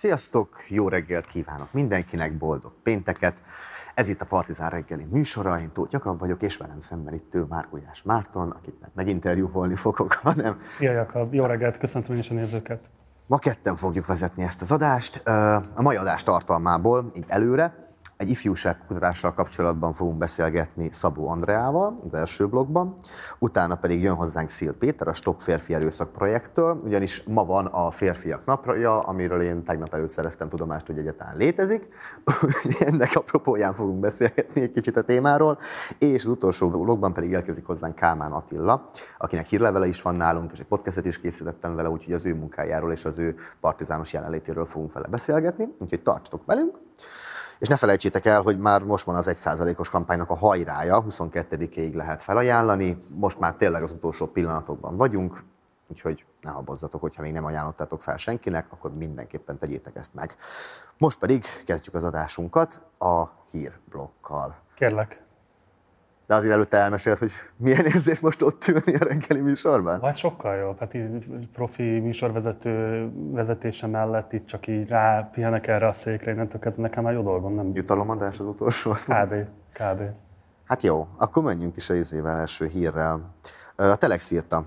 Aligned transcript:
Sziasztok, 0.00 0.64
jó 0.68 0.88
reggelt 0.88 1.26
kívánok 1.26 1.72
mindenkinek, 1.72 2.38
boldog 2.38 2.72
pénteket! 2.82 3.42
Ez 3.94 4.08
itt 4.08 4.20
a 4.20 4.24
Partizán 4.24 4.70
reggeli 4.70 5.04
műsora, 5.10 5.60
én 5.60 5.72
Tóth 5.72 5.92
Jakab 5.92 6.18
vagyok, 6.18 6.42
és 6.42 6.56
velem 6.56 6.80
szemben 6.80 7.14
itt 7.14 7.34
ül 7.34 7.46
Márkulyás 7.48 8.02
Márton, 8.02 8.50
akit 8.50 8.80
nem 8.80 8.90
meginterjúvolni 8.94 9.74
fogok, 9.74 10.12
hanem... 10.22 10.60
Szia 10.76 10.92
Jakab, 10.92 11.34
jó 11.34 11.44
reggelt, 11.44 11.78
köszöntöm 11.78 12.14
én 12.14 12.20
is 12.20 12.30
a 12.30 12.34
nézőket! 12.34 12.90
Ma 13.26 13.38
ketten 13.38 13.76
fogjuk 13.76 14.06
vezetni 14.06 14.42
ezt 14.42 14.62
az 14.62 14.70
adást. 14.70 15.16
A 15.74 15.82
mai 15.82 15.96
adás 15.96 16.22
tartalmából, 16.22 17.10
így 17.14 17.24
előre, 17.28 17.89
egy 18.20 18.30
ifjúságkutatással 18.30 19.34
kapcsolatban 19.34 19.92
fogunk 19.92 20.18
beszélgetni 20.18 20.88
Szabó 20.92 21.28
Andreával 21.28 22.00
az 22.04 22.14
első 22.14 22.48
blogban, 22.48 22.96
utána 23.38 23.74
pedig 23.74 24.02
jön 24.02 24.14
hozzánk 24.14 24.48
Szil 24.48 24.72
Péter 24.72 25.08
a 25.08 25.14
Stop 25.14 25.40
Férfi 25.40 25.74
Erőszak 25.74 26.12
projektől, 26.12 26.80
ugyanis 26.84 27.22
ma 27.22 27.44
van 27.44 27.66
a 27.66 27.90
férfiak 27.90 28.44
napja, 28.44 28.98
amiről 28.98 29.42
én 29.42 29.64
tegnap 29.64 29.94
előtt 29.94 30.10
szereztem 30.10 30.48
tudomást, 30.48 30.86
hogy 30.86 30.98
egyáltalán 30.98 31.36
létezik. 31.36 31.88
Ennek 32.80 33.10
apropóján 33.14 33.74
fogunk 33.74 34.00
beszélgetni 34.00 34.60
egy 34.60 34.70
kicsit 34.70 34.96
a 34.96 35.02
témáról, 35.02 35.58
és 35.98 36.24
az 36.24 36.30
utolsó 36.30 36.68
blogban 36.68 37.12
pedig 37.12 37.34
elkezdik 37.34 37.66
hozzánk 37.66 37.94
Kálmán 37.94 38.32
Attila, 38.32 38.88
akinek 39.18 39.46
hírlevele 39.46 39.86
is 39.86 40.02
van 40.02 40.14
nálunk, 40.14 40.52
és 40.52 40.58
egy 40.58 40.66
podcastet 40.66 41.04
is 41.04 41.20
készítettem 41.20 41.74
vele, 41.74 41.90
úgyhogy 41.90 42.14
az 42.14 42.26
ő 42.26 42.34
munkájáról 42.34 42.92
és 42.92 43.04
az 43.04 43.18
ő 43.18 43.36
partizános 43.60 44.12
jelenlétéről 44.12 44.64
fogunk 44.64 44.92
vele 44.92 45.06
beszélgetni, 45.06 45.68
úgyhogy 45.78 46.02
tartsatok 46.02 46.44
velünk. 46.46 46.78
És 47.60 47.68
ne 47.68 47.76
felejtsétek 47.76 48.24
el, 48.24 48.42
hogy 48.42 48.58
már 48.58 48.82
most 48.82 49.04
van 49.04 49.16
az 49.16 49.30
1%-os 49.30 49.90
kampánynak 49.90 50.30
a 50.30 50.34
hajrája, 50.34 51.04
22-ig 51.08 51.94
lehet 51.94 52.22
felajánlani, 52.22 53.04
most 53.08 53.38
már 53.38 53.54
tényleg 53.54 53.82
az 53.82 53.90
utolsó 53.90 54.26
pillanatokban 54.26 54.96
vagyunk, 54.96 55.44
úgyhogy 55.86 56.24
ne 56.40 56.50
habozzatok, 56.50 57.00
hogyha 57.00 57.22
még 57.22 57.32
nem 57.32 57.44
ajánlottátok 57.44 58.02
fel 58.02 58.16
senkinek, 58.16 58.66
akkor 58.70 58.94
mindenképpen 58.94 59.58
tegyétek 59.58 59.96
ezt 59.96 60.14
meg. 60.14 60.36
Most 60.98 61.18
pedig 61.18 61.44
kezdjük 61.64 61.94
az 61.94 62.04
adásunkat 62.04 62.80
a 62.98 63.24
hírblokkal. 63.50 64.56
Kérlek. 64.74 65.22
De 66.30 66.36
azért 66.36 66.52
előtte 66.52 66.76
elmesélt, 66.76 67.18
hogy 67.18 67.32
milyen 67.56 67.86
érzés 67.86 68.20
most 68.20 68.42
ott 68.42 68.66
ülni 68.66 68.94
a 68.94 69.04
reggeli 69.04 69.40
műsorban? 69.40 70.00
Hát 70.02 70.16
sokkal 70.16 70.56
jobb. 70.56 70.78
Hát 70.78 70.94
így 70.94 71.48
profi 71.52 71.98
műsorvezető 71.98 73.08
vezetése 73.14 73.86
mellett 73.86 74.32
itt 74.32 74.46
csak 74.46 74.66
így 74.66 74.88
rá 74.88 75.28
pihenek 75.32 75.66
erre 75.66 75.86
a 75.86 75.92
székre, 75.92 76.30
innentől 76.30 76.60
kezdve 76.60 76.82
nekem 76.82 77.02
már 77.02 77.12
jó 77.12 77.22
dolgom. 77.22 77.54
Nem... 77.54 77.70
Jutalomadás 77.74 78.38
az 78.38 78.46
utolsó, 78.46 78.90
azt 78.90 79.04
Kb. 79.04 79.34
Kb. 79.72 80.02
Hát 80.64 80.82
jó, 80.82 81.08
akkor 81.16 81.42
menjünk 81.42 81.76
is 81.76 81.90
a 81.90 81.94
izével 81.94 82.38
első 82.38 82.66
hírrel. 82.66 83.34
A 83.76 83.96
Telex 83.96 84.30
írta. 84.30 84.64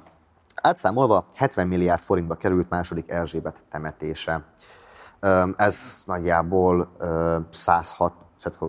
Átszámolva 0.62 1.26
70 1.36 1.68
milliárd 1.68 2.02
forintba 2.02 2.36
került 2.36 2.70
második 2.70 3.10
Erzsébet 3.10 3.64
temetése. 3.72 4.44
Ez 5.58 6.04
nagyjából 6.06 6.92
106, 7.50 8.14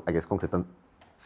egész 0.04 0.24
konkrétan 0.24 0.66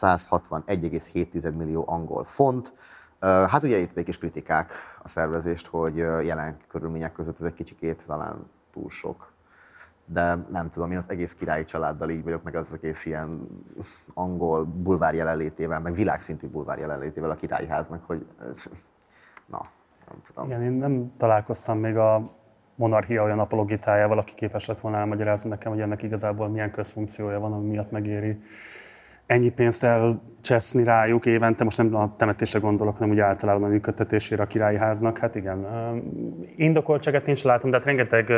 161,7 0.01 1.55
millió 1.55 1.83
angol 1.87 2.23
font. 2.23 2.73
Hát 3.19 3.63
ugye 3.63 3.77
érték 3.77 4.07
is 4.07 4.17
kritikák 4.17 4.73
a 5.03 5.07
szervezést, 5.07 5.67
hogy 5.67 5.95
jelen 5.97 6.57
körülmények 6.67 7.11
között 7.11 7.39
ez 7.39 7.45
egy 7.45 7.53
kicsikét 7.53 8.03
talán 8.07 8.49
túl 8.73 8.89
sok. 8.89 9.31
De 10.05 10.35
nem 10.51 10.69
tudom, 10.69 10.91
én 10.91 10.97
az 10.97 11.09
egész 11.09 11.33
királyi 11.33 11.63
családdal 11.63 12.09
így 12.09 12.23
vagyok, 12.23 12.43
meg 12.43 12.55
az 12.55 12.73
egész 12.73 13.05
ilyen 13.05 13.47
angol 14.13 14.63
bulvár 14.63 15.13
jelenlétével, 15.13 15.79
meg 15.79 15.93
világszintű 15.93 16.47
bulvár 16.47 16.77
jelenlétével 16.77 17.29
a 17.29 17.35
királyi 17.35 17.67
háznak, 17.67 18.05
hogy 18.05 18.25
ez, 18.49 18.65
na, 19.45 19.61
nem 20.09 20.21
tudom. 20.27 20.45
Igen, 20.45 20.61
én 20.61 20.71
nem 20.71 21.13
találkoztam 21.17 21.79
még 21.79 21.97
a 21.97 22.21
monarchia 22.75 23.23
olyan 23.23 23.39
apologitájával, 23.39 24.17
aki 24.17 24.33
képes 24.33 24.65
lett 24.65 24.79
volna 24.79 24.97
elmagyarázni 24.97 25.49
nekem, 25.49 25.71
hogy 25.71 25.81
ennek 25.81 26.03
igazából 26.03 26.47
milyen 26.47 26.71
közfunkciója 26.71 27.39
van, 27.39 27.53
ami 27.53 27.67
miatt 27.67 27.91
megéri 27.91 28.41
ennyi 29.29 29.49
pénzt 29.49 29.83
elcseszni 29.83 30.83
rájuk 30.83 31.25
évente, 31.25 31.63
most 31.63 31.77
nem 31.77 31.95
a 31.95 32.15
temetésre 32.17 32.59
gondolok, 32.59 32.97
hanem 32.97 33.09
úgy 33.09 33.19
általában 33.19 33.63
a 33.63 33.67
működtetésére 33.71 34.43
a 34.43 34.45
királyi 34.45 34.77
háznak. 34.77 35.17
Hát 35.17 35.35
igen, 35.35 35.65
indokoltságot 36.55 37.27
én 37.27 37.35
sem 37.35 37.51
látom, 37.51 37.69
de 37.69 37.77
hát 37.77 37.85
rengeteg 37.85 38.31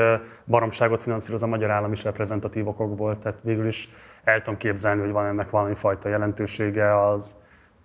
baromságot 0.46 1.04
finanszíroz 1.04 1.44
a 1.44 1.48
magyar 1.48 1.70
állam 1.70 1.92
is 1.92 2.04
reprezentatív 2.04 2.68
okokból, 2.68 3.20
tehát 3.20 3.40
végül 3.42 3.68
is 3.68 3.90
el 4.24 4.42
tudom 4.42 4.60
képzelni, 4.60 5.02
hogy 5.02 5.12
van 5.12 5.26
ennek 5.26 5.50
valami 5.50 5.76
fajta 5.76 6.10
jelentősége 6.10 7.08
az 7.08 7.36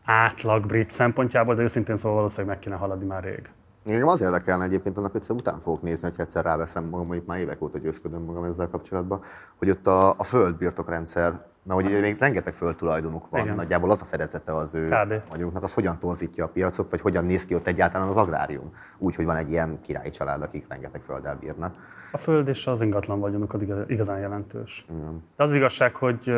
átlag 0.05 0.67
brit 0.67 0.91
szempontjából, 0.91 1.55
de 1.55 1.63
őszintén 1.63 1.97
szóval 1.97 2.17
valószínűleg 2.17 2.57
meg 2.57 2.65
kéne 2.65 2.77
haladni 2.77 3.07
már 3.07 3.25
rég. 3.25 3.51
Engem 3.85 4.09
az 4.09 4.21
érdekelne 4.21 4.65
egyébként, 4.65 4.99
annak 4.99 5.15
egyszer 5.15 5.37
után 5.37 5.61
fogok 5.61 5.83
nézni, 5.83 6.09
hogy 6.09 6.21
egyszer 6.21 6.45
ráveszem 6.45 6.85
magam, 6.85 7.07
mondjuk 7.07 7.27
már 7.27 7.39
évek 7.39 7.63
óta 7.63 7.79
győzködöm 7.79 8.23
magam 8.23 8.45
ezzel 8.45 8.69
kapcsolatban, 8.69 9.23
hogy 9.57 9.71
ott 9.71 9.87
a, 9.87 10.11
a 10.11 10.25
földbirtokrendszer, 10.25 11.41
mert 11.67 11.81
hogy 11.81 12.01
még 12.01 12.19
rengeteg 12.19 12.53
földtulajdonuk 12.53 13.31
van, 13.31 13.41
Igen. 13.41 13.55
nagyjából 13.55 13.91
az 13.91 14.03
a 14.03 14.05
fedezete 14.05 14.57
az 14.57 14.75
ő 14.75 14.97
vagyunknak, 15.31 15.63
az 15.63 15.75
hogyan 15.75 15.99
torzítja 15.99 16.45
a 16.45 16.49
piacot, 16.49 16.91
vagy 16.91 17.01
hogyan 17.01 17.25
néz 17.25 17.47
ki 17.47 17.55
ott 17.55 17.67
egyáltalán 17.67 18.09
az 18.09 18.17
agrárium. 18.17 18.73
Úgy, 18.99 19.15
hogy 19.15 19.25
van 19.25 19.37
egy 19.37 19.51
ilyen 19.51 19.81
királyi 19.81 20.11
család, 20.11 20.43
akik 20.43 20.67
rengeteg 20.69 21.01
földdel 21.01 21.37
bírnak. 21.41 21.75
A 22.13 22.19
föld 22.19 22.49
és 22.49 22.67
az 22.67 22.83
ingatlan 22.83 23.21
vagyonuk 23.21 23.53
az 23.53 23.67
igazán 23.87 24.19
jelentős. 24.19 24.87
Igen. 24.91 25.25
De 25.37 25.43
az 25.43 25.55
igazság, 25.55 25.95
hogy 25.95 26.33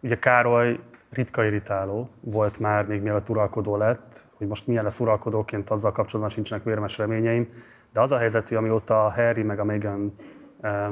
ugye 0.00 0.18
Károly 0.18 0.80
ritka 1.10 1.44
irritáló 1.44 2.08
volt 2.20 2.58
már, 2.58 2.86
még 2.86 3.02
mielőtt 3.02 3.28
uralkodó 3.28 3.76
lett, 3.76 4.24
hogy 4.34 4.46
most 4.46 4.66
milyen 4.66 4.84
lesz 4.84 5.00
uralkodóként, 5.00 5.70
azzal 5.70 5.92
kapcsolatban 5.92 6.34
sincsenek 6.34 6.64
vérmes 6.64 6.98
reményeim, 6.98 7.48
de 7.92 8.00
az 8.00 8.12
a 8.12 8.18
helyzet, 8.18 8.48
hogy 8.48 8.56
amióta 8.56 9.04
a 9.06 9.10
Harry 9.10 9.42
meg 9.42 9.58
a 9.58 9.64
Meghan 9.64 10.14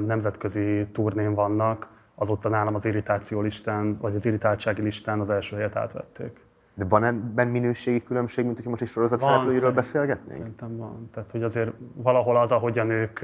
nemzetközi 0.06 0.86
turnén 0.92 1.34
vannak, 1.34 1.86
azóta 2.22 2.49
nálam 2.49 2.75
az 2.75 2.84
irritáció 2.84 3.41
listán, 3.41 3.99
vagy 4.00 4.15
az 4.15 4.27
irritáltsági 4.27 4.83
listán 4.83 5.21
az 5.21 5.31
első 5.31 5.56
helyet 5.56 5.77
átvették. 5.77 6.41
De 6.75 6.84
van 6.88 7.05
ebben 7.05 7.49
minőségi 7.49 8.03
különbség, 8.03 8.44
mint 8.44 8.56
hogy 8.56 8.66
most 8.66 8.83
is 8.83 8.91
sorozat 8.91 9.19
szereplőiről 9.19 9.72
beszélgetnénk? 9.72 10.32
Szerintem 10.32 10.77
van. 10.77 11.09
Tehát, 11.12 11.31
hogy 11.31 11.43
azért 11.43 11.71
valahol 11.94 12.37
az, 12.37 12.53
ahogyan 12.53 12.91
ők 12.91 13.21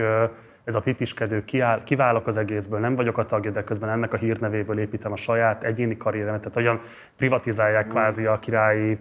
ez 0.64 0.75
a 0.75 0.81
pipiskedő, 0.81 1.44
kiáll, 1.44 1.84
kiválok 1.84 2.26
az 2.26 2.37
egészből, 2.37 2.81
nem 2.81 2.94
vagyok 2.94 3.19
a 3.19 3.26
tagja, 3.26 3.50
de 3.50 3.64
közben 3.64 3.88
ennek 3.88 4.12
a 4.12 4.16
hírnevéből 4.16 4.78
építem 4.78 5.12
a 5.12 5.16
saját 5.16 5.62
egyéni 5.62 5.97
karrieremet, 5.97 6.41
tehát 6.41 6.54
hogyan 6.54 6.81
privatizálják 7.16 7.87
mm. 7.87 7.91
kvázi 7.91 8.26
a 8.26 8.38
királyi 8.38 8.98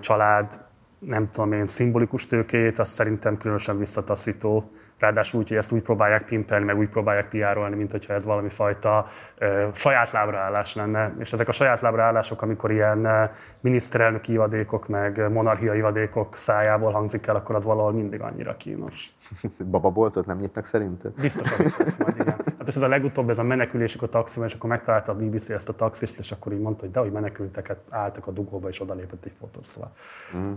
család, 0.00 0.60
nem 0.98 1.28
tudom 1.30 1.52
én, 1.52 1.66
szimbolikus 1.66 2.26
tőkét, 2.26 2.78
az 2.78 2.88
szerintem 2.88 3.38
különösen 3.38 3.78
visszataszító 3.78 4.70
Ráadásul 4.98 5.40
úgy, 5.40 5.48
hogy 5.48 5.56
ezt 5.56 5.72
úgy 5.72 5.82
próbálják 5.82 6.24
pimpelni, 6.24 6.64
meg 6.64 6.78
úgy 6.78 6.88
próbálják 6.88 7.28
piárolni, 7.28 7.76
mint 7.76 7.90
hogyha 7.90 8.14
ez 8.14 8.24
valami 8.24 8.48
fajta 8.48 9.06
ö, 9.38 9.68
saját 9.74 10.10
lábraállás 10.10 10.74
lenne. 10.74 11.14
És 11.18 11.32
ezek 11.32 11.48
a 11.48 11.52
saját 11.52 11.80
lábraállások, 11.80 12.42
amikor 12.42 12.70
ilyen 12.70 13.04
ö, 13.04 13.24
miniszterelnöki 13.60 14.32
ivadékok, 14.32 14.88
meg 14.88 15.32
monarchia 15.32 15.74
ivadékok 15.74 16.36
szájából 16.36 16.92
hangzik 16.92 17.26
el, 17.26 17.36
akkor 17.36 17.54
az 17.54 17.64
valahol 17.64 17.92
mindig 17.92 18.20
annyira 18.20 18.56
kínos. 18.56 19.12
Bababoltot 19.70 20.26
nem 20.26 20.38
nyitnak 20.38 20.64
szerinted? 20.64 21.12
Biztos, 21.20 21.56
hogy 21.56 21.72
lesz 21.78 21.96
majd, 21.96 22.14
igen. 22.20 22.36
Hát 22.58 22.76
ez 22.76 22.82
a 22.82 22.88
legutóbb, 22.88 23.30
ez 23.30 23.38
a 23.38 23.42
menekülésük 23.42 24.02
a 24.02 24.08
taxiban, 24.08 24.48
és 24.48 24.54
akkor 24.54 24.70
megtalálta 24.70 25.12
a 25.12 25.14
BBC 25.14 25.48
ezt 25.48 25.68
a 25.68 25.74
taxist, 25.74 26.18
és 26.18 26.32
akkor 26.32 26.52
így 26.52 26.60
mondta, 26.60 26.84
hogy 26.84 26.90
de, 26.90 27.00
hogy 27.00 27.12
menekültek, 27.12 27.66
hát 27.66 27.78
álltak 27.90 28.26
a 28.26 28.30
dugóba, 28.30 28.68
és 28.68 28.80
odalépett 28.80 29.24
egy 29.24 29.34
fotós, 29.38 29.66
szóval. 29.66 29.92
Mm. 30.36 30.52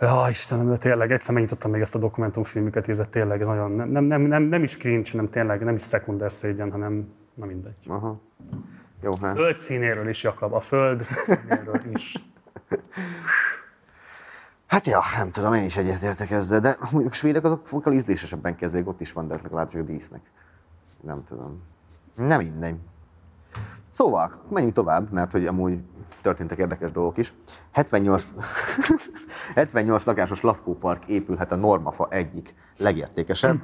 Ja, 0.00 0.26
Istenem, 0.30 0.68
de 0.68 0.76
tényleg 0.76 1.12
egyszer 1.12 1.34
megnyitottam 1.34 1.70
még 1.70 1.80
ezt 1.80 1.94
a 1.94 1.98
dokumentumfilmüket, 1.98 2.88
és 2.88 2.96
de 2.96 3.04
tényleg 3.04 3.44
nagyon, 3.44 3.70
nem, 3.70 3.88
nem, 3.88 4.04
nem, 4.04 4.20
nem, 4.20 4.42
nem 4.42 4.62
is 4.62 4.76
cringe, 4.76 5.10
nem 5.12 5.28
tényleg, 5.28 5.64
nem 5.64 5.74
is 5.74 5.82
szekunder 5.82 6.32
szégyen, 6.32 6.70
hanem, 6.70 7.12
na 7.34 7.46
mindegy. 7.46 7.86
Aha. 7.86 8.20
Jó, 9.02 9.10
hát. 9.20 9.32
A 9.32 9.34
föld 9.34 9.58
színéről 9.58 10.08
is, 10.08 10.22
Jakab, 10.22 10.52
a 10.52 10.60
föld 10.60 11.06
színéről 11.14 11.80
is. 11.92 12.14
Hát 14.66 14.86
ja, 14.86 15.00
nem 15.16 15.30
tudom, 15.30 15.54
én 15.54 15.64
is 15.64 15.76
egyetértek 15.76 16.30
ezzel, 16.30 16.60
de 16.60 16.76
mondjuk 16.90 17.12
svédek 17.12 17.44
azok 17.44 17.66
fokkal 17.66 17.92
ízlésesebben 17.92 18.56
kezelik, 18.56 18.88
ott 18.88 19.00
is 19.00 19.12
van, 19.12 19.28
de 19.28 19.40
legalább 19.42 19.68
csak 19.68 19.80
a 19.80 19.84
dísznek. 19.84 20.20
Nem 21.00 21.24
tudom. 21.24 21.62
Nem 22.14 22.40
minden. 22.40 22.80
Szóval, 23.98 24.32
menjünk 24.48 24.74
tovább, 24.74 25.12
mert 25.12 25.32
hogy 25.32 25.46
amúgy 25.46 25.78
történtek 26.22 26.58
érdekes 26.58 26.92
dolgok 26.92 27.16
is. 27.16 27.34
78, 27.72 28.32
78 29.54 30.04
lakásos 30.04 30.40
lakópark 30.40 31.06
épülhet 31.06 31.52
a 31.52 31.56
Normafa 31.56 32.08
egyik 32.10 32.54
legértékesebb 32.76 33.56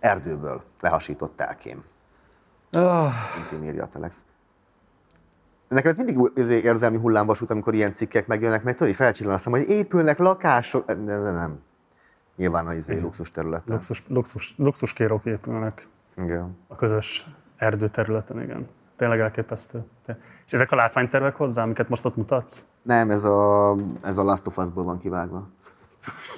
erdőből 0.00 0.62
lehasított 0.80 1.36
telkén. 1.36 1.82
Oh. 2.72 3.08
Mint 3.50 3.64
írja 3.64 3.84
a 3.84 3.88
Telex. 3.88 4.24
Nekem 5.68 5.90
ez 5.90 5.96
mindig 5.96 6.30
érzelmi 6.64 6.96
hullámvasút, 6.96 7.50
amikor 7.50 7.74
ilyen 7.74 7.94
cikkek 7.94 8.26
megjönnek, 8.26 8.62
mert 8.62 8.76
tudod, 8.76 8.94
felcsillan 8.94 9.34
azt 9.34 9.44
hogy 9.44 9.68
épülnek 9.68 10.18
lakások. 10.18 10.86
Nem, 10.86 11.04
nem, 11.04 11.34
nem. 11.34 11.60
Nyilván 12.36 12.66
a 12.66 12.74
izé, 12.74 12.98
luxus 12.98 13.30
területen. 13.30 13.74
Luxus, 13.74 14.04
luxus, 14.08 14.54
luxuskérók 14.56 15.24
épülnek. 15.24 15.88
Igen. 16.16 16.56
A 16.68 16.74
közös 16.74 17.26
erdőterületen, 17.56 18.42
igen 18.42 18.68
tényleg 19.02 19.20
elképesztő. 19.20 19.84
És 20.46 20.52
ezek 20.52 20.72
a 20.72 20.76
látványtervek 20.76 21.36
hozzá, 21.36 21.62
amiket 21.62 21.88
most 21.88 22.04
ott 22.04 22.16
mutatsz? 22.16 22.66
Nem, 22.82 23.10
ez 23.10 23.24
a, 23.24 23.74
ez 24.02 24.18
a 24.18 24.22
Last 24.22 24.46
of 24.46 24.56
Us-ból 24.56 24.84
van 24.84 24.98
kivágva. 24.98 25.48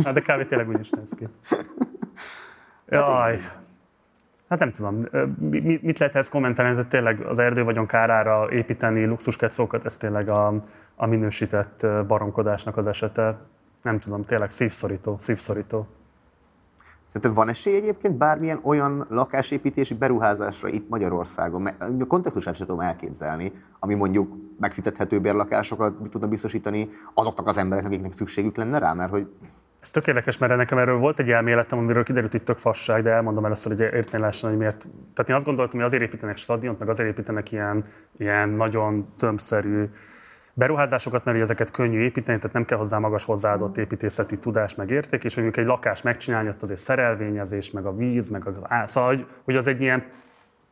Hát 0.05 0.15
de 0.15 0.21
kb. 0.21 0.49
tényleg 0.49 0.69
úgy 0.69 0.81
is 0.81 0.91
néz 0.91 1.15
ki. 1.17 1.29
Jaj. 2.89 3.39
Hát 4.49 4.59
nem 4.59 4.71
tudom, 4.71 5.07
mit 5.81 5.99
lehet 5.99 6.15
ezt 6.15 6.31
kommentálni, 6.31 6.75
tehát 6.75 6.91
tényleg 6.91 7.21
az 7.21 7.39
erdő 7.39 7.65
vagyon 7.65 7.87
kárára 7.87 8.51
építeni 8.51 9.05
luxusketszókat, 9.05 9.85
ez 9.85 9.97
tényleg 9.97 10.29
a, 10.29 10.65
a 10.95 11.07
minősített 11.07 11.87
baromkodásnak 12.07 12.77
az 12.77 12.87
esete. 12.87 13.39
Nem 13.83 13.99
tudom, 13.99 14.23
tényleg 14.23 14.51
szívszorító, 14.51 15.17
szívszorító. 15.19 15.87
Szerintem 17.15 17.45
van 17.45 17.49
esély 17.49 17.77
egyébként 17.77 18.15
bármilyen 18.17 18.61
olyan 18.63 19.07
lakásépítési 19.09 19.95
beruházásra 19.95 20.69
itt 20.69 20.89
Magyarországon? 20.89 21.63
Mert 21.63 21.83
a 22.01 22.07
kontextusát 22.07 22.55
sem 22.55 22.67
tudom 22.67 22.83
elképzelni, 22.83 23.53
ami 23.79 23.95
mondjuk 23.95 24.33
megfizethető 24.61 25.21
bérlakásokat 25.21 25.95
tudna 26.11 26.29
biztosítani 26.29 26.91
azoknak 27.13 27.47
az 27.47 27.57
embereknek, 27.57 27.93
akiknek 27.93 28.13
szükségük 28.13 28.57
lenne 28.57 28.79
rá, 28.79 28.93
mert 28.93 29.11
hogy 29.11 29.27
ez 29.81 29.91
tökéletes, 29.91 30.39
mert 30.39 30.57
nekem 30.57 30.79
erről 30.79 30.99
volt 30.99 31.19
egy 31.19 31.31
elméletem, 31.31 31.79
amiről 31.79 32.05
kiderült, 32.05 32.33
hogy 32.33 32.43
tök 32.43 32.59
fasság, 32.59 33.03
de 33.03 33.11
elmondom 33.11 33.45
először, 33.45 33.73
hogy 33.73 33.81
érteni 33.81 34.23
lehessen, 34.23 34.49
hogy 34.49 34.59
miért. 34.59 34.87
Tehát 35.15 35.29
én 35.29 35.37
azt 35.37 35.45
gondoltam, 35.45 35.79
hogy 35.79 35.89
azért 35.89 36.03
építenek 36.03 36.37
stadiont, 36.37 36.79
meg 36.79 36.89
azért 36.89 37.09
építenek 37.09 37.53
ilyen, 37.53 37.85
ilyen 38.19 38.49
nagyon 38.49 39.07
tömbszerű 39.19 39.89
beruházásokat, 40.55 41.25
mert 41.25 41.41
ezeket 41.41 41.71
könnyű 41.71 41.99
építeni, 41.99 42.39
tehát 42.39 42.53
nem 42.53 42.65
kell 42.65 42.79
hozzá 42.79 42.99
magas 42.99 43.25
hozzáadott 43.25 43.77
építészeti 43.77 44.39
tudás, 44.39 44.75
meg 44.75 44.91
érték, 44.91 45.25
és 45.25 45.35
mondjuk 45.35 45.57
egy 45.57 45.67
lakás 45.67 46.03
megcsinálni, 46.03 46.49
ott 46.49 46.63
azért 46.63 46.81
szerelvényezés, 46.81 47.71
meg 47.71 47.87
a 47.87 47.97
víz, 47.97 48.29
meg 48.29 48.47
az 48.47 48.55
á, 48.63 48.87
szóval, 48.87 49.27
hogy 49.45 49.55
az 49.55 49.67
egy 49.67 49.81
ilyen 49.81 50.05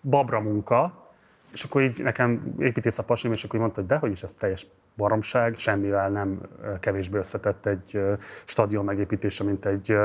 babra 0.03 0.41
munka, 0.41 1.02
és 1.53 1.65
akkor 1.65 1.83
így 1.83 2.03
nekem 2.03 2.55
építész 2.59 2.99
a 2.99 3.03
pasim, 3.03 3.33
és 3.33 3.45
akkor 3.45 3.61
mondta, 3.61 3.81
hogy 3.81 3.89
dehogy 3.89 4.11
is 4.11 4.23
ez 4.23 4.35
teljes 4.35 4.67
baromság, 4.97 5.59
semmivel 5.59 6.11
nem 6.11 6.41
kevésbé 6.81 7.19
összetett 7.19 7.67
egy 7.67 8.01
stadion 8.45 8.85
megépítése, 8.85 9.45
mint 9.45 9.67
egy 9.67 9.97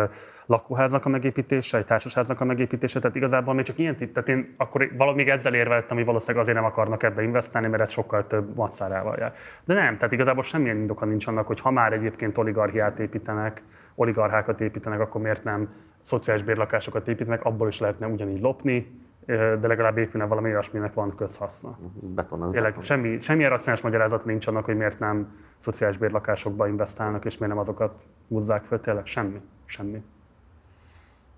lakóháznak 0.45 1.05
a 1.05 1.09
megépítése, 1.09 1.77
egy 1.77 1.85
társasháznak 1.85 2.41
a 2.41 2.45
megépítése. 2.45 2.99
Tehát 2.99 3.15
igazából 3.15 3.53
még 3.53 3.65
csak 3.65 3.77
ilyen, 3.77 3.97
tehát 3.97 4.29
én 4.29 4.53
akkor 4.57 4.91
valami 4.97 5.29
ezzel 5.29 5.53
érveltem, 5.53 5.97
hogy 5.97 6.05
valószínűleg 6.05 6.41
azért 6.41 6.57
nem 6.57 6.65
akarnak 6.65 7.03
ebbe 7.03 7.23
investálni, 7.23 7.67
mert 7.67 7.81
ez 7.81 7.91
sokkal 7.91 8.27
több 8.27 8.55
macszárával 8.55 9.15
jár. 9.19 9.35
De 9.65 9.73
nem, 9.73 9.97
tehát 9.97 10.13
igazából 10.13 10.43
semmilyen 10.43 10.77
indoka 10.77 11.05
nincs 11.05 11.27
annak, 11.27 11.47
hogy 11.47 11.59
ha 11.59 11.71
már 11.71 11.93
egyébként 11.93 12.37
oligarchiát 12.37 12.99
építenek, 12.99 13.61
oligarchákat 13.95 14.61
építenek, 14.61 14.99
akkor 14.99 15.21
miért 15.21 15.43
nem 15.43 15.69
szociális 16.01 16.43
bérlakásokat 16.43 17.07
építenek, 17.07 17.43
abból 17.43 17.67
is 17.67 17.79
lehetne 17.79 18.07
ugyanígy 18.07 18.41
lopni, 18.41 19.05
de 19.35 19.67
legalább 19.67 19.97
épülne 19.97 20.27
valami 20.27 20.49
olyasminek 20.49 20.93
van 20.93 21.15
közhaszna. 21.15 21.77
Beton 22.01 22.41
az 22.41 22.51
Tényleg, 22.51 22.75
semmi, 22.81 23.19
semmilyen 23.19 23.49
racionális 23.49 23.83
magyarázat 23.83 24.25
nincs 24.25 24.47
annak, 24.47 24.65
hogy 24.65 24.77
miért 24.77 24.99
nem 24.99 25.35
szociális 25.57 25.97
bérlakásokba 25.97 26.67
investálnak, 26.67 27.25
és 27.25 27.37
miért 27.37 27.53
nem 27.53 27.61
azokat 27.61 28.03
húzzák 28.27 28.63
föl. 28.63 28.79
Tényleg 28.79 29.05
semmi. 29.05 29.41
Semmi. 29.65 30.03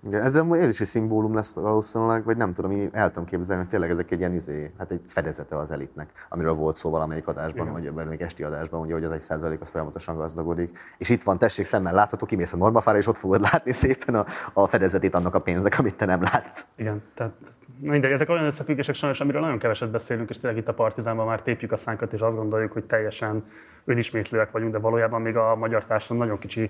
Igen, 0.08 0.22
ez, 0.22 0.36
ez 0.36 0.70
is 0.70 0.82
egy 0.82 0.88
szimbólum 0.88 1.36
lesz 1.36 1.54
valószínűleg, 1.54 2.24
vagy 2.24 2.38
nem 2.38 2.54
tudom, 2.54 2.72
én 2.72 2.90
el 2.92 3.08
tudom 3.08 3.26
képzelni, 3.26 3.62
hogy 3.62 3.72
tényleg 3.72 3.90
ezek 3.90 4.12
egy 4.12 4.20
ilyen 4.20 4.34
izé, 4.34 4.72
hát 4.78 4.92
egy 4.92 5.02
fedezete 5.08 5.58
az 5.58 5.72
elitnek, 5.72 6.10
amiről 6.30 6.54
volt 6.54 6.76
szó 6.76 6.90
valamelyik 6.90 7.28
adásban, 7.28 7.62
Igen. 7.62 7.74
vagy 7.74 7.94
valamelyik 7.94 8.22
esti 8.22 8.44
adásban, 8.44 8.82
ugye, 8.82 8.94
hogy 8.94 9.04
az 9.04 9.12
egy 9.12 9.22
százalék 9.22 9.62
az 9.62 9.70
folyamatosan 9.70 10.16
gazdagodik. 10.16 10.78
És 10.98 11.10
itt 11.10 11.24
van, 11.24 11.38
tessék, 11.38 11.66
szemmel 11.66 11.94
látható, 11.94 12.26
kimész 12.26 12.54
a 12.54 12.58
normafára, 12.58 12.98
és 12.98 13.08
ott 13.08 13.18
fogod 13.18 13.42
látni 13.42 13.72
szépen 13.72 14.16
a, 14.16 14.26
a 14.54 14.68
fedezetét 14.68 15.16
annak 15.16 15.36
a 15.36 15.40
pénznek, 15.40 15.80
amit 15.80 15.96
te 15.96 16.06
nem 16.06 16.22
látsz. 16.22 16.66
Igen, 16.76 17.04
tehát 17.14 17.34
mindegy, 17.80 18.12
ezek 18.12 18.30
olyan 18.30 18.46
összefüggések 18.46 18.96
sajnos, 18.96 19.20
amiről 19.20 19.42
nagyon 19.42 19.60
keveset 19.60 19.92
beszélünk, 19.92 20.30
és 20.30 20.40
tényleg 20.40 20.60
itt 20.60 20.68
a 20.68 20.74
Partizánban 20.74 21.26
már 21.26 21.42
tépjük 21.42 21.72
a 21.72 21.78
szánkat, 21.78 22.14
és 22.14 22.20
azt 22.20 22.36
gondoljuk, 22.36 22.72
hogy 22.72 22.84
teljesen 22.84 23.44
önismétlőek 23.86 24.52
vagyunk, 24.52 24.72
de 24.72 24.80
valójában 24.80 25.22
még 25.22 25.36
a 25.36 25.56
magyar 25.56 25.86
társadalom 25.86 26.24
nagyon 26.24 26.40
kicsi 26.40 26.70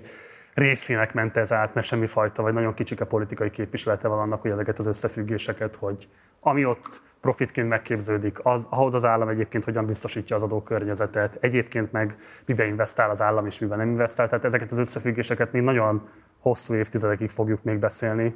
részének 0.54 1.14
ment 1.14 1.36
ez 1.36 1.52
át, 1.52 1.74
mert 1.74 1.86
semmi 1.86 2.06
fajta, 2.06 2.42
vagy 2.42 2.52
nagyon 2.52 2.74
kicsike 2.74 3.04
politikai 3.04 3.50
képviselete 3.50 4.08
van 4.08 4.18
annak, 4.18 4.40
hogy 4.40 4.50
ezeket 4.50 4.78
az 4.78 4.86
összefüggéseket, 4.86 5.76
hogy 5.76 6.08
ami 6.40 6.64
ott 6.64 7.02
profitként 7.20 7.68
megképződik, 7.68 8.38
az, 8.42 8.66
ahhoz 8.70 8.94
az 8.94 9.04
állam 9.04 9.28
egyébként 9.28 9.64
hogyan 9.64 9.86
biztosítja 9.86 10.36
az 10.36 10.42
adókörnyezetet, 10.42 11.36
egyébként 11.40 11.92
meg 11.92 12.16
mibe 12.44 12.66
investál 12.66 13.10
az 13.10 13.22
állam 13.22 13.46
és 13.46 13.58
miben 13.58 13.78
nem 13.78 13.88
investál. 13.88 14.28
Tehát 14.28 14.44
ezeket 14.44 14.72
az 14.72 14.78
összefüggéseket 14.78 15.52
még 15.52 15.62
nagyon 15.62 16.08
hosszú 16.38 16.74
évtizedekig 16.74 17.30
fogjuk 17.30 17.62
még 17.62 17.78
beszélni 17.78 18.34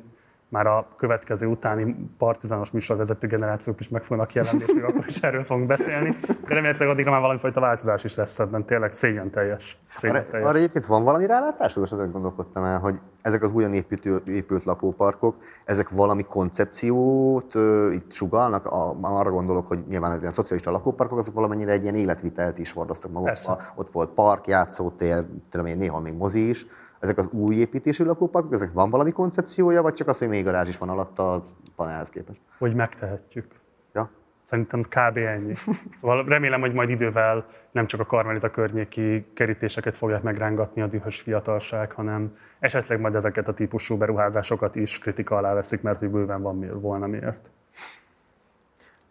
már 0.55 0.67
a 0.67 0.87
következő 0.97 1.47
utáni 1.47 1.97
partizános 2.19 2.71
műsorvezető 2.71 3.27
generációk 3.27 3.81
is 3.81 3.89
meg 3.89 4.05
fognak 4.05 4.33
jelenni, 4.33 4.63
és 4.67 4.73
még 4.73 4.83
akkor 4.83 5.05
is 5.07 5.21
erről 5.21 5.45
fogunk 5.45 5.67
beszélni. 5.67 6.17
De 6.27 6.55
remélhetőleg 6.55 6.93
addigra 6.93 7.11
már 7.11 7.21
valamifajta 7.21 7.61
változás 7.61 8.05
is 8.05 8.15
lesz 8.15 8.39
ebben, 8.39 8.65
tényleg 8.65 8.93
szégyen 8.93 9.31
teljes. 9.31 9.79
Szégyen 9.89 10.17
arra, 10.17 10.27
teljes. 10.27 10.49
arra 10.49 10.59
egyébként 10.59 10.87
van 10.87 11.05
valami 11.05 11.27
rálátás? 11.27 11.75
Most 11.75 11.93
ezen 11.93 12.11
gondolkodtam 12.11 12.65
el, 12.65 12.79
hogy 12.79 12.95
ezek 13.23 13.43
az 13.43 13.53
újon 13.53 13.75
épült, 13.75 14.29
épült 14.29 14.65
lakóparkok, 14.65 15.37
ezek 15.65 15.89
valami 15.89 16.25
koncepciót 16.25 17.55
ö, 17.55 17.93
itt 17.93 18.13
sugalnak? 18.13 18.67
A, 18.67 18.97
arra 19.01 19.31
gondolok, 19.31 19.69
hogy 19.69 19.79
nyilván 19.89 20.13
ez 20.13 20.21
ilyen 20.21 20.33
szocialista 20.33 20.71
lakóparkok, 20.71 21.19
azok 21.19 21.35
valamennyire 21.35 21.73
egy 21.73 21.83
ilyen 21.83 21.95
életvitelt 21.95 22.59
is 22.59 22.73
hordoztak 22.73 23.13
magukba. 23.13 23.61
Ott 23.75 23.91
volt 23.93 24.11
park, 24.11 24.47
játszótér, 24.47 25.25
tudom 25.51 25.67
én, 25.67 25.77
néha 25.77 26.01
még 26.01 26.13
mozi 26.13 26.49
is 26.49 26.67
ezek 27.05 27.19
az 27.19 27.29
új 27.31 27.55
építésű 27.55 28.05
lakóparkok, 28.05 28.53
ezek 28.53 28.73
van 28.73 28.91
valami 28.91 29.13
koncepciója, 29.13 29.83
vagy 29.83 29.95
csak 29.95 30.09
az, 30.09 30.19
hogy 30.19 30.29
még 30.29 30.45
garázs 30.45 30.69
is 30.69 30.79
van 30.79 30.89
alatt 30.89 31.19
a 31.19 31.43
panelhez 31.77 32.11
képest? 32.11 32.41
Hogy 32.59 32.75
megtehetjük. 32.75 33.47
Ja. 33.93 34.11
Szerintem 34.43 34.81
kb. 34.81 35.17
ennyi. 35.17 35.55
Szóval 36.01 36.25
remélem, 36.25 36.61
hogy 36.61 36.73
majd 36.73 36.89
idővel 36.89 37.47
nem 37.71 37.87
csak 37.87 38.01
a 38.01 38.07
Karmelita 38.07 38.51
környéki 38.51 39.27
kerítéseket 39.35 39.97
fogják 39.97 40.23
megrángatni 40.23 40.83
a 40.83 40.87
dühös 40.87 41.21
fiatalság, 41.21 41.93
hanem 41.93 42.37
esetleg 42.59 43.01
majd 43.01 43.15
ezeket 43.15 43.49
a 43.49 43.55
típusú 43.55 43.97
beruházásokat 43.97 44.77
is 44.77 44.99
kritika 44.99 45.37
alá 45.37 45.55
veszik, 45.55 45.83
mert 45.83 45.99
hogy 45.99 46.11
bőven 46.11 46.43
van 46.43 46.59
miért, 46.59 46.81
volna 46.81 47.07
miért. 47.07 47.49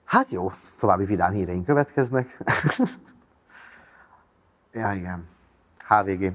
Hát 0.06 0.30
jó, 0.30 0.52
további 0.80 1.06
vidám 1.06 1.32
híreink 1.32 1.66
következnek. 1.66 2.38
ja, 4.74 4.92
igen. 4.92 5.28
HVG. 5.88 6.34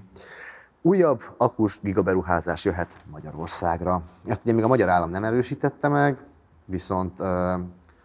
Újabb 0.83 1.23
akus 1.37 1.81
gigaberuházás 1.81 2.65
jöhet 2.65 2.99
Magyarországra. 3.11 4.03
Ezt 4.27 4.45
ugye 4.45 4.53
még 4.53 4.65
a 4.65 4.69
magyar 4.69 4.89
állam 4.89 5.11
nem 5.11 5.25
erősítette 5.25 5.89
meg, 5.89 6.19
viszont 6.65 7.21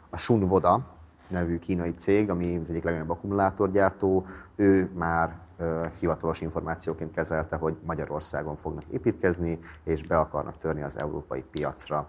a 0.10 0.18
Shunvoda 0.18 0.80
nevű 1.28 1.60
kínai 1.60 1.92
cég, 1.92 2.30
ami 2.30 2.58
az 2.58 2.70
egyik 2.70 2.84
legnagyobb 2.84 3.10
akkumulátorgyártó, 3.10 4.26
ő 4.56 4.90
már 4.96 5.36
hivatalos 6.00 6.42
információként 6.42 7.14
kezelte, 7.14 7.56
hogy 7.56 7.76
Magyarországon 7.86 8.58
fognak 8.62 8.84
építkezni, 8.90 9.60
és 9.84 10.08
be 10.08 10.18
akarnak 10.18 10.58
törni 10.58 10.82
az 10.82 11.00
európai 11.02 11.44
piacra. 11.52 12.08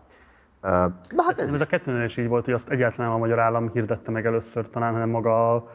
Na, 0.60 1.22
hát 1.26 1.38
ez, 1.38 1.52
ez 1.52 1.60
a 1.60 1.66
kettőnél 1.66 2.04
is 2.04 2.16
így 2.16 2.28
volt, 2.28 2.44
hogy 2.44 2.54
azt 2.54 2.70
egyáltalán 2.70 3.12
a 3.12 3.18
magyar 3.18 3.38
állam 3.38 3.70
hirdette 3.70 4.10
meg 4.10 4.26
először 4.26 4.68
talán, 4.70 4.92
hanem 4.92 5.08
maga 5.08 5.66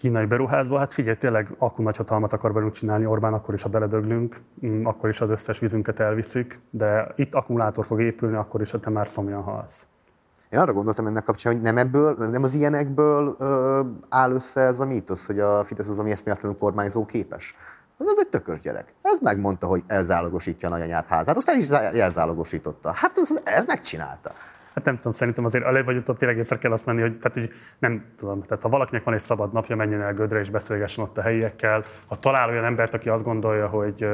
kínai 0.00 0.24
beruházó, 0.24 0.76
hát 0.76 0.92
figyelj, 0.92 1.16
tényleg 1.16 1.54
akku 1.58 1.82
nagyhatalmat 1.82 2.32
akar 2.32 2.52
velünk 2.52 2.72
csinálni 2.72 3.06
Orbán, 3.06 3.32
akkor 3.32 3.54
is, 3.54 3.62
ha 3.62 3.68
beledöglünk, 3.68 4.40
mm, 4.66 4.86
akkor 4.86 5.08
is 5.08 5.20
az 5.20 5.30
összes 5.30 5.58
vízünket 5.58 6.00
elviszik, 6.00 6.60
de 6.70 7.12
itt 7.16 7.34
akkumulátor 7.34 7.86
fog 7.86 8.00
épülni, 8.00 8.36
akkor 8.36 8.60
is, 8.60 8.70
ha 8.70 8.80
te 8.80 8.90
már 8.90 9.08
szomjan 9.08 9.42
halsz. 9.42 9.86
Én 10.48 10.58
arra 10.58 10.72
gondoltam 10.72 11.06
ennek 11.06 11.24
kapcsán, 11.24 11.52
hogy 11.52 11.62
nem 11.62 11.76
ebből, 11.76 12.14
nem 12.14 12.42
az 12.42 12.54
ilyenekből 12.54 13.36
ö, 13.38 13.80
áll 14.08 14.32
össze 14.32 14.60
ez 14.60 14.80
a 14.80 14.84
mítosz, 14.84 15.26
hogy 15.26 15.40
a 15.40 15.64
Fidesz 15.64 15.86
az 15.86 15.92
valami 15.92 16.10
eszméletlenül 16.10 16.56
kormányzó 16.58 17.06
képes. 17.06 17.56
Ez 17.98 18.18
egy 18.18 18.28
tökös 18.28 18.60
gyerek. 18.60 18.92
Ez 19.02 19.18
megmondta, 19.20 19.66
hogy 19.66 19.82
elzálogosítja 19.86 20.68
a 20.68 20.70
nagyanyát 20.70 21.06
házát, 21.06 21.36
aztán 21.36 21.58
is 21.58 21.68
elzálogosította. 21.68 22.92
Hát 22.94 23.18
ez, 23.18 23.40
ez 23.44 23.64
megcsinálta 23.64 24.32
hát 24.74 24.84
nem 24.84 24.94
tudom, 24.96 25.12
szerintem 25.12 25.44
azért 25.44 25.64
előbb 25.64 25.84
vagy 25.84 25.96
utóbb 25.96 26.16
tényleg 26.16 26.38
észre 26.38 26.58
kell 26.58 26.72
azt 26.72 26.86
menni, 26.86 27.00
hogy, 27.00 27.18
tehát, 27.20 27.38
hogy 27.38 27.50
nem 27.78 28.04
tudom, 28.16 28.42
tehát 28.42 28.62
ha 28.62 28.68
valakinek 28.68 29.04
van 29.04 29.14
egy 29.14 29.20
szabad 29.20 29.52
napja, 29.52 29.76
menjen 29.76 30.02
el 30.02 30.14
Gödre 30.14 30.38
és 30.38 30.50
beszélgessen 30.50 31.04
ott 31.04 31.18
a 31.18 31.22
helyiekkel. 31.22 31.84
Ha 32.06 32.18
talál 32.18 32.48
olyan 32.48 32.64
embert, 32.64 32.94
aki 32.94 33.08
azt 33.08 33.24
gondolja, 33.24 33.68
hogy 33.68 34.06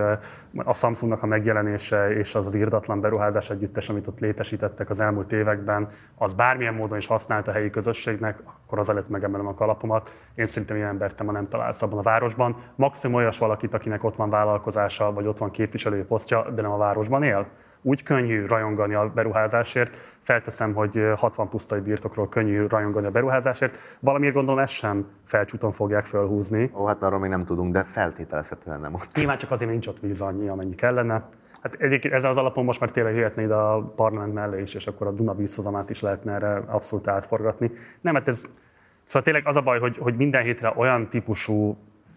a 0.55 0.75
Samsungnak 0.75 1.23
a 1.23 1.27
megjelenése 1.27 2.11
és 2.11 2.35
az 2.35 2.47
az 2.47 2.55
irdatlan 2.55 3.01
beruházás 3.01 3.51
együttes, 3.51 3.89
amit 3.89 4.07
ott 4.07 4.21
létesítettek 4.21 4.91
az 4.91 5.01
elmúlt 5.01 5.33
években, 5.33 5.89
az 6.15 6.35
bármilyen 6.35 6.75
módon 6.75 6.99
is 6.99 7.07
használt 7.07 7.49
a 7.49 7.53
helyi 7.53 7.71
közösségnek, 7.71 8.39
akkor 8.45 8.79
az 8.79 8.89
előtt 8.89 9.09
megemelem 9.09 9.47
a 9.47 9.55
kalapomat. 9.55 10.13
Én 10.35 10.47
szerintem 10.47 10.77
ilyen 10.77 10.89
embert 10.89 11.23
ma 11.23 11.33
nem 11.33 11.49
találsz 11.49 11.83
abban 11.83 11.99
a 11.99 12.03
városban. 12.03 12.57
Maximum 12.75 13.17
olyas 13.17 13.39
valakit, 13.39 13.75
akinek 13.75 14.05
ott 14.05 14.17
van 14.17 14.31
vállalkozása, 14.31 15.13
vagy 15.13 15.27
ott 15.27 15.39
van 15.39 15.51
képviselői 15.51 16.03
posztja, 16.03 16.51
de 16.51 16.63
nem 16.63 16.71
a 16.71 16.77
városban 16.77 17.23
él 17.23 17.47
úgy 17.87 18.03
könnyű 18.03 18.47
rajongani 18.47 18.95
a 18.95 19.11
beruházásért, 19.15 19.97
felteszem, 20.23 20.75
hogy 20.75 21.03
60 21.17 21.49
pusztai 21.49 21.81
birtokról 21.81 22.29
könnyű 22.29 22.67
rajongani 22.67 23.07
a 23.07 23.11
beruházásért, 23.11 23.79
valamiért 24.01 24.35
gondolom 24.35 24.61
ezt 24.61 24.73
sem 24.73 25.07
felcsúton 25.25 25.71
fogják 25.71 26.05
felhúzni. 26.05 26.71
Ó, 26.75 26.87
hát 26.87 27.03
arról 27.03 27.19
még 27.19 27.31
nem 27.31 27.45
tudunk, 27.45 27.73
de 27.73 27.85
feltételezhetően 27.85 28.81
nem 28.81 28.95
ott. 28.95 29.15
Nyilván 29.15 29.39
csak 29.39 29.51
azért 29.51 29.71
nincs 29.71 29.87
ott 29.87 30.01
víz 30.01 30.21
annyi, 30.21 30.49
amennyi 30.49 30.75
kellene. 30.75 31.29
Hát 31.63 31.75
egyébként 31.75 32.15
ezen 32.15 32.31
az 32.31 32.37
alapon 32.37 32.65
most 32.65 32.81
már 32.81 32.91
tényleg 32.91 33.15
jöhetne 33.15 33.43
ide 33.43 33.55
a 33.55 33.93
parlament 33.97 34.35
mellé 34.35 34.63
is, 34.63 34.75
és 34.75 34.87
akkor 34.87 35.07
a 35.07 35.13
Duna 35.13 35.35
vízhozamát 35.35 35.91
is 35.91 36.01
lehetne 36.01 36.33
erre 36.33 36.63
abszolút 36.67 37.09
átforgatni. 37.09 37.71
Nem, 38.01 38.15
hát 38.15 38.29
ez, 38.29 38.45
szóval 39.05 39.23
tényleg 39.23 39.47
az 39.47 39.57
a 39.57 39.61
baj, 39.61 39.79
hogy, 39.79 39.97
hogy 39.99 40.17
minden 40.17 40.43
hétre 40.43 40.73
olyan 40.77 41.09
típusú 41.09 41.77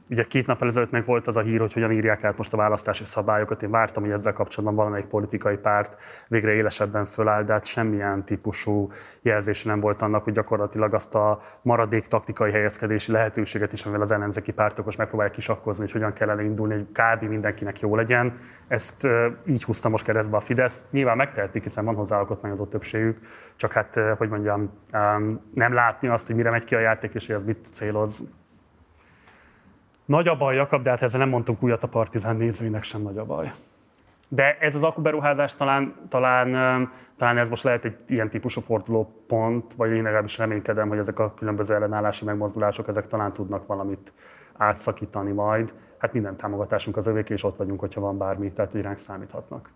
Ugye 0.10 0.24
két 0.24 0.48
nap 0.48 0.63
ezelőtt 0.63 0.92
meg 0.92 1.06
volt 1.06 1.28
az 1.28 1.38
a 1.38 1.42
hír, 1.42 1.60
hogy 1.60 1.74
hogyan 1.74 1.92
írják 1.92 2.24
át 2.24 2.38
most 2.38 2.54
a 2.54 2.58
választási 2.58 3.06
szabályokat. 3.06 3.63
Én 3.63 3.70
vártam, 3.72 4.04
hogy 4.04 4.12
ezzel 4.12 4.34
kapcsolatban 4.34 4.78
valamelyik 4.78 5.06
politikai 5.06 5.58
párt 5.58 5.98
végre 6.28 6.51
élesebben 6.51 7.06
föláll, 7.06 7.44
de 7.44 7.54
hát 7.54 7.66
semmilyen 7.66 8.25
típusú 8.25 8.92
jelzés 9.22 9.63
nem 9.63 9.80
volt 9.80 10.01
annak, 10.01 10.24
hogy 10.24 10.34
gyakorlatilag 10.34 10.94
azt 10.94 11.16
a 11.16 11.42
maradék 11.62 12.06
taktikai 12.06 12.51
helyezkedési 12.51 13.12
lehetőséget 13.12 13.74
is, 13.74 13.84
amivel 13.84 14.01
az 14.01 14.12
ellenzéki 14.12 14.51
pártok 14.51 14.86
most 14.86 14.98
megpróbálják 14.98 15.36
kisakkozni, 15.36 15.84
hogy 15.84 15.92
hogyan 15.92 16.13
kellene 16.13 16.44
indulni, 16.44 16.74
hogy 16.74 16.88
kb. 16.92 17.24
mindenkinek 17.24 17.80
jó 17.80 17.96
legyen. 17.96 18.39
Ezt 18.68 19.08
így 19.46 19.63
húzta 19.63 19.89
most 19.89 20.06
keresztbe 20.06 20.38
a 20.38 20.39
Fidesz. 20.39 20.84
Nyilván 20.92 21.18
megtehetik, 21.18 21.63
hiszen 21.63 21.86
van 21.86 21.96
hozzá 21.96 22.18
alkotmányozott 22.18 22.70
többségük, 22.70 23.18
csak 23.56 23.72
hát, 23.72 24.00
hogy 24.18 24.30
mondjam, 24.30 24.72
nem 25.54 25.74
látni 25.74 26.08
azt, 26.08 26.28
hogy 26.28 26.36
mire 26.36 26.50
megy 26.50 26.63
ki 26.63 26.75
a 26.75 26.80
játék, 26.80 27.13
és 27.13 27.28
hogy 27.28 27.36
ez 27.36 27.44
mit 27.44 27.68
céloz, 27.72 28.28
nagy 30.10 30.28
a 30.28 30.36
baj, 30.36 30.56
Jakab, 30.56 30.84
de 30.84 30.89
hát 30.89 31.01
ezzel 31.01 31.20
nem 31.20 31.30
mondtunk 31.30 31.63
újat 31.63 31.84
a 31.84 31.88
Partizán 31.88 32.36
nézőinek 32.36 32.84
sem 32.84 33.01
nagy 33.01 33.18
a 33.18 33.25
baj. 33.25 33.51
De 34.28 34.58
ez 34.60 34.75
az 34.75 34.84
akuberuházás 34.84 35.56
talán, 35.56 35.96
talán, 36.10 36.51
talán 37.18 37.38
ez 37.38 37.50
most 37.50 37.63
lehet 37.63 37.86
egy 37.86 37.98
ilyen 38.08 38.30
típusú 38.30 38.62
fordulópont, 38.62 39.74
vagy 39.74 39.92
én 39.92 40.04
legalábbis 40.04 40.38
reménykedem, 40.38 40.89
hogy 40.89 40.98
ezek 40.98 41.20
a 41.20 41.34
különböző 41.34 41.74
ellenállási 41.74 42.25
megmozdulások, 42.25 42.88
ezek 42.88 43.08
talán 43.08 43.34
tudnak 43.34 43.68
valamit 43.68 44.13
átszakítani 44.58 45.32
majd. 45.32 45.74
Hát 45.98 46.13
minden 46.13 46.36
támogatásunk 46.36 46.98
az 46.98 47.08
övék, 47.08 47.30
és 47.30 47.44
ott 47.44 47.58
vagyunk, 47.58 47.80
hogyha 47.80 48.01
van 48.01 48.18
bármi, 48.18 48.51
tehát 48.51 48.72
hogy 48.72 48.82
ránk 48.82 48.98
számíthatnak. 48.98 49.70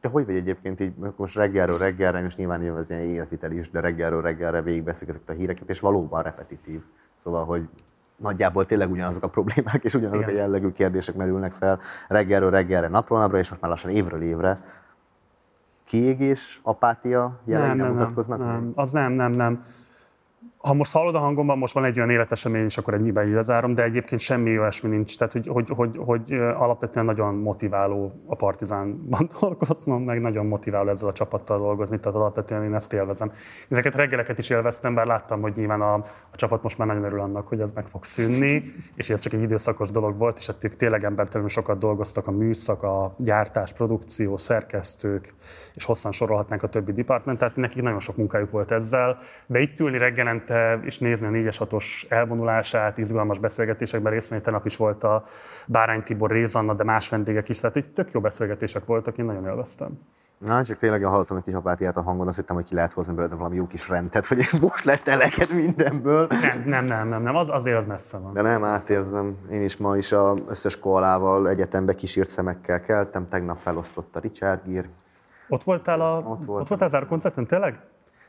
Te 0.00 0.08
hogy 0.08 0.26
vagy 0.26 0.36
egyébként 0.36 0.80
így, 0.80 0.92
most 1.16 1.36
reggelről 1.36 1.78
reggelre, 1.78 2.24
és 2.24 2.36
nyilván 2.36 2.76
ez 2.76 2.90
ilyen 2.90 3.02
életvitel 3.02 3.52
is, 3.52 3.70
de 3.70 3.80
reggelről 3.80 4.22
reggelre 4.22 4.62
végigbeszünk 4.62 5.10
ezeket 5.10 5.28
a 5.28 5.32
híreket, 5.32 5.68
és 5.68 5.80
valóban 5.80 6.22
repetitív. 6.22 6.80
Szóval, 7.22 7.44
hogy 7.44 7.68
nagyjából 8.18 8.66
tényleg 8.66 8.90
ugyanazok 8.90 9.22
a 9.22 9.28
problémák 9.28 9.84
és 9.84 9.94
ugyanazok 9.94 10.20
Igen. 10.20 10.34
a 10.34 10.38
jellegű 10.38 10.70
kérdések 10.70 11.14
merülnek 11.14 11.52
fel 11.52 11.80
reggelről 12.08 12.50
reggelre, 12.50 12.88
napról 12.88 13.18
napra, 13.18 13.38
és 13.38 13.48
most 13.48 13.60
már 13.60 13.70
lassan 13.70 13.90
évről 13.90 14.22
évre. 14.22 14.60
Kiégés, 15.84 16.60
apátia 16.62 17.40
jelei 17.44 17.66
nem, 17.66 17.76
nem, 17.76 17.86
nem 17.86 17.96
mutatkoznak? 17.96 18.38
Nem, 18.38 18.48
nem, 18.48 18.72
az 18.74 18.92
nem, 18.92 19.12
nem, 19.12 19.30
nem 19.30 19.64
ha 20.58 20.74
most 20.74 20.92
hallod 20.92 21.14
a 21.14 21.18
hangomban, 21.18 21.58
most 21.58 21.74
van 21.74 21.84
egy 21.84 21.96
olyan 21.96 22.10
életesemény, 22.10 22.64
és 22.64 22.78
akkor 22.78 22.94
ennyiben 22.94 23.26
így 23.26 23.32
lezárom, 23.32 23.74
de 23.74 23.82
egyébként 23.82 24.20
semmi 24.20 24.58
olyasmi 24.58 24.88
nincs. 24.88 25.18
Tehát, 25.18 25.32
hogy, 25.32 25.46
hogy, 25.46 25.68
hogy, 25.68 25.98
hogy 26.04 26.32
alapvetően 26.32 27.06
nagyon 27.06 27.34
motiváló 27.34 28.22
a 28.26 28.34
Partizánban 28.34 29.28
dolgoznom, 29.40 30.02
meg 30.02 30.20
nagyon 30.20 30.46
motiváló 30.46 30.88
ezzel 30.88 31.08
a 31.08 31.12
csapattal 31.12 31.58
dolgozni, 31.58 32.00
tehát 32.00 32.18
alapvetően 32.18 32.64
én 32.64 32.74
ezt 32.74 32.92
élvezem. 32.92 33.32
Ezeket 33.68 33.94
reggeleket 33.94 34.38
is 34.38 34.50
élveztem, 34.50 34.94
bár 34.94 35.06
láttam, 35.06 35.40
hogy 35.40 35.52
nyilván 35.56 35.80
a, 35.80 35.94
a 36.30 36.36
csapat 36.36 36.62
most 36.62 36.78
már 36.78 36.86
nagyon 36.86 37.04
örül 37.04 37.20
annak, 37.20 37.48
hogy 37.48 37.60
ez 37.60 37.72
meg 37.72 37.86
fog 37.86 38.04
szűnni, 38.04 38.62
és 38.94 39.10
ez 39.10 39.20
csak 39.20 39.32
egy 39.32 39.42
időszakos 39.42 39.90
dolog 39.90 40.18
volt, 40.18 40.38
és 40.38 40.46
hát 40.46 40.64
ők 40.64 40.76
tényleg 40.76 41.04
embertelenül 41.04 41.48
sokat 41.50 41.78
dolgoztak 41.78 42.26
a 42.26 42.30
műszak, 42.30 42.82
a 42.82 43.14
gyártás, 43.18 43.72
produkció, 43.72 44.36
szerkesztők, 44.36 45.34
és 45.74 45.84
hosszan 45.84 46.12
sorolhatnánk 46.12 46.62
a 46.62 46.68
többi 46.68 46.92
department, 46.92 47.38
tehát 47.38 47.56
nekik 47.56 47.82
nagyon 47.82 48.00
sok 48.00 48.16
munkájuk 48.16 48.50
volt 48.50 48.70
ezzel, 48.70 49.18
de 49.46 49.60
itt 49.60 49.80
ülni 49.80 49.98
reggelente 50.48 50.86
és 50.86 50.98
nézni 50.98 51.26
a 51.26 51.30
4-es 51.30 51.56
6-os 51.58 52.10
elvonulását, 52.10 52.98
izgalmas 52.98 53.38
beszélgetésekben 53.38 54.12
részt 54.12 54.28
venni. 54.28 54.42
Tegnap 54.42 54.66
is 54.66 54.76
volt 54.76 55.04
a 55.04 55.22
Bárány 55.66 56.02
Tibor 56.02 56.30
Rézanna, 56.30 56.74
de 56.74 56.84
más 56.84 57.08
vendégek 57.08 57.48
is, 57.48 57.60
tehát 57.60 57.76
itt 57.76 57.94
tök 57.94 58.12
jó 58.12 58.20
beszélgetések 58.20 58.84
voltak, 58.84 59.18
én 59.18 59.24
nagyon 59.24 59.44
élveztem. 59.44 59.98
Na, 60.38 60.64
csak 60.64 60.78
tényleg 60.78 61.04
hallottam 61.04 61.36
egy 61.36 61.42
kis 61.42 61.54
apátiát 61.54 61.96
a 61.96 62.02
hangon, 62.02 62.28
azt 62.28 62.36
hittem, 62.36 62.56
hogy 62.56 62.64
ki 62.64 62.74
lehet 62.74 62.92
hozni 62.92 63.14
belőle 63.14 63.34
valami 63.34 63.56
jó 63.56 63.66
kis 63.66 63.88
rendet, 63.88 64.26
hogy 64.26 64.48
most 64.60 64.84
lett 64.84 65.08
eleket 65.08 65.52
mindenből. 65.52 66.26
Nem, 66.26 66.62
nem, 66.66 66.84
nem, 66.84 67.08
nem, 67.08 67.22
nem. 67.22 67.36
Az, 67.36 67.48
azért 67.48 67.78
az 67.78 67.86
messze 67.86 68.18
van. 68.18 68.32
De 68.32 68.42
nem, 68.42 68.64
átérzem. 68.64 69.36
Én 69.50 69.62
is 69.62 69.76
ma 69.76 69.96
is 69.96 70.12
az 70.12 70.42
összes 70.48 70.78
koalával 70.78 71.48
egyetembe 71.48 71.94
kísírt 71.94 72.28
szemekkel 72.28 72.80
keltem, 72.80 73.28
tegnap 73.28 73.58
felosztott 73.58 74.16
a 74.16 74.18
Richard 74.18 74.60
Gere. 74.64 74.88
Ott 75.48 75.62
voltál 75.62 76.00
a, 76.00 76.18
ott, 76.18 76.48
ott 76.48 76.68
voltál 76.68 76.88
az 76.92 77.08
koncerten, 77.08 77.46
tényleg? 77.46 77.80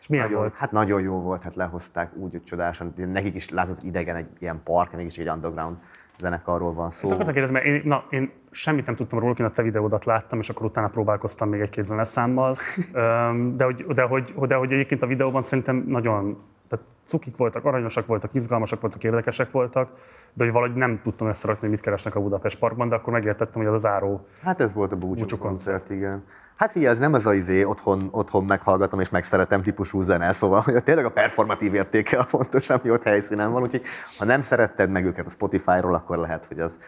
Milyen 0.09 0.25
nagyon, 0.25 0.39
volt? 0.39 0.57
Hát 0.57 0.71
nagyon 0.71 1.01
jó 1.01 1.21
volt, 1.21 1.41
hát 1.41 1.55
lehozták 1.55 2.15
úgy, 2.15 2.31
hogy 2.31 2.43
csodásan. 2.43 2.93
Nekik 2.95 3.35
is 3.35 3.49
látott 3.49 3.83
idegen 3.83 4.15
egy 4.15 4.27
ilyen 4.39 4.61
park, 4.63 4.95
mégis 4.95 5.17
egy 5.17 5.29
underground 5.29 5.77
zenekarról 6.19 6.73
van 6.73 6.89
szó. 6.89 7.03
Ezt 7.03 7.11
akartam 7.11 7.33
kérdezni, 7.33 7.55
mert 7.55 7.65
én, 7.65 7.81
na, 7.85 8.03
én 8.09 8.31
semmit 8.51 8.85
nem 8.85 8.95
tudtam 8.95 9.19
róla, 9.19 9.33
én 9.39 9.45
a 9.45 9.51
te 9.51 9.61
videódat 9.61 10.05
láttam, 10.05 10.39
és 10.39 10.49
akkor 10.49 10.65
utána 10.65 10.87
próbálkoztam 10.87 11.49
még 11.49 11.59
egy-két 11.59 11.85
zeneszámmal. 11.85 12.57
de, 13.57 13.63
hogy, 13.63 13.85
de, 13.85 14.03
hogy, 14.03 14.33
de 14.47 14.55
hogy 14.55 14.71
egyébként 14.71 15.01
a 15.01 15.07
videóban 15.07 15.41
szerintem 15.41 15.83
nagyon 15.87 16.37
tehát 16.67 16.85
cukik 17.03 17.37
voltak, 17.37 17.65
aranyosak 17.65 18.05
voltak, 18.05 18.33
izgalmasak 18.33 18.81
voltak, 18.81 19.03
érdekesek 19.03 19.51
voltak, 19.51 19.89
de 20.33 20.43
hogy 20.43 20.53
valahogy 20.53 20.75
nem 20.75 20.99
tudtam 21.03 21.27
összerakni, 21.27 21.61
hogy 21.61 21.69
mit 21.69 21.79
keresnek 21.79 22.15
a 22.15 22.21
Budapest 22.21 22.59
Parkban, 22.59 22.89
de 22.89 22.95
akkor 22.95 23.13
megértettem, 23.13 23.61
hogy 23.61 23.65
az 23.65 23.73
az 23.73 23.85
áró. 23.85 24.27
Hát 24.43 24.59
ez 24.59 24.73
volt 24.73 24.91
a 24.91 24.95
búcsú 24.95 25.37
koncert, 25.37 25.89
igen. 25.89 26.23
Hát 26.59 26.71
figyelj, 26.71 26.91
ez 26.91 26.99
nem 26.99 27.13
az 27.13 27.25
a 27.25 27.33
izé, 27.33 27.63
otthon, 27.63 28.07
otthon 28.11 28.45
meghallgatom 28.45 28.99
és 28.99 29.09
megszeretem 29.09 29.61
típusú 29.61 30.01
zene, 30.01 30.31
szóval 30.31 30.61
hogy 30.61 30.83
tényleg 30.83 31.05
a 31.05 31.11
performatív 31.11 31.73
értéke 31.73 32.17
a 32.17 32.23
fontos, 32.23 32.69
ami 32.69 32.91
ott 32.91 33.03
helyszínen 33.03 33.51
van, 33.51 33.61
úgyhogy 33.61 33.81
ha 34.17 34.25
nem 34.25 34.41
szeretted 34.41 34.89
meg 34.89 35.05
őket 35.05 35.25
a 35.25 35.29
Spotify-ról, 35.29 35.93
akkor 35.93 36.17
lehet, 36.17 36.45
hogy 36.45 36.59
az 36.59 36.79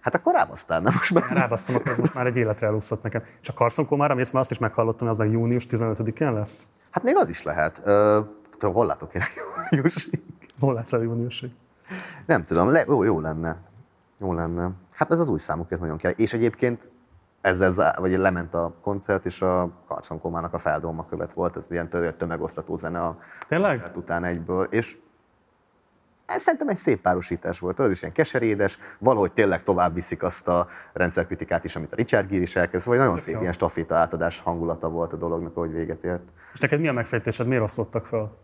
Hát 0.00 0.14
akkor 0.14 0.34
rábasztál, 0.34 0.80
nem 0.80 0.92
most 0.96 1.14
már? 1.14 1.30
Rábasztam, 1.30 1.74
akkor 1.74 1.96
most 1.98 2.14
már 2.14 2.26
egy 2.26 2.36
életre 2.36 2.66
elúszott 2.66 3.02
nekem. 3.02 3.22
És 3.42 3.48
a 3.48 3.52
Karszonkó 3.52 3.96
már, 3.96 4.12
mert 4.14 4.34
azt 4.34 4.50
is 4.50 4.58
meghallottam, 4.58 5.08
az 5.08 5.18
meg 5.18 5.30
június 5.30 5.66
15-én 5.70 6.32
lesz? 6.32 6.68
Hát 6.90 7.02
még 7.02 7.16
az 7.16 7.28
is 7.28 7.42
lehet. 7.42 7.82
Uh, 8.60 8.72
hol 8.72 8.86
látok 8.86 9.14
én 9.14 9.22
júniusig? 9.70 10.22
Hol 10.60 10.74
látsz 10.74 10.92
a 10.92 11.02
júniusig? 11.02 11.50
Nem 12.26 12.42
tudom, 12.42 12.70
le, 12.70 12.84
jó, 12.86 13.02
jó 13.02 13.20
lenne. 13.20 13.56
Jó 14.18 14.32
lenne. 14.32 14.70
Hát 14.92 15.10
ez 15.10 15.20
az 15.20 15.28
új 15.28 15.38
számuk, 15.38 15.70
ez 15.70 15.78
nagyon 15.78 15.96
kell. 15.96 16.12
És 16.12 16.32
egyébként 16.32 16.88
ezzel, 17.44 17.94
vagy 17.98 18.18
lement 18.18 18.54
a 18.54 18.74
koncert, 18.80 19.24
és 19.24 19.42
a 19.42 19.70
Karcsankomának 19.86 20.54
a 20.54 20.58
feldolma 20.58 21.06
követ 21.06 21.32
volt, 21.32 21.56
ez 21.56 21.70
ilyen 21.70 21.88
tömegosztató 22.18 22.76
zene 22.76 23.00
a 23.00 23.18
Tényleg? 23.48 23.70
koncert 23.70 23.96
után 23.96 24.24
egyből, 24.24 24.66
és 24.70 24.96
ez 26.26 26.42
szerintem 26.42 26.68
egy 26.68 26.76
szép 26.76 27.00
párosítás 27.00 27.58
volt, 27.58 27.78
az 27.78 27.90
is 27.90 28.02
ilyen 28.02 28.14
keserédes, 28.14 28.78
valahogy 28.98 29.32
tényleg 29.32 29.62
tovább 29.62 29.94
viszik 29.94 30.22
azt 30.22 30.48
a 30.48 30.68
rendszerkritikát 30.92 31.64
is, 31.64 31.76
amit 31.76 31.92
a 31.92 31.96
Richard 31.96 32.28
Gere 32.28 32.42
is 32.42 32.56
elkezd, 32.56 32.86
vagy 32.86 32.98
nagyon 32.98 33.18
szép 33.18 33.34
jó. 33.34 33.40
ilyen 33.40 33.52
staféta 33.52 33.96
átadás 33.96 34.40
hangulata 34.40 34.88
volt 34.88 35.12
a 35.12 35.16
dolognak, 35.16 35.56
ahogy 35.56 35.72
véget 35.72 36.04
ért. 36.04 36.28
És 36.52 36.60
neked 36.60 36.80
mi 36.80 36.88
a 36.88 36.92
megfejtésed, 36.92 37.46
miért 37.46 37.62
osztottak 37.62 38.06
fel? 38.06 38.36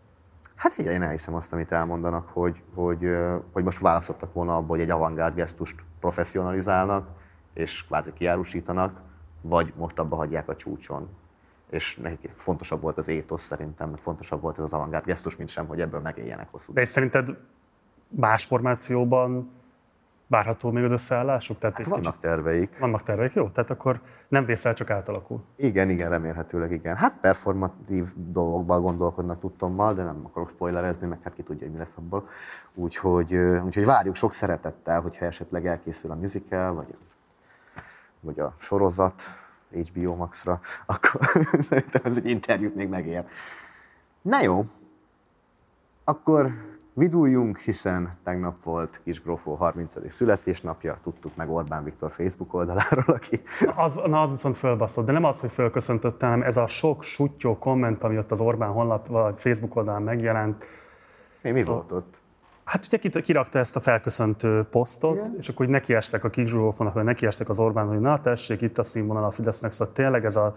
Hát 0.55 0.71
figyelj, 0.71 0.95
én 0.95 1.01
elhiszem 1.01 1.35
azt, 1.35 1.53
amit 1.53 1.71
elmondanak, 1.71 2.29
hogy, 2.33 2.61
hogy, 2.73 3.17
hogy 3.51 3.63
most 3.63 3.79
választottak 3.79 4.33
volna 4.33 4.55
abból, 4.55 4.69
hogy 4.69 4.85
egy 4.85 4.91
avantgárd 4.91 5.35
gesztust 5.35 5.75
professzionalizálnak, 5.99 7.07
és 7.53 7.85
kvázi 7.85 8.13
kiárusítanak, 8.13 9.01
vagy 9.41 9.73
most 9.77 9.99
abba 9.99 10.15
hagyják 10.15 10.49
a 10.49 10.55
csúcson. 10.55 11.09
És 11.69 11.95
nekik 11.95 12.31
fontosabb 12.31 12.81
volt 12.81 12.97
az 12.97 13.07
étosz 13.07 13.41
szerintem, 13.41 13.95
fontosabb 13.95 14.41
volt 14.41 14.57
ez 14.57 14.63
az 14.63 14.73
avantgárd 14.73 15.05
gesztus, 15.05 15.35
mint 15.35 15.49
sem, 15.49 15.67
hogy 15.67 15.81
ebből 15.81 15.99
megéljenek 15.99 16.47
hosszú. 16.51 16.73
De 16.73 16.81
és 16.81 16.89
szerinted 16.89 17.37
más 18.07 18.45
formációban 18.45 19.51
várható 20.27 20.71
még 20.71 20.83
az 20.83 20.91
összeállásuk? 20.91 21.57
Tehát 21.57 21.77
hát 21.77 21.85
vannak 21.85 22.03
kicsit... 22.03 22.19
terveik. 22.19 22.79
Vannak 22.79 23.03
terveik, 23.03 23.33
jó? 23.33 23.49
Tehát 23.49 23.69
akkor 23.69 24.01
nem 24.27 24.45
vészel, 24.45 24.73
csak 24.73 24.89
átalakul. 24.89 25.43
Igen, 25.55 25.89
igen, 25.89 26.09
remélhetőleg 26.09 26.71
igen. 26.71 26.95
Hát 26.95 27.17
performatív 27.21 28.07
dolgokban 28.15 28.81
gondolkodnak 28.81 29.39
tudtommal, 29.39 29.93
de 29.93 30.03
nem 30.03 30.21
akarok 30.23 30.49
spoilerezni, 30.49 31.07
meg 31.07 31.19
hát 31.23 31.33
ki 31.33 31.43
tudja, 31.43 31.63
hogy 31.63 31.73
mi 31.73 31.79
lesz 31.79 31.97
abból. 31.97 32.27
Úgyhogy, 32.73 33.35
úgyhogy 33.35 33.85
várjuk 33.85 34.15
sok 34.15 34.33
szeretettel, 34.33 35.01
hogyha 35.01 35.25
esetleg 35.25 35.65
elkészül 35.65 36.11
a 36.11 36.15
musical, 36.15 36.73
vagy 36.73 36.95
vagy 38.21 38.39
a 38.39 38.53
sorozat 38.57 39.21
HBO 39.71 40.15
Max-ra, 40.15 40.59
akkor 40.85 41.21
szerintem 41.69 42.01
ez 42.03 42.15
egy 42.15 42.25
interjút 42.25 42.75
még 42.75 42.89
megér. 42.89 43.25
Na 44.21 44.41
jó, 44.41 44.65
akkor 46.03 46.51
viduljunk, 46.93 47.57
hiszen 47.57 48.17
tegnap 48.23 48.63
volt 48.63 48.99
Kis 49.03 49.21
Grófó 49.21 49.55
30. 49.55 50.11
születésnapja, 50.11 50.97
tudtuk 51.03 51.35
meg 51.35 51.49
Orbán 51.49 51.83
Viktor 51.83 52.11
Facebook 52.11 52.53
oldaláról, 52.53 53.03
aki... 53.07 53.41
Az, 53.75 53.95
na 53.95 54.21
az 54.21 54.31
viszont 54.31 54.57
fölbaszott, 54.57 55.05
de 55.05 55.11
nem 55.11 55.23
az, 55.23 55.39
hogy 55.39 55.51
fölköszöntöttem, 55.51 56.29
hanem 56.29 56.45
ez 56.45 56.57
a 56.57 56.67
sok 56.67 57.03
sutyó 57.03 57.57
komment, 57.57 58.03
ami 58.03 58.17
ott 58.17 58.31
az 58.31 58.39
Orbán 58.39 58.71
honlap 58.71 59.07
vagy 59.07 59.39
Facebook 59.39 59.75
oldalán 59.75 60.01
megjelent. 60.01 60.65
Mi, 61.41 61.51
mi 61.51 61.61
szóval... 61.61 61.75
volt 61.75 61.91
ott? 61.91 62.20
Hát 62.63 62.87
ugye 62.91 63.21
kirakta 63.21 63.59
ezt 63.59 63.75
a 63.75 63.79
felköszöntő 63.79 64.63
posztot, 64.63 65.15
Igen. 65.15 65.35
és 65.39 65.49
akkor 65.49 65.67
nekiestek 65.67 66.23
a 66.23 66.29
kikzsúlófonak, 66.29 66.93
vagy 66.93 67.03
nekiestek 67.03 67.49
az 67.49 67.59
Orbán, 67.59 67.87
hogy 67.87 67.99
na 67.99 68.21
tessék, 68.21 68.61
itt 68.61 68.77
a 68.77 68.83
színvonal 68.83 69.23
a 69.23 69.31
Fidesznek, 69.31 69.71
szóval 69.71 69.93
tényleg 69.93 70.25
ez 70.25 70.35
a, 70.35 70.53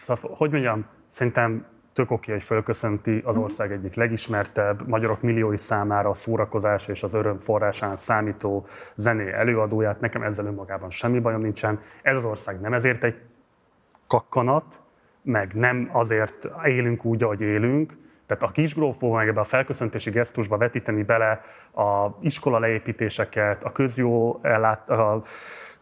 szóval, 0.00 0.34
hogy 0.36 0.50
mondjam, 0.50 0.86
szerintem 1.06 1.66
tök 1.92 2.10
oké, 2.10 2.32
hogy 2.32 2.42
fölköszönti 2.42 3.22
az 3.24 3.34
mhm. 3.34 3.44
ország 3.44 3.72
egyik 3.72 3.94
legismertebb, 3.94 4.88
magyarok 4.88 5.20
milliói 5.20 5.56
számára 5.56 6.08
a 6.08 6.14
szórakozás 6.14 6.88
és 6.88 7.02
az 7.02 7.14
öröm 7.14 7.40
forrásának 7.40 8.00
számító 8.00 8.66
zené 8.94 9.32
előadóját. 9.32 10.00
Nekem 10.00 10.22
ezzel 10.22 10.46
önmagában 10.46 10.90
semmi 10.90 11.20
bajom 11.20 11.40
nincsen. 11.40 11.80
Ez 12.02 12.16
az 12.16 12.24
ország 12.24 12.60
nem 12.60 12.72
ezért 12.72 13.04
egy 13.04 13.16
kakkanat, 14.06 14.80
meg 15.22 15.52
nem 15.54 15.88
azért 15.92 16.50
élünk 16.64 17.04
úgy, 17.04 17.22
ahogy 17.22 17.40
élünk, 17.40 17.92
Tehát 18.26 18.42
a 18.42 18.50
kisgrófó 18.50 19.12
meg 19.12 19.28
ebbe 19.28 19.40
a 19.40 19.44
felköszöntési 19.44 20.10
gesztusba 20.10 20.56
vetíteni 20.56 21.02
bele 21.02 21.40
a 21.74 22.08
iskola 22.20 22.58
leépítéseket, 22.58 23.64
a 23.64 23.72
közjó 23.72 24.38
ellát, 24.42 24.90
a 24.90 25.22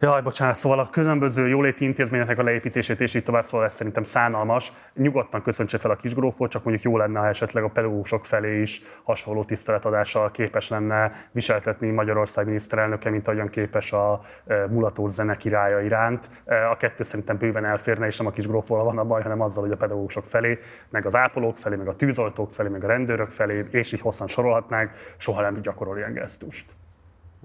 Jaj, 0.04 0.23
bocsánat, 0.23 0.54
szóval 0.54 0.78
a 0.78 0.90
különböző 0.90 1.49
jóléti 1.49 1.85
intézményeknek 1.85 2.38
a 2.38 2.42
leépítését 2.42 3.00
és 3.00 3.14
így 3.14 3.23
tovább, 3.23 3.47
szóval 3.47 3.66
ez 3.66 3.73
szerintem 3.73 4.02
szánalmas. 4.02 4.73
Nyugodtan 4.94 5.42
köszöntse 5.42 5.78
fel 5.78 5.90
a 5.90 5.97
kisgrófot, 5.97 6.50
csak 6.50 6.64
mondjuk 6.64 6.85
jó 6.85 6.97
lenne, 6.97 7.18
ha 7.18 7.26
esetleg 7.26 7.64
a 7.64 7.68
pedagógusok 7.68 8.25
felé 8.25 8.61
is 8.61 8.82
hasonló 9.02 9.44
tiszteletadással 9.44 10.30
képes 10.30 10.68
lenne 10.68 11.12
viseltetni 11.32 11.90
Magyarország 11.90 12.47
miniszterelnöke, 12.47 13.11
mint 13.11 13.28
ahogyan 13.28 13.49
képes 13.49 13.92
a 13.92 14.21
e, 14.47 14.66
mulatór 14.66 15.11
zene 15.11 15.37
királya 15.37 15.80
iránt. 15.80 16.30
E, 16.44 16.71
a 16.71 16.76
kettő 16.76 17.02
szerintem 17.02 17.37
bőven 17.37 17.64
elférne, 17.64 18.06
és 18.06 18.18
nem 18.18 18.26
a 18.26 18.30
kisgrófóval 18.30 18.85
van 18.85 18.99
a 18.99 19.04
baj, 19.04 19.23
hanem 19.23 19.40
azzal, 19.40 19.62
hogy 19.62 19.73
a 19.73 19.76
pedagógusok 19.76 20.25
felé, 20.25 20.59
meg 20.90 21.06
az 21.06 21.16
ápolók 21.16 21.56
felé, 21.56 21.76
meg 21.76 21.88
a 21.88 21.97
tűzoltók 21.97 22.52
felé, 22.52 22.68
meg 22.68 22.85
a 22.85 22.87
rendőrök 22.87 23.30
felé, 23.30 23.66
és 23.71 23.92
így 23.92 24.00
hosszan 24.00 24.26
sorolhatnánk, 24.26 24.90
soha 25.16 25.40
nem 25.40 25.61
gyakorol 25.61 25.97
ilyen 25.97 26.12
gesztust. 26.12 26.64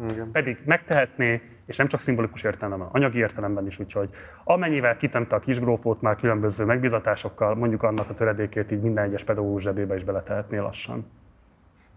Igen. 0.03 0.31
Pedig 0.31 0.57
megtehetné, 0.65 1.41
és 1.65 1.77
nem 1.77 1.87
csak 1.87 1.99
szimbolikus 1.99 2.43
értelemben, 2.43 2.87
anyagi 2.91 3.17
értelemben 3.17 3.65
is, 3.65 3.79
úgyhogy 3.79 4.09
amennyivel 4.43 4.97
kitemte 4.97 5.35
a 5.35 5.39
kisgrófót 5.39 6.01
már 6.01 6.15
különböző 6.15 6.65
megbizatásokkal, 6.65 7.55
mondjuk 7.55 7.83
annak 7.83 8.09
a 8.09 8.13
töredékét 8.13 8.71
így 8.71 8.81
minden 8.81 9.03
egyes 9.03 9.23
pedagógus 9.23 9.63
zsebébe 9.63 9.95
is 9.95 10.03
beletehetné 10.03 10.57
lassan. 10.57 11.05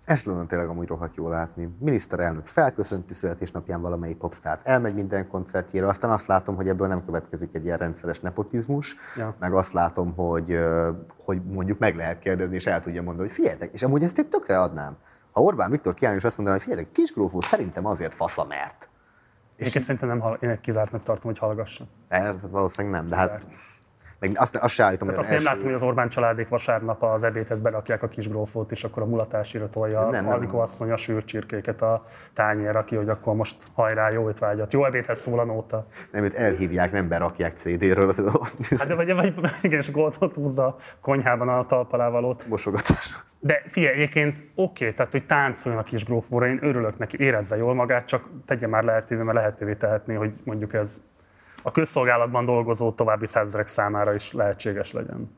Ezt 0.05 0.27
lenne 0.27 0.47
tényleg 0.47 0.69
amúgy 0.69 0.89
rohadt 0.89 1.17
jól 1.17 1.31
látni. 1.31 1.69
Miniszterelnök 1.79 2.47
felköszönti 2.47 3.15
születésnapján 3.15 3.81
valamelyik 3.81 4.17
popstárt, 4.17 4.67
elmegy 4.67 4.95
minden 4.95 5.29
koncertjére, 5.29 5.87
aztán 5.87 6.11
azt 6.11 6.27
látom, 6.27 6.57
hogy 6.57 6.69
ebből 6.69 6.87
nem 6.87 7.05
következik 7.05 7.55
egy 7.55 7.65
ilyen 7.65 7.79
rendszeres 7.79 8.21
nepotizmus, 8.21 8.97
ja. 9.17 9.35
meg 9.39 9.53
azt 9.53 9.73
látom, 9.73 10.15
hogy, 10.15 10.61
hogy 11.25 11.43
mondjuk 11.43 11.79
meg 11.79 11.97
lehet 11.97 12.19
kérdezni, 12.19 12.55
és 12.55 12.67
el 12.67 12.81
tudja 12.81 13.03
mondani, 13.03 13.27
hogy 13.27 13.37
figyeljetek, 13.37 13.73
és 13.73 13.83
amúgy 13.83 14.03
ezt 14.03 14.19
itt 14.19 14.31
tökre 14.31 14.61
adnám 14.61 14.97
ha 15.31 15.41
Orbán 15.41 15.71
Viktor 15.71 15.95
kiállni 15.95 16.19
és 16.19 16.25
azt 16.25 16.37
mondaná, 16.37 16.59
hogy 16.59 16.67
figyelj, 16.67 16.87
kisgrófó 16.93 17.41
szerintem 17.41 17.87
azért 17.87 18.15
fasza, 18.15 18.45
mert. 18.45 18.89
És 19.57 19.75
én 19.75 19.83
szerintem 19.83 20.09
nem, 20.09 20.37
én 20.41 20.61
kizártnak 20.61 21.03
tartom, 21.03 21.31
hogy 21.31 21.39
hallgasson. 21.39 21.89
Ez 22.09 22.51
valószínűleg 22.51 23.01
nem, 23.01 23.09
de 23.09 23.17
hát 23.17 23.47
meg 24.21 24.33
azt, 24.35 24.57
azt 24.57 24.75
se 24.75 24.85
állítom, 24.85 25.09
hogy 25.09 25.17
az 25.17 25.23
azt 25.23 25.33
első... 25.33 25.45
nem 25.45 25.53
látom, 25.53 25.67
hogy 25.69 25.77
az 25.77 25.83
Orbán 25.83 26.09
családék 26.09 26.49
vasárnap 26.49 27.03
az 27.03 27.25
ebédhez 27.25 27.61
berakják 27.61 28.03
a 28.03 28.09
kis 28.09 28.29
grófót, 28.29 28.71
és 28.73 28.85
akkor 28.85 29.03
a 29.03 29.07
mulatásira 29.07 29.69
tolja 29.69 30.01
nem, 30.11 30.25
nem, 30.25 30.33
Alikó 30.33 30.59
asszony 30.59 30.91
a 30.91 30.97
sűrcsirkéket 30.97 31.83
a 31.83 32.05
tányér, 32.35 32.85
ki, 32.85 32.97
hogy 32.97 33.09
akkor 33.09 33.35
most 33.35 33.57
hajrá, 33.75 34.11
jó 34.11 34.29
étvágyat, 34.29 34.73
jó 34.73 34.85
ebédhez 34.85 35.21
szól 35.21 35.39
a 35.39 35.45
nóta. 35.45 35.87
Nem, 36.11 36.25
őt 36.25 36.35
elhívják, 36.35 36.93
nem 36.93 37.09
berakják 37.09 37.57
CD-ről. 37.57 38.15
Hát 38.77 38.87
de 38.87 38.95
vagy, 38.95 39.15
vagy 39.15 39.35
igen, 39.63 39.79
és 39.79 39.91
goldot 39.91 40.35
húzza 40.35 40.67
a 40.67 40.77
konyhában 41.01 41.49
a 41.49 41.67
talpalávalót. 41.67 42.47
Mosogatás. 42.49 43.15
De 43.39 43.63
figyelj, 43.67 43.95
egyébként 43.95 44.37
oké, 44.55 44.85
okay, 44.85 44.95
tehát 44.95 45.13
hogy 45.13 45.27
táncoljon 45.27 45.81
a 45.81 45.85
kis 45.85 46.05
grófóra, 46.05 46.47
én 46.47 46.59
örülök 46.63 46.99
neki, 46.99 47.17
érezze 47.21 47.57
jól 47.57 47.75
magát, 47.75 48.07
csak 48.07 48.29
tegye 48.47 48.67
már 48.67 48.85
lehetővé, 48.85 49.23
mert 49.23 49.37
lehetővé 49.37 49.75
tehetné, 49.75 50.15
hogy 50.15 50.33
mondjuk 50.45 50.75
ez 50.75 51.03
a 51.63 51.71
közszolgálatban 51.71 52.45
dolgozó 52.45 52.93
további 52.93 53.27
százezrek 53.27 53.69
számára 53.69 54.15
is 54.15 54.33
lehetséges 54.33 54.93
legyen. 54.93 55.31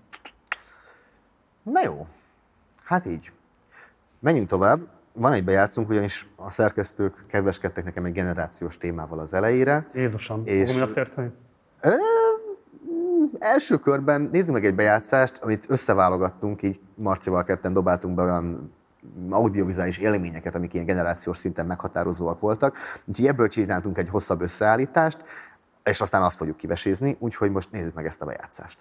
Na 1.63 1.83
jó, 1.83 2.07
hát 2.85 3.07
így. 3.07 3.33
Menjünk 4.19 4.49
tovább. 4.49 4.81
Van 5.13 5.33
egy 5.33 5.45
bejátszunk, 5.45 5.89
ugyanis 5.89 6.29
a 6.37 6.51
szerkesztők 6.51 7.25
kedveskedtek 7.27 7.85
nekem 7.85 8.05
egy 8.05 8.13
generációs 8.13 8.79
témával 8.79 9.19
az 9.19 9.35
elejére. 9.35 9.87
Jézusom, 9.95 10.43
és... 10.45 10.71
fogom 10.71 10.83
azt 10.83 10.97
érteni? 10.97 11.31
első 13.39 13.77
körben 13.77 14.29
nézzük 14.33 14.53
meg 14.53 14.65
egy 14.65 14.75
bejátszást, 14.75 15.39
amit 15.39 15.65
összeválogattunk, 15.69 16.63
így 16.63 16.81
Marcival 16.95 17.45
ketten 17.45 17.73
dobáltunk 17.73 18.15
be 18.15 18.23
olyan 18.23 18.73
audiovizuális 19.31 19.99
élményeket, 19.99 20.55
amik 20.55 20.75
ilyen 20.75 20.87
generációs 20.87 21.37
szinten 21.37 21.67
meghatározóak 21.67 22.41
voltak. 22.41 22.77
Úgyhogy 23.05 23.27
ebből 23.27 23.49
csináltunk 23.49 23.99
egy 23.99 24.09
hosszabb 24.09 24.41
összeállítást 24.41 25.25
és 25.85 26.01
aztán 26.01 26.23
azt 26.23 26.37
fogjuk 26.37 26.57
kivesézni, 26.57 27.17
úgyhogy 27.19 27.51
most 27.51 27.71
nézzük 27.71 27.95
meg 27.95 28.07
ezt 28.07 28.21
a 28.21 28.25
bejátszást. 28.25 28.79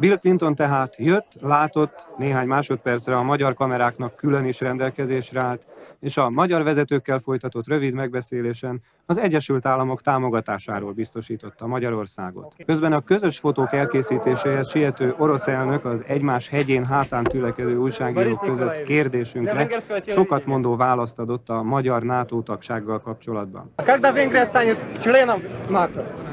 Bill 0.00 0.18
Clinton 0.18 0.54
tehát 0.54 0.96
jött, 0.96 1.34
látott, 1.40 2.06
néhány 2.16 2.46
másodpercre 2.46 3.16
a 3.16 3.22
magyar 3.22 3.54
kameráknak 3.54 4.16
külön 4.16 4.44
is 4.44 4.60
rendelkezésre 4.60 5.40
állt, 5.40 5.66
és 5.99 6.17
a 6.17 6.29
magyar 6.29 6.63
vezetőkkel 6.63 7.19
folytatott 7.19 7.67
rövid 7.67 7.93
megbeszélésen 7.93 8.81
az 9.05 9.17
Egyesült 9.17 9.65
Államok 9.65 10.01
támogatásáról 10.01 10.91
biztosította 10.91 11.67
Magyarországot. 11.67 12.53
Közben 12.65 12.93
a 12.93 13.01
közös 13.01 13.39
fotók 13.39 13.73
elkészítéséhez 13.73 14.69
siető 14.69 15.15
orosz 15.17 15.47
elnök 15.47 15.85
az 15.85 16.03
egymás 16.07 16.47
hegyén 16.49 16.85
hátán 16.85 17.23
tülekedő 17.23 17.77
újságírók 17.77 18.39
között 18.39 18.83
kérdésünkre 18.83 19.67
sokat 20.05 20.45
mondó 20.45 20.75
választ 20.75 21.19
adott 21.19 21.49
a 21.49 21.63
magyar 21.63 22.03
NATO 22.03 22.41
tagsággal 22.41 23.01
kapcsolatban. 23.01 23.71
Когда 23.75 24.11
Венгрия 24.11 24.45
станет 24.45 25.01
членом 25.01 25.41
НАТО? 25.69 26.24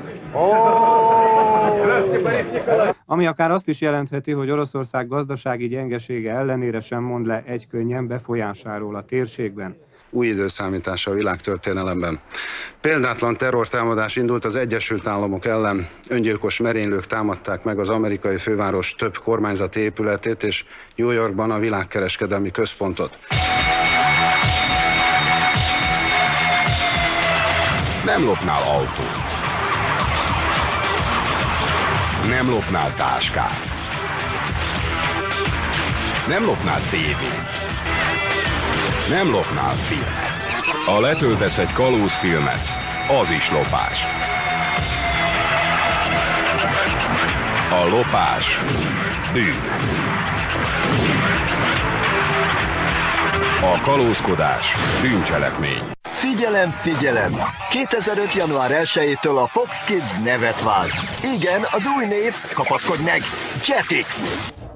Ami 3.06 3.28
akár 3.28 3.52
azt 3.52 3.67
is 3.67 3.82
jelentheti, 3.82 4.32
hogy 4.32 4.50
Oroszország 4.50 5.08
gazdasági 5.08 5.67
gyengesége 5.67 6.32
ellenére 6.32 6.82
sem 6.82 7.04
mond 7.04 7.26
le 7.26 7.43
egy 7.46 7.67
könnyen 7.67 8.08
befolyásáról 8.08 8.96
a 8.96 9.06
térségben 9.06 9.76
új 10.13 10.28
időszámítása 10.28 11.12
a 11.12 11.13
világtörténelemben. 11.13 12.19
Példátlan 12.82 13.38
terrortámadás 13.38 14.15
indult 14.15 14.46
az 14.46 14.56
Egyesült 14.56 15.08
Államok 15.08 15.46
ellen, 15.46 15.88
öngyilkos 16.10 16.60
merénylők 16.60 17.08
támadták 17.08 17.63
meg 17.63 17.80
az 17.80 17.89
amerikai 17.89 18.38
főváros 18.38 18.96
több 18.96 19.17
kormányzati 19.17 19.80
épületét 19.80 20.43
és 20.43 20.65
New 20.96 21.10
Yorkban 21.10 21.52
a 21.52 21.60
világkereskedelmi 21.60 22.52
központot. 22.52 23.17
Nem 28.06 28.24
lopnál 28.24 28.62
autót 28.62 29.22
nem 32.27 32.49
lopnál 32.49 32.93
táskát. 32.93 33.73
Nem 36.27 36.45
lopnál 36.45 36.88
tévét. 36.88 37.51
Nem 39.09 39.31
lopnál 39.31 39.75
filmet. 39.75 40.43
Ha 40.86 40.99
letöltesz 40.99 41.57
egy 41.57 41.73
kalózfilmet, 41.73 42.69
az 43.07 43.29
is 43.31 43.51
lopás. 43.51 44.05
A 47.69 47.88
lopás 47.89 48.59
bűn. 49.33 49.73
A 53.65 53.82
kalózkodás 53.82 54.76
bűncselekmény. 55.02 55.84
Figyelem, 56.02 56.69
figyelem! 56.69 57.32
2005. 57.71 58.34
január 58.34 58.71
1-től 58.84 59.43
a 59.43 59.47
Fox 59.47 59.86
Kids 59.86 60.17
nevet 60.23 60.63
vált. 60.63 60.91
Igen, 61.38 61.62
az 61.62 61.84
új 61.97 62.06
név, 62.06 62.34
kapaszkodj 62.54 63.04
meg, 63.04 63.19
Jetix! 63.67 64.23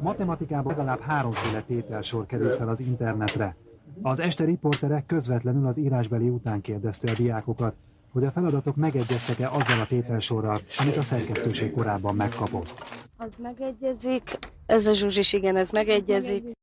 Matematikában 0.02 0.76
legalább 0.76 1.02
háromféle 1.02 1.62
tételsor 1.62 2.26
került 2.26 2.56
fel 2.56 2.70
az 2.70 2.80
internetre. 2.80 3.56
Az 4.02 4.20
este 4.20 4.46
riporterek 4.46 5.06
közvetlenül 5.06 5.68
az 5.68 5.78
írásbeli 5.78 6.30
után 6.30 6.62
kérdezte 6.62 7.12
a 7.12 7.16
diákokat, 7.16 7.74
hogy 8.14 8.24
a 8.24 8.32
feladatok 8.32 8.76
megegyeztek-e 8.76 9.50
azzal 9.50 9.80
a 9.80 9.86
tételsorral, 9.86 10.62
amit 10.78 10.98
a 10.98 11.02
szerkesztőség 11.02 11.72
korábban 11.72 12.16
megkapott. 12.16 12.74
Az 13.18 13.30
megegyezik, 13.38 14.38
ez 14.66 14.88
a 14.88 14.94
zsuzsis, 14.94 15.34
igen, 15.34 15.56
ez 15.56 15.70
megegyezik. 15.70 16.57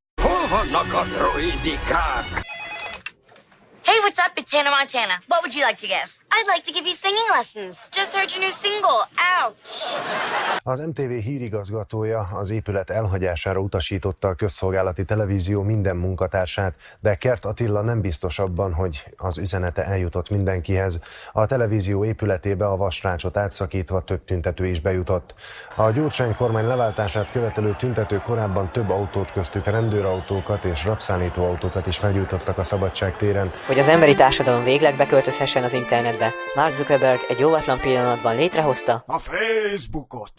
Hol 0.45 0.57
vannak 0.57 0.93
a 0.93 1.05
droidikák? 1.05 2.45
What's 4.05 4.19
up? 4.19 4.33
It's 4.37 4.53
Hannah 4.53 4.69
Montana. 4.71 5.15
What 5.29 5.41
would 5.43 5.55
you 5.55 5.63
like 5.63 5.79
to 5.79 5.87
give? 5.87 6.25
I'd 6.37 6.47
like 6.47 6.63
to 6.65 6.73
give 6.73 6.87
you 6.87 6.95
singing 6.95 7.29
lessons. 7.37 7.89
Just 7.97 8.15
heard 8.15 8.31
your 8.33 8.41
new 8.41 8.53
single. 8.53 9.09
Ouch! 9.41 9.71
Az 10.63 10.79
NTV 10.81 11.11
hírigazgatója 11.11 12.29
az 12.33 12.51
épület 12.51 12.91
elhagyására 12.91 13.61
utasította 13.61 14.29
a 14.29 14.35
közszolgálati 14.35 15.05
televízió 15.05 15.63
minden 15.63 15.97
munkatársát, 15.97 16.75
de 17.01 17.15
Kert 17.15 17.45
Attila 17.45 17.81
nem 17.81 18.01
biztos 18.01 18.39
abban, 18.39 18.73
hogy 18.73 19.05
az 19.17 19.39
üzenete 19.39 19.85
eljutott 19.85 20.31
mindenkihez. 20.31 20.99
A 21.33 21.47
televízió 21.47 22.05
épületébe 22.05 22.67
a 22.67 22.77
vasrácsot 22.77 23.37
átszakítva 23.37 24.01
több 24.01 24.25
tüntető 24.25 24.67
is 24.67 24.81
bejutott. 24.81 25.35
A 25.77 25.91
Gyurcsány 25.91 26.37
kormány 26.37 26.67
leváltását 26.67 27.31
követelő 27.31 27.75
tüntetők 27.79 28.23
korábban 28.23 28.73
több 28.73 28.91
autót 28.91 29.33
köztük 29.33 29.65
rendőrautókat 29.65 30.65
és 30.65 30.85
rabszállító 30.85 31.45
autókat 31.45 31.87
is 31.87 31.97
felgyújtottak 31.97 32.59
a 32.59 32.65
szabadság 32.65 33.17
téren. 33.17 33.53
Hogy 33.67 33.79
az 33.79 33.89
emberi 33.95 34.15
társadalom 34.15 34.65
végleg 34.65 34.97
beköltözhessen 34.97 35.63
az 35.63 35.73
internetbe, 35.73 36.31
Mark 36.55 36.73
Zuckerberg 36.73 37.21
egy 37.29 37.45
óvatlan 37.45 37.79
pillanatban 37.79 38.37
létrehozta 38.37 39.05
a 39.07 39.19
Facebookot. 39.19 40.33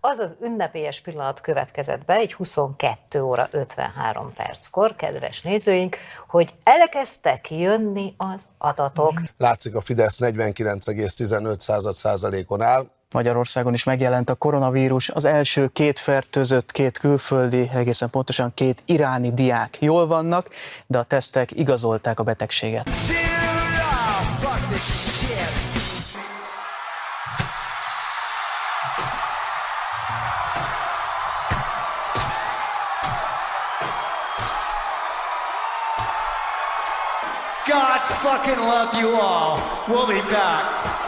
Az 0.00 0.18
az 0.18 0.36
ünnepélyes 0.42 1.00
pillanat 1.00 1.40
következett 1.40 2.04
be, 2.04 2.14
egy 2.14 2.32
22 2.32 3.22
óra 3.22 3.48
53 3.50 4.32
perckor, 4.32 4.96
kedves 4.96 5.42
nézőink, 5.42 5.96
hogy 6.28 6.54
elkezdtek 6.62 7.50
jönni 7.50 8.14
az 8.16 8.48
adatok. 8.58 9.20
Látszik 9.36 9.74
a 9.74 9.80
Fidesz 9.80 10.18
49,15 10.20 11.92
százalékon 11.92 12.62
áll, 12.62 12.86
Magyarországon 13.12 13.74
is 13.74 13.84
megjelent 13.84 14.30
a 14.30 14.34
koronavírus. 14.34 15.08
Az 15.08 15.24
első 15.24 15.70
két 15.72 15.98
fertőzött, 15.98 16.72
két 16.72 16.98
külföldi, 16.98 17.70
egészen 17.74 18.10
pontosan 18.10 18.52
két 18.54 18.82
iráni 18.84 19.32
diák 19.32 19.76
jól 19.80 20.06
vannak, 20.06 20.48
de 20.86 20.98
a 20.98 21.02
tesztek 21.02 21.50
igazolták 21.52 22.20
a 22.20 22.22
betegséget. 22.22 22.88
God 37.66 38.02
fucking 38.02 38.58
love 38.58 38.98
you 38.98 39.14
all. 39.14 39.58
We'll 39.86 40.06
be 40.06 40.22
back. 40.22 40.99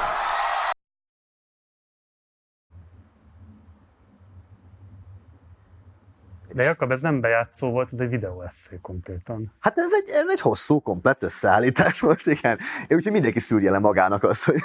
De 6.54 6.64
Jakab, 6.64 6.90
ez 6.90 7.00
nem 7.00 7.20
bejátszó 7.20 7.70
volt, 7.70 7.92
ez 7.92 8.00
egy 8.00 8.08
videó 8.08 8.42
eszé 8.42 8.78
konkrétan. 8.82 9.52
Hát 9.60 9.78
ez 9.78 9.92
egy, 9.92 10.08
ez 10.08 10.28
egy 10.28 10.40
hosszú, 10.40 10.80
komplett 10.80 11.22
összeállítás 11.22 12.00
volt, 12.00 12.26
igen. 12.26 12.58
Én 12.86 12.96
úgyhogy 12.96 13.12
mindenki 13.12 13.40
szűrje 13.40 13.70
le 13.70 13.78
magának 13.78 14.22
azt, 14.22 14.44
hogy 14.44 14.60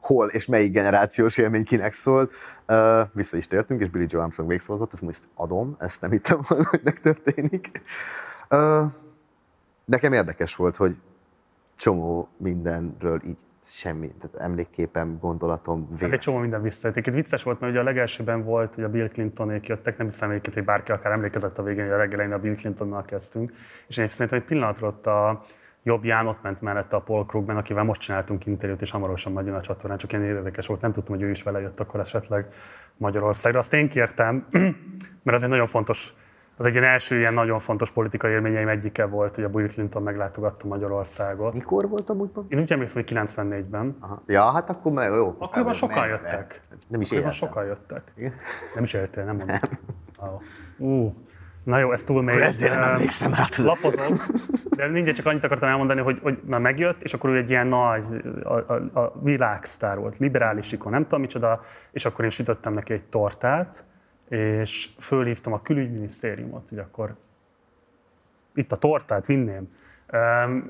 hol 0.00 0.28
és 0.28 0.46
melyik 0.46 0.72
generációs 0.72 1.36
élmény 1.36 1.64
kinek 1.64 1.92
szólt. 1.92 2.34
Uh, 2.68 3.00
vissza 3.12 3.36
is 3.36 3.46
tértünk, 3.46 3.80
és 3.80 3.88
Billy 3.88 4.06
Joe 4.08 4.22
Armstrong 4.22 4.50
végszózott, 4.50 4.92
ezt 4.92 5.02
most 5.02 5.28
adom, 5.34 5.76
ezt 5.78 6.00
nem 6.00 6.10
hittem 6.10 6.40
volna, 6.48 6.66
hogy 6.68 6.80
megtörténik. 6.84 7.82
Uh, 8.50 8.84
nekem 9.84 10.12
érdekes 10.12 10.54
volt, 10.54 10.76
hogy 10.76 10.96
csomó 11.76 12.28
mindenről 12.36 13.20
így 13.26 13.38
semmi, 13.64 14.12
tehát 14.20 14.36
emlékképem, 14.36 15.18
gondolatom. 15.20 15.88
Hát 16.00 16.12
egy 16.12 16.18
csomó 16.18 16.38
minden 16.38 16.62
visszajött. 16.62 16.96
Egy 16.96 17.12
vicces 17.12 17.42
volt, 17.42 17.60
mert 17.60 17.72
ugye 17.72 17.80
a 17.80 17.84
legelsőben 17.84 18.44
volt, 18.44 18.74
hogy 18.74 18.84
a 18.84 18.88
Bill 18.88 19.08
Clintonék 19.08 19.66
jöttek, 19.66 19.96
nem 19.96 20.06
hiszem 20.06 20.30
egyébként, 20.30 20.54
hogy 20.54 20.64
bárki 20.64 20.92
akár 20.92 21.12
emlékezett 21.12 21.58
a 21.58 21.62
végén, 21.62 21.84
hogy 21.84 21.92
a 21.92 21.96
reggelén 21.96 22.32
a 22.32 22.38
Bill 22.38 22.54
Clintonnal 22.54 23.04
kezdtünk. 23.04 23.52
És 23.86 23.96
én 23.96 24.08
szerintem 24.08 24.38
egy 24.38 24.44
pillanatra 24.44 24.86
ott 24.86 25.06
a 25.06 25.42
jobbján 25.82 26.26
ott 26.26 26.42
ment 26.42 26.60
mellette 26.60 26.96
a 26.96 27.00
Paul 27.00 27.26
Krugman, 27.26 27.56
akivel 27.56 27.84
most 27.84 28.00
csináltunk 28.00 28.46
interjút, 28.46 28.82
és 28.82 28.90
hamarosan 28.90 29.44
jön 29.44 29.54
a 29.54 29.60
csatornán, 29.60 29.98
csak 29.98 30.12
én 30.12 30.22
érdekes 30.22 30.66
volt, 30.66 30.80
nem 30.80 30.92
tudtam, 30.92 31.14
hogy 31.14 31.24
ő 31.24 31.30
is 31.30 31.42
vele 31.42 31.60
jött 31.60 31.80
akkor 31.80 32.00
esetleg 32.00 32.46
Magyarországra. 32.96 33.58
Azt 33.58 33.74
én 33.74 33.88
kértem, 33.88 34.46
mert 35.22 35.36
az 35.36 35.42
egy 35.42 35.48
nagyon 35.48 35.66
fontos 35.66 36.14
az 36.62 36.68
egy 36.68 36.74
ilyen 36.74 36.86
első 36.86 37.18
ilyen 37.18 37.32
nagyon 37.32 37.58
fontos 37.58 37.90
politikai 37.90 38.32
élményeim 38.32 38.68
egyike 38.68 39.04
volt, 39.04 39.34
hogy 39.34 39.44
a 39.44 39.48
Bill 39.48 39.68
Clinton 39.68 40.02
meglátogatta 40.02 40.66
Magyarországot. 40.66 41.54
Mikor 41.54 41.88
volt 41.88 42.10
a 42.10 42.14
múltban? 42.14 42.46
Én 42.48 42.58
úgy 42.58 42.72
emlékszem, 42.72 43.02
hogy 43.02 43.16
94-ben. 43.16 43.96
Aha. 44.00 44.22
Ja, 44.26 44.50
hát 44.50 44.76
akkor 44.76 44.92
már 44.92 45.12
jó. 45.12 45.36
Akkoriban 45.38 45.72
sokan 45.72 46.06
jöttek. 46.06 46.60
Nem 46.88 47.00
is 47.00 47.06
Akkoriban 47.06 47.32
éltem. 47.32 47.48
sokan 47.48 47.64
jöttek. 47.64 48.12
Nem 48.74 48.84
is 48.84 48.92
éltél, 48.92 49.24
nem 49.24 49.36
mondom. 49.36 49.56
Oh. 50.20 50.40
Uh. 50.78 51.12
Na 51.64 51.78
jó, 51.78 51.92
ez 51.92 52.04
túl 52.04 52.22
mély. 52.22 52.42
Ezért 52.42 52.74
nem 52.74 52.82
emlékszem 52.82 53.34
rá. 53.34 53.46
Lapozom, 53.56 54.16
de 54.76 54.88
mindegy, 54.88 55.14
csak 55.14 55.26
annyit 55.26 55.44
akartam 55.44 55.68
elmondani, 55.68 56.00
hogy, 56.00 56.18
hogy 56.22 56.38
na 56.46 56.58
megjött, 56.58 57.02
és 57.02 57.14
akkor 57.14 57.30
ő 57.30 57.36
egy 57.36 57.50
ilyen 57.50 57.66
nagy, 57.66 58.04
a, 58.42 58.52
a, 58.52 59.00
a 59.00 59.12
világsztár 59.22 59.98
volt, 59.98 60.18
liberális 60.18 60.72
ikon, 60.72 60.92
nem 60.92 61.02
tudom 61.02 61.20
micsoda, 61.20 61.64
és 61.92 62.04
akkor 62.04 62.24
én 62.24 62.30
sütöttem 62.30 62.72
neki 62.72 62.92
egy 62.92 63.04
tortát, 63.04 63.84
és 64.32 64.88
fölhívtam 64.98 65.52
a 65.52 65.62
külügyminisztériumot, 65.62 66.68
hogy 66.68 66.78
akkor 66.78 67.14
itt 68.54 68.72
a 68.72 68.76
tortát 68.76 69.26
vinném. 69.26 69.68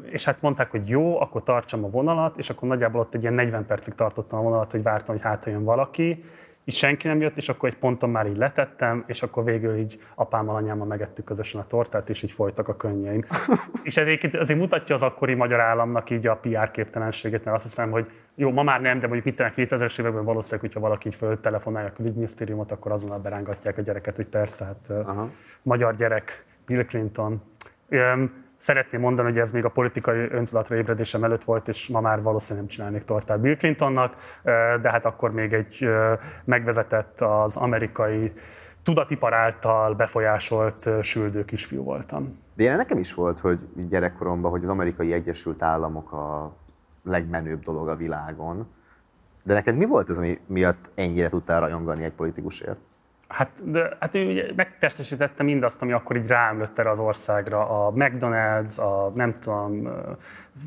És 0.05 0.25
hát 0.25 0.41
mondták, 0.41 0.71
hogy 0.71 0.89
jó, 0.89 1.21
akkor 1.21 1.43
tartsam 1.43 1.85
a 1.85 1.89
vonalat, 1.91 2.39
és 2.39 2.51
akkor 2.51 2.69
nagyjából 2.69 3.01
ott 3.01 3.15
egy 3.15 3.23
ilyen 3.23 3.35
40 3.35 3.67
percig 3.67 3.95
tartottam 3.95 4.39
a 4.39 4.43
vonalat, 4.43 4.73
hogy 4.73 4.83
vártam, 4.83 5.15
hogy 5.15 5.25
hát 5.25 5.45
ha 5.45 5.51
jön 5.51 5.65
valaki, 5.65 6.25
így 6.65 6.75
senki 6.75 7.07
nem 7.07 7.21
jött, 7.21 7.37
és 7.37 7.49
akkor 7.49 7.69
egy 7.69 7.77
ponton 7.77 8.11
már 8.11 8.27
így 8.27 8.37
letettem, 8.37 9.05
és 9.07 9.23
akkor 9.23 9.45
végül 9.45 9.77
így 9.77 10.01
apámmal, 10.15 10.57
anyámmal 10.57 10.87
megettük 10.87 11.25
közösen 11.25 11.61
a 11.61 11.67
tortát, 11.67 12.11
és 12.11 12.23
így 12.23 12.33
folytak 12.33 12.69
a 12.69 12.77
könnyeim. 12.77 13.25
és 13.83 13.97
egyébként 13.97 14.37
azért 14.37 14.59
mutatja 14.59 14.95
az 14.95 15.03
akkori 15.03 15.35
magyar 15.35 15.61
államnak 15.61 16.11
így 16.11 16.27
a 16.27 16.37
PR 16.37 16.71
képtelenségét, 16.71 17.45
mert 17.45 17.57
azt 17.57 17.67
hiszem, 17.67 17.91
hogy 17.91 18.11
jó, 18.35 18.51
ma 18.51 18.63
már 18.63 18.81
nem, 18.81 19.01
de 19.01 19.07
mondjuk 19.07 19.25
mit 19.25 19.37
tennek 19.37 19.55
2000-es 19.57 20.01
években 20.01 20.25
valószínűleg, 20.25 20.61
hogyha 20.61 20.81
valaki 20.81 21.09
így 21.09 21.15
föltelefonálja 21.15 21.89
a 21.89 21.93
külügyminisztériumot, 21.93 22.73
akkor 22.73 22.93
azonnal 22.93 23.19
berángatják 23.19 23.79
a 23.79 23.83
gyereket, 23.83 24.17
hogy 24.17 24.27
persze, 24.27 24.65
hát 24.65 24.91
Aha. 25.07 25.31
magyar 25.63 25.97
gyerek, 25.97 26.45
Bill 26.67 26.85
Clinton. 26.85 27.43
Üm, 27.89 28.45
Szeretném 28.63 29.01
mondani, 29.01 29.29
hogy 29.29 29.39
ez 29.39 29.53
még 29.53 29.65
a 29.65 29.69
politikai 29.69 30.19
öntudatra 30.31 30.77
ébredésem 30.77 31.25
előtt 31.25 31.45
volt, 31.45 31.69
és 31.69 31.89
ma 31.89 32.01
már 32.01 32.23
valószínűleg 32.23 32.67
nem 32.67 32.77
csinálnék 32.77 33.03
tortát 33.03 33.41
Bill 33.41 33.57
Clintonnak, 33.57 34.17
de 34.81 34.91
hát 34.91 35.07
akkor 35.07 35.33
még 35.33 35.53
egy 35.53 35.89
megvezetett 36.45 37.21
az 37.21 37.57
amerikai 37.57 38.33
tudatipar 38.83 39.35
által 39.35 39.95
befolyásolt 39.95 40.91
süldő 41.01 41.45
kisfiú 41.45 41.83
voltam. 41.83 42.39
De 42.55 42.63
ilyen 42.63 42.77
nekem 42.77 42.99
is 42.99 43.15
volt, 43.15 43.41
hogy 43.41 43.59
gyerekkoromban, 43.89 44.51
hogy 44.51 44.63
az 44.63 44.69
amerikai 44.69 45.13
Egyesült 45.13 45.63
Államok 45.63 46.13
a 46.13 46.57
legmenőbb 47.05 47.63
dolog 47.63 47.89
a 47.89 47.97
világon. 47.97 48.67
De 49.43 49.55
neked 49.55 49.77
mi 49.77 49.85
volt 49.85 50.11
ez, 50.11 50.17
ami 50.17 50.39
miatt 50.47 50.91
ennyire 50.95 51.29
tudtál 51.29 51.61
rajongani 51.61 52.05
egy 52.05 52.13
politikusért? 52.13 52.79
Hát, 53.33 53.71
de, 53.71 53.97
hát 54.01 54.15
ő 54.15 54.27
ugye 54.27 54.53
megtestesítette 54.57 55.43
mindazt, 55.43 55.83
ami 55.83 55.93
akkor 55.93 56.17
így 56.17 56.27
ráömlött 56.27 56.79
erre 56.79 56.91
az 56.91 56.99
országra. 56.99 57.87
A 57.87 57.93
McDonald's, 57.93 58.81
a 58.81 59.11
nem 59.15 59.39
tudom, 59.41 59.89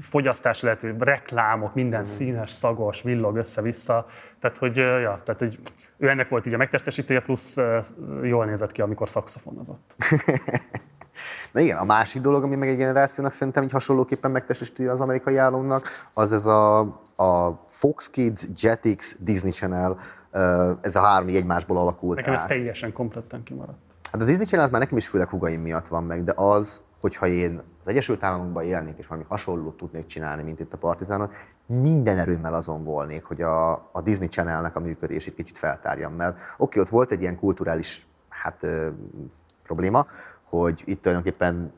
fogyasztás 0.01 0.62
lehető, 0.62 0.95
reklámok, 0.99 1.73
minden 1.73 1.99
mm. 1.99 2.04
színes, 2.04 2.51
szagos, 2.51 3.01
villog 3.01 3.36
össze-vissza. 3.36 4.06
Tehát, 4.39 4.58
hogy, 4.58 4.75
ja, 4.75 5.21
tehát, 5.23 5.39
hogy 5.39 5.60
ő 5.97 6.10
ennek 6.10 6.30
volt 6.30 6.45
így 6.45 6.54
a 6.54 6.58
megtestesítője, 6.58 7.21
plusz 7.21 7.58
jól 8.23 8.45
nézett 8.45 8.71
ki, 8.71 8.82
amikor 8.82 9.10
szakszafonozott. 9.10 9.95
Na 11.51 11.60
igen, 11.60 11.78
a 11.78 11.84
másik 11.84 12.21
dolog, 12.21 12.43
ami 12.43 12.56
meg 12.56 12.69
egy 12.69 12.78
generációnak 12.78 13.32
szerintem 13.32 13.63
így 13.63 13.71
hasonlóképpen 13.71 14.32
megtestesíti 14.32 14.86
az 14.86 15.01
amerikai 15.01 15.38
államnak, 15.38 16.10
az 16.13 16.32
ez 16.32 16.45
a, 16.45 16.80
a 17.15 17.63
Fox 17.67 18.10
Kids, 18.10 18.47
Jetix, 18.62 19.15
Disney 19.19 19.51
Channel, 19.51 19.97
ez 20.82 20.95
a 20.95 21.00
három 21.00 21.28
így 21.28 21.36
egymásból 21.36 21.78
alakult 21.78 22.17
Nekem 22.17 22.34
ez 22.34 22.39
át. 22.39 22.48
teljesen 22.48 22.93
kompletten 22.93 23.43
kimaradt. 23.43 23.78
Hát 24.12 24.21
a 24.21 24.26
Disney 24.26 24.45
Channel 24.45 24.65
az 24.65 24.71
már 24.71 24.82
nekem 24.82 24.98
is 24.98 25.08
főleg 25.08 25.30
hugaim 25.30 25.62
miatt 25.62 25.88
van 25.88 26.04
meg, 26.04 26.24
de 26.24 26.34
az, 26.36 26.82
hogyha 27.02 27.28
én 27.28 27.62
az 27.84 27.88
Egyesült 27.91 28.24
Államokban 28.24 28.63
élnék, 28.63 28.98
és 28.98 29.08
valami 29.08 29.26
hasonlót 29.30 29.78
tudnék 29.78 30.06
csinálni, 30.06 30.43
mint 30.43 30.60
itt 30.60 30.74
a 30.74 30.78
Partizánot, 30.78 31.32
minden 31.65 32.17
erőmmel 32.17 32.54
azon 32.54 32.84
volnék, 32.84 33.24
hogy 33.24 33.41
a, 33.41 33.71
a 33.71 34.02
Disney 34.04 34.28
Channelnek 34.28 34.76
a 34.76 34.80
működését 34.80 35.36
kicsit 35.36 35.58
feltárjam, 35.58 36.13
mert 36.13 36.38
oké, 36.58 36.80
ott 36.80 36.89
volt 36.89 37.12
egy 37.12 37.21
ilyen 37.21 37.39
kulturális 37.39 38.08
hát, 38.30 38.63
ö, 38.63 38.88
probléma, 39.63 40.08
hogy 40.43 40.82
itt 40.86 41.02
tulajdonképpen 41.02 41.71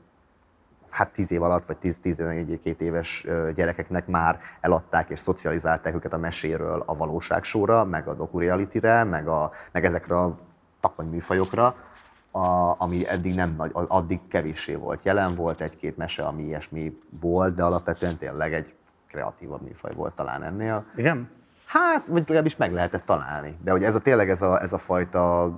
hát 0.90 1.12
10 1.12 1.32
év 1.32 1.42
alatt, 1.42 1.66
vagy 1.66 1.78
10-11-2 1.82 2.80
éves 2.80 3.26
gyerekeknek 3.56 4.08
már 4.08 4.40
eladták 4.62 5.10
és 5.10 5.20
szocializálták 5.20 5.96
őket 5.96 6.14
a 6.14 6.18
meséről 6.18 6.84
a 6.86 6.96
valóságsóra, 6.96 7.84
meg 7.84 8.08
a 8.08 8.14
dokurealityre, 8.14 9.04
meg, 9.04 9.28
a, 9.28 9.52
meg 9.72 9.86
ezekre 9.86 10.18
a 10.18 10.38
takonyműfajokra, 10.80 11.76
a, 12.32 12.76
ami 12.78 13.08
eddig 13.08 13.36
nem 13.36 13.54
nagy, 13.58 13.72
addig 13.74 14.20
kevéssé 14.28 14.76
volt 14.76 15.04
jelen, 15.04 15.36
volt 15.36 15.62
egy-két 15.62 15.98
mese, 15.98 16.24
ami 16.24 16.44
ilyesmi 16.44 17.00
volt, 17.22 17.56
de 17.56 17.64
alapvetően 17.64 18.18
tényleg 18.18 18.54
egy 18.54 18.74
kreatívabb 19.08 19.62
műfaj 19.62 19.94
volt 19.94 20.14
talán 20.14 20.44
ennél. 20.44 20.86
Igen? 20.96 21.30
Hát, 21.66 22.08
vagy 22.08 22.20
legalábbis 22.20 22.56
meg 22.56 22.74
lehetett 22.74 23.06
találni. 23.06 23.58
De 23.64 23.72
hogy 23.72 23.84
ez 23.84 23.96
a 23.96 24.00
tényleg 24.00 24.30
ez 24.30 24.42
a, 24.42 24.62
ez 24.62 24.74
a 24.74 24.78
fajta 24.78 25.52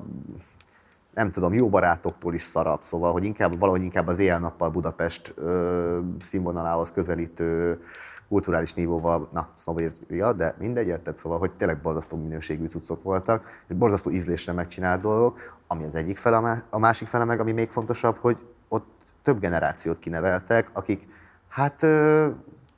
nem 1.19 1.31
tudom, 1.31 1.53
jó 1.53 1.69
barátoktól 1.69 2.33
is 2.33 2.41
szarabb, 2.41 2.81
szóval, 2.81 3.11
hogy 3.11 3.23
inkább, 3.23 3.59
valahogy 3.59 3.81
inkább 3.81 4.07
az 4.07 4.19
éjjel-nappal 4.19 4.69
Budapest 4.69 5.33
ö, 5.35 5.99
színvonalához 6.19 6.91
közelítő 6.91 7.81
kulturális 8.27 8.73
nívóval, 8.73 9.29
na, 9.31 9.47
sznobírja, 9.55 10.33
de 10.33 10.55
mindegy, 10.59 10.87
érted? 10.87 11.17
Szóval, 11.17 11.37
hogy 11.37 11.51
tényleg 11.51 11.81
borzasztó 11.81 12.17
minőségű 12.17 12.67
cuccok 12.67 13.03
voltak, 13.03 13.63
és 13.67 13.75
borzasztó 13.75 14.11
ízlésre 14.11 14.53
megcsinált 14.53 15.01
dolgok, 15.01 15.57
ami 15.67 15.83
az 15.83 15.95
egyik 15.95 16.17
fele, 16.17 16.35
a 16.35 16.41
má- 16.41 16.63
a 16.69 16.79
másik 16.79 17.07
fele 17.07 17.23
meg, 17.23 17.39
ami 17.39 17.51
még 17.51 17.69
fontosabb, 17.69 18.17
hogy 18.19 18.37
ott 18.67 18.87
több 19.21 19.39
generációt 19.39 19.99
kineveltek, 19.99 20.69
akik 20.73 21.07
hát 21.47 21.83
ö, 21.83 22.27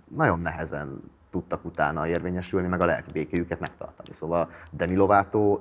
nagyon 0.08 0.40
nehezen 0.40 1.02
tudtak 1.32 1.66
utána 1.66 2.08
érvényesülni, 2.08 2.68
meg 2.68 2.82
a 2.82 2.86
lelki 2.86 3.12
békéjüket 3.14 3.60
megtartani. 3.60 4.10
Szóval 4.14 4.50
Demi 4.72 4.96
Lovato, 4.96 5.60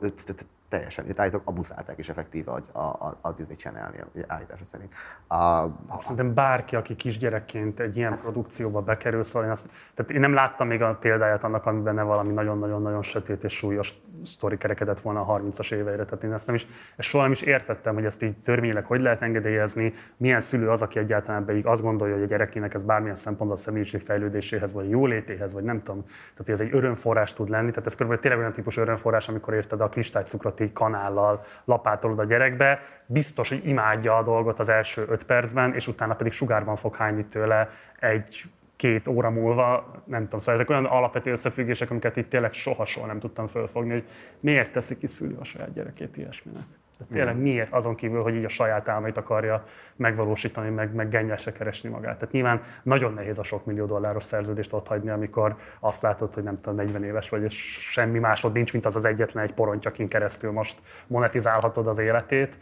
teljesen, 0.71 1.09
őt 1.09 1.21
állítólag 1.21 1.49
abuzálták 1.49 1.99
is 1.99 2.09
effektíve 2.09 2.53
a, 2.53 2.79
a, 2.79 3.19
a 3.21 3.33
Disney 3.33 3.57
Channel-nél, 3.57 4.07
ugye, 4.15 4.25
állítása 4.27 4.65
szerint. 4.65 4.95
A, 5.29 5.67
Szerintem 5.99 6.35
bárki, 6.35 6.77
aki 6.77 6.97
kisgyerekként 6.97 7.81
egy 7.81 7.97
ilyen 7.97 8.19
produkcióba 8.19 8.81
bekerül, 8.81 9.23
szóval 9.23 9.45
én, 9.45 9.51
azt, 9.51 9.71
tehát 9.95 10.11
én 10.11 10.21
nem 10.21 10.35
láttam 10.35 10.67
még 10.67 10.83
a 10.83 10.95
példáját 10.95 11.45
annak, 11.45 11.67
amiben 11.67 11.95
ne 11.95 12.03
valami 12.03 12.33
nagyon-nagyon-nagyon 12.33 13.03
sötét 13.03 13.45
és 13.45 13.53
súlyos 13.53 13.95
sztori 14.23 14.57
kerekedett 14.57 15.01
volna 15.01 15.21
a 15.21 15.41
30-as 15.41 15.73
éveire. 15.73 16.05
Tehát 16.05 16.25
én 16.25 16.33
ezt 16.33 16.47
nem 16.47 16.55
is, 16.55 16.67
ezt 16.97 17.09
soha 17.09 17.23
nem 17.23 17.33
is 17.33 17.43
értettem, 17.43 17.95
hogy 17.95 18.05
ezt 18.05 18.23
így 18.23 18.37
törvényileg 18.37 18.85
hogy 18.85 19.01
lehet 19.01 19.23
engedélyezni, 19.23 19.95
milyen 20.17 20.41
szülő 20.41 20.71
az, 20.71 20.83
aki 20.83 20.99
egyáltalán 20.99 21.45
beig 21.45 21.67
azt 21.67 21.83
gondolja, 21.83 22.15
hogy 22.15 22.23
a 22.23 22.27
gyerekének 22.27 22.75
ez 22.75 22.83
bármilyen 22.83 23.15
szempontból 23.15 23.59
a 23.59 23.61
személyiség 23.61 24.01
fejlődéséhez, 24.01 24.73
vagy 24.73 24.91
jólétéhez, 24.91 25.53
vagy 25.53 25.65
nem 25.65 25.83
tudom. 25.83 26.05
Tehát 26.07 26.49
ez 26.49 26.61
egy 26.61 26.75
örömforrás 26.75 27.35
tud 27.35 27.49
lenni. 27.49 27.71
Tehát 27.71 27.87
ez 27.87 27.93
körülbelül 27.93 28.23
tényleg 28.23 28.41
olyan 28.41 28.53
típus 28.53 28.77
örömforrás, 28.77 29.29
amikor 29.29 29.55
érted 29.55 29.81
a 29.81 29.89
kristálycukrot 29.89 30.60
így 30.61 30.73
kanállal 30.73 31.45
lapátolod 31.65 32.19
a 32.19 32.25
gyerekbe, 32.25 32.81
biztos, 33.07 33.49
hogy 33.49 33.67
imádja 33.67 34.17
a 34.17 34.23
dolgot 34.23 34.59
az 34.59 34.69
első 34.69 35.07
öt 35.09 35.25
percben, 35.25 35.75
és 35.75 35.89
utána 35.89 36.15
pedig 36.15 36.33
sugárban 36.33 36.77
fog 36.77 36.95
hányni 36.95 37.25
tőle 37.25 37.71
egy 37.99 38.45
két 38.77 39.09
óra 39.09 39.31
múlva, 39.31 39.91
nem 40.05 40.25
tudom, 40.25 40.39
szóval 40.39 40.55
ezek 40.55 40.71
olyan 40.71 40.85
alapvető 40.85 41.33
összefüggések, 41.33 41.91
amiket 41.91 42.17
itt 42.17 42.31
tényleg 42.31 42.53
soha-soha 42.53 43.07
nem 43.07 43.19
tudtam 43.19 43.47
fölfogni, 43.47 43.91
hogy 43.91 44.05
miért 44.41 44.73
teszi 44.73 44.99
ki 44.99 45.07
szülő 45.07 45.37
a 45.41 45.45
saját 45.45 45.73
gyerekét 45.73 46.17
ilyesminek. 46.17 46.80
De 47.09 47.15
tényleg 47.15 47.37
miért 47.37 47.73
azon 47.73 47.95
kívül, 47.95 48.23
hogy 48.23 48.35
így 48.35 48.45
a 48.45 48.49
saját 48.49 48.89
álmait 48.89 49.17
akarja 49.17 49.65
megvalósítani, 49.97 50.71
meg, 50.71 50.95
meg 50.95 51.09
gennyesre 51.09 51.53
keresni 51.53 51.89
magát. 51.89 52.19
Tehát 52.19 52.33
nyilván 52.33 52.63
nagyon 52.83 53.15
nehéz 53.15 53.39
a 53.39 53.43
sok 53.43 53.65
millió 53.65 53.87
dolláros 53.87 54.25
szerződést 54.25 54.73
ott 54.73 54.87
hagyni, 54.87 55.11
amikor 55.11 55.57
azt 55.81 56.03
látod, 56.03 56.35
hogy 56.35 56.43
nem 56.43 56.55
tudom, 56.55 56.75
40 56.75 57.05
éves 57.05 57.29
vagy, 57.29 57.43
és 57.43 57.55
semmi 57.91 58.19
másod 58.19 58.53
nincs, 58.53 58.73
mint 58.73 58.87
az 58.87 58.97
az 58.97 59.05
egyetlen 59.05 59.45
egy 59.45 59.55
porontyakin 59.55 60.09
keresztül 60.09 60.53
most 60.53 60.79
monetizálhatod 61.07 61.87
az 61.87 61.99
életét. 61.99 62.57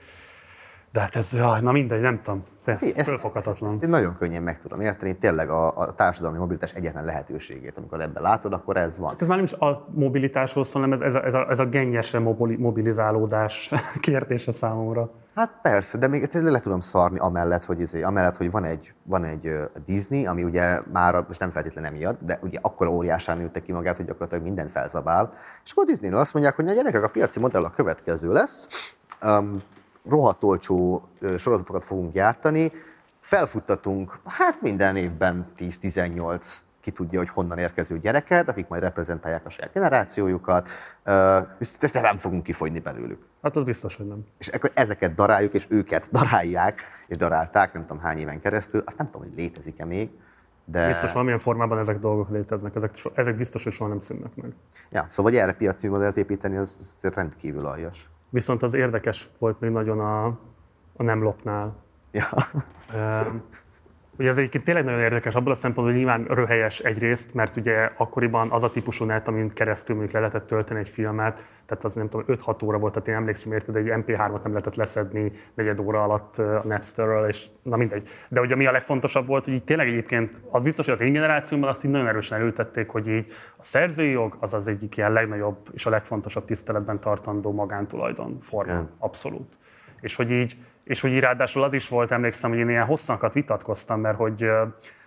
De 0.92 1.00
hát 1.00 1.16
ez, 1.16 1.34
jaj, 1.34 1.60
na 1.60 1.72
mindegy, 1.72 2.00
nem 2.00 2.20
tudom, 2.22 2.42
Ezt, 2.64 3.08
fölfoghatatlan. 3.08 3.70
ezt 3.72 3.82
én 3.82 3.88
nagyon 3.88 4.16
könnyen 4.18 4.42
meg 4.42 4.58
tudom 4.58 4.80
érteni. 4.80 5.16
Tényleg 5.16 5.50
a, 5.50 5.78
a 5.78 5.94
társadalmi 5.94 6.38
mobilitás 6.38 6.72
egyetlen 6.72 7.04
lehetőségét, 7.04 7.76
amikor 7.76 8.00
ebben 8.00 8.22
látod, 8.22 8.52
akkor 8.52 8.76
ez 8.76 8.98
van. 8.98 9.08
Hát 9.08 9.20
Ez 9.22 9.28
már 9.28 9.36
nem 9.36 9.46
is 9.46 9.52
a 9.52 9.88
mobilitásról 9.94 10.64
szól, 10.64 10.82
hanem 10.82 11.00
ez, 11.00 11.00
ez, 11.00 11.14
a, 11.14 11.24
ez, 11.24 11.34
a, 11.34 11.50
ez 11.50 11.58
a 11.58 11.66
gennyesre 11.66 12.18
mobili, 12.18 12.56
mobilizálódás 12.56 13.72
kérdése 14.00 14.52
számomra. 14.52 15.10
Hát 15.34 15.58
persze, 15.62 15.98
de 15.98 16.06
még 16.06 16.22
ezt 16.22 16.34
le 16.34 16.60
tudom 16.60 16.80
szarni 16.80 17.18
amellett, 17.18 17.64
hogy, 17.64 17.80
izé, 17.80 18.02
amellett, 18.02 18.36
hogy 18.36 18.50
van 18.50 18.64
egy, 18.64 18.92
van 19.02 19.24
egy 19.24 19.50
Disney, 19.86 20.26
ami 20.26 20.42
ugye 20.42 20.80
már 20.92 21.24
most 21.26 21.40
nem 21.40 21.50
feltétlenül 21.50 21.90
emiatt, 21.90 22.18
de 22.24 22.38
ugye 22.42 22.58
akkor 22.62 22.86
óriásán 22.86 23.38
nőtte 23.38 23.60
ki 23.60 23.72
magát, 23.72 23.96
hogy 23.96 24.06
gyakorlatilag 24.06 24.44
mindent 24.44 24.70
felzabál. 24.70 25.32
És 25.64 25.70
akkor 25.72 25.84
Disney 25.84 26.10
azt 26.10 26.34
mondják, 26.34 26.56
hogy 26.56 26.68
a 26.68 26.72
gyerekek 26.72 27.02
a 27.02 27.08
piaci 27.08 27.40
modell 27.40 27.64
a 27.64 27.70
következő 27.70 28.32
lesz. 28.32 28.68
Um, 29.22 29.62
rohadt 30.08 30.44
olcsó 30.44 31.08
sorozatokat 31.36 31.84
fogunk 31.84 32.12
gyártani, 32.12 32.72
felfuttatunk, 33.20 34.18
hát 34.24 34.62
minden 34.62 34.96
évben 34.96 35.46
10-18 35.58 36.56
ki 36.80 36.90
tudja, 36.90 37.18
hogy 37.18 37.28
honnan 37.28 37.58
érkező 37.58 37.98
gyereket, 37.98 38.48
akik 38.48 38.68
majd 38.68 38.82
reprezentálják 38.82 39.46
a 39.46 39.50
saját 39.50 39.72
generációjukat, 39.72 40.68
ezt 41.58 42.00
nem 42.02 42.18
fogunk 42.18 42.42
kifogyni 42.42 42.78
belőlük. 42.78 43.26
Hát 43.42 43.56
az 43.56 43.64
biztos, 43.64 43.96
hogy 43.96 44.06
nem. 44.06 44.26
És 44.38 44.48
akkor 44.48 44.70
ezeket 44.74 45.14
daráljuk, 45.14 45.54
és 45.54 45.66
őket 45.68 46.08
darálják, 46.18 46.82
és 47.06 47.16
darálták 47.16 47.72
nem 47.72 47.86
tudom 47.86 48.02
hány 48.02 48.18
éven 48.18 48.40
keresztül. 48.40 48.82
Azt 48.86 48.98
nem 48.98 49.10
tudom, 49.10 49.28
hogy 49.28 49.36
létezik-e 49.36 49.84
még, 49.84 50.10
de... 50.64 50.86
Biztos 50.86 51.12
valamilyen 51.12 51.38
formában 51.38 51.78
ezek 51.78 51.98
dolgok 51.98 52.30
léteznek, 52.30 52.74
ezek, 52.74 52.94
so- 52.94 53.18
ezek 53.18 53.36
biztos, 53.36 53.64
hogy 53.64 53.72
soha 53.72 53.88
nem 53.90 54.00
szűnnek 54.00 54.34
meg. 54.34 54.52
Ja, 54.90 55.06
szóval, 55.08 55.34
erre 55.34 55.52
piaci 55.52 55.88
modellt 55.88 56.16
építeni, 56.16 56.56
az, 56.56 56.96
az 57.02 57.10
rendkívül 57.14 57.66
aljas. 57.66 58.08
Viszont 58.30 58.62
az 58.62 58.74
érdekes 58.74 59.28
volt 59.38 59.60
még 59.60 59.70
nagyon 59.70 60.00
a, 60.00 60.26
a 60.96 61.02
nem 61.02 61.22
lopnál. 61.22 61.76
Ja. 62.10 62.28
Ugye 64.18 64.28
ez 64.28 64.38
egyébként 64.38 64.64
tényleg 64.64 64.84
nagyon 64.84 65.00
érdekes 65.00 65.34
abból 65.34 65.52
a 65.52 65.54
szempontból, 65.54 65.94
hogy 65.94 66.04
nyilván 66.04 66.24
röhelyes 66.34 66.78
egyrészt, 66.78 67.34
mert 67.34 67.56
ugye 67.56 67.90
akkoriban 67.96 68.50
az 68.50 68.62
a 68.62 68.70
típusú 68.70 69.04
net, 69.04 69.28
amin 69.28 69.52
keresztül 69.52 69.96
mondjuk 69.96 70.14
le 70.14 70.20
lehetett 70.20 70.46
tölteni 70.46 70.80
egy 70.80 70.88
filmet, 70.88 71.44
tehát 71.66 71.84
az 71.84 71.94
nem 71.94 72.08
tudom, 72.08 72.36
5-6 72.36 72.64
óra 72.64 72.78
volt, 72.78 72.92
tehát 72.92 73.08
én 73.08 73.14
emlékszem 73.14 73.52
érted, 73.52 73.76
egy 73.76 73.86
MP3-at 73.86 74.42
nem 74.42 74.52
lehetett 74.52 74.74
leszedni 74.74 75.32
negyed 75.54 75.80
óra 75.80 76.02
alatt 76.02 76.38
a 76.38 76.62
Napsterről, 76.64 77.28
és 77.28 77.46
na 77.62 77.76
mindegy. 77.76 78.08
De 78.28 78.40
ugye 78.40 78.56
mi 78.56 78.66
a 78.66 78.72
legfontosabb 78.72 79.26
volt, 79.26 79.44
hogy 79.44 79.54
így 79.54 79.64
tényleg 79.64 79.88
egyébként 79.88 80.40
az 80.50 80.62
biztos, 80.62 80.84
hogy 80.86 80.94
az 80.94 81.00
én 81.00 81.12
generációmban 81.12 81.68
azt 81.68 81.84
így 81.84 81.90
nagyon 81.90 82.08
erősen 82.08 82.38
elültették, 82.38 82.88
hogy 82.88 83.08
így 83.08 83.26
a 83.56 83.62
szerzői 83.62 84.10
jog 84.10 84.36
az 84.40 84.54
az 84.54 84.68
egyik 84.68 84.96
ilyen 84.96 85.12
legnagyobb 85.12 85.56
és 85.72 85.86
a 85.86 85.90
legfontosabb 85.90 86.44
tiszteletben 86.44 87.00
tartandó 87.00 87.52
magántulajdon 87.52 88.38
forma. 88.40 88.88
Abszolút. 88.98 89.56
És 90.00 90.16
hogy 90.16 90.30
így, 90.30 90.56
és 90.88 91.00
hogy 91.00 91.12
így 91.12 91.20
ráadásul 91.20 91.62
az 91.62 91.72
is 91.72 91.88
volt, 91.88 92.10
emlékszem, 92.10 92.50
hogy 92.50 92.58
én 92.58 92.68
ilyen 92.68 92.84
hosszanakat 92.84 93.32
vitatkoztam, 93.32 94.00
mert 94.00 94.16
hogy, 94.16 94.40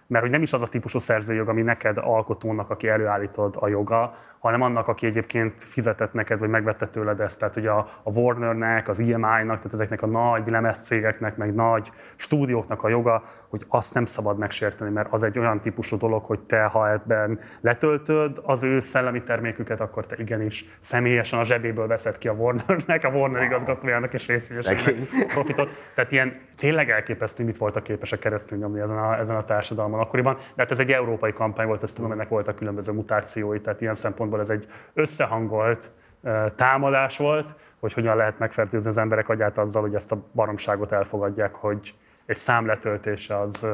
mert 0.08 0.24
hogy 0.24 0.30
nem 0.30 0.42
is 0.42 0.54
az 0.54 0.62
a 0.62 0.68
típusú 0.68 1.00
szerzőjog, 1.00 1.48
ami 1.48 1.62
neked 1.62 1.98
alkotónak, 1.98 2.70
aki 2.70 2.88
előállítod 2.88 3.56
a 3.60 3.68
joga, 3.68 4.16
hanem 4.42 4.62
annak, 4.62 4.88
aki 4.88 5.06
egyébként 5.06 5.62
fizetett 5.62 6.14
neked, 6.14 6.40
vagy 6.40 6.50
megvette 6.50 6.88
tőled 6.88 7.20
ezt. 7.20 7.40
Tehát 7.40 7.56
ugye 7.56 7.70
a, 7.70 7.90
a 8.04 8.12
Warnernek, 8.12 8.88
az 8.88 9.00
EMI-nak, 9.00 9.58
tehát 9.58 9.74
ezeknek 9.74 10.02
a 10.02 10.08
nagy 10.08 10.48
lemezcégeknek, 10.48 11.38
meg 11.38 11.54
nagy 11.54 11.92
stúdióknak 12.16 12.84
a 12.84 12.90
joga, 12.90 13.24
hogy 13.48 13.66
azt 13.68 13.94
nem 13.94 14.06
szabad 14.06 14.38
megsérteni, 14.38 14.92
mert 14.92 15.08
az 15.12 15.24
egy 15.24 15.40
olyan 15.40 15.60
típusú 15.60 15.98
dolog, 15.98 16.24
hogy 16.24 16.40
te, 16.40 16.64
ha 16.64 16.92
ebben 16.92 17.40
letöltöd 17.62 18.42
az 18.44 18.64
ő 18.64 18.80
szellemi 18.80 19.24
terméküket, 19.24 19.80
akkor 19.80 20.06
te 20.06 20.16
igenis 20.18 20.66
személyesen 20.80 21.40
a 21.40 21.44
zsebéből 21.44 21.88
veszed 21.88 22.18
ki 22.18 22.28
a 22.28 22.34
Warnernek, 22.34 23.04
a 23.04 23.10
Warner 23.10 23.44
igazgatójának 23.44 24.14
és 24.14 24.28
részvényesének 24.28 25.08
profitot. 25.28 25.70
Tehát 25.96 26.12
ilyen 26.12 26.40
tényleg 26.58 26.90
elképesztő, 26.90 27.44
mit 27.44 27.58
voltak 27.58 27.84
képesek 27.84 28.20
keresztül 28.20 28.58
nyomni 28.58 28.80
ezen 28.80 28.98
a, 28.98 29.20
ezen 29.20 29.36
a 29.36 29.46
társadalmon 29.46 30.00
akkoriban. 30.00 30.36
De 30.36 30.62
hát 30.62 30.72
ez 30.72 30.80
egy 30.80 30.92
európai 30.92 31.34
kampány 31.34 31.68
volt, 31.68 31.84
ezt 31.84 31.96
tudom, 31.96 32.12
ennek 32.12 32.30
voltak 32.30 32.56
különböző 32.56 32.92
mutációi, 32.92 33.62
tehát 33.62 33.82
ilyen 33.82 33.96
szempontból 33.96 34.31
ez 34.40 34.50
egy 34.50 34.68
összehangolt 34.94 35.92
támadás 36.56 37.18
volt, 37.18 37.56
hogy 37.80 37.94
hogyan 37.94 38.16
lehet 38.16 38.40
megfertőzni 38.40 38.90
az 38.90 38.98
emberek 38.98 39.30
agyát 39.30 39.58
azzal, 39.58 39.82
hogy 39.82 39.96
ezt 39.96 40.12
a 40.12 40.24
baromságot 40.34 40.92
elfogadják, 40.92 41.54
hogy 41.54 41.96
egy 42.26 42.38
szám 42.38 42.66
letöltése 42.66 43.40
az, 43.40 43.68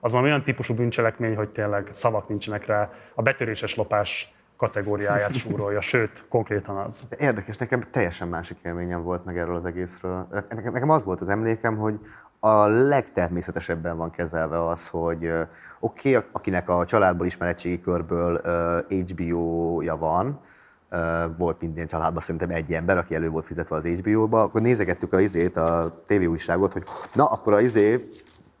az 0.00 0.12
valami 0.12 0.28
olyan 0.28 0.42
típusú 0.42 0.74
bűncselekmény, 0.74 1.36
hogy 1.36 1.48
tényleg 1.48 1.88
szavak 1.92 2.28
nincsenek 2.28 2.66
rá. 2.66 2.90
A 3.14 3.22
betöréses 3.22 3.74
lopás 3.74 4.34
kategóriáját 4.56 5.34
súrolja, 5.34 5.80
sőt, 5.80 6.24
konkrétan 6.28 6.76
az. 6.76 7.04
De 7.08 7.16
Érdekes, 7.18 7.56
nekem 7.56 7.82
teljesen 7.90 8.28
másik 8.28 8.58
élményem 8.62 9.02
volt 9.02 9.24
meg 9.24 9.38
erről 9.38 9.56
az 9.56 9.64
egészről. 9.64 10.26
Nekem, 10.48 10.90
az 10.90 11.04
volt 11.04 11.20
az 11.20 11.28
emlékem, 11.28 11.76
hogy 11.76 12.00
a 12.38 12.66
legtermészetesebben 12.66 13.96
van 13.96 14.10
kezelve 14.10 14.68
az, 14.68 14.88
hogy 14.88 15.32
oké, 15.80 16.16
okay, 16.16 16.28
akinek 16.32 16.68
a 16.68 16.84
családból 16.84 17.26
ismeretségi 17.26 17.80
körből 17.80 18.40
uh, 18.90 18.98
HBO-ja 18.98 19.96
van, 19.96 20.40
uh, 20.90 21.36
volt 21.38 21.60
minden 21.60 21.86
családban 21.86 22.22
szerintem 22.22 22.50
egy 22.50 22.72
ember, 22.72 22.98
aki 22.98 23.14
elő 23.14 23.28
volt 23.28 23.46
fizetve 23.46 23.76
az 23.76 23.84
HBO-ba, 23.84 24.42
akkor 24.42 24.60
nézegettük 24.60 25.12
a 25.12 25.20
izét, 25.20 25.56
a 25.56 26.02
tévéújságot, 26.06 26.72
hogy 26.72 26.82
na, 27.12 27.24
akkor 27.24 27.52
a 27.52 27.60
izé 27.60 28.08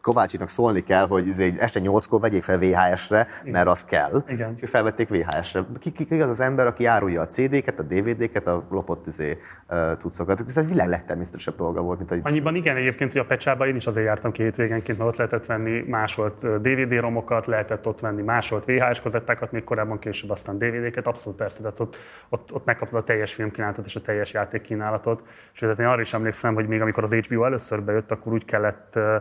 Kovácsinak 0.06 0.48
szólni 0.48 0.82
kell, 0.82 1.06
hogy 1.06 1.26
izé, 1.26 1.54
este 1.58 1.80
8-kor 1.82 2.20
vegyék 2.20 2.42
fel 2.42 2.58
VHS-re, 2.58 3.26
mert 3.44 3.66
az 3.66 3.84
kell. 3.84 4.22
Igen. 4.28 4.54
És 4.60 4.70
felvették 4.70 5.08
VHS-re. 5.08 5.64
Ki, 5.78 5.92
ki, 5.92 6.04
ki 6.04 6.20
az 6.20 6.28
az 6.28 6.40
ember, 6.40 6.66
aki 6.66 6.84
árulja 6.84 7.20
a 7.20 7.26
CD-ket, 7.26 7.78
a 7.78 7.82
DVD-ket, 7.82 8.46
a 8.46 8.66
lopott 8.70 9.06
izé, 9.06 9.38
uh, 9.68 9.96
cuccokat. 9.96 10.40
Ez 10.46 10.56
egy 10.56 10.68
világ 10.68 10.88
legtermészetesebb 10.88 11.56
dolga 11.56 11.80
volt, 11.80 11.98
mint 11.98 12.10
hogy 12.10 12.20
Annyiban 12.22 12.54
igen, 12.54 12.76
egyébként, 12.76 13.12
hogy 13.12 13.20
a 13.20 13.24
pecsába 13.24 13.66
én 13.66 13.76
is 13.76 13.86
azért 13.86 14.06
jártam 14.06 14.32
ki 14.32 14.42
hétvégenként, 14.42 14.98
mert 14.98 15.10
ott 15.10 15.16
lehetett 15.16 15.46
venni 15.46 15.84
másolt 15.88 16.60
DVD-romokat, 16.60 17.46
lehetett 17.46 17.86
ott 17.86 18.00
venni 18.00 18.22
másolt 18.22 18.64
VHS 18.64 19.00
kazettákat, 19.00 19.52
még 19.52 19.64
korábban 19.64 19.98
később 19.98 20.30
aztán 20.30 20.58
DVD-ket, 20.58 21.06
abszolút 21.06 21.38
persze, 21.38 21.58
tehát 21.58 21.80
ott, 21.80 21.96
ott, 22.28 22.54
ott 22.54 22.64
megkaptad 22.64 22.98
a 22.98 23.04
teljes 23.04 23.34
filmkínálatot 23.34 23.86
és 23.86 23.96
a 23.96 24.00
teljes 24.00 24.32
játékkínálatot. 24.32 25.22
És 25.52 25.58
tehát 25.58 25.78
én 25.78 25.86
arra 25.86 26.00
is 26.00 26.14
emlékszem, 26.14 26.54
hogy 26.54 26.66
még 26.66 26.80
amikor 26.80 27.02
az 27.02 27.14
HBO 27.14 27.44
először 27.44 27.82
bejött, 27.82 28.10
akkor 28.10 28.32
úgy 28.32 28.44
kellett 28.44 28.96
ö, 28.96 29.16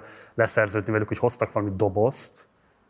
leszerződni 0.76 0.92
velük, 0.92 1.08
hogy 1.08 1.18
hoztak 1.18 1.52
valami 1.52 1.72
dobozt, 1.76 2.48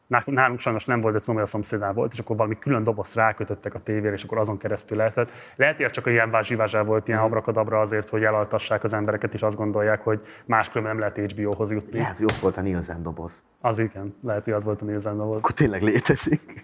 Nálunk- 0.08 0.60
sajnos 0.60 0.86
nem 0.86 1.02
volt, 1.02 1.14
de 1.14 1.20
tudom, 1.20 1.36
hogy 1.36 1.44
a 1.44 1.48
szomszédnál 1.48 1.94
volt, 1.94 2.14
és 2.14 2.20
akkor 2.20 2.36
valami 2.36 2.58
külön 2.60 2.84
dobozt 2.84 3.16
rákötöttek 3.16 3.74
a 3.76 3.80
tévére, 3.80 4.14
és 4.14 4.24
akkor 4.24 4.38
azon 4.38 4.58
keresztül 4.58 4.98
lehetett. 4.98 5.32
Lehet, 5.56 5.76
hogy 5.76 5.86
ez 5.86 5.92
csak 5.92 6.06
ilyen 6.06 6.30
vázsivázsá 6.30 6.82
volt, 6.82 7.08
ilyen 7.08 7.20
abrakadabra 7.20 7.80
azért, 7.80 8.10
hogy 8.10 8.24
elaltassák 8.24 8.84
az 8.84 8.94
embereket, 8.94 9.34
és 9.34 9.42
azt 9.42 9.56
gondolják, 9.56 10.02
hogy 10.02 10.20
máskülönben 10.46 10.96
nem 10.96 11.12
lehet 11.12 11.32
HBO-hoz 11.32 11.72
jutni. 11.72 11.98
lehet, 11.98 12.18
hogy 12.18 12.26
ott 12.26 12.40
volt 12.40 12.58
a 12.58 12.62
Nielsen 12.62 13.04
doboz. 13.04 13.44
Az 13.62 13.80
igen, 13.80 14.16
lehet, 14.24 14.44
hogy 14.44 14.54
az 14.54 14.64
volt 14.64 14.82
a 14.82 14.86
Nielsen 14.86 15.18
volt. 15.18 15.38
Akkor 15.38 15.52
tényleg 15.52 15.82
létezik. 15.82 16.64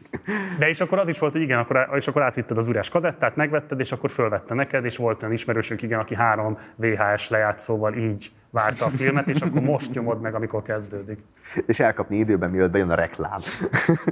De 0.59 0.69
és 0.69 0.81
akkor 0.81 0.99
az 0.99 1.07
is 1.07 1.19
volt, 1.19 1.31
hogy 1.31 1.41
igen, 1.41 1.59
akkor, 1.59 1.89
és 1.93 2.07
akkor 2.07 2.21
átvitted 2.21 2.57
az 2.57 2.67
üres 2.67 2.89
kazettát, 2.89 3.35
megvetted, 3.35 3.79
és 3.79 3.91
akkor 3.91 4.09
fölvette 4.09 4.53
neked, 4.53 4.85
és 4.85 4.97
volt 4.97 5.21
olyan 5.21 5.33
ismerősünk, 5.33 5.81
igen, 5.81 5.99
aki 5.99 6.15
három 6.15 6.57
VHS 6.75 7.29
lejátszóval 7.29 7.93
így 7.93 8.31
várta 8.51 8.85
a 8.85 8.89
filmet, 8.89 9.27
és 9.27 9.41
akkor 9.41 9.61
most 9.61 9.93
nyomod 9.93 10.21
meg, 10.21 10.35
amikor 10.35 10.61
kezdődik. 10.61 11.19
És 11.65 11.79
elkapni 11.79 12.17
időben, 12.17 12.49
mielőtt 12.49 12.71
bejön 12.71 12.89
a 12.89 12.95
reklám. 12.95 13.39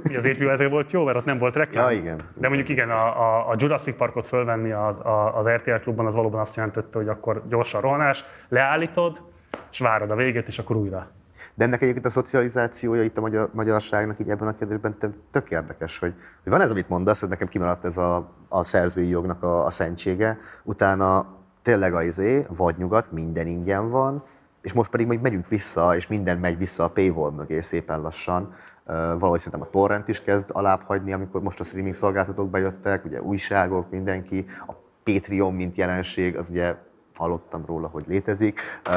Mi 0.02 0.16
az 0.16 0.24
HBO 0.24 0.48
ezért 0.48 0.70
volt 0.70 0.92
jó, 0.92 1.04
mert 1.04 1.16
ott 1.16 1.24
nem 1.24 1.38
volt 1.38 1.56
reklám. 1.56 1.90
Ja, 1.90 1.96
igen. 1.96 2.20
De 2.34 2.48
mondjuk 2.48 2.68
igen, 2.68 2.90
a, 2.90 3.20
a, 3.20 3.48
a 3.48 3.54
Jurassic 3.58 3.96
Parkot 3.96 4.26
fölvenni 4.26 4.70
az, 4.70 4.98
a, 4.98 5.38
az 5.38 5.48
RTL 5.48 5.74
klubban, 5.74 6.06
az 6.06 6.14
valóban 6.14 6.40
azt 6.40 6.56
jelentette, 6.56 6.98
hogy 6.98 7.08
akkor 7.08 7.42
gyorsan 7.48 7.80
rohanás, 7.80 8.24
leállítod, 8.48 9.22
és 9.70 9.78
várod 9.78 10.10
a 10.10 10.14
végét, 10.14 10.46
és 10.46 10.58
akkor 10.58 10.76
újra. 10.76 11.10
De 11.54 11.64
ennek 11.64 11.82
egyébként 11.82 12.06
a 12.06 12.10
szocializációja 12.10 13.02
itt 13.02 13.16
a 13.16 13.20
magyar, 13.20 13.50
magyarságnak 13.52 14.20
így 14.20 14.30
ebben 14.30 14.48
a 14.48 14.54
kérdésben 14.54 14.96
tök 15.30 15.50
érdekes, 15.50 15.98
hogy, 15.98 16.14
hogy 16.42 16.52
van 16.52 16.60
ez, 16.60 16.70
amit 16.70 16.88
mondasz, 16.88 17.20
hogy 17.20 17.28
nekem 17.28 17.48
kimaradt 17.48 17.84
ez 17.84 17.96
a, 17.96 18.30
a 18.48 18.64
szerzői 18.64 19.08
jognak 19.08 19.42
a, 19.42 19.64
a 19.64 19.70
szentsége, 19.70 20.38
utána 20.62 21.26
tényleg 21.62 21.94
a 21.94 22.02
izé, 22.02 22.46
vagy 22.48 22.74
nyugat, 22.76 23.12
minden 23.12 23.46
ingyen 23.46 23.90
van, 23.90 24.24
és 24.62 24.72
most 24.72 24.90
pedig 24.90 25.06
majd 25.06 25.20
megyünk 25.20 25.48
vissza, 25.48 25.96
és 25.96 26.06
minden 26.06 26.38
megy 26.38 26.58
vissza 26.58 26.84
a 26.84 26.90
paywall 26.90 27.30
mögé 27.30 27.60
szépen 27.60 28.00
lassan. 28.00 28.54
Valahogy 28.84 29.38
szerintem 29.38 29.68
a 29.68 29.70
torrent 29.70 30.08
is 30.08 30.22
kezd 30.22 30.50
alább 30.52 30.82
hagyni, 30.82 31.12
amikor 31.12 31.42
most 31.42 31.60
a 31.60 31.64
streaming 31.64 31.94
szolgáltatók 31.94 32.50
bejöttek, 32.50 33.04
ugye 33.04 33.22
újságok, 33.22 33.90
mindenki, 33.90 34.46
a 34.66 34.72
Patreon, 35.04 35.54
mint 35.54 35.74
jelenség, 35.74 36.36
az 36.36 36.50
ugye 36.50 36.76
hallottam 37.14 37.64
róla, 37.66 37.88
hogy 37.88 38.04
létezik. 38.06 38.60
Uh, 38.88 38.94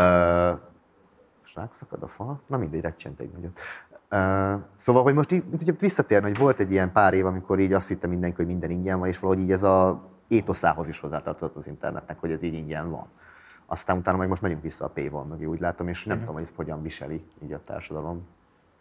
rákszakad 1.56 2.04
a 2.04 2.08
fa? 2.08 2.39
Na 2.47 2.58
mindegy, 2.58 2.82
recsent 2.82 3.19
egy 3.19 3.32
nagyot. 3.32 3.60
Uh, 4.12 4.62
szóval, 4.78 5.04
hogy 5.04 5.13
most 5.13 5.32
így, 5.32 5.43
mint 5.49 5.63
hogy 5.63 5.80
visszatérne, 5.80 6.28
hogy 6.28 6.38
volt 6.38 6.60
egy 6.60 6.71
ilyen 6.71 6.91
pár 6.91 7.13
év, 7.13 7.26
amikor 7.26 7.60
így 7.60 7.73
azt 7.73 7.88
hitte 7.88 8.08
mindenki, 8.08 8.36
hogy 8.36 8.45
minden 8.45 8.69
ingyen 8.69 8.99
van, 8.99 9.08
és 9.08 9.19
valahogy 9.19 9.43
így 9.43 9.52
ez 9.52 9.63
a 9.63 10.10
étoszához 10.28 10.88
is 10.88 10.99
hozzátartozott 10.99 11.56
az 11.56 11.67
internetnek, 11.67 12.19
hogy 12.19 12.32
ez 12.32 12.41
így 12.43 12.54
ingyen 12.54 12.89
van. 12.89 13.08
Aztán 13.65 13.97
utána 13.97 14.17
meg 14.17 14.28
most 14.28 14.41
megyünk 14.41 14.62
vissza 14.62 14.86
a 14.86 14.89
paywall 14.89 15.26
mögé, 15.26 15.45
úgy 15.45 15.60
látom, 15.60 15.88
és 15.88 16.04
nem 16.04 16.15
Igen. 16.15 16.28
tudom, 16.28 16.41
hogy 16.41 16.54
hogyan 16.56 16.82
viseli 16.82 17.26
így 17.43 17.54
a 17.54 17.63
társadalom. 17.63 18.28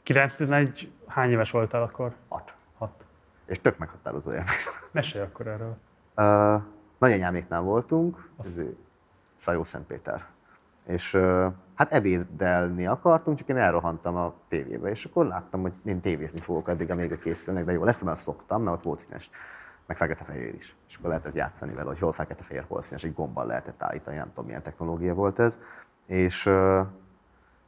91, 0.03 0.93
hány 1.07 1.31
éves 1.31 1.51
voltál 1.51 1.83
akkor? 1.83 2.15
Hat. 2.29 2.55
Hat. 2.79 3.05
És 3.47 3.61
tök 3.61 3.79
meghatározó 3.79 4.31
élmény. 4.31 4.47
Mesélj 4.91 5.25
akkor 5.25 5.47
erről. 5.47 5.77
Uh, 6.17 6.63
nagyanyáméknál 6.99 7.61
voltunk, 7.61 8.29
ez 8.39 8.61
Sajó 9.37 9.65
Szentpéter. 9.65 10.25
És 10.87 11.15
uh, 11.15 11.53
hát 11.75 11.93
ebédelni 11.93 12.87
akartunk, 12.87 13.39
csak 13.39 13.49
én 13.49 13.57
elrohantam 13.57 14.17
a 14.17 14.35
tévébe, 14.49 14.91
és 14.91 15.05
akkor 15.05 15.27
láttam, 15.27 15.61
hogy 15.61 15.73
én 15.85 16.01
tévézni 16.01 16.41
fogok 16.41 16.69
addig, 16.69 16.91
amíg 16.91 17.13
a 17.13 17.19
készülnek, 17.19 17.65
de 17.65 17.73
jó 17.73 17.85
lesz, 17.85 18.03
mert 18.03 18.17
azt 18.17 18.25
szoktam, 18.25 18.63
mert 18.63 18.77
ott 18.77 18.83
volt 18.83 19.01
színes, 19.01 19.31
meg 19.93 20.09
fekete-fehér 20.09 20.55
is. 20.55 20.77
És 20.89 20.97
akkor 20.97 21.09
lehetett 21.09 21.35
játszani 21.35 21.73
vele, 21.73 21.89
hogy 21.89 21.99
hol 21.99 22.13
fekete-fehér, 22.13 22.65
hol 22.69 22.83
színes, 22.83 23.05
egy 23.05 23.15
gombbal 23.15 23.47
lehetett 23.47 23.83
állítani, 23.83 24.17
nem 24.17 24.29
tudom, 24.29 24.45
milyen 24.45 24.63
technológia 24.63 25.15
volt 25.15 25.39
ez. 25.39 25.59
És, 26.07 26.51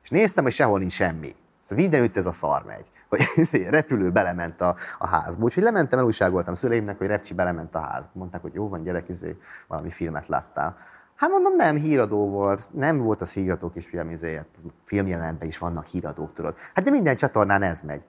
és 0.02 0.10
néztem, 0.10 0.44
hogy 0.44 0.52
sehol 0.52 0.78
nincs 0.78 0.92
semmi. 0.92 1.34
Szóval 1.60 1.84
mindenütt 1.84 2.16
ez 2.16 2.26
a 2.26 2.32
szar 2.32 2.64
megy. 2.64 2.84
Hogy 3.08 3.22
repülő 3.78 4.10
belement 4.10 4.60
a, 4.60 4.76
a 4.98 5.06
házba. 5.06 5.44
Úgyhogy 5.44 5.62
lementem, 5.62 5.98
elújságoltam 5.98 6.54
szüleimnek, 6.54 6.98
hogy 6.98 7.06
Repcsi 7.06 7.34
belement 7.34 7.74
a 7.74 7.80
házba. 7.80 8.10
Mondták, 8.12 8.42
hogy 8.42 8.54
jó 8.54 8.68
van, 8.68 8.82
gyerek, 8.82 9.08
izé, 9.08 9.36
valami 9.66 9.90
filmet 9.90 10.28
láttál. 10.28 10.76
Hát 11.14 11.30
mondom, 11.30 11.56
nem, 11.56 11.76
híradó 11.76 12.28
volt. 12.28 12.70
Nem 12.72 12.98
volt 12.98 13.20
az 13.20 13.32
híradó 13.32 13.70
kisfiam, 13.70 14.10
izé, 14.10 14.40
filmjelenetben 14.84 15.48
is 15.48 15.58
vannak 15.58 15.86
híradók, 15.86 16.32
tudod. 16.34 16.56
Hát 16.74 16.84
de 16.84 16.90
minden 16.90 17.16
csatornán 17.16 17.62
ez 17.62 17.82
megy. 17.82 18.02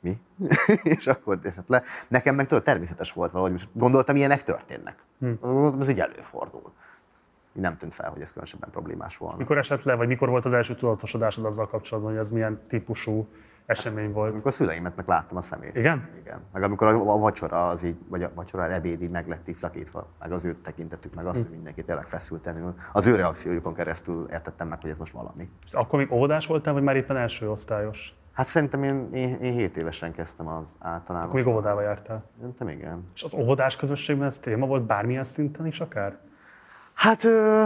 Mi? 0.00 0.20
és 0.82 1.06
akkor 1.06 1.38
és 1.42 1.54
hát 1.54 1.68
le. 1.68 1.82
Nekem 2.08 2.34
meg 2.34 2.46
tudod, 2.46 2.62
természetes 2.64 3.12
volt 3.12 3.30
valahogy, 3.30 3.52
most 3.52 3.68
gondoltam, 3.72 4.16
ilyenek 4.16 4.42
történnek. 4.42 4.96
Hm. 5.18 5.80
Ez 5.80 5.88
így 5.88 6.00
előfordul. 6.00 6.72
Nem 7.52 7.76
tűnt 7.76 7.94
fel, 7.94 8.10
hogy 8.10 8.20
ez 8.20 8.28
különösebben 8.28 8.70
problémás 8.70 9.16
volna. 9.16 9.36
Mikor 9.36 9.58
esett 9.58 9.82
le, 9.82 9.94
vagy 9.94 10.08
mikor 10.08 10.28
volt 10.28 10.44
az 10.44 10.52
első 10.52 10.74
tudatosodásod 10.74 11.44
azzal 11.44 11.66
kapcsolatban, 11.66 12.12
hogy 12.12 12.20
ez 12.20 12.30
milyen 12.30 12.60
típusú 12.68 13.28
esemény 13.66 14.12
volt? 14.12 14.30
Amikor 14.30 14.46
a 14.50 14.54
szüleimet 14.54 14.96
meg 14.96 15.08
láttam 15.08 15.36
a 15.36 15.42
szemét. 15.42 15.76
Igen? 15.76 16.08
Igen. 16.20 16.40
Meg 16.52 16.62
amikor 16.62 16.86
a, 16.86 16.98
vacsora 17.18 17.68
az 17.68 17.82
így, 17.82 17.96
vagy 18.08 18.22
a 18.22 18.30
vacsora, 18.34 18.64
az 18.64 18.70
ebéd 18.70 19.02
így 19.02 19.10
meg 19.10 19.28
lett 19.28 19.48
így 19.48 19.56
szakítva, 19.56 20.06
meg 20.20 20.32
az 20.32 20.44
ő 20.44 20.56
tekintetük, 20.62 21.14
meg 21.14 21.26
azt, 21.26 21.36
Hm. 21.36 21.42
hogy 21.42 21.52
mindenki 21.54 21.82
tényleg 21.84 22.06
feszülten 22.06 22.56
ül. 22.56 22.74
Az 22.92 23.06
ő 23.06 23.14
reakciójukon 23.16 23.74
keresztül 23.74 24.28
értettem 24.30 24.68
meg, 24.68 24.80
hogy 24.80 24.90
ez 24.90 24.98
most 24.98 25.12
valami. 25.12 25.50
És 25.64 25.72
akkor 25.72 25.98
még 25.98 26.12
óvodás 26.12 26.46
voltál, 26.46 26.72
vagy 26.72 26.82
már 26.82 26.96
éppen 26.96 27.16
első 27.16 27.50
osztályos? 27.50 28.14
Hát 28.40 28.48
szerintem 28.48 28.82
én, 28.82 29.08
én, 29.12 29.38
én 29.40 29.52
7 29.52 29.76
évesen 29.76 30.12
kezdtem 30.12 30.46
az 30.48 30.64
általános. 30.78 31.28
Akkor 31.28 31.40
még 31.40 31.48
óvodába 31.48 31.80
jártál. 31.80 32.24
Szerintem 32.38 32.68
igen. 32.68 33.10
És 33.14 33.22
az 33.22 33.34
óvodás 33.34 33.76
közösségben 33.76 34.26
ez 34.26 34.38
téma 34.38 34.66
volt 34.66 34.82
bármilyen 34.82 35.24
szinten 35.24 35.66
is 35.66 35.80
akár? 35.80 36.18
Hát 36.94 37.24
ö, 37.24 37.64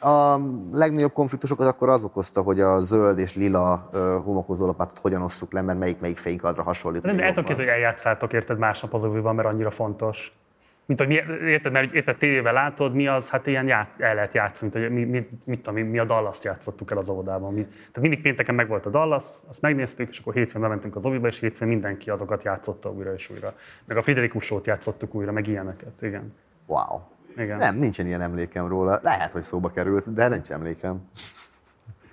a 0.00 0.40
legnagyobb 0.72 1.12
konfliktusokat 1.12 1.66
akkor 1.66 1.88
az 1.88 2.04
okozta, 2.04 2.42
hogy 2.42 2.60
a 2.60 2.80
zöld 2.80 3.18
és 3.18 3.34
lila 3.34 3.90
homokozólapátot 4.24 4.98
hogyan 4.98 5.22
osszuk 5.22 5.52
le, 5.52 5.62
mert 5.62 5.78
melyik 5.78 6.00
melyik 6.00 6.18
fénykadra 6.18 6.62
hasonlít. 6.62 7.02
De 7.02 7.12
nem, 7.12 7.20
el 7.20 7.28
tudok 7.28 7.44
képzelni, 7.44 7.70
hogy 7.70 7.80
eljátszátok 7.80 8.32
érted 8.32 8.58
másnap 8.58 8.94
az 8.94 9.04
oviban, 9.04 9.34
mert 9.34 9.48
annyira 9.48 9.70
fontos. 9.70 10.38
Mint 10.86 10.98
hogy 10.98 11.08
mi, 11.08 11.14
érted, 11.46 11.72
mert 11.72 11.92
érted, 11.92 12.16
tévével 12.16 12.52
látod, 12.52 12.94
mi 12.94 13.06
az, 13.06 13.30
hát 13.30 13.46
ilyen 13.46 13.66
ját, 13.66 14.00
el 14.00 14.14
lehet 14.14 14.34
játszani, 14.34 14.70
mint 14.72 14.86
hogy 14.86 14.96
mi, 14.96 15.04
mi, 15.04 15.28
mit 15.44 15.62
tudom, 15.62 15.74
mi, 15.74 15.90
mi 15.90 15.98
a 15.98 16.04
dallas 16.04 16.38
játszottuk 16.42 16.90
el 16.90 16.98
az 16.98 17.08
óvodában. 17.08 17.52
Mi, 17.52 17.62
tehát 17.62 18.00
mindig 18.00 18.22
pénteken 18.22 18.54
meg 18.54 18.68
volt 18.68 18.86
a 18.86 18.90
Dallas, 18.90 19.24
azt 19.48 19.60
megnéztük, 19.60 20.08
és 20.10 20.18
akkor 20.18 20.34
hétfőn 20.34 20.60
bementünk 20.60 20.96
az 20.96 21.06
oviba, 21.06 21.26
és 21.26 21.38
hétfőn 21.38 21.68
mindenki 21.68 22.10
azokat 22.10 22.44
játszotta 22.44 22.90
újra 22.90 23.14
és 23.14 23.30
újra. 23.30 23.54
Meg 23.84 23.96
a 23.96 24.02
Friderikus 24.02 24.44
Show-t 24.44 24.66
játszottuk 24.66 25.14
újra, 25.14 25.32
meg 25.32 25.46
ilyeneket, 25.46 26.02
igen. 26.02 26.34
Wow. 26.66 27.00
Igen. 27.36 27.58
Nem, 27.58 27.76
nincsen 27.76 28.06
ilyen 28.06 28.22
emlékem 28.22 28.68
róla. 28.68 29.00
Lehet, 29.02 29.32
hogy 29.32 29.42
szóba 29.42 29.70
került, 29.70 30.12
de 30.12 30.28
nincs 30.28 30.50
emlékem. 30.50 31.08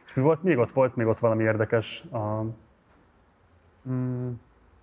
És 0.05 0.13
mi 0.13 0.21
volt 0.21 0.43
még 0.43 0.57
ott? 0.57 0.71
Volt 0.71 0.95
még 0.95 1.07
ott 1.07 1.19
valami 1.19 1.43
érdekes. 1.43 2.03
A... 2.11 2.41
Mm, 3.89 4.29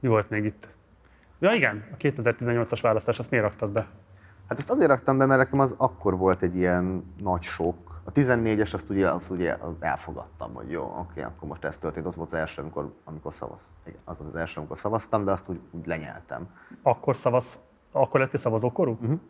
mi 0.01 0.09
volt 0.09 0.31
még 0.31 0.45
itt? 0.45 0.69
Ja 1.39 1.53
igen, 1.53 1.85
a 1.93 1.97
2018-as 1.97 2.79
választás, 2.83 3.19
azt 3.19 3.31
miért 3.31 3.47
raktad 3.47 3.71
be? 3.71 3.87
Hát 4.49 4.59
ezt 4.59 4.71
azért 4.71 4.89
raktam 4.89 5.19
be, 5.19 5.27
mert 5.27 5.41
nekem 5.41 5.59
az 5.59 5.75
akkor 5.77 6.17
volt 6.17 6.43
egy 6.43 6.57
ilyen 6.57 7.15
nagy 7.23 7.43
sok. 7.43 8.01
A 8.05 8.13
14-es 8.13 8.75
azt 8.75 8.91
ugye, 8.91 9.09
azt 9.09 9.31
ugye 9.31 9.57
elfogadtam, 9.81 10.55
hogy 10.55 10.71
jó, 10.71 10.97
oké, 10.99 11.23
akkor 11.23 11.49
most 11.49 11.65
ez 11.65 11.79
történt. 11.79 12.07
Az 12.07 12.17
volt 12.17 12.33
az 12.33 12.39
első, 12.39 12.63
amikor, 12.63 12.93
amikor 13.05 13.35
szavaz. 13.35 13.61
Igen, 13.87 14.01
az 14.05 14.17
volt 14.19 14.31
az 14.31 14.41
első, 14.41 14.59
amikor 14.59 14.79
szavaztam, 14.79 15.25
de 15.25 15.31
azt 15.31 15.49
úgy, 15.49 15.61
úgy 15.71 15.87
lenyeltem. 15.87 16.49
Akkor 16.83 17.17
szavaz, 17.17 17.61
akkor 17.93 18.21
lettél 18.21 18.39
szavazókorú? 18.39 18.99
Uh-huh. 19.01 19.21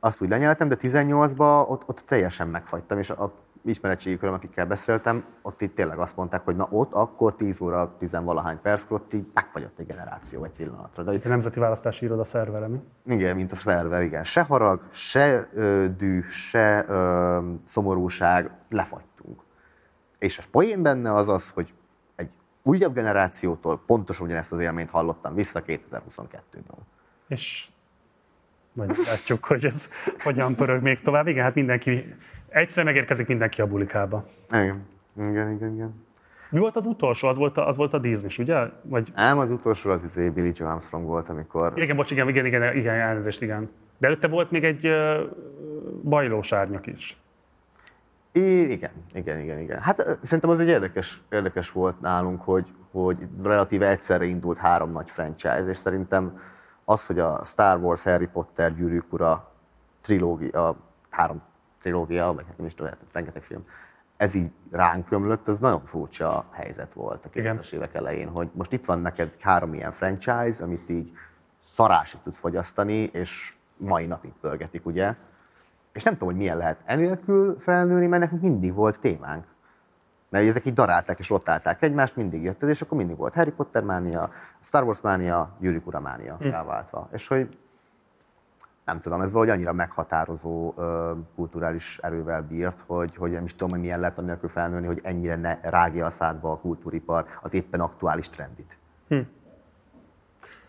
Azt 0.00 0.22
úgy 0.22 0.28
lenyeltem, 0.28 0.68
de 0.68 0.76
18-ban 0.80 1.68
ott, 1.68 1.88
ott 1.88 2.02
teljesen 2.06 2.48
megfagytam, 2.48 2.98
és 2.98 3.10
a 3.10 3.32
ismeretségi 3.64 4.18
köröm, 4.18 4.34
akikkel 4.34 4.66
beszéltem, 4.66 5.24
ott 5.42 5.60
itt 5.60 5.74
tényleg 5.74 5.98
azt 5.98 6.16
mondták, 6.16 6.44
hogy 6.44 6.56
na 6.56 6.66
ott 6.70 6.92
akkor 6.92 7.36
10 7.36 7.60
óra, 7.60 7.96
10 7.98 8.12
valahány 8.12 8.60
perckor 8.60 9.00
ott 9.00 9.12
így 9.12 9.26
megfagyott 9.34 9.78
egy 9.78 9.86
generáció 9.86 10.44
egy 10.44 10.50
pillanatra. 10.50 11.02
De 11.02 11.12
Itt 11.12 11.24
a 11.24 11.28
Nemzeti 11.28 11.60
Választási 11.60 12.04
Iroda 12.04 12.24
szervere, 12.24 12.66
mi? 12.66 12.80
igen, 13.06 13.36
mint 13.36 13.52
a 13.52 13.56
szerver, 13.56 14.02
igen. 14.02 14.24
Se 14.24 14.42
harag, 14.42 14.80
se 14.90 15.48
ö, 15.54 15.86
düh, 15.96 16.24
se 16.26 16.84
ö, 16.88 17.38
szomorúság, 17.64 18.50
lefagytunk. 18.68 19.42
És 20.18 20.38
a 20.38 20.42
poén 20.50 20.82
benne 20.82 21.14
az 21.14 21.28
az, 21.28 21.50
hogy 21.50 21.74
egy 22.16 22.30
újabb 22.62 22.94
generációtól 22.94 23.82
pontosan 23.86 24.26
ugyanezt 24.26 24.52
az 24.52 24.58
élményt 24.60 24.90
hallottam 24.90 25.34
vissza 25.34 25.62
2022-ből. 25.66 26.78
És 27.28 27.68
majd 28.72 28.96
látjuk, 29.06 29.44
hogy 29.44 29.64
ez 29.64 29.90
hogyan 30.22 30.54
pörög 30.54 30.82
még 30.82 31.00
tovább. 31.00 31.26
Igen, 31.26 31.44
hát 31.44 31.54
mindenki, 31.54 32.14
egyszer 32.52 32.84
megérkezik 32.84 33.26
mindenki 33.26 33.60
a 33.60 33.66
bulikába. 33.66 34.24
Igen, 34.50 34.86
igen, 35.16 35.50
igen. 35.50 35.74
igen. 35.74 36.04
Mi 36.50 36.58
volt 36.58 36.76
az 36.76 36.86
utolsó? 36.86 37.28
Az 37.28 37.36
volt 37.36 37.56
a, 37.56 37.68
az 37.68 37.76
volt 37.76 37.94
a 37.94 37.98
Disney, 37.98 38.30
ugye? 38.38 38.56
Vagy... 38.82 39.12
Nem, 39.14 39.38
az 39.38 39.50
utolsó 39.50 39.90
az 39.90 40.04
izé 40.04 40.28
Billy 40.28 40.50
Joe 40.54 40.70
Armstrong 40.70 41.06
volt, 41.06 41.28
amikor... 41.28 41.72
Igen, 41.74 41.96
bocs, 41.96 42.10
igen, 42.10 42.28
igen, 42.28 42.46
igen, 42.46 42.76
igen, 42.76 42.94
elnézést, 42.94 43.42
igen. 43.42 43.70
De 43.98 44.06
előtte 44.06 44.28
volt 44.28 44.50
még 44.50 44.64
egy 44.64 44.86
uh, 44.86 45.20
bajlós 46.02 46.52
árnyak 46.52 46.86
is. 46.86 47.16
I- 48.32 48.70
igen, 48.70 48.90
igen, 49.14 49.38
igen, 49.40 49.58
igen. 49.58 49.80
Hát 49.80 50.18
szerintem 50.22 50.50
az 50.50 50.60
egy 50.60 50.68
érdekes, 50.68 51.20
érdekes 51.30 51.70
volt 51.70 52.00
nálunk, 52.00 52.42
hogy, 52.42 52.66
hogy 52.90 53.16
relatíve 53.42 53.88
egyszerre 53.88 54.24
indult 54.24 54.58
három 54.58 54.90
nagy 54.90 55.10
franchise, 55.10 55.68
és 55.68 55.76
szerintem 55.76 56.40
az, 56.84 57.06
hogy 57.06 57.18
a 57.18 57.40
Star 57.44 57.78
Wars, 57.78 58.02
Harry 58.02 58.26
Potter, 58.26 58.74
Gyűrűk 58.74 59.12
Ura 59.12 59.52
trilógia, 60.00 60.68
a 60.68 60.76
három 61.10 61.42
trilógia, 61.82 62.32
vagy 62.32 62.44
hát 62.46 62.56
nem 62.56 62.66
is 62.66 62.74
tudom, 62.74 62.90
hát 62.90 63.00
rengeteg 63.12 63.42
film, 63.42 63.64
ez 64.16 64.34
így 64.34 64.50
ránk 64.70 65.10
ömlött, 65.10 65.48
az 65.48 65.60
nagyon 65.60 65.84
furcsa 65.84 66.44
helyzet 66.50 66.92
volt 66.92 67.24
a 67.24 67.28
2000-es 67.28 67.72
évek 67.72 67.94
elején, 67.94 68.28
hogy 68.28 68.50
most 68.52 68.72
itt 68.72 68.84
van 68.84 69.00
neked 69.00 69.36
három 69.40 69.74
ilyen 69.74 69.92
franchise, 69.92 70.64
amit 70.64 70.90
így 70.90 71.12
szarásig 71.58 72.20
tudsz 72.20 72.38
fogyasztani, 72.38 72.94
és 73.12 73.54
mai 73.76 74.06
napig 74.06 74.32
pörgetik, 74.40 74.86
ugye? 74.86 75.14
És 75.92 76.02
nem 76.02 76.12
tudom, 76.12 76.28
hogy 76.28 76.38
milyen 76.38 76.56
lehet 76.56 76.80
enélkül 76.84 77.58
felnőni, 77.58 78.06
mert 78.06 78.22
nekünk 78.22 78.40
mindig 78.42 78.74
volt 78.74 79.00
témánk. 79.00 79.44
Mert 80.28 80.48
ezek 80.48 80.66
így 80.66 80.72
darálták 80.72 81.18
és 81.18 81.28
rotálták 81.28 81.82
egymást, 81.82 82.16
mindig 82.16 82.42
jött 82.42 82.62
ez, 82.62 82.68
és 82.68 82.82
akkor 82.82 82.98
mindig 82.98 83.16
volt 83.16 83.34
Harry 83.34 83.50
Potter 83.50 83.82
mánia, 83.82 84.30
Star 84.60 84.82
Wars 84.82 85.00
mánia, 85.00 85.56
Gyűrűk 85.58 85.86
Ura 85.86 86.00
mánia 86.00 86.36
Hm. 86.40 86.48
felváltva. 86.48 87.08
És 87.12 87.28
hogy 87.28 87.58
nem 88.84 89.00
tudom, 89.00 89.20
ez 89.20 89.32
valahogy 89.32 89.54
annyira 89.54 89.72
meghatározó 89.72 90.74
ö, 90.76 91.12
kulturális 91.34 91.98
erővel 91.98 92.42
bírt, 92.42 92.82
hogy, 92.86 93.16
hogy 93.16 93.30
nem 93.30 93.44
is 93.44 93.52
tudom, 93.52 93.70
hogy 93.70 93.80
milyen 93.80 94.00
lehet 94.00 94.18
annélkül 94.18 94.48
felnőni, 94.48 94.86
hogy 94.86 95.00
ennyire 95.02 95.36
ne 95.36 95.58
rágja 95.62 96.06
a 96.06 96.10
szádba 96.10 96.50
a 96.50 96.58
kultúripar 96.58 97.26
az 97.42 97.54
éppen 97.54 97.80
aktuális 97.80 98.28
trendit. 98.28 98.76
Hm. 99.08 99.20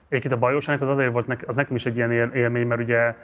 Egyébként 0.07 0.33
a 0.33 0.39
bajósának 0.39 0.81
az 0.81 0.89
azért 0.89 1.11
volt, 1.11 1.43
az 1.47 1.55
nekem 1.55 1.75
is 1.75 1.85
egy 1.85 1.95
ilyen 1.95 2.11
él- 2.11 2.33
élmény, 2.33 2.67
mert 2.67 2.81
ugye 2.81 3.15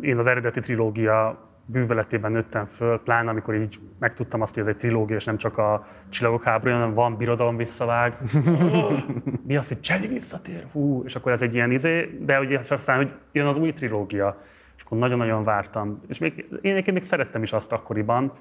én 0.00 0.18
az 0.18 0.26
eredeti 0.26 0.60
trilógia 0.60 1.49
bűveletében 1.72 2.30
nőttem 2.30 2.66
föl, 2.66 3.00
pláne 3.00 3.30
amikor 3.30 3.54
így 3.54 3.78
megtudtam 3.98 4.40
azt, 4.40 4.54
hogy 4.54 4.62
ez 4.62 4.68
egy 4.68 4.76
trilógia, 4.76 5.16
és 5.16 5.24
nem 5.24 5.36
csak 5.36 5.58
a 5.58 5.86
Csillagok 6.08 6.42
háborúja, 6.42 6.78
hanem 6.78 6.94
van 6.94 7.16
birodalom 7.16 7.56
visszavág. 7.56 8.16
Mi 9.46 9.56
az, 9.56 9.68
hogy 9.68 9.78
Jedi 9.82 10.06
visszatér? 10.06 10.66
Hú, 10.72 11.02
és 11.04 11.16
akkor 11.16 11.32
ez 11.32 11.42
egy 11.42 11.54
ilyen 11.54 11.70
izé, 11.70 12.18
de 12.20 12.40
ugye 12.40 12.60
aztán, 12.68 12.96
hogy 12.96 13.12
jön 13.32 13.46
az 13.46 13.58
új 13.58 13.72
trilógia, 13.72 14.42
és 14.76 14.82
akkor 14.82 14.98
nagyon-nagyon 14.98 15.44
vártam. 15.44 16.00
És 16.08 16.18
még, 16.18 16.46
én 16.50 16.72
egyébként 16.72 16.96
még 16.96 17.02
szerettem 17.02 17.42
is 17.42 17.52
azt 17.52 17.72
akkoriban, 17.72 18.32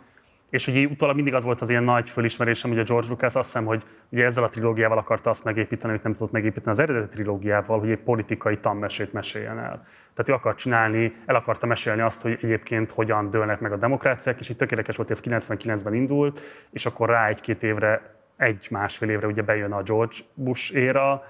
és 0.50 0.68
ugye 0.68 0.88
utólag 0.88 1.16
mindig 1.16 1.34
az 1.34 1.44
volt 1.44 1.62
az 1.62 1.70
ilyen 1.70 1.84
nagy 1.84 2.10
fölismerésem, 2.10 2.70
hogy 2.70 2.80
a 2.80 2.84
George 2.84 3.08
Lucas 3.10 3.36
azt 3.36 3.46
hiszem, 3.46 3.66
hogy 3.66 3.84
ugye 4.10 4.26
ezzel 4.26 4.44
a 4.44 4.50
trilógiával 4.50 4.98
akarta 4.98 5.30
azt 5.30 5.44
megépíteni, 5.44 5.90
amit 5.90 6.04
nem 6.04 6.14
tudott 6.14 6.32
megépíteni 6.32 6.72
az 6.72 6.80
eredeti 6.80 7.16
trilógiával, 7.16 7.80
hogy 7.80 7.90
egy 7.90 8.00
politikai 8.00 8.58
tanmesét 8.58 9.14
meséljen 9.14 9.60
el. 9.60 9.86
Tehát 10.14 10.30
ő 10.30 10.34
akart 10.34 10.58
csinálni, 10.58 11.16
el 11.26 11.36
akarta 11.36 11.66
mesélni 11.66 12.02
azt, 12.02 12.22
hogy 12.22 12.40
egyébként 12.42 12.92
hogyan 12.92 13.30
dőlnek 13.30 13.60
meg 13.60 13.72
a 13.72 13.78
demokráciák, 13.78 14.40
és 14.40 14.50
itt 14.50 14.58
tökéletes 14.58 14.96
volt, 14.96 15.08
hogy 15.08 15.34
ez 15.34 15.42
99-ben 15.44 15.94
indult, 15.94 16.42
és 16.72 16.86
akkor 16.86 17.10
rá 17.10 17.28
egy-két 17.28 17.64
évre, 17.64 18.16
egy-másfél 18.38 19.10
évre 19.10 19.28
ugye 19.28 19.42
bejön 19.42 19.72
a 19.72 19.84
George 19.84 20.16
Bush 20.34 20.76
éra, 20.76 21.24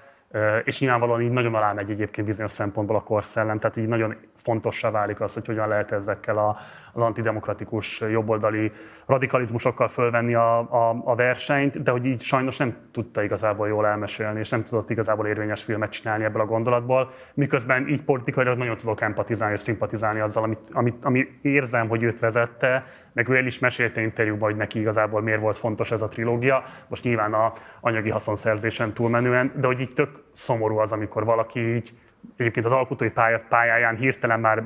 és 0.64 0.80
nyilvánvalóan 0.80 1.22
így 1.22 1.32
nagyon 1.32 1.56
alá 1.56 1.74
megy 1.74 1.90
egyébként 1.90 2.28
bizonyos 2.28 2.52
szempontból 2.52 2.96
a 2.96 3.04
korszellem, 3.04 3.60
tehát 3.60 3.78
így 3.78 3.88
nagyon 3.88 4.16
fontossá 4.36 4.92
válik 4.92 5.22
az, 5.22 5.34
hogy 5.34 5.46
hogyan 5.46 5.68
lehet 5.68 5.92
ezekkel 5.92 6.38
a, 6.38 6.60
az 6.94 7.02
antidemokratikus 7.02 8.00
jobboldali 8.00 8.72
radikalizmusokkal 9.06 9.88
fölvenni 9.88 10.34
a, 10.34 10.58
a, 10.60 11.02
a 11.04 11.16
versenyt, 11.16 11.84
de 11.84 11.92
hogy 11.92 12.06
így 12.06 12.22
sajnos 12.22 12.58
nem 12.58 12.76
tudta 12.92 13.24
igazából 13.24 13.68
jól 13.68 13.88
elmesélni, 13.88 14.40
és 14.40 14.50
nem 14.50 14.64
tudott 14.64 14.90
igazából 14.90 15.28
érvényes 15.28 15.64
filmet 15.64 15.92
csinálni 15.92 16.24
ebből 16.24 16.42
a 16.42 16.46
gondolatból, 16.46 17.12
miközben 17.34 17.88
így 17.88 18.02
politikailag 18.02 18.58
nagyon 18.58 18.78
tudok 18.78 19.02
empatizálni 19.02 19.54
és 19.54 19.62
szimpatizálni 19.62 20.20
azzal, 20.20 20.44
amit, 20.44 20.70
amit, 20.72 21.06
ami 21.06 21.28
érzem, 21.42 21.88
hogy 21.88 22.04
őt 22.04 22.20
vezette, 22.20 22.86
meg 23.14 23.30
ő 23.30 23.36
el 23.36 23.46
is 23.46 23.60
mesélte 23.60 24.02
interjúban, 24.02 24.50
hogy 24.50 24.60
neki 24.60 24.80
igazából 24.80 25.22
miért 25.22 25.42
volt 25.42 25.58
fontos 25.58 25.92
ez 25.92 26.02
a 26.02 26.08
trilógia, 26.08 26.64
most 26.88 27.04
nyilván 27.04 27.34
a 27.34 27.54
anyagi 27.82 28.10
haszonszerzésen 28.10 28.94
túlmenően, 28.94 29.52
de 29.56 29.68
hogy 29.68 29.80
így 29.80 29.94
tök 29.94 30.24
szomorú 30.32 30.78
az, 30.78 30.92
amikor 30.92 31.26
valaki 31.26 31.76
így 31.76 31.94
egyébként 32.38 32.66
az 32.66 32.72
alkotói 32.72 33.10
pályáján 33.50 33.96
hirtelen 33.96 34.40
már 34.40 34.64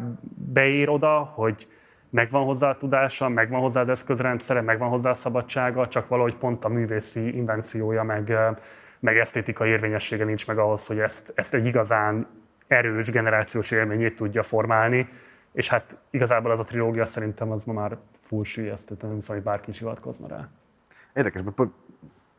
beír 0.53 0.89
oda, 0.89 1.31
hogy 1.35 1.67
megvan 2.13 2.43
hozzá 2.43 2.69
a 2.69 2.77
tudása, 2.77 3.29
megvan 3.29 3.61
hozzá 3.61 3.81
az 3.81 3.89
eszközrendszere, 3.89 4.61
megvan 4.61 4.89
hozzá 4.89 5.09
a 5.09 5.13
szabadsága, 5.13 5.87
csak 5.87 6.07
valahogy 6.07 6.35
pont 6.35 6.65
a 6.65 6.67
művészi 6.67 7.35
invenciója, 7.35 8.03
meg, 8.03 8.33
meg 8.99 9.17
esztétikai 9.17 9.69
érvényessége 9.69 10.25
nincs 10.25 10.47
meg 10.47 10.57
ahhoz, 10.57 10.87
hogy 10.87 10.99
ezt, 10.99 11.31
ezt 11.35 11.53
egy 11.53 11.65
igazán 11.65 12.27
erős 12.67 13.09
generációs 13.09 13.71
élményét 13.71 14.15
tudja 14.15 14.43
formálni. 14.43 15.09
És 15.51 15.69
hát 15.69 15.97
igazából 16.09 16.51
az 16.51 16.59
a 16.59 16.63
trilógia 16.63 17.05
szerintem 17.05 17.51
az 17.51 17.63
ma 17.63 17.73
már 17.73 17.97
full 18.21 18.43
sülyeztő, 18.43 18.95
nem 19.01 19.13
hiszem, 19.13 19.35
hogy 19.35 19.43
bárki 19.43 19.69
is 19.69 19.77
hivatkozna 19.77 20.27
rá. 20.27 20.49
Érdekes, 21.13 21.41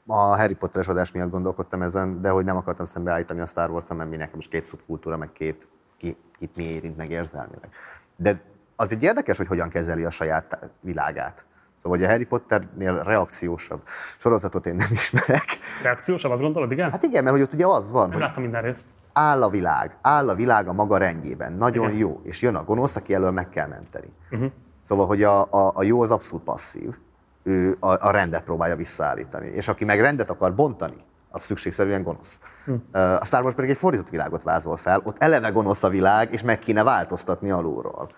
a 0.07 0.37
Harry 0.37 0.55
Potteres 0.55 0.89
adás 0.89 1.13
miatt 1.13 1.31
gondolkodtam 1.31 1.83
ezen, 1.83 2.21
de 2.21 2.29
hogy 2.29 2.45
nem 2.45 2.57
akartam 2.57 2.87
szembeállítani 2.87 3.41
a 3.41 3.47
Star 3.47 3.71
Wars-ra, 3.71 3.95
mert 3.95 4.11
mi 4.11 4.17
nekem 4.17 4.35
most 4.35 4.51
két 4.51 4.65
szubkultúra, 4.65 5.17
meg 5.17 5.33
két, 5.33 5.67
ki, 5.97 6.17
kit 6.39 6.57
mi 6.57 6.65
érint 6.65 6.97
meg 6.97 7.11
érzelmileg. 7.11 7.69
De 8.17 8.41
az 8.77 8.93
egy 8.93 9.03
érdekes, 9.03 9.37
hogy 9.37 9.47
hogyan 9.47 9.69
kezeli 9.69 10.05
a 10.05 10.11
saját 10.11 10.59
világát. 10.81 11.45
Szóval, 11.83 11.99
hogy 11.99 12.07
a 12.07 12.11
Harry 12.11 12.25
Potternél 12.25 13.03
reakciósabb 13.03 13.81
sorozatot 14.19 14.67
én 14.67 14.75
nem 14.75 14.89
ismerek. 14.91 15.45
Reakciósabb, 15.83 16.31
azt 16.31 16.43
gondolod, 16.43 16.71
igen? 16.71 16.91
Hát 16.91 17.03
igen, 17.03 17.23
mert 17.25 17.37
hogy 17.37 17.45
ott 17.45 17.53
ugye 17.53 17.67
az 17.67 17.93
van, 17.93 18.09
nem 18.09 18.19
láttam 18.19 18.43
minden 18.43 18.63
részt. 18.63 18.89
áll 19.13 19.43
a 19.43 19.49
világ, 19.49 19.97
áll 20.01 20.29
a 20.29 20.35
világ 20.35 20.69
a 20.69 20.73
maga 20.73 20.97
rendjében, 20.97 21.53
nagyon 21.53 21.87
igen. 21.87 21.99
jó, 21.99 22.21
és 22.23 22.43
jön 22.43 22.55
a 22.55 22.65
gonosz, 22.65 22.97
aki 22.97 23.15
elől 23.15 23.31
meg 23.31 23.49
kell 23.49 23.69
menteni. 23.69 24.13
Uh-huh. 24.31 24.51
Szóval, 24.89 25.07
hogy 25.07 25.23
a, 25.23 25.43
a, 25.43 25.73
a 25.75 25.83
jó 25.83 26.03
az 26.03 26.11
abszolút 26.11 26.45
passzív, 26.45 26.95
ő 27.43 27.77
a, 27.81 28.07
a 28.07 28.11
rendet 28.11 28.45
próbálja 28.45 28.77
visszaállítani, 28.77 29.47
és 29.47 29.69
aki 29.69 29.85
meg 29.85 30.01
rendet 30.01 30.31
akar 30.31 30.55
bontani, 30.55 31.05
az 31.31 31.43
szükségszerűen 31.43 32.03
gonosz. 32.03 32.39
Hm. 32.65 32.73
A 32.93 33.25
Star 33.25 33.43
Wars 33.43 33.55
pedig 33.55 33.71
egy 33.71 33.77
fordított 33.77 34.09
világot 34.09 34.43
vázol 34.43 34.77
fel, 34.77 35.01
ott 35.05 35.23
eleve 35.23 35.49
gonosz 35.49 35.83
a 35.83 35.89
világ, 35.89 36.33
és 36.33 36.43
meg 36.43 36.59
kéne 36.59 36.83
változtatni 36.83 37.51
alulról 37.51 38.09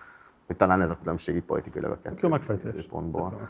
hogy 0.47 0.55
talán 0.55 0.81
ez 0.81 0.89
a 0.89 0.97
különbség 1.01 1.41
politikailag 1.41 1.91
a 1.91 1.97
kettő 2.01 2.27
megfejtés. 2.27 2.85
pontból. 2.89 3.49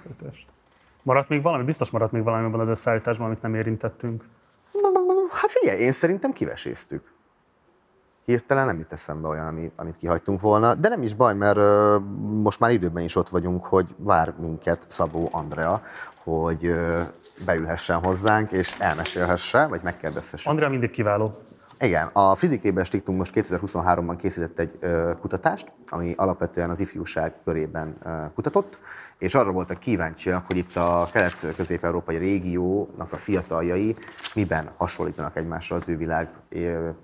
Maradt 1.04 1.30
még 1.30 1.41
valami? 1.41 1.64
Biztos 1.64 1.91
maradt 1.91 2.12
még 2.12 2.24
valami 2.24 2.45
abban 2.45 2.60
az 2.60 2.70
összeállításban, 2.70 3.26
amit 3.28 3.41
nem 3.41 3.56
érintettünk. 3.56 4.24
Hát 5.32 5.50
figyelj, 5.50 5.80
én 5.80 5.91
szerintem 5.91 6.32
kiveséztük. 6.34 7.16
Hirtelen 8.26 8.66
nem 8.66 8.78
jut 8.78 8.91
eszembe 8.91 9.28
olyan, 9.28 9.48
amit, 9.48 9.72
amit 9.76 9.98
kihagytunk 9.98 10.41
volna, 10.41 10.76
de 10.76 10.89
nem 10.89 11.02
is 11.02 11.14
baj, 11.14 11.34
mert 11.34 11.58
uh, 11.58 12.04
most 12.41 12.60
már 12.60 12.72
időben 12.72 13.04
is 13.04 13.16
ott 13.16 13.30
vagyunk, 13.30 13.66
hogy 13.66 13.95
vár 13.98 14.34
minket 14.39 14.86
Szabó 14.88 15.30
Andrea, 15.32 15.82
hogy 16.24 16.68
uh, 16.68 17.02
beülhessen 17.45 18.00
hozzánk, 18.00 18.52
és 18.52 18.76
elmesélhesse, 18.80 19.68
vagy 19.68 19.82
megkérdezhesse. 19.84 20.50
Andrea 20.50 20.70
mindig 20.70 20.89
kiváló. 20.89 21.38
Igen, 21.80 22.09
a 22.13 22.36
Friedrich 22.36 22.84
Stiftung 22.84 23.17
most 23.17 23.32
2023-ban 23.36 24.15
készített 24.17 24.59
egy 24.59 24.78
ö, 24.80 25.11
kutatást, 25.21 25.71
ami 25.88 26.13
alapvetően 26.17 26.69
az 26.69 26.80
ifjúság 26.80 27.34
körében 27.43 27.97
ö, 28.03 28.09
kutatott, 28.34 28.80
és 29.17 29.36
arra 29.36 29.51
voltak 29.51 29.80
kíváncsiak, 29.80 30.45
hogy 30.47 30.57
itt 30.57 30.75
a 30.75 31.09
kelet-közép-európai 31.11 32.17
régiónak 32.17 33.13
a 33.13 33.17
fiataljai 33.17 33.95
miben 34.34 34.69
hasonlítanak 34.78 35.36
egymásra 35.36 35.75
az 35.75 35.89
ő 35.89 35.97
világ 35.97 36.30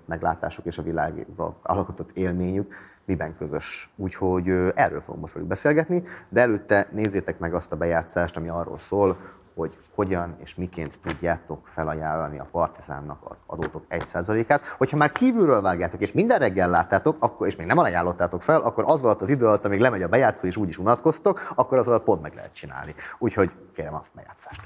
meglátásuk 0.06 0.64
és 0.64 0.78
a 0.78 0.82
világban 0.82 1.56
alkotott 1.62 2.10
élményük, 2.16 2.74
miben 3.04 3.36
közös. 3.36 3.90
Úgyhogy 3.96 4.48
erről 4.74 5.00
fogunk 5.00 5.20
most 5.20 5.34
velük 5.34 5.48
beszélgetni, 5.48 6.02
de 6.28 6.40
előtte 6.40 6.88
nézzétek 6.92 7.38
meg 7.38 7.54
azt 7.54 7.72
a 7.72 7.76
bejátszást, 7.76 8.36
ami 8.36 8.48
arról 8.48 8.78
szól, 8.78 9.16
hogy 9.54 9.78
hogyan 9.94 10.36
és 10.38 10.54
miként 10.54 11.00
tudjátok 11.00 11.66
felajánlani 11.66 12.38
a 12.38 12.48
Partizánnak 12.50 13.30
az 13.30 13.38
adótok 13.46 13.84
1%-át. 13.90 14.64
Hogyha 14.66 14.96
már 14.96 15.12
kívülről 15.12 15.60
vágjátok, 15.60 16.00
és 16.00 16.12
minden 16.12 16.38
reggel 16.38 16.70
láttátok, 16.70 17.16
akkor, 17.20 17.46
és 17.46 17.56
még 17.56 17.66
nem 17.66 17.78
ajánlottátok 17.78 18.42
fel, 18.42 18.60
akkor 18.60 18.84
az 18.86 19.04
alatt 19.04 19.20
az 19.20 19.30
idő 19.30 19.46
alatt, 19.46 19.64
amíg 19.64 19.80
lemegy 19.80 20.02
a 20.02 20.08
bejátszó, 20.08 20.46
és 20.46 20.56
úgyis 20.56 20.78
unatkoztok, 20.78 21.52
akkor 21.54 21.78
az 21.78 21.88
alatt 21.88 22.04
pont 22.04 22.22
meg 22.22 22.34
lehet 22.34 22.54
csinálni. 22.54 22.94
Úgyhogy 23.18 23.50
kérem 23.72 23.94
a 23.94 24.04
bejátszást. 24.14 24.60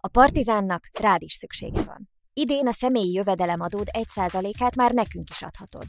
A 0.00 0.08
Partizánnak 0.08 0.90
rád 1.00 1.22
is 1.22 1.32
szüksége 1.32 1.82
van. 1.82 2.08
Idén 2.32 2.66
a 2.66 2.72
személyi 2.72 3.12
jövedelemadód 3.12 3.86
1%-át 3.92 4.76
már 4.76 4.92
nekünk 4.92 5.30
is 5.30 5.42
adhatod. 5.42 5.84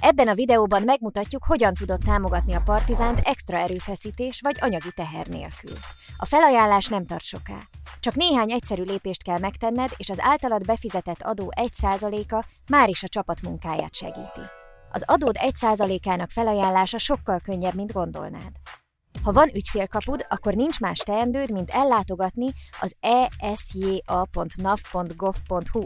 Ebben 0.00 0.28
a 0.28 0.34
videóban 0.34 0.82
megmutatjuk, 0.82 1.44
hogyan 1.44 1.74
tudod 1.74 2.00
támogatni 2.04 2.54
a 2.54 2.62
Partizánt 2.64 3.18
extra 3.18 3.56
erőfeszítés 3.56 4.40
vagy 4.40 4.56
anyagi 4.60 4.90
teher 4.94 5.26
nélkül. 5.26 5.76
A 6.16 6.26
felajánlás 6.26 6.86
nem 6.86 7.04
tart 7.04 7.24
soká. 7.24 7.58
Csak 8.00 8.14
néhány 8.14 8.52
egyszerű 8.52 8.82
lépést 8.82 9.22
kell 9.22 9.38
megtenned, 9.38 9.90
és 9.96 10.08
az 10.08 10.20
általad 10.20 10.64
befizetett 10.64 11.22
adó 11.22 11.52
1%-a 11.56 12.44
már 12.70 12.88
is 12.88 13.02
a 13.02 13.08
csapat 13.08 13.42
munkáját 13.42 13.94
segíti. 13.94 14.40
Az 14.90 15.02
adód 15.06 15.36
1%-ának 15.38 16.30
felajánlása 16.30 16.98
sokkal 16.98 17.40
könnyebb, 17.44 17.74
mint 17.74 17.92
gondolnád. 17.92 18.52
Ha 19.22 19.32
van 19.32 19.50
ügyfélkapud, 19.54 20.26
akkor 20.28 20.54
nincs 20.54 20.80
más 20.80 20.98
teendőd, 20.98 21.50
mint 21.50 21.70
ellátogatni 21.70 22.52
az 22.80 22.96
esja.nav.gov.hu 23.38 24.52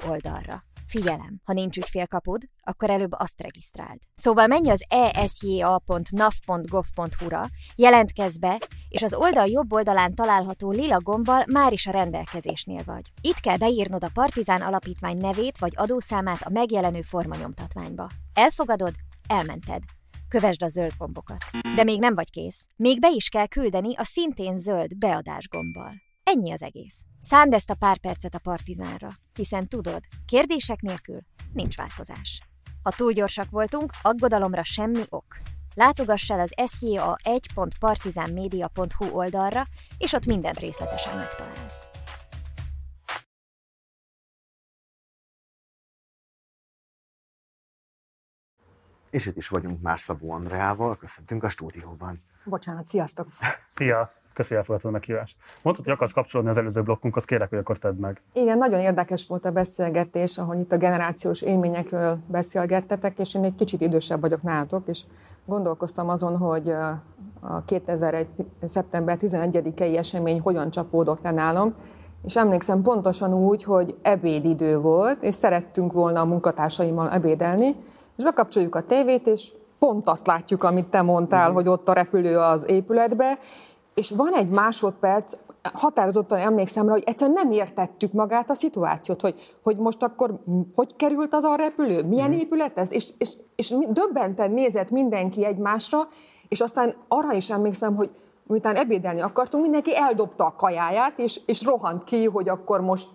oldalra. 0.08 0.62
Figyelem, 0.88 1.40
ha 1.44 1.52
nincs 1.52 1.76
ügyfélkapud, 1.76 2.42
akkor 2.60 2.90
előbb 2.90 3.12
azt 3.12 3.40
regisztráld. 3.40 3.98
Szóval 4.14 4.46
menj 4.46 4.70
az 4.70 4.84
esja.nav.gov.hu-ra, 5.12 7.46
jelentkezz 7.76 8.38
be, 8.38 8.58
és 8.88 9.02
az 9.02 9.14
oldal 9.14 9.46
jobb 9.46 9.72
oldalán 9.72 10.14
található 10.14 10.70
lila 10.70 10.98
gombbal 10.98 11.44
már 11.52 11.72
is 11.72 11.86
a 11.86 11.90
rendelkezésnél 11.90 12.82
vagy. 12.84 13.12
Itt 13.20 13.40
kell 13.40 13.56
beírnod 13.56 14.04
a 14.04 14.10
Partizán 14.12 14.60
Alapítvány 14.60 15.20
nevét 15.20 15.58
vagy 15.58 15.72
adószámát 15.76 16.42
a 16.42 16.50
megjelenő 16.50 17.02
formanyomtatványba. 17.02 18.08
Elfogadod? 18.34 18.94
Elmented. 19.28 19.82
Kövesd 20.28 20.62
a 20.62 20.68
zöld 20.68 20.92
gombokat. 20.98 21.44
De 21.74 21.84
még 21.84 22.00
nem 22.00 22.14
vagy 22.14 22.30
kész. 22.30 22.66
Még 22.76 23.00
be 23.00 23.10
is 23.10 23.28
kell 23.28 23.46
küldeni 23.46 23.96
a 23.96 24.04
szintén 24.04 24.56
zöld 24.56 24.98
beadás 24.98 25.48
gombbal. 25.48 26.06
Ennyi 26.34 26.52
az 26.52 26.62
egész. 26.62 27.02
Szánd 27.20 27.52
ezt 27.52 27.70
a 27.70 27.74
pár 27.74 27.98
percet 27.98 28.34
a 28.34 28.38
partizánra, 28.38 29.08
hiszen 29.34 29.68
tudod, 29.68 30.00
kérdések 30.26 30.80
nélkül 30.80 31.20
nincs 31.52 31.76
változás. 31.76 32.42
Ha 32.82 32.90
túl 32.90 33.12
gyorsak 33.12 33.50
voltunk, 33.50 33.92
aggodalomra 34.02 34.64
semmi 34.64 35.02
ok. 35.08 35.38
Látogass 35.74 36.30
el 36.30 36.40
az 36.40 36.52
sja1.partizánmedia.hu 36.56 39.10
oldalra, 39.10 39.66
és 39.98 40.12
ott 40.12 40.26
mindent 40.26 40.58
részletesen 40.58 41.16
megtalálsz. 41.16 41.86
És 49.10 49.26
itt 49.26 49.36
is 49.36 49.48
vagyunk 49.48 49.80
már 49.80 50.00
Szabó 50.00 50.30
Andreával, 50.30 50.96
köszöntünk 50.96 51.42
a 51.42 51.48
stúdióban. 51.48 52.22
Bocsánat, 52.44 52.86
sziasztok! 52.86 53.28
Szia! 53.66 54.12
Köszi, 54.38 54.54
elfogadtad 54.54 54.90
a 54.90 54.92
meghívást. 54.92 55.36
Mondtad, 55.62 55.84
hogy 55.84 55.94
akarsz 55.94 56.12
kapcsolódni 56.12 56.50
az 56.50 56.58
előző 56.58 56.82
blokkunkhoz, 56.82 57.24
kérek, 57.24 57.48
hogy 57.48 57.58
akkor 57.58 57.78
tedd 57.78 57.94
meg. 57.94 58.22
Igen, 58.32 58.58
nagyon 58.58 58.80
érdekes 58.80 59.26
volt 59.26 59.44
a 59.44 59.50
beszélgetés, 59.50 60.38
ahol 60.38 60.56
itt 60.56 60.72
a 60.72 60.76
generációs 60.76 61.42
élményekről 61.42 62.18
beszélgettetek, 62.26 63.18
és 63.18 63.34
én 63.34 63.44
egy 63.44 63.54
kicsit 63.54 63.80
idősebb 63.80 64.20
vagyok 64.20 64.42
nálatok, 64.42 64.88
és 64.88 65.02
gondolkoztam 65.46 66.08
azon, 66.08 66.36
hogy 66.36 66.68
a 67.40 67.64
2001. 67.64 68.26
szeptember 68.62 69.18
11-i 69.20 69.96
esemény 69.96 70.40
hogyan 70.40 70.70
csapódott 70.70 71.22
le 71.22 71.30
nálam, 71.30 71.74
és 72.24 72.36
emlékszem 72.36 72.82
pontosan 72.82 73.34
úgy, 73.34 73.64
hogy 73.64 73.94
ebédidő 74.02 74.78
volt, 74.78 75.22
és 75.22 75.34
szerettünk 75.34 75.92
volna 75.92 76.20
a 76.20 76.24
munkatársaimmal 76.24 77.10
ebédelni, 77.10 77.76
és 78.16 78.24
bekapcsoljuk 78.24 78.74
a 78.74 78.82
tévét, 78.82 79.26
és 79.26 79.52
pont 79.78 80.08
azt 80.08 80.26
látjuk, 80.26 80.64
amit 80.64 80.86
te 80.86 81.02
mondtál, 81.02 81.50
mm. 81.50 81.54
hogy 81.54 81.68
ott 81.68 81.88
a 81.88 81.92
repülő 81.92 82.38
az 82.38 82.70
épületbe, 82.70 83.38
és 83.98 84.10
van 84.10 84.32
egy 84.32 84.48
másodperc, 84.48 85.32
határozottan 85.72 86.38
emlékszem 86.38 86.86
rá, 86.86 86.92
hogy 86.92 87.02
egyszerűen 87.06 87.36
nem 87.42 87.50
értettük 87.50 88.12
magát 88.12 88.50
a 88.50 88.54
szituációt, 88.54 89.20
hogy, 89.20 89.56
hogy 89.62 89.76
most 89.76 90.02
akkor 90.02 90.40
hogy 90.74 90.96
került 90.96 91.34
az 91.34 91.44
a 91.44 91.54
repülő, 91.54 92.02
milyen 92.04 92.30
mm. 92.30 92.32
épület 92.32 92.78
ez, 92.78 92.92
és, 92.92 93.08
és, 93.18 93.36
és 93.56 93.74
döbbenten 93.88 94.50
nézett 94.50 94.90
mindenki 94.90 95.44
egymásra, 95.44 95.98
és 96.48 96.60
aztán 96.60 96.94
arra 97.08 97.32
is 97.32 97.50
emlékszem, 97.50 97.96
hogy 97.96 98.10
miután 98.46 98.76
ebédelni 98.76 99.20
akartunk, 99.20 99.62
mindenki 99.62 99.96
eldobta 99.96 100.44
a 100.44 100.54
kajáját, 100.56 101.18
és, 101.18 101.40
és 101.46 101.64
rohant 101.64 102.04
ki, 102.04 102.24
hogy 102.24 102.48
akkor 102.48 102.80
most 102.80 103.08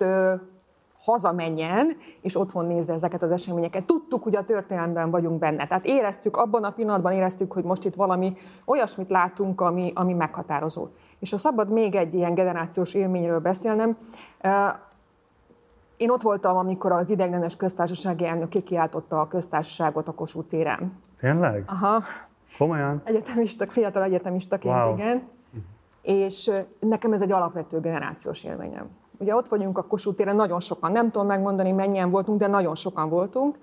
hazamenjen, 1.04 1.98
és 2.22 2.40
otthon 2.40 2.66
nézze 2.66 2.94
ezeket 2.94 3.24
az 3.24 3.32
eseményeket. 3.32 3.84
Tudtuk, 3.84 4.24
hogy 4.24 4.36
a 4.36 4.44
történelemben 4.44 5.10
vagyunk 5.10 5.40
benne. 5.40 5.68
Tehát 5.68 5.86
éreztük, 5.86 6.38
abban 6.38 6.64
a 6.64 6.72
pillanatban 6.72 7.12
éreztük, 7.12 7.52
hogy 7.52 7.64
most 7.64 7.86
itt 7.86 7.96
valami 7.96 8.38
olyasmit 8.66 9.10
látunk, 9.10 9.62
ami, 9.62 9.92
ami 9.96 10.14
meghatározó. 10.14 10.88
És 11.20 11.32
ha 11.32 11.38
szabad 11.38 11.70
még 11.70 11.96
egy 11.96 12.14
ilyen 12.14 12.34
generációs 12.34 12.94
élményről 12.94 13.40
beszélnem, 13.40 13.98
én 15.98 16.10
ott 16.10 16.22
voltam, 16.22 16.58
amikor 16.58 16.92
az 16.92 17.10
ideglenes 17.10 17.56
köztársasági 17.56 18.26
elnök 18.26 18.50
kikiáltotta 18.50 19.20
a 19.20 19.28
köztársaságot 19.28 20.08
a 20.08 20.12
Kossuth 20.12 20.48
téren. 20.48 21.02
Tényleg? 21.20 21.64
Aha. 21.66 22.04
Komolyan? 22.58 23.02
Egyetemistak, 23.04 23.72
fiatal 23.72 24.04
egyetemistaként, 24.04 24.76
wow. 24.76 24.94
igen. 24.94 25.22
És 26.02 26.52
nekem 26.80 27.14
ez 27.14 27.22
egy 27.22 27.32
alapvető 27.32 27.80
generációs 27.80 28.44
élményem. 28.44 28.90
Ugye 29.18 29.36
ott 29.36 29.48
vagyunk 29.48 29.78
a 29.78 29.84
Kossuth 29.84 30.18
téren, 30.18 30.36
nagyon 30.36 30.60
sokan, 30.60 30.92
nem 30.92 31.12
tudom 31.12 31.28
megmondani, 31.28 31.72
mennyien 31.72 32.10
voltunk, 32.10 32.40
de 32.40 32.48
nagyon 32.48 32.76
sokan 32.76 33.10
voltunk, 33.10 33.58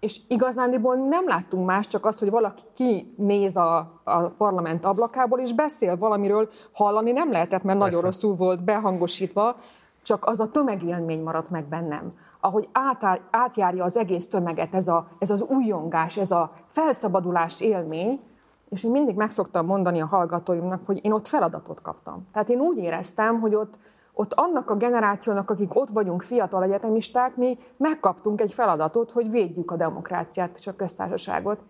és 0.00 0.20
igazándiból 0.28 0.96
nem 0.96 1.28
láttunk 1.28 1.66
más, 1.66 1.86
csak 1.86 2.06
azt, 2.06 2.18
hogy 2.18 2.30
valaki 2.30 2.62
kinéz 2.74 3.56
a, 3.56 4.00
a 4.04 4.18
parlament 4.20 4.84
ablakából, 4.84 5.38
és 5.38 5.52
beszél 5.52 5.96
valamiről, 5.96 6.48
hallani 6.72 7.12
nem 7.12 7.30
lehetett, 7.30 7.62
mert 7.62 7.78
Persze. 7.78 7.84
nagyon 7.84 8.00
rosszul 8.00 8.34
volt 8.34 8.64
behangosítva, 8.64 9.56
csak 10.02 10.24
az 10.24 10.40
a 10.40 10.50
tömegélmény 10.50 11.22
maradt 11.22 11.50
meg 11.50 11.64
bennem. 11.64 12.12
Ahogy 12.40 12.68
átáll, 12.72 13.18
átjárja 13.30 13.84
az 13.84 13.96
egész 13.96 14.28
tömeget 14.28 14.74
ez, 14.74 14.88
a, 14.88 15.06
ez 15.18 15.30
az 15.30 15.42
újongás, 15.42 16.16
ez 16.16 16.30
a 16.30 16.52
felszabadulás 16.66 17.60
élmény, 17.60 18.20
és 18.68 18.84
én 18.84 18.90
mindig 18.90 19.16
megszoktam 19.16 19.66
mondani 19.66 20.00
a 20.00 20.06
hallgatóimnak, 20.06 20.86
hogy 20.86 21.04
én 21.04 21.12
ott 21.12 21.28
feladatot 21.28 21.82
kaptam. 21.82 22.26
Tehát 22.32 22.48
én 22.48 22.60
úgy 22.60 22.78
éreztem, 22.78 23.40
hogy 23.40 23.54
ott, 23.54 23.78
ott 24.20 24.32
annak 24.32 24.70
a 24.70 24.76
generációnak, 24.76 25.50
akik 25.50 25.74
ott 25.74 25.88
vagyunk, 25.88 26.22
fiatal 26.22 26.62
egyetemisták, 26.62 27.36
mi 27.36 27.58
megkaptunk 27.76 28.40
egy 28.40 28.52
feladatot, 28.52 29.10
hogy 29.10 29.30
védjük 29.30 29.70
a 29.70 29.76
demokráciát 29.76 30.58
és 30.58 30.66
a 30.66 30.76
köztársaságot. 30.76 31.60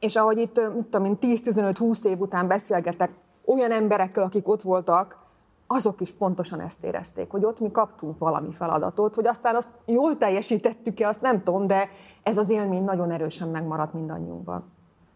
És 0.00 0.16
ahogy 0.16 0.38
itt, 0.38 0.60
mit 0.74 0.84
tudom 0.84 1.04
én, 1.04 1.18
10-15-20 1.20 2.04
év 2.04 2.20
után 2.20 2.46
beszélgetek 2.46 3.10
olyan 3.44 3.70
emberekkel, 3.70 4.22
akik 4.22 4.48
ott 4.48 4.62
voltak, 4.62 5.18
azok 5.66 6.00
is 6.00 6.12
pontosan 6.12 6.60
ezt 6.60 6.84
érezték, 6.84 7.30
hogy 7.30 7.44
ott 7.44 7.60
mi 7.60 7.70
kaptunk 7.70 8.18
valami 8.18 8.52
feladatot, 8.52 9.14
hogy 9.14 9.26
aztán 9.26 9.54
azt 9.54 9.70
jól 9.84 10.16
teljesítettük-e, 10.16 11.08
azt 11.08 11.20
nem 11.20 11.42
tudom, 11.42 11.66
de 11.66 11.88
ez 12.22 12.36
az 12.36 12.50
élmény 12.50 12.84
nagyon 12.84 13.10
erősen 13.10 13.48
megmaradt 13.48 13.92
mindannyiunkban. 13.92 14.64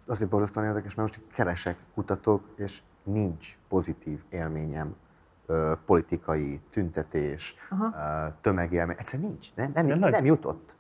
Azt 0.07 0.29
borzasztóan 0.29 0.67
érdekes, 0.67 0.95
mert 0.95 1.09
most 1.17 1.33
keresek, 1.35 1.77
kutatok, 1.95 2.43
és 2.57 2.83
nincs 3.03 3.59
pozitív 3.69 4.21
élményem 4.31 4.95
politikai 5.87 6.61
tüntetés, 6.71 7.55
Aha. 7.71 8.33
tömegélmény. 8.41 8.97
Egyszerűen 8.99 9.29
nincs, 9.29 9.47
nem, 9.55 9.71
nem, 9.75 9.99
nem, 9.99 10.11
nem 10.11 10.25
jutott. 10.25 10.75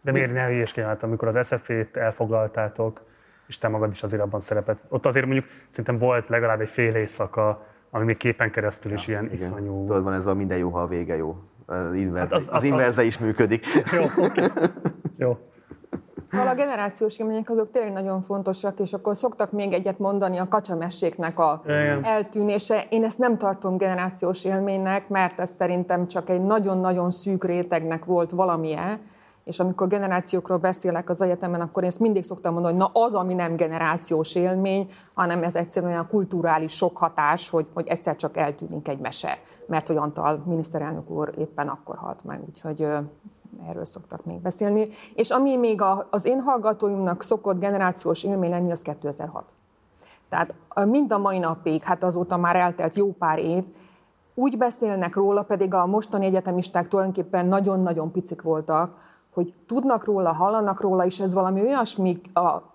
De 0.00 0.12
miért 0.12 0.32
ne 0.32 0.46
hülyésként 0.46 1.02
amikor 1.02 1.36
az 1.36 1.46
SZF-t 1.46 1.96
elfoglaltátok, 1.96 3.00
és 3.46 3.58
te 3.58 3.68
magad 3.68 3.92
is 3.92 4.02
azért 4.02 4.22
abban 4.22 4.40
szerepet. 4.40 4.78
Ott 4.88 5.06
azért 5.06 5.26
mondjuk 5.26 5.46
szerintem 5.68 5.98
volt 5.98 6.28
legalább 6.28 6.60
egy 6.60 6.70
fél 6.70 6.94
éjszaka, 6.94 7.66
ami 7.90 8.04
még 8.04 8.16
képen 8.16 8.50
keresztül 8.50 8.92
is 8.92 9.06
ja, 9.06 9.12
ilyen 9.12 9.24
igen. 9.24 9.36
iszonyú... 9.36 9.86
Tudod, 9.86 10.02
van 10.02 10.12
ez 10.12 10.26
a 10.26 10.34
minden 10.34 10.58
jó, 10.58 10.70
ha 10.70 10.82
a 10.82 10.86
vége 10.86 11.16
jó. 11.16 11.36
Az, 11.66 11.94
inverze, 11.94 12.18
hát 12.18 12.32
az, 12.32 12.48
az, 12.48 12.54
az 12.54 12.64
inverze 12.64 13.02
is 13.02 13.18
működik. 13.18 13.66
Jó. 13.92 14.04
Okay. 14.24 14.48
Jó. 15.18 15.38
Szóval 16.30 16.48
a 16.48 16.54
generációs 16.54 17.18
élmények 17.18 17.50
azok 17.50 17.70
tényleg 17.70 17.92
nagyon 17.92 18.22
fontosak, 18.22 18.80
és 18.80 18.92
akkor 18.92 19.16
szoktak 19.16 19.52
még 19.52 19.72
egyet 19.72 19.98
mondani 19.98 20.38
a 20.38 20.48
kacsamesséknek 20.48 21.38
a 21.38 21.62
Igen. 21.64 22.04
eltűnése. 22.04 22.84
Én 22.88 23.04
ezt 23.04 23.18
nem 23.18 23.38
tartom 23.38 23.76
generációs 23.76 24.44
élménynek, 24.44 25.08
mert 25.08 25.40
ez 25.40 25.50
szerintem 25.50 26.06
csak 26.06 26.30
egy 26.30 26.42
nagyon-nagyon 26.42 27.10
szűk 27.10 27.44
rétegnek 27.44 28.04
volt 28.04 28.30
valamilyen, 28.30 29.00
és 29.46 29.60
amikor 29.60 29.88
generációkról 29.88 30.58
beszélek 30.58 31.10
az 31.10 31.22
egyetemen, 31.22 31.60
akkor 31.60 31.82
én 31.82 31.88
ezt 31.88 32.00
mindig 32.00 32.22
szoktam 32.22 32.52
mondani, 32.52 32.78
hogy 32.78 32.82
na 32.92 33.00
az, 33.00 33.14
ami 33.14 33.34
nem 33.34 33.56
generációs 33.56 34.34
élmény, 34.34 34.88
hanem 35.14 35.42
ez 35.42 35.56
egyszerűen 35.56 35.92
olyan 35.92 36.08
kulturális 36.08 36.72
sok 36.72 36.98
hatás, 36.98 37.50
hogy, 37.50 37.66
hogy 37.74 37.86
egyszer 37.86 38.16
csak 38.16 38.36
eltűnik 38.36 38.88
egy 38.88 38.98
mese, 38.98 39.38
mert 39.66 39.86
hogy 39.86 39.96
Antal 39.96 40.42
miniszterelnök 40.46 41.10
úr 41.10 41.34
éppen 41.38 41.68
akkor 41.68 41.96
halt 41.96 42.24
meg, 42.24 42.40
úgyhogy 42.46 42.86
erről 43.68 43.84
szoktak 43.84 44.24
még 44.24 44.40
beszélni. 44.40 44.88
És 45.14 45.30
ami 45.30 45.56
még 45.56 45.80
a, 45.80 46.06
az 46.10 46.24
én 46.24 46.40
hallgatóimnak 46.40 47.22
szokott 47.22 47.58
generációs 47.58 48.24
élmény 48.24 48.50
lenni, 48.50 48.70
az 48.70 48.82
2006. 48.82 49.44
Tehát 50.28 50.54
mind 50.84 51.12
a 51.12 51.18
mai 51.18 51.38
napig, 51.38 51.82
hát 51.82 52.02
azóta 52.02 52.36
már 52.36 52.56
eltelt 52.56 52.96
jó 52.96 53.12
pár 53.12 53.38
év, 53.38 53.64
úgy 54.34 54.58
beszélnek 54.58 55.14
róla, 55.14 55.42
pedig 55.42 55.74
a 55.74 55.86
mostani 55.86 56.26
egyetemisták 56.26 56.88
tulajdonképpen 56.88 57.46
nagyon-nagyon 57.46 58.12
picik 58.12 58.42
voltak, 58.42 59.04
hogy 59.34 59.54
tudnak 59.66 60.04
róla, 60.04 60.32
hallanak 60.32 60.80
róla, 60.80 61.04
és 61.04 61.20
ez 61.20 61.34
valami 61.34 61.60
olyasmi 61.60 62.20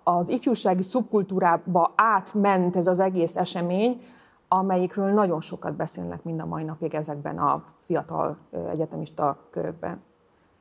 az 0.04 0.30
ifjúsági 0.30 0.82
szubkultúrába 0.82 1.92
átment 1.96 2.76
ez 2.76 2.88
az 2.88 3.00
egész 3.00 3.36
esemény, 3.36 4.02
amelyikről 4.48 5.12
nagyon 5.12 5.42
sokat 5.42 5.74
beszélnek 5.74 6.24
mind 6.24 6.42
a 6.42 6.46
mai 6.46 6.64
napig 6.64 6.94
ezekben 6.94 7.38
a 7.38 7.64
fiatal 7.80 8.38
egyetemista 8.72 9.38
körökben. 9.50 10.02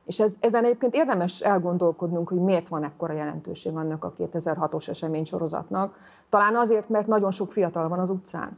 És 0.05 0.19
ez, 0.19 0.35
ezen 0.39 0.63
egyébként 0.63 0.95
érdemes 0.95 1.39
elgondolkodnunk, 1.39 2.29
hogy 2.29 2.39
miért 2.39 2.67
van 2.67 2.83
ekkora 2.83 3.13
jelentőség 3.13 3.75
annak 3.75 4.03
a 4.03 4.13
2006-os 4.17 4.89
esemény 4.89 5.25
sorozatnak. 5.25 5.97
Talán 6.29 6.55
azért, 6.55 6.89
mert 6.89 7.07
nagyon 7.07 7.31
sok 7.31 7.51
fiatal 7.51 7.87
van 7.87 7.99
az 7.99 8.09
utcán. 8.09 8.57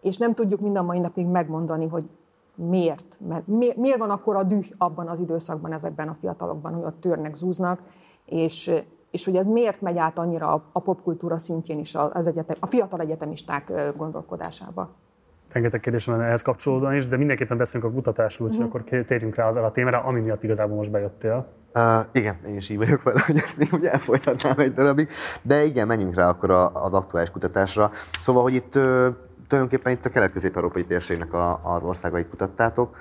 És 0.00 0.16
nem 0.16 0.34
tudjuk 0.34 0.60
mind 0.60 0.76
a 0.76 0.82
mai 0.82 0.98
napig 0.98 1.26
megmondani, 1.26 1.86
hogy 1.86 2.08
miért. 2.54 3.16
Mert 3.28 3.46
miért, 3.46 3.76
miért 3.76 3.98
van 3.98 4.10
akkor 4.10 4.36
a 4.36 4.42
düh 4.42 4.66
abban 4.78 5.08
az 5.08 5.18
időszakban, 5.18 5.72
ezekben 5.72 6.08
a 6.08 6.16
fiatalokban, 6.20 6.74
hogy 6.74 6.84
ott 6.84 7.00
törnek, 7.00 7.34
zúznak, 7.34 7.80
és, 8.24 8.70
és 9.10 9.24
hogy 9.24 9.36
ez 9.36 9.46
miért 9.46 9.80
megy 9.80 9.98
át 9.98 10.18
annyira 10.18 10.52
a, 10.52 10.62
a 10.72 10.80
popkultúra 10.80 11.38
szintjén 11.38 11.78
is 11.78 11.94
az 11.94 12.26
egyetem, 12.26 12.56
a 12.60 12.66
fiatal 12.66 13.00
egyetemisták 13.00 13.94
gondolkodásába 13.96 14.90
rengeteg 15.52 15.80
kérdés 15.80 16.04
van 16.04 16.22
ehhez 16.22 16.42
kapcsolódóan 16.42 16.94
is, 16.94 17.08
de 17.08 17.16
mindenképpen 17.16 17.56
beszélünk 17.56 17.90
a 17.90 17.94
kutatásról, 17.94 18.48
úgyhogy 18.48 18.64
uh-huh. 18.64 18.82
akkor 18.82 19.04
térjünk 19.06 19.34
rá 19.34 19.48
az 19.48 19.56
a 19.56 19.70
témára, 19.74 20.02
ami 20.02 20.20
miatt 20.20 20.42
igazából 20.42 20.76
most 20.76 20.90
bejöttél. 20.90 21.46
Uh, 21.74 21.82
igen, 22.12 22.36
én 22.46 22.56
is 22.56 22.68
így 22.68 22.76
vagyok 22.76 23.02
vele, 23.02 23.22
hogy 23.26 23.36
ezt 23.36 23.58
még 23.58 23.72
ugye 23.72 23.90
elfolytatnám 23.90 24.58
egy 24.58 24.74
darabig, 24.74 25.08
de 25.42 25.62
igen, 25.64 25.86
menjünk 25.86 26.14
rá 26.14 26.28
akkor 26.28 26.50
az 26.72 26.92
aktuális 26.92 27.30
kutatásra. 27.30 27.90
Szóval, 28.20 28.42
hogy 28.42 28.54
itt 28.54 28.70
tulajdonképpen 29.48 29.92
itt 29.92 30.04
a 30.04 30.10
kelet-közép-európai 30.10 30.84
térségnek 30.84 31.32
a, 31.32 31.60
az 31.62 31.82
országait 31.82 32.28
kutattátok. 32.28 32.96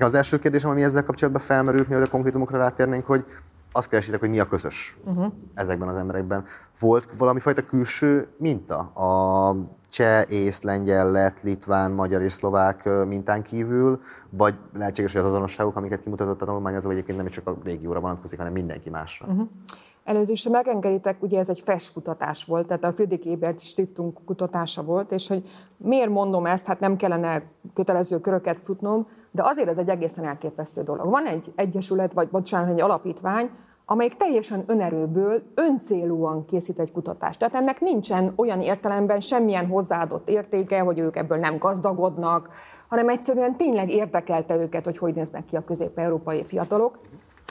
Az 0.00 0.14
első 0.14 0.38
kérdésem, 0.38 0.70
ami 0.70 0.82
ezzel 0.82 1.04
kapcsolatban 1.04 1.42
felmerült, 1.42 1.88
mielőtt 1.88 2.06
a 2.06 2.10
konkrétumokra 2.10 2.58
rátérnénk, 2.58 3.06
hogy 3.06 3.24
azt 3.72 3.88
keresitek, 3.88 4.20
hogy 4.20 4.28
mi 4.28 4.40
a 4.40 4.48
közös 4.48 4.96
uh-huh. 5.04 5.32
ezekben 5.54 5.88
az 5.88 5.96
emberekben. 5.96 6.46
Volt 6.80 7.16
valami 7.18 7.40
fajta 7.40 7.62
külső 7.62 8.28
minta 8.36 8.78
a 8.78 9.56
cseh, 9.96 10.30
ész, 10.30 10.62
lengyel, 10.62 11.10
lett, 11.10 11.42
litván, 11.42 11.90
magyar 11.90 12.22
és 12.22 12.32
szlovák 12.32 12.88
mintán 13.06 13.42
kívül, 13.42 14.00
vagy 14.30 14.54
lehetséges, 14.72 15.12
hogy 15.12 15.20
az 15.20 15.28
azonosságok, 15.28 15.76
amiket 15.76 16.02
kimutatott 16.02 16.42
a 16.42 16.44
tanulmány, 16.44 16.74
az 16.74 16.86
egyébként 16.86 17.18
nem 17.18 17.26
csak 17.26 17.46
a 17.46 17.56
régióra 17.64 18.00
vonatkozik, 18.00 18.38
hanem 18.38 18.52
mindenki 18.52 18.90
másra. 18.90 19.26
Uh-huh. 19.26 20.30
Is, 20.30 20.44
ha 20.44 20.50
megengeditek, 20.50 21.22
ugye 21.22 21.38
ez 21.38 21.48
egy 21.48 21.60
FES 21.60 21.92
kutatás 21.92 22.44
volt, 22.44 22.66
tehát 22.66 22.84
a 22.84 22.92
Friedrich 22.92 23.28
Ebert 23.28 23.60
Stiftung 23.60 24.24
kutatása 24.24 24.82
volt, 24.82 25.12
és 25.12 25.28
hogy 25.28 25.48
miért 25.76 26.10
mondom 26.10 26.46
ezt, 26.46 26.66
hát 26.66 26.80
nem 26.80 26.96
kellene 26.96 27.42
kötelező 27.74 28.18
köröket 28.18 28.60
futnom, 28.60 29.06
de 29.30 29.42
azért 29.44 29.68
ez 29.68 29.78
egy 29.78 29.88
egészen 29.88 30.24
elképesztő 30.24 30.82
dolog. 30.82 31.10
Van 31.10 31.26
egy 31.26 31.52
egyesület, 31.54 32.12
vagy 32.12 32.28
bocsánat, 32.28 32.70
egy 32.70 32.80
alapítvány, 32.80 33.50
amelyik 33.88 34.16
teljesen 34.16 34.64
önerőből, 34.66 35.42
öncélúan 35.54 36.44
készít 36.44 36.78
egy 36.78 36.92
kutatást. 36.92 37.38
Tehát 37.38 37.54
ennek 37.54 37.80
nincsen 37.80 38.32
olyan 38.36 38.60
értelemben 38.60 39.20
semmilyen 39.20 39.66
hozzáadott 39.66 40.28
értéke, 40.28 40.80
hogy 40.80 40.98
ők 40.98 41.16
ebből 41.16 41.38
nem 41.38 41.58
gazdagodnak, 41.58 42.48
hanem 42.88 43.08
egyszerűen 43.08 43.56
tényleg 43.56 43.90
érdekelte 43.90 44.56
őket, 44.56 44.84
hogy 44.84 44.98
hogy 44.98 45.14
néznek 45.14 45.44
ki 45.44 45.56
a 45.56 45.64
közép-európai 45.64 46.44
fiatalok. 46.44 46.98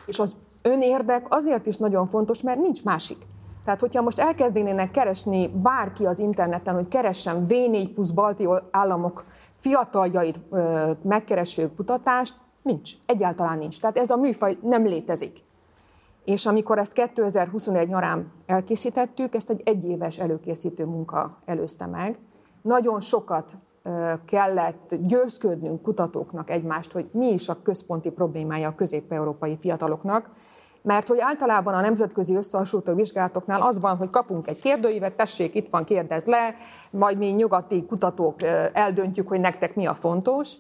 És 0.06 0.20
az 0.20 0.36
önérdek 0.62 1.26
azért 1.30 1.66
is 1.66 1.78
nagyon 1.78 2.08
fontos, 2.08 2.42
mert 2.42 2.60
nincs 2.60 2.84
másik. 2.84 3.18
Tehát, 3.66 3.80
hogyha 3.80 4.02
most 4.02 4.20
elkezdenének 4.20 4.92
keresni 4.92 5.48
bárki 5.48 6.06
az 6.06 6.20
interneten, 6.20 6.74
hogy 6.74 6.88
keressen 6.88 7.46
V4 7.50 7.90
plusz 7.94 8.10
balti 8.10 8.48
államok 8.72 9.26
fiataljait 9.56 10.40
megkereső 11.02 11.72
kutatást, 11.76 12.36
nincs. 12.62 12.92
Egyáltalán 13.06 13.58
nincs. 13.58 13.80
Tehát 13.80 13.98
ez 13.98 14.10
a 14.10 14.18
műfaj 14.18 14.58
nem 14.62 14.86
létezik. 14.86 15.44
És 16.26 16.46
amikor 16.46 16.78
ezt 16.78 16.94
2021 16.94 17.88
nyarán 17.88 18.32
elkészítettük, 18.46 19.36
ezt 19.36 19.50
egy 19.50 19.62
egyéves 19.66 20.20
előkészítő 20.20 20.86
munka 20.86 21.38
előzte 21.46 21.86
meg. 21.86 22.18
Nagyon 22.62 23.00
sokat 23.00 23.56
kellett 24.26 24.96
győzködnünk 25.00 25.82
kutatóknak 25.82 26.50
egymást, 26.50 26.92
hogy 26.92 27.10
mi 27.12 27.28
is 27.28 27.50
a 27.50 27.62
központi 27.62 28.10
problémája 28.10 28.68
a 28.68 28.76
közép-európai 28.76 29.58
fiataloknak, 29.62 30.30
mert 30.82 31.08
hogy 31.08 31.20
általában 31.20 31.74
a 31.74 31.82
nemzetközi 31.82 32.36
összehasonlító 32.36 32.94
vizsgálatoknál 32.94 33.62
az 33.62 33.80
van, 33.80 33.98
hogy 33.98 34.10
kapunk 34.10 34.48
egy 34.48 34.60
kérdőívet, 34.60 35.16
tessék, 35.16 35.56
itt 35.56 35.70
van, 35.70 35.84
kérdez 35.84 36.26
le, 36.26 36.56
majd 36.92 37.18
mi 37.18 37.28
nyugati 37.28 37.86
kutatók 37.86 38.42
eldöntjük, 38.74 39.28
hogy 39.28 39.40
nektek 39.40 39.76
mi 39.76 39.86
a 39.86 39.96
fontos, 39.96 40.56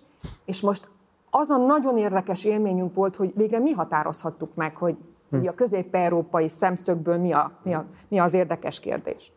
és 0.45 0.61
most 0.61 0.87
az 1.29 1.49
a 1.49 1.57
nagyon 1.57 1.97
érdekes 1.97 2.43
élményünk 2.43 2.95
volt, 2.95 3.15
hogy 3.15 3.31
végre 3.35 3.59
mi 3.59 3.71
határozhattuk 3.71 4.55
meg, 4.55 4.75
hogy 4.75 4.97
hm. 5.29 5.47
a 5.47 5.51
közép-európai 5.51 6.49
szemszögből 6.49 7.17
mi, 7.17 7.31
a, 7.31 7.51
mi, 7.63 7.73
a, 7.73 7.85
mi 8.07 8.19
az 8.19 8.33
érdekes 8.33 8.79
kérdés. 8.79 9.31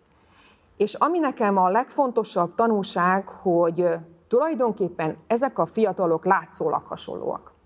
És 0.77 0.95
ami 0.95 1.19
nekem 1.19 1.57
a 1.57 1.69
legfontosabb 1.69 2.55
tanulság, 2.55 3.29
hogy 3.29 3.89
tulajdonképpen 4.29 5.17
ezek 5.27 5.59
a 5.59 5.67
fiatalok 5.67 6.25
látszólag 6.25 6.83
hasonlóak 6.85 7.57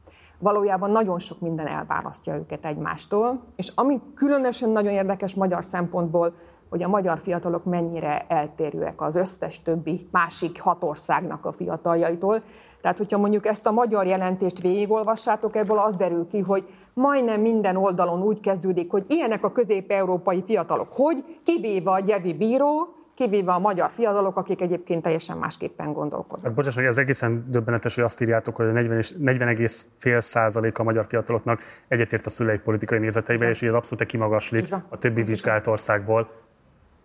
valójában 0.43 0.91
nagyon 0.91 1.19
sok 1.19 1.41
minden 1.41 1.67
elválasztja 1.67 2.35
őket 2.35 2.65
egymástól, 2.65 3.41
és 3.57 3.73
ami 3.75 4.01
különösen 4.15 4.71
nagyon 4.71 4.93
érdekes 4.93 5.35
magyar 5.35 5.65
szempontból, 5.65 6.35
hogy 6.69 6.83
a 6.83 6.89
magyar 6.89 7.19
fiatalok 7.19 7.65
mennyire 7.65 8.27
eltérőek 8.29 9.01
az 9.01 9.17
összes 9.17 9.63
többi 9.63 10.09
másik 10.11 10.61
hat 10.61 10.85
országnak 10.85 11.45
a 11.45 11.53
fiataljaitól. 11.53 12.43
Tehát, 12.83 12.99
hogyha 12.99 13.19
mondjuk 13.19 13.47
ezt 13.47 13.67
a 13.67 13.73
magyar 13.73 14.07
jelentést 14.07 14.61
végigolvassátok, 14.61 15.57
ebből 15.57 15.79
az 15.79 15.95
derül 15.95 16.27
ki, 16.29 16.39
hogy 16.39 16.65
majdnem 16.93 17.41
minden 17.41 17.77
oldalon 17.77 18.23
úgy 18.23 18.41
kezdődik, 18.41 18.91
hogy 18.91 19.05
ilyenek 19.09 19.45
a 19.45 19.53
közép-európai 19.53 20.43
fiatalok. 20.43 20.89
Hogy 20.91 21.25
kivéve 21.45 21.91
a 21.91 22.01
Gyevi 22.01 22.35
bíró, 22.35 22.95
kivéve 23.15 23.53
a 23.53 23.59
magyar 23.59 23.91
fiatalok, 23.91 24.37
akik 24.37 24.61
egyébként 24.61 25.03
teljesen 25.03 25.37
másképpen 25.37 25.93
gondolkodnak. 25.93 26.47
Hát 26.47 26.55
bocsáss, 26.55 26.75
hogy 26.75 26.85
ez 26.85 26.99
egészen 26.99 27.47
döbbenetes, 27.49 27.95
hogy 27.95 28.05
azt 28.05 28.21
írjátok, 28.21 28.57
hogy 28.57 28.67
a 28.67 28.73
40, 28.73 29.01
40,5 29.01 30.21
százalék 30.21 30.79
a 30.79 30.83
magyar 30.83 31.07
fiataloknak 31.09 31.61
egyetért 31.89 32.27
a 32.27 32.31
szülei 32.31 32.59
politikai 32.59 32.99
nézeteivel, 32.99 33.49
és 33.49 33.63
így 33.63 33.69
ez 33.69 33.75
abszolút 33.75 34.07
kimagaslik 34.07 34.75
a 34.89 34.99
többi 34.99 35.23
vizsgált 35.23 35.67
országból. 35.67 36.31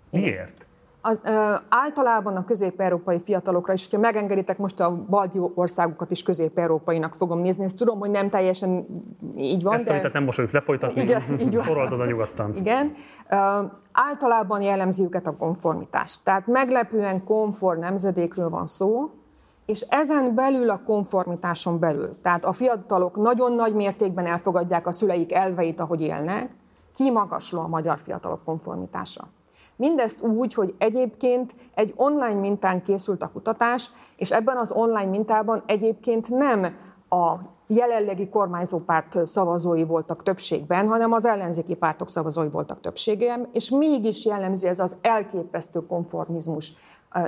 Miért? 0.10 0.67
Az 1.08 1.22
ö, 1.24 1.54
általában 1.70 2.36
a 2.36 2.46
közép-európai 2.46 3.20
fiatalokra, 3.20 3.74
és 3.74 3.84
hogyha 3.84 4.00
megengeditek, 4.00 4.58
most 4.58 4.80
a 4.80 5.04
balti 5.10 5.40
országokat 5.56 6.12
is 6.12 6.24
közép-európainak 6.24 7.16
fogom 7.16 7.40
nézni, 7.40 7.64
ezt 7.64 7.76
tudom, 7.76 8.00
hogy 8.00 8.10
nem 8.10 8.30
teljesen 8.30 8.86
így 9.36 9.64
van. 9.64 9.74
Ezt 9.74 9.86
de... 9.86 9.94
tehát 9.94 10.14
nem 10.14 10.24
most 10.24 10.36
fogjuk 10.36 10.54
lefolytatni, 10.54 11.02
Igen, 11.02 11.22
így 11.40 11.56
van. 11.56 12.00
a 12.00 12.06
nyugodtan. 12.06 12.56
Igen. 12.56 12.94
Ö, 13.30 13.36
általában 13.92 14.62
jellemzi 14.62 15.04
őket 15.04 15.28
a 15.28 15.36
konformitás. 15.36 16.24
Tehát 16.24 16.48
meglepően 16.48 17.24
konform 17.24 17.80
nemzedékről 17.80 18.50
van 18.50 18.66
szó, 18.66 19.12
és 19.66 19.82
ezen 19.82 20.36
belül 20.36 20.70
a 20.70 20.82
konformitáson 20.86 21.80
belül. 21.80 22.22
Tehát 22.22 22.46
a 22.46 22.54
fiatalok 22.54 23.16
nagyon 23.16 23.54
nagy 23.54 23.74
mértékben 23.74 24.26
elfogadják 24.26 24.88
a 24.88 24.92
szüleik 24.92 25.34
elveit, 25.34 25.80
ahogy 25.80 26.02
élnek, 26.02 26.50
kimagasló 26.96 27.60
a 27.60 27.68
magyar 27.68 28.00
fiatalok 28.04 28.44
konformitása. 28.44 29.28
Mindezt 29.78 30.22
úgy, 30.22 30.54
hogy 30.54 30.76
egyébként 30.78 31.54
egy 31.74 31.94
online 31.96 32.40
mintán 32.40 32.84
készült 32.84 33.22
a 33.22 33.32
kutatás, 33.34 33.92
és 34.16 34.32
ebben 34.32 34.58
az 34.58 34.72
online 34.72 35.10
mintában 35.10 35.64
egyébként 35.66 36.30
nem 36.30 36.64
a 37.10 37.36
jelenlegi 37.68 38.30
kormányzó 38.30 38.78
párt 38.78 39.26
szavazói 39.26 39.84
voltak 39.84 40.24
többségben, 40.24 40.88
hanem 40.88 41.12
az 41.12 41.26
ellenzéki 41.26 41.76
pártok 41.76 42.10
szavazói 42.10 42.50
voltak 42.50 42.82
többségben, 42.82 43.48
és 43.52 43.70
mégis 43.70 44.26
jellemző 44.26 44.68
ez 44.68 44.80
az 44.80 44.96
elképesztő 45.02 45.86
konformizmus, 45.86 46.74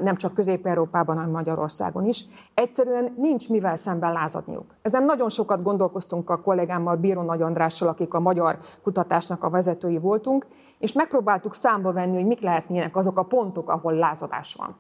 nem 0.02 0.16
csak 0.16 0.34
Közép-Európában, 0.34 1.16
hanem 1.16 1.32
Magyarországon 1.32 2.06
is. 2.06 2.26
Egyszerűen 2.54 3.14
nincs 3.18 3.50
mivel 3.50 3.76
szemben 3.76 4.12
lázadniuk. 4.12 4.66
Ezen 4.82 5.04
nagyon 5.04 5.30
sokat 5.30 5.64
gondolkoztunk 5.64 6.30
a 6.30 6.42
kollégámmal, 6.42 6.96
Bíró 6.96 7.22
Nagy 7.22 7.42
Andrással, 7.42 7.88
akik 7.88 8.14
a 8.14 8.20
magyar 8.20 8.58
kutatásnak 8.84 9.44
a 9.44 9.50
vezetői 9.50 9.98
voltunk, 9.98 10.46
és 10.80 10.94
megpróbáltuk 10.94 11.56
számba 11.56 11.92
venni, 11.92 12.16
hogy 12.16 12.26
mik 12.26 12.42
lehetnének 12.42 12.96
azok 12.96 13.18
a 13.18 13.24
pontok, 13.24 13.70
ahol 13.70 13.94
lázadás 13.94 14.54
van. 14.54 14.76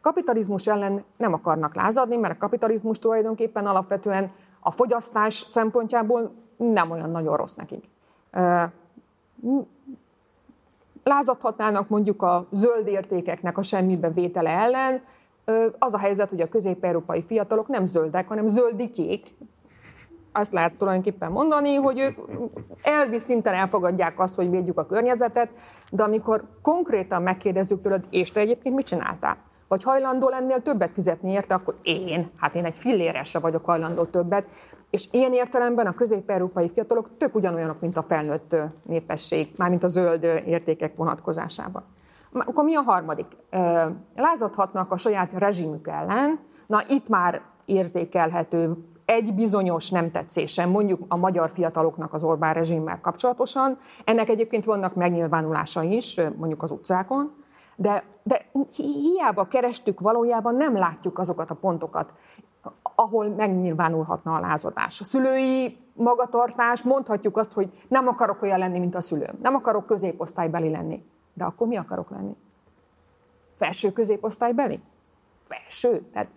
Kapitalizmus 0.00 0.66
ellen 0.66 1.04
nem 1.16 1.32
akarnak 1.32 1.74
lázadni, 1.74 2.16
mert 2.16 2.34
a 2.34 2.38
kapitalizmus 2.38 2.98
tulajdonképpen 2.98 3.66
alapvetően 3.66 4.32
a 4.60 4.70
fogyasztás 4.70 5.34
szempontjából 5.34 6.32
nem 6.56 6.90
olyan 6.90 7.10
nagyon 7.10 7.36
rossz 7.36 7.54
nekik. 7.54 7.84
Lázadhatnának 11.04 11.88
mondjuk 11.88 12.22
a 12.22 12.46
zöld 12.50 12.86
értékeknek 12.86 13.58
a 13.58 13.62
semmibe 13.62 14.10
vétele 14.10 14.50
ellen. 14.50 15.02
Az 15.78 15.94
a 15.94 15.98
helyzet, 15.98 16.30
hogy 16.30 16.40
a 16.40 16.48
közép-európai 16.48 17.22
fiatalok 17.22 17.68
nem 17.68 17.84
zöldek, 17.86 18.28
hanem 18.28 18.46
zöldikék, 18.46 19.34
azt 20.36 20.52
lehet 20.52 20.76
tulajdonképpen 20.76 21.30
mondani, 21.30 21.74
hogy 21.74 21.98
ők 21.98 22.16
elvi 22.82 23.18
szinten 23.18 23.54
elfogadják 23.54 24.20
azt, 24.20 24.34
hogy 24.34 24.50
védjük 24.50 24.78
a 24.78 24.86
környezetet, 24.86 25.48
de 25.90 26.02
amikor 26.02 26.44
konkrétan 26.62 27.22
megkérdezzük 27.22 27.80
tőled, 27.82 28.04
és 28.10 28.30
te 28.30 28.40
egyébként 28.40 28.74
mit 28.74 28.86
csináltál? 28.86 29.36
Vagy 29.68 29.82
hajlandó 29.82 30.28
lennél 30.28 30.62
többet 30.62 30.92
fizetni 30.92 31.32
érte, 31.32 31.54
akkor 31.54 31.74
én, 31.82 32.30
hát 32.36 32.54
én 32.54 32.64
egy 32.64 32.78
fillére 32.78 33.22
se 33.22 33.38
vagyok 33.38 33.64
hajlandó 33.64 34.04
többet. 34.04 34.46
És 34.90 35.08
ilyen 35.10 35.32
értelemben 35.32 35.86
a 35.86 35.94
közép-európai 35.94 36.70
fiatalok 36.70 37.10
tök 37.18 37.34
ugyanolyanok, 37.34 37.80
mint 37.80 37.96
a 37.96 38.02
felnőtt 38.02 38.56
népesség, 38.82 39.52
mármint 39.56 39.84
a 39.84 39.88
zöld 39.88 40.24
értékek 40.46 40.96
vonatkozásában. 40.96 41.84
Akkor 42.32 42.64
mi 42.64 42.74
a 42.74 42.82
harmadik? 42.82 43.26
Lázadhatnak 44.16 44.92
a 44.92 44.96
saját 44.96 45.30
rezsimük 45.32 45.88
ellen, 45.88 46.38
na 46.66 46.82
itt 46.88 47.08
már 47.08 47.40
érzékelhető 47.64 48.76
egy 49.04 49.34
bizonyos 49.34 49.90
nem 49.90 50.10
tetszésem, 50.10 50.70
mondjuk 50.70 51.00
a 51.08 51.16
magyar 51.16 51.50
fiataloknak 51.50 52.14
az 52.14 52.22
Orbán 52.22 52.54
rezsimmel 52.54 53.00
kapcsolatosan. 53.00 53.78
Ennek 54.04 54.28
egyébként 54.28 54.64
vannak 54.64 54.94
megnyilvánulása 54.94 55.82
is, 55.82 56.20
mondjuk 56.36 56.62
az 56.62 56.70
utcákon, 56.70 57.32
de, 57.76 58.04
de 58.22 58.46
hiába 58.72 59.48
kerestük, 59.48 60.00
valójában 60.00 60.54
nem 60.54 60.76
látjuk 60.76 61.18
azokat 61.18 61.50
a 61.50 61.54
pontokat, 61.54 62.12
ahol 62.96 63.28
megnyilvánulhatna 63.28 64.34
a 64.34 64.40
lázadás. 64.40 65.00
A 65.00 65.04
szülői 65.04 65.78
magatartás, 65.94 66.82
mondhatjuk 66.82 67.36
azt, 67.36 67.52
hogy 67.52 67.70
nem 67.88 68.08
akarok 68.08 68.42
olyan 68.42 68.58
lenni, 68.58 68.78
mint 68.78 68.94
a 68.94 69.00
szülőm. 69.00 69.38
Nem 69.42 69.54
akarok 69.54 69.86
középosztálybeli 69.86 70.70
lenni. 70.70 71.04
De 71.34 71.44
akkor 71.44 71.66
mi 71.66 71.76
akarok 71.76 72.10
lenni? 72.10 72.36
Felső 73.56 73.92
középosztálybeli? 73.92 74.80
Felső? 75.44 76.08
Tehát 76.12 76.28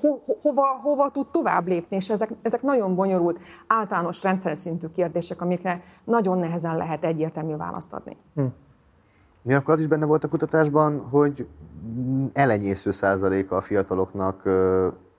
ho, 0.00 0.18
hova, 0.42 0.80
hova 0.82 1.10
tud 1.10 1.26
tovább 1.26 1.66
lépni, 1.66 1.96
és 1.96 2.10
ezek, 2.10 2.30
ezek 2.42 2.62
nagyon 2.62 2.94
bonyolult, 2.94 3.38
általános 3.66 4.22
rendszer 4.22 4.56
szintű 4.56 4.86
kérdések, 4.86 5.40
amikre 5.40 5.82
nagyon 6.04 6.38
nehezen 6.38 6.76
lehet 6.76 7.04
egyértelmű 7.04 7.56
választ 7.56 7.92
adni. 7.92 8.16
Hm. 8.34 8.44
Mi 9.42 9.54
akkor 9.54 9.74
az 9.74 9.80
is 9.80 9.86
benne 9.86 10.04
volt 10.04 10.24
a 10.24 10.28
kutatásban, 10.28 10.98
hogy 11.10 11.46
elenyésző 12.32 12.90
százaléka 12.90 13.56
a 13.56 13.60
fiataloknak 13.60 14.42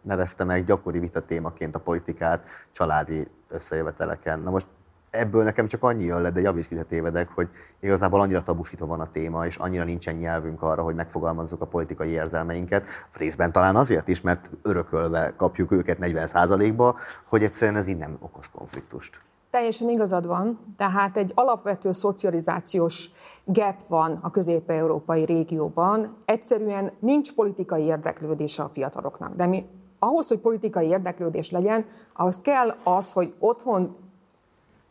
nevezte 0.01 0.43
meg 0.43 0.65
gyakori 0.65 0.99
vita 0.99 1.21
témaként 1.21 1.75
a 1.75 1.80
politikát 1.80 2.43
családi 2.71 3.28
összejöveteleken. 3.47 4.39
Na 4.39 4.49
most 4.49 4.67
ebből 5.10 5.43
nekem 5.43 5.68
csak 5.68 5.84
annyi 5.84 6.03
jön 6.03 6.22
le, 6.22 6.32
de 6.32 6.41
javíts 6.41 6.68
ki, 6.68 6.76
ha 6.76 6.84
tévedek, 6.84 7.30
hogy 7.30 7.47
igazából 7.80 8.22
annyira 8.22 8.43
tabuskítva 8.43 8.86
van 8.86 8.99
a 8.99 9.12
téma, 9.12 9.45
és 9.45 9.55
annyira 9.55 9.84
nincsen 9.84 10.16
nyelvünk 10.16 10.62
arra, 10.62 10.84
hogy 10.84 10.95
megfogalmazzuk 10.95 11.62
a 11.62 11.66
politikai 11.66 12.10
érzelmeinket. 12.10 12.86
Részben 13.14 13.51
talán 13.51 13.76
azért 13.76 14.08
is, 14.08 14.22
mert 14.22 14.49
örökölve 14.62 15.34
kapjuk 15.38 15.72
őket 15.72 15.97
40%-ba, 16.01 16.95
hogy 17.26 17.43
egyszerűen 17.43 17.78
ez 17.78 17.88
így 17.88 17.97
nem 17.97 18.18
okoz 18.20 18.49
konfliktust. 18.51 19.20
Teljesen 19.49 19.89
igazad 19.89 20.28
van, 20.28 20.60
tehát 20.78 21.18
egy 21.18 21.32
alapvető 21.36 21.91
szocializációs 21.91 23.10
gap 23.43 23.88
van 23.88 24.20
a 24.22 24.32
közép-európai 24.32 25.26
régióban. 25.26 26.16
Egyszerűen 26.26 26.91
nincs 26.99 27.34
politikai 27.34 27.84
érdeklődés 27.84 28.60
a 28.60 28.70
fiataloknak, 28.70 29.36
de 29.36 29.45
mi 29.45 29.66
ahhoz, 29.99 30.28
hogy 30.28 30.39
politikai 30.39 30.88
érdeklődés 30.88 31.51
legyen, 31.51 31.86
ahhoz 32.14 32.41
kell 32.41 32.76
az, 32.84 33.12
hogy 33.12 33.34
otthon 33.39 33.95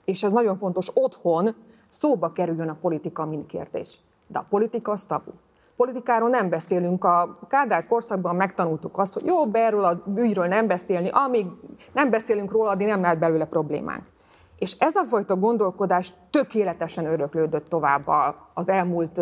és 0.07 0.23
ez 0.23 0.33
nagyon 0.33 0.57
fontos, 0.57 0.91
otthon 0.95 1.55
szóba 1.89 2.33
kerüljön 2.33 2.69
a 2.69 2.77
politika, 2.81 3.25
mint 3.25 3.47
kérdés. 3.47 3.99
De 4.27 4.39
a 4.39 4.47
politika 4.49 4.93
az 4.93 5.05
tabu. 5.05 5.31
Politikáról 5.77 6.29
nem 6.29 6.49
beszélünk. 6.49 7.05
A 7.05 7.39
Kádár 7.49 7.87
korszakban 7.87 8.37
megtanultuk 8.37 8.99
azt, 8.99 9.15
hogy 9.15 9.25
jó, 9.27 9.53
erről 9.53 9.85
a 9.85 10.03
ügyről 10.17 10.47
nem 10.47 10.67
beszélni, 10.67 11.09
amíg 11.13 11.47
nem 11.93 12.11
beszélünk 12.11 12.51
róla, 12.51 12.71
addig 12.71 12.87
nem 12.87 13.01
lehet 13.01 13.19
belőle 13.19 13.47
problémánk. 13.47 14.03
És 14.59 14.77
ez 14.79 14.95
a 14.95 15.05
fajta 15.05 15.37
gondolkodás 15.37 16.13
tökéletesen 16.31 17.07
öröklődött 17.07 17.69
tovább 17.69 18.09
az 18.55 18.69
elmúlt 18.69 19.21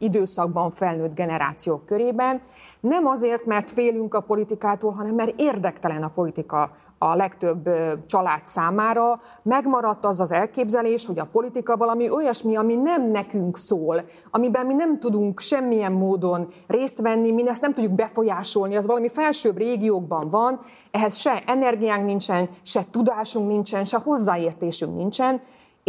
időszakban 0.00 0.70
felnőtt 0.70 1.14
generációk 1.14 1.86
körében. 1.86 2.40
Nem 2.80 3.06
azért, 3.06 3.46
mert 3.46 3.70
félünk 3.70 4.14
a 4.14 4.20
politikától, 4.20 4.92
hanem 4.92 5.14
mert 5.14 5.40
érdektelen 5.40 6.02
a 6.02 6.12
politika 6.14 6.70
a 7.02 7.14
legtöbb 7.14 7.70
család 8.06 8.46
számára. 8.46 9.20
Megmaradt 9.42 10.04
az 10.04 10.20
az 10.20 10.32
elképzelés, 10.32 11.06
hogy 11.06 11.18
a 11.18 11.28
politika 11.32 11.76
valami 11.76 12.10
olyasmi, 12.10 12.56
ami 12.56 12.74
nem 12.74 13.10
nekünk 13.10 13.56
szól, 13.56 14.04
amiben 14.30 14.66
mi 14.66 14.74
nem 14.74 14.98
tudunk 14.98 15.40
semmilyen 15.40 15.92
módon 15.92 16.48
részt 16.66 17.00
venni, 17.00 17.32
mi 17.32 17.48
ezt 17.48 17.62
nem 17.62 17.72
tudjuk 17.72 17.92
befolyásolni, 17.92 18.76
az 18.76 18.86
valami 18.86 19.08
felsőbb 19.08 19.56
régiókban 19.56 20.28
van, 20.28 20.60
ehhez 20.90 21.16
se 21.16 21.42
energiánk 21.46 22.04
nincsen, 22.04 22.48
se 22.62 22.84
tudásunk 22.90 23.48
nincsen, 23.48 23.84
se 23.84 23.98
hozzáértésünk 23.98 24.96
nincsen, 24.96 25.40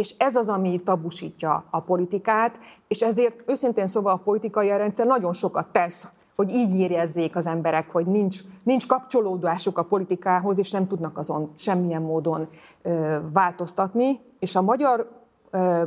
és 0.02 0.14
ez 0.18 0.36
az, 0.36 0.50
ami 0.50 0.82
tabusítja 0.84 1.64
a 1.70 1.80
politikát, 1.80 2.60
és 2.88 3.02
ezért 3.02 3.44
őszintén 3.46 3.88
szóval 3.88 4.14
a 4.14 4.22
politikai 4.24 4.68
rendszer 4.68 5.06
nagyon 5.06 5.34
sokat 5.34 5.68
tesz, 5.72 6.08
hogy 6.36 6.50
így 6.50 6.80
érezzék 6.80 7.36
az 7.36 7.48
emberek, 7.48 7.92
hogy 7.92 8.06
nincs, 8.06 8.40
nincs 8.64 8.88
kapcsolódásuk 8.88 9.78
a 9.78 9.84
politikához, 9.84 10.58
és 10.58 10.72
nem 10.72 10.88
tudnak 10.88 11.18
azon 11.18 11.52
semmilyen 11.56 12.02
módon 12.02 12.48
ö, 12.82 13.18
változtatni. 13.34 14.20
És 14.40 14.56
a 14.56 14.62
magyar 14.62 15.10
ö, 15.50 15.84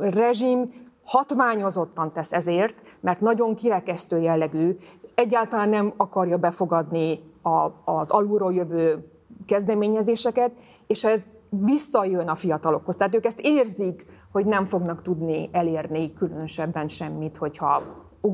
rezsim 0.00 0.72
hatványozottan 1.04 2.12
tesz 2.12 2.32
ezért, 2.32 2.74
mert 3.00 3.20
nagyon 3.20 3.54
kirekesztő 3.54 4.20
jellegű, 4.20 4.76
egyáltalán 5.14 5.68
nem 5.68 5.92
akarja 5.96 6.36
befogadni 6.36 7.20
a, 7.42 7.70
az 7.84 8.10
alulról 8.10 8.52
jövő 8.52 9.10
kezdeményezéseket, 9.46 10.50
és 10.86 11.04
ez 11.04 11.30
visszajön 11.60 12.28
a 12.28 12.34
fiatalokhoz. 12.34 12.96
Tehát 12.96 13.14
ők 13.14 13.24
ezt 13.24 13.40
érzik, 13.40 14.06
hogy 14.30 14.46
nem 14.46 14.64
fognak 14.64 15.02
tudni 15.02 15.48
elérni 15.52 16.12
különösebben 16.12 16.88
semmit, 16.88 17.36
hogyha 17.36 17.82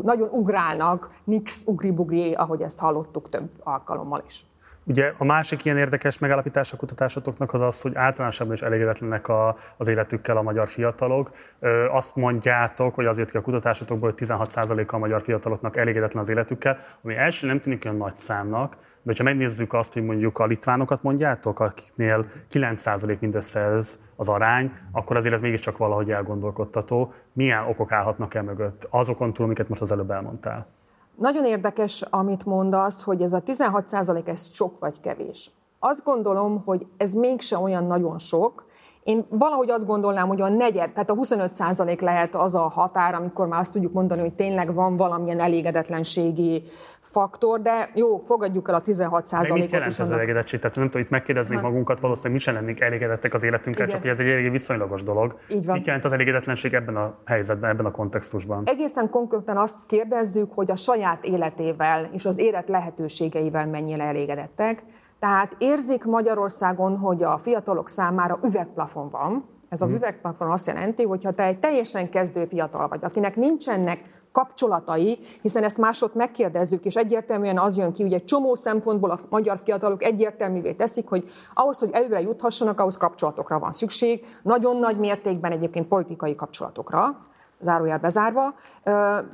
nagyon 0.02 0.28
ugrálnak, 0.32 1.10
nix 1.24 1.62
ugri-bugri, 1.66 2.32
ahogy 2.32 2.60
ezt 2.60 2.78
hallottuk 2.78 3.28
több 3.28 3.50
alkalommal 3.62 4.22
is. 4.26 4.46
Ugye 4.88 5.12
a 5.18 5.24
másik 5.24 5.64
ilyen 5.64 5.78
érdekes 5.78 6.18
megállapítás 6.18 6.72
a 6.72 6.76
kutatásotoknak 6.76 7.54
az 7.54 7.62
az, 7.62 7.80
hogy 7.80 7.94
általánosabban 7.94 8.54
is 8.54 8.62
elégedetlenek 8.62 9.28
a, 9.28 9.56
az 9.76 9.88
életükkel 9.88 10.36
a 10.36 10.42
magyar 10.42 10.68
fiatalok. 10.68 11.30
Ö, 11.60 11.86
azt 11.88 12.16
mondjátok, 12.16 12.94
hogy 12.94 13.06
azért 13.06 13.30
ki 13.30 13.36
a 13.36 13.40
kutatásotokból, 13.40 14.10
hogy 14.10 14.28
16%-a 14.28 14.94
a 14.94 14.98
magyar 14.98 15.22
fiataloknak 15.22 15.76
elégedetlen 15.76 16.22
az 16.22 16.28
életükkel, 16.28 16.78
ami 17.02 17.14
első 17.14 17.46
nem 17.46 17.60
tűnik 17.60 17.84
olyan 17.84 17.96
nagy 17.96 18.16
számnak, 18.16 18.76
de 19.02 19.14
ha 19.16 19.22
megnézzük 19.22 19.72
azt, 19.72 19.92
hogy 19.92 20.04
mondjuk 20.04 20.38
a 20.38 20.46
litvánokat 20.46 21.02
mondjátok, 21.02 21.60
akiknél 21.60 22.26
9% 22.52 23.18
mindössze 23.18 23.60
ez 23.60 24.00
az 24.16 24.28
arány, 24.28 24.72
akkor 24.92 25.16
azért 25.16 25.34
ez 25.34 25.40
mégiscsak 25.40 25.76
valahogy 25.76 26.10
elgondolkodtató. 26.10 27.12
Milyen 27.32 27.64
okok 27.64 27.92
állhatnak 27.92 28.34
el 28.34 28.42
mögött 28.42 28.86
azokon 28.90 29.32
túl, 29.32 29.44
amiket 29.46 29.68
most 29.68 29.80
az 29.80 29.92
előbb 29.92 30.10
elmondtál? 30.10 30.77
Nagyon 31.18 31.44
érdekes, 31.44 32.02
amit 32.02 32.44
mondasz, 32.44 33.02
hogy 33.02 33.22
ez 33.22 33.32
a 33.32 33.40
16 33.40 33.88
ez 34.28 34.52
sok 34.52 34.78
vagy 34.78 35.00
kevés. 35.00 35.50
Azt 35.78 36.04
gondolom, 36.04 36.62
hogy 36.64 36.86
ez 36.96 37.12
mégse 37.12 37.58
olyan 37.58 37.84
nagyon 37.84 38.18
sok, 38.18 38.66
én 39.08 39.24
valahogy 39.28 39.70
azt 39.70 39.86
gondolnám, 39.86 40.28
hogy 40.28 40.40
a 40.40 40.48
negyed, 40.48 40.90
tehát 40.90 41.10
a 41.10 41.14
25 41.14 41.54
százalék 41.54 42.00
lehet 42.00 42.34
az 42.34 42.54
a 42.54 42.68
határ, 42.68 43.14
amikor 43.14 43.46
már 43.46 43.60
azt 43.60 43.72
tudjuk 43.72 43.92
mondani, 43.92 44.20
hogy 44.20 44.32
tényleg 44.32 44.74
van 44.74 44.96
valamilyen 44.96 45.40
elégedetlenségi 45.40 46.62
faktor, 47.00 47.60
de 47.60 47.90
jó, 47.94 48.22
fogadjuk 48.26 48.68
el 48.68 48.74
a 48.74 48.80
16 48.80 49.26
százalékot. 49.26 49.58
Mit 49.58 49.70
jelent 49.70 49.98
ez 49.98 50.10
elégedettség? 50.10 50.60
Tehát 50.60 50.76
nem 50.76 50.86
tudom, 50.86 51.02
itt 51.02 51.10
megkérdeznénk 51.10 51.62
magunkat, 51.62 52.00
valószínűleg 52.00 52.32
mi 52.32 52.38
sem 52.38 52.54
lennénk 52.54 52.80
elégedettek 52.80 53.34
az 53.34 53.42
életünkkel, 53.42 53.86
Igen. 53.86 53.88
csak 53.88 54.00
hogy 54.00 54.10
ez 54.10 54.26
egy 54.26 54.32
elég 54.32 54.50
viszonylagos 54.50 55.02
dolog. 55.02 55.38
Így 55.48 55.66
van. 55.66 55.76
Mit 55.76 55.86
jelent 55.86 56.04
az 56.04 56.12
elégedetlenség 56.12 56.74
ebben 56.74 56.96
a 56.96 57.14
helyzetben, 57.24 57.70
ebben 57.70 57.86
a 57.86 57.90
kontextusban? 57.90 58.62
Egészen 58.64 59.10
konkrétan 59.10 59.56
azt 59.56 59.78
kérdezzük, 59.86 60.52
hogy 60.54 60.70
a 60.70 60.76
saját 60.76 61.24
életével 61.24 62.08
és 62.12 62.26
az 62.26 62.38
élet 62.38 62.68
lehetőségeivel 62.68 63.66
mennyire 63.66 64.04
elégedettek. 64.04 64.82
Tehát 65.18 65.54
érzik 65.58 66.04
Magyarországon, 66.04 66.98
hogy 66.98 67.22
a 67.22 67.38
fiatalok 67.38 67.88
számára 67.88 68.38
üvegplafon 68.42 69.10
van. 69.10 69.44
Ez 69.68 69.82
az 69.82 69.88
mhm. 69.88 69.96
üvegplafon 69.96 70.50
azt 70.50 70.66
jelenti, 70.66 71.02
hogy 71.02 71.24
ha 71.24 71.32
te 71.32 71.42
egy 71.42 71.58
teljesen 71.58 72.10
kezdő 72.10 72.44
fiatal 72.44 72.88
vagy, 72.88 73.04
akinek 73.04 73.36
nincsenek 73.36 74.22
kapcsolatai, 74.32 75.18
hiszen 75.42 75.62
ezt 75.62 75.78
másod 75.78 76.10
megkérdezzük, 76.14 76.84
és 76.84 76.94
egyértelműen 76.94 77.58
az 77.58 77.76
jön 77.76 77.92
ki, 77.92 78.02
hogy 78.02 78.12
egy 78.12 78.24
csomó 78.24 78.54
szempontból 78.54 79.10
a 79.10 79.18
magyar 79.28 79.58
fiatalok 79.58 80.02
egyértelművé 80.02 80.72
teszik, 80.72 81.08
hogy 81.08 81.30
ahhoz, 81.54 81.78
hogy 81.78 81.90
előre 81.92 82.20
juthassanak, 82.20 82.80
ahhoz 82.80 82.96
kapcsolatokra 82.96 83.58
van 83.58 83.72
szükség, 83.72 84.24
nagyon 84.42 84.76
nagy 84.76 84.98
mértékben 84.98 85.52
egyébként 85.52 85.88
politikai 85.88 86.34
kapcsolatokra, 86.34 87.16
zárójel 87.60 87.98
bezárva. 87.98 88.54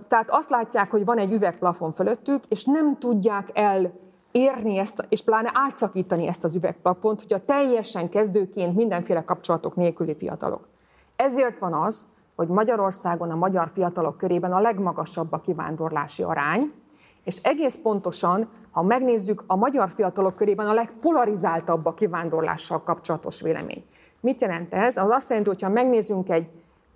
Tehát 0.08 0.26
azt 0.28 0.50
látják, 0.50 0.90
hogy 0.90 1.04
van 1.04 1.18
egy 1.18 1.32
üvegplafon 1.32 1.92
fölöttük, 1.92 2.44
és 2.48 2.64
nem 2.64 2.98
tudják 2.98 3.50
el 3.52 3.92
érni 4.34 4.78
ezt, 4.78 5.06
és 5.08 5.22
pláne 5.22 5.50
átszakítani 5.52 6.26
ezt 6.26 6.44
az 6.44 6.54
üvegplapont, 6.54 7.22
hogy 7.22 7.32
a 7.32 7.44
teljesen 7.44 8.08
kezdőként 8.08 8.76
mindenféle 8.76 9.24
kapcsolatok 9.24 9.76
nélküli 9.76 10.14
fiatalok. 10.14 10.68
Ezért 11.16 11.58
van 11.58 11.72
az, 11.72 12.06
hogy 12.36 12.48
Magyarországon 12.48 13.30
a 13.30 13.36
magyar 13.36 13.70
fiatalok 13.72 14.16
körében 14.16 14.52
a 14.52 14.60
legmagasabb 14.60 15.32
a 15.32 15.40
kivándorlási 15.40 16.22
arány, 16.22 16.70
és 17.24 17.36
egész 17.42 17.78
pontosan, 17.82 18.48
ha 18.70 18.82
megnézzük, 18.82 19.44
a 19.46 19.56
magyar 19.56 19.90
fiatalok 19.90 20.34
körében 20.34 20.68
a 20.68 20.72
legpolarizáltabb 20.72 21.86
a 21.86 21.94
kivándorlással 21.94 22.82
kapcsolatos 22.82 23.40
vélemény. 23.40 23.84
Mit 24.20 24.40
jelent 24.40 24.72
ez? 24.72 24.96
Az 24.96 25.10
azt 25.10 25.28
jelenti, 25.28 25.50
hogy 25.50 25.62
ha 25.62 25.68
megnézzünk 25.68 26.30
egy 26.30 26.48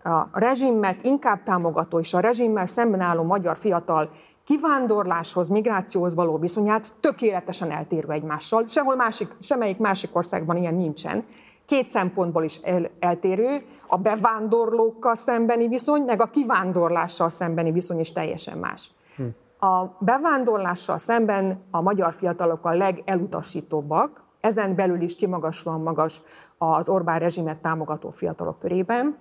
a 0.02 0.38
rezsimmet 0.38 1.04
inkább 1.04 1.42
támogató 1.42 1.98
és 1.98 2.14
a 2.14 2.20
rezsimmel 2.20 2.66
szemben 2.66 3.00
álló 3.00 3.22
magyar 3.22 3.58
fiatal 3.58 4.10
kivándorláshoz, 4.48 5.48
migrációhoz 5.48 6.14
való 6.14 6.38
viszonyát 6.38 6.92
tökéletesen 7.00 7.70
eltérő 7.70 8.10
egymással. 8.10 8.64
Sehol 8.68 8.96
másik, 8.96 9.28
semmelyik 9.40 9.78
másik 9.78 10.16
országban 10.16 10.56
ilyen 10.56 10.74
nincsen. 10.74 11.24
Két 11.66 11.88
szempontból 11.88 12.44
is 12.44 12.56
el, 12.56 12.90
eltérő, 12.98 13.62
a 13.86 13.96
bevándorlókkal 13.96 15.14
szembeni 15.14 15.68
viszony, 15.68 16.02
meg 16.02 16.20
a 16.20 16.26
kivándorlással 16.26 17.28
szembeni 17.28 17.72
viszony 17.72 17.98
is 17.98 18.12
teljesen 18.12 18.58
más. 18.58 18.90
Hm. 19.16 19.66
A 19.66 19.96
bevándorlással 19.98 20.98
szemben 20.98 21.62
a 21.70 21.80
magyar 21.80 22.14
fiatalok 22.14 22.64
a 22.64 22.74
legelutasítóbbak, 22.74 24.22
ezen 24.40 24.74
belül 24.74 25.00
is 25.00 25.16
kimagaslóan 25.16 25.80
magas 25.80 26.22
az 26.58 26.88
Orbán 26.88 27.18
rezsimet 27.18 27.56
támogató 27.56 28.10
fiatalok 28.10 28.58
körében. 28.58 29.16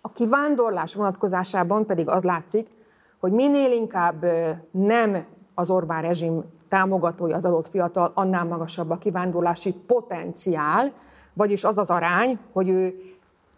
A 0.00 0.12
kivándorlás 0.12 0.94
vonatkozásában 0.94 1.86
pedig 1.86 2.08
az 2.08 2.24
látszik, 2.24 2.68
hogy 3.22 3.32
minél 3.32 3.72
inkább 3.72 4.24
nem 4.70 5.24
az 5.54 5.70
Orbán 5.70 6.02
rezsim 6.02 6.44
támogatója 6.68 7.36
az 7.36 7.44
adott 7.44 7.68
fiatal, 7.68 8.12
annál 8.14 8.44
magasabb 8.44 8.90
a 8.90 8.98
kivándorlási 8.98 9.72
potenciál, 9.86 10.92
vagyis 11.32 11.64
az 11.64 11.78
az 11.78 11.90
arány, 11.90 12.38
hogy 12.52 12.68
ő, 12.68 12.94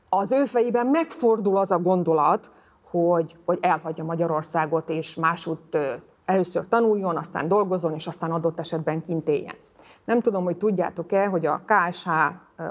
az 0.08 0.32
ő 0.32 0.44
fejében 0.44 0.86
megfordul 0.86 1.56
az 1.56 1.70
a 1.70 1.78
gondolat, 1.78 2.50
hogy, 2.90 3.36
hogy 3.44 3.58
elhagyja 3.60 4.04
Magyarországot, 4.04 4.88
és 4.88 5.14
másút 5.14 5.78
először 6.24 6.68
tanuljon, 6.68 7.16
aztán 7.16 7.48
dolgozzon, 7.48 7.94
és 7.94 8.06
aztán 8.06 8.30
adott 8.30 8.58
esetben 8.58 9.04
kint 9.04 9.28
éljen. 9.28 9.56
Nem 10.04 10.20
tudom, 10.20 10.44
hogy 10.44 10.56
tudjátok-e, 10.56 11.26
hogy 11.26 11.46
a 11.46 11.62
KSH 11.66 12.08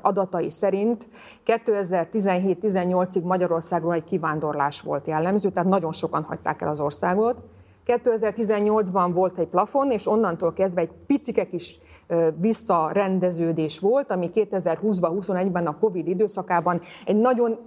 adatai 0.01 0.51
szerint 0.51 1.07
2017-18-ig 1.45 3.23
Magyarországon 3.23 3.93
egy 3.93 4.03
kivándorlás 4.03 4.81
volt 4.81 5.07
jellemző, 5.07 5.49
tehát 5.49 5.69
nagyon 5.69 5.91
sokan 5.91 6.23
hagyták 6.23 6.61
el 6.61 6.69
az 6.69 6.79
országot. 6.79 7.37
2018-ban 7.85 9.09
volt 9.13 9.37
egy 9.37 9.47
plafon, 9.47 9.91
és 9.91 10.07
onnantól 10.07 10.53
kezdve 10.53 10.81
egy 10.81 10.91
picike 11.07 11.47
kis 11.47 11.79
visszarendeződés 12.35 13.79
volt, 13.79 14.11
ami 14.11 14.29
2020-ban, 14.33 15.11
21-ben 15.21 15.67
a 15.67 15.77
Covid 15.77 16.07
időszakában 16.07 16.81
egy 17.05 17.15
nagyon 17.15 17.59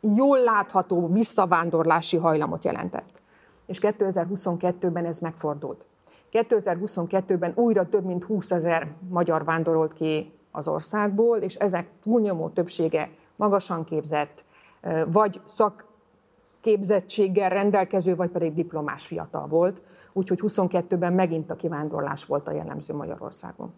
jól 0.00 0.38
látható 0.38 1.06
visszavándorlási 1.06 2.16
hajlamot 2.16 2.64
jelentett. 2.64 3.20
És 3.66 3.78
2022-ben 3.82 5.04
ez 5.04 5.18
megfordult. 5.18 5.86
2022-ben 6.32 7.52
újra 7.54 7.88
több 7.88 8.04
mint 8.04 8.24
20 8.24 8.50
ezer 8.50 8.92
magyar 9.08 9.44
vándorolt 9.44 9.92
ki 9.92 10.32
az 10.50 10.68
országból, 10.68 11.36
és 11.36 11.54
ezek 11.54 11.88
túlnyomó 12.02 12.48
többsége 12.48 13.10
magasan 13.36 13.84
képzett, 13.84 14.44
vagy 15.06 15.40
szakképzettséggel 15.44 17.48
rendelkező, 17.48 18.16
vagy 18.16 18.30
pedig 18.30 18.54
diplomás 18.54 19.06
fiatal 19.06 19.46
volt. 19.46 19.82
Úgyhogy 20.12 20.38
22-ben 20.42 21.12
megint 21.12 21.50
a 21.50 21.56
kivándorlás 21.56 22.24
volt 22.24 22.48
a 22.48 22.52
jellemző 22.52 22.94
Magyarországon. 22.94 23.72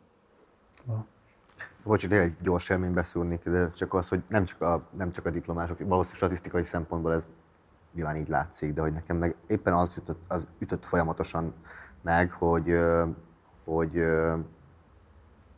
Bocs, 1.84 2.08
egy 2.08 2.34
gyors 2.42 2.68
élmény 2.68 2.92
beszúrnék, 2.92 3.48
de 3.48 3.70
csak 3.70 3.94
az, 3.94 4.08
hogy 4.08 4.22
nem 4.28 4.44
csak 4.44 4.60
a, 4.60 4.82
nem 4.96 5.12
csak 5.12 5.26
a 5.26 5.30
diplomások, 5.30 5.78
valószínűleg 5.78 6.16
statisztikai 6.16 6.64
szempontból 6.64 7.12
ez 7.12 7.22
nyilván 7.94 8.16
így 8.16 8.28
látszik, 8.28 8.74
de 8.74 8.80
hogy 8.80 8.92
nekem 8.92 9.16
meg 9.16 9.36
éppen 9.46 9.74
az 9.74 9.96
ütött, 9.96 10.20
az 10.28 10.48
ütött 10.58 10.84
folyamatosan 10.84 11.54
meg, 12.02 12.30
hogy, 12.30 12.78
hogy 13.64 14.04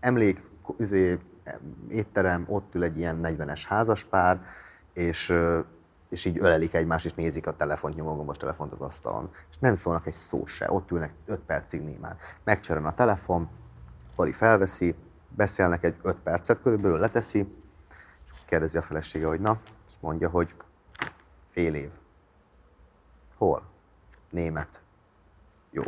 emlék, 0.00 0.42
izé, 0.78 1.18
étterem, 1.88 2.44
ott 2.48 2.74
ül 2.74 2.82
egy 2.82 2.98
ilyen 2.98 3.20
40-es 3.22 3.62
házaspár, 3.68 4.44
és, 4.92 5.34
és 6.08 6.24
így 6.24 6.38
ölelik 6.38 6.74
egymást, 6.74 7.04
és 7.04 7.14
nézik 7.14 7.46
a 7.46 7.56
telefont, 7.56 7.94
nyomogomos 7.94 8.36
telefont 8.36 8.72
az 8.72 8.80
asztalon. 8.80 9.30
És 9.50 9.56
nem 9.58 9.76
szólnak 9.76 10.06
egy 10.06 10.14
szó 10.14 10.46
se, 10.46 10.72
ott 10.72 10.90
ülnek 10.90 11.12
5 11.26 11.40
percig 11.40 11.82
némán. 11.82 12.16
Megcsörön 12.44 12.84
a 12.84 12.94
telefon, 12.94 13.48
Pali 14.14 14.32
felveszi, 14.32 14.94
beszélnek 15.28 15.84
egy 15.84 15.96
5 16.02 16.16
percet 16.16 16.62
körülbelül, 16.62 16.98
leteszi, 16.98 17.54
és 18.32 18.38
kérdezi 18.46 18.78
a 18.78 18.82
felesége, 18.82 19.26
hogy 19.26 19.40
na, 19.40 19.60
és 19.86 19.92
mondja, 20.00 20.28
hogy 20.28 20.54
fél 21.50 21.74
év. 21.74 21.90
Hol? 23.36 23.62
Német. 24.30 24.80
Jó. 25.70 25.82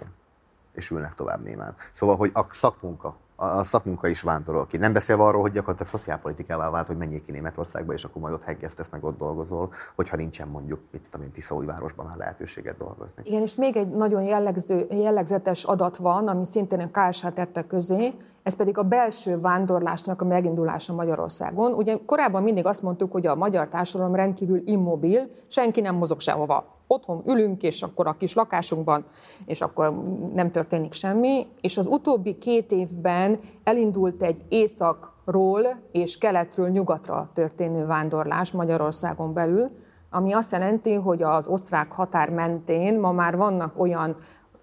És 0.74 0.90
ülnek 0.90 1.14
tovább 1.14 1.42
némán. 1.44 1.74
Szóval, 1.92 2.16
hogy 2.16 2.30
a 2.34 2.46
szakmunka, 2.50 3.16
a 3.36 3.62
szakmunka 3.62 4.08
is 4.08 4.22
vándorol 4.22 4.66
ki. 4.66 4.76
Nem 4.76 4.92
beszélve 4.92 5.22
arról, 5.22 5.40
hogy 5.40 5.52
gyakorlatilag 5.52 5.92
szociálpolitikává 5.92 6.70
vált, 6.70 6.86
hogy 6.86 6.96
menjél 6.96 7.24
ki 7.24 7.32
Németországba, 7.32 7.92
és 7.92 8.04
akkor 8.04 8.22
majd 8.22 8.34
ott 8.34 8.42
heggesztesz, 8.42 8.88
meg 8.90 9.04
ott 9.04 9.18
dolgozol, 9.18 9.72
hogyha 9.94 10.16
nincsen 10.16 10.48
mondjuk, 10.48 10.80
mit 10.90 11.02
tudom 11.10 11.26
én, 11.26 11.32
Tiszaújvárosban 11.32 12.06
már 12.06 12.16
lehetőséget 12.16 12.76
dolgozni. 12.76 13.22
Igen, 13.24 13.42
és 13.42 13.54
még 13.54 13.76
egy 13.76 13.88
nagyon 13.88 14.22
jellegző, 14.22 14.86
jellegzetes 14.90 15.64
adat 15.64 15.96
van, 15.96 16.28
ami 16.28 16.44
szintén 16.44 16.90
a 16.92 17.00
KSH 17.00 17.28
tette 17.28 17.66
közé, 17.66 18.14
ez 18.42 18.56
pedig 18.56 18.78
a 18.78 18.82
belső 18.82 19.40
vándorlásnak 19.40 20.22
a 20.22 20.24
megindulása 20.24 20.94
Magyarországon. 20.94 21.72
Ugye 21.72 21.98
korábban 22.06 22.42
mindig 22.42 22.66
azt 22.66 22.82
mondtuk, 22.82 23.12
hogy 23.12 23.26
a 23.26 23.34
magyar 23.34 23.68
társadalom 23.68 24.14
rendkívül 24.14 24.62
immobil, 24.64 25.30
senki 25.46 25.80
nem 25.80 25.94
mozog 25.94 26.20
sehova. 26.20 26.66
Otthon 26.86 27.22
ülünk, 27.26 27.62
és 27.62 27.82
akkor 27.82 28.06
a 28.06 28.16
kis 28.16 28.34
lakásunkban, 28.34 29.04
és 29.46 29.60
akkor 29.60 30.02
nem 30.34 30.50
történik 30.50 30.92
semmi. 30.92 31.46
És 31.60 31.78
az 31.78 31.86
utóbbi 31.86 32.38
két 32.38 32.72
évben 32.72 33.38
elindult 33.64 34.22
egy 34.22 34.42
északról 34.48 35.66
és 35.92 36.18
keletről 36.18 36.68
nyugatra 36.68 37.30
történő 37.32 37.86
vándorlás 37.86 38.52
Magyarországon 38.52 39.32
belül, 39.32 39.70
ami 40.10 40.32
azt 40.32 40.52
jelenti, 40.52 40.94
hogy 40.94 41.22
az 41.22 41.46
osztrák 41.46 41.92
határ 41.92 42.30
mentén 42.30 43.00
ma 43.00 43.12
már 43.12 43.36
vannak 43.36 43.80
olyan 43.80 44.16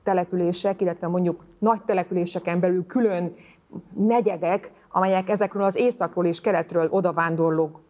települések, 0.04 0.82
illetve 0.82 1.08
mondjuk 1.08 1.46
nagy 1.60 1.84
településeken 1.84 2.60
belül 2.60 2.86
külön 2.86 3.34
negyedek, 3.96 4.72
amelyek 4.92 5.30
ezekről 5.30 5.64
az 5.64 5.78
északról 5.80 6.26
és 6.26 6.42
keletről 6.42 6.88
odavándorló 6.90 7.81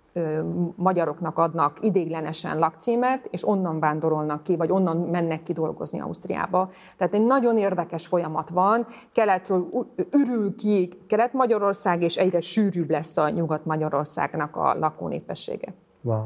magyaroknak 0.76 1.38
adnak 1.38 1.78
idéglenesen 1.82 2.60
lakcímet, 2.60 3.28
és 3.30 3.48
onnan 3.48 3.80
vándorolnak 3.80 4.44
ki, 4.44 4.56
vagy 4.56 4.72
onnan 4.72 4.98
mennek 4.98 5.44
ki 5.44 5.54
dolgozni 5.54 6.00
Ausztriába. 6.00 6.70
Tehát 6.98 7.14
egy 7.14 7.26
nagyon 7.26 7.58
érdekes 7.58 8.08
folyamat 8.08 8.50
van, 8.50 8.88
keletről 9.12 9.70
ürül 10.12 10.56
ki 10.56 10.90
Kelet-Magyarország, 11.08 12.02
és 12.02 12.18
egyre 12.18 12.40
sűrűbb 12.40 12.90
lesz 12.90 13.18
a 13.18 13.30
Nyugat-Magyarországnak 13.30 14.56
a 14.56 14.76
lakónépessége. 14.80 15.74
Wow. 16.02 16.24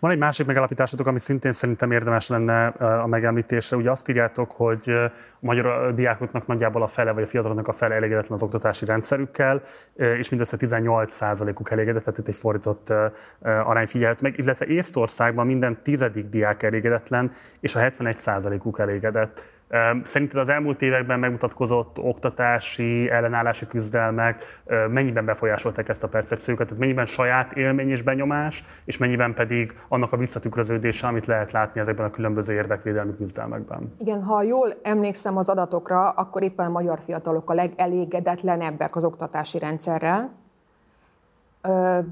Van 0.00 0.10
egy 0.10 0.18
másik 0.18 0.46
megállapításatok, 0.46 1.06
ami 1.06 1.18
szintén 1.18 1.52
szerintem 1.52 1.90
érdemes 1.90 2.28
lenne 2.28 2.66
a 2.76 3.06
megemlítésre. 3.06 3.76
Ugye 3.76 3.90
azt 3.90 4.08
írjátok, 4.08 4.50
hogy 4.50 4.90
a 4.90 5.12
magyar 5.38 5.94
diákoknak 5.94 6.46
nagyjából 6.46 6.82
a 6.82 6.86
fele, 6.86 7.12
vagy 7.12 7.22
a 7.22 7.26
fiataloknak 7.26 7.68
a 7.68 7.72
fele 7.72 7.94
elégedetlen 7.94 8.32
az 8.32 8.42
oktatási 8.42 8.84
rendszerükkel, 8.84 9.62
és 9.94 10.28
mindössze 10.28 10.56
18%-uk 10.60 11.70
elégedett, 11.70 12.02
tehát 12.02 12.18
itt 12.18 12.28
egy 12.28 12.36
fordított 12.36 12.92
arány 13.42 13.86
figyelhet 13.86 14.20
meg, 14.20 14.38
illetve 14.38 14.66
Észtországban 14.66 15.46
minden 15.46 15.82
tizedik 15.82 16.28
diák 16.28 16.62
elégedetlen, 16.62 17.32
és 17.60 17.74
a 17.74 17.80
71%-uk 17.80 18.78
elégedett. 18.78 19.44
Szerinted 20.02 20.38
az 20.38 20.48
elmúlt 20.48 20.82
években 20.82 21.18
megmutatkozott 21.18 21.98
oktatási, 21.98 23.10
ellenállási 23.10 23.66
küzdelmek 23.66 24.62
mennyiben 24.88 25.24
befolyásolták 25.24 25.88
ezt 25.88 26.04
a 26.04 26.08
percepciókat? 26.08 26.66
Tehát 26.66 26.80
mennyiben 26.80 27.06
saját 27.06 27.52
élmény 27.52 27.90
és 27.90 28.02
benyomás, 28.02 28.64
és 28.84 28.98
mennyiben 28.98 29.34
pedig 29.34 29.78
annak 29.88 30.12
a 30.12 30.16
visszatükröződése, 30.16 31.06
amit 31.06 31.26
lehet 31.26 31.52
látni 31.52 31.80
ezekben 31.80 32.06
a 32.06 32.10
különböző 32.10 32.54
érdekvédelmi 32.54 33.16
küzdelmekben? 33.16 33.94
Igen, 33.98 34.22
ha 34.22 34.42
jól 34.42 34.72
emlékszem 34.82 35.36
az 35.36 35.48
adatokra, 35.48 36.08
akkor 36.08 36.42
éppen 36.42 36.66
a 36.66 36.70
magyar 36.70 36.98
fiatalok 37.04 37.50
a 37.50 37.54
legelégedetlenebbek 37.54 38.96
az 38.96 39.04
oktatási 39.04 39.58
rendszerrel, 39.58 40.30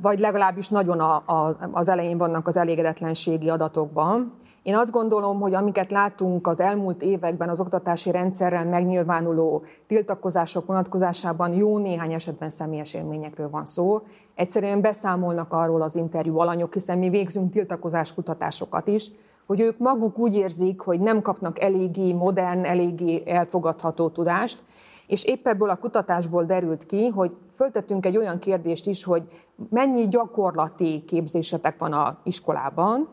vagy 0.03 0.19
legalábbis 0.19 0.69
nagyon 0.69 1.01
a, 1.01 1.15
a, 1.15 1.57
az 1.73 1.89
elején 1.89 2.19
vannak 2.19 2.47
az 2.47 2.57
elégedetlenségi 2.57 3.49
adatokban. 3.49 4.33
Én 4.63 4.75
azt 4.75 4.91
gondolom, 4.91 5.41
hogy 5.41 5.55
amiket 5.55 5.91
látunk 5.91 6.47
az 6.47 6.61
elmúlt 6.61 7.03
években 7.03 7.49
az 7.49 7.61
oktatási 7.61 8.11
rendszerrel 8.11 8.65
megnyilvánuló 8.65 9.63
tiltakozások 9.87 10.67
vonatkozásában 10.67 11.53
jó 11.53 11.79
néhány 11.79 12.13
esetben 12.13 12.49
személyes 12.49 12.95
élményekről 12.95 13.51
van 13.51 13.65
szó. 13.65 14.03
Egyszerűen 14.35 14.81
beszámolnak 14.81 15.53
arról 15.53 15.83
az 15.83 15.97
interjú 15.97 16.39
alanyok, 16.39 16.73
hiszen 16.73 16.99
mi 16.99 17.09
végzünk 17.09 17.53
tiltakozás 17.53 18.15
kutatásokat 18.15 18.89
is, 18.89 19.13
hogy 19.47 19.61
ők 19.61 19.79
maguk 19.79 20.19
úgy 20.19 20.35
érzik, 20.35 20.81
hogy 20.81 21.01
nem 21.01 21.23
kapnak 21.23 21.63
eléggé 21.63 22.13
modern, 22.13 22.65
eléggé 22.65 23.23
elfogadható 23.27 24.09
tudást, 24.09 24.63
és 25.07 25.25
épp 25.25 25.47
ebből 25.47 25.71
a 25.71 25.77
kutatásból 25.77 26.45
derült 26.45 26.87
ki, 26.87 27.07
hogy 27.07 27.37
föltettünk 27.55 28.07
egy 28.07 28.17
olyan 28.17 28.39
kérdést 28.39 28.87
is, 28.87 29.05
hogy 29.05 29.23
mennyi 29.71 30.09
gyakorlati 30.09 31.05
képzésetek 31.07 31.79
van 31.79 31.93
a 31.93 32.19
iskolában, 32.23 33.09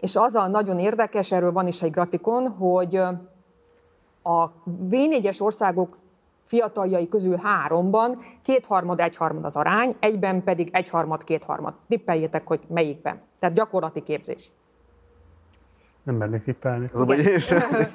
és 0.00 0.16
az 0.16 0.34
a 0.34 0.46
nagyon 0.46 0.78
érdekes, 0.78 1.32
erről 1.32 1.52
van 1.52 1.66
is 1.66 1.82
egy 1.82 1.90
grafikon, 1.90 2.48
hogy 2.48 2.96
a 4.22 4.52
V4-es 4.90 5.42
országok 5.42 5.96
fiataljai 6.44 7.08
közül 7.08 7.36
háromban 7.36 8.18
kétharmad, 8.42 9.00
egyharmad 9.00 9.44
az 9.44 9.56
arány, 9.56 9.96
egyben 10.00 10.42
pedig 10.42 10.68
egyharmad, 10.72 11.24
kétharmad. 11.24 11.74
Tippeljétek, 11.88 12.46
hogy 12.46 12.60
melyikben. 12.68 13.20
Tehát 13.38 13.54
gyakorlati 13.54 14.02
képzés. 14.02 14.52
Nem 16.02 16.16
mernék 16.16 16.42
tippelni. 16.42 16.90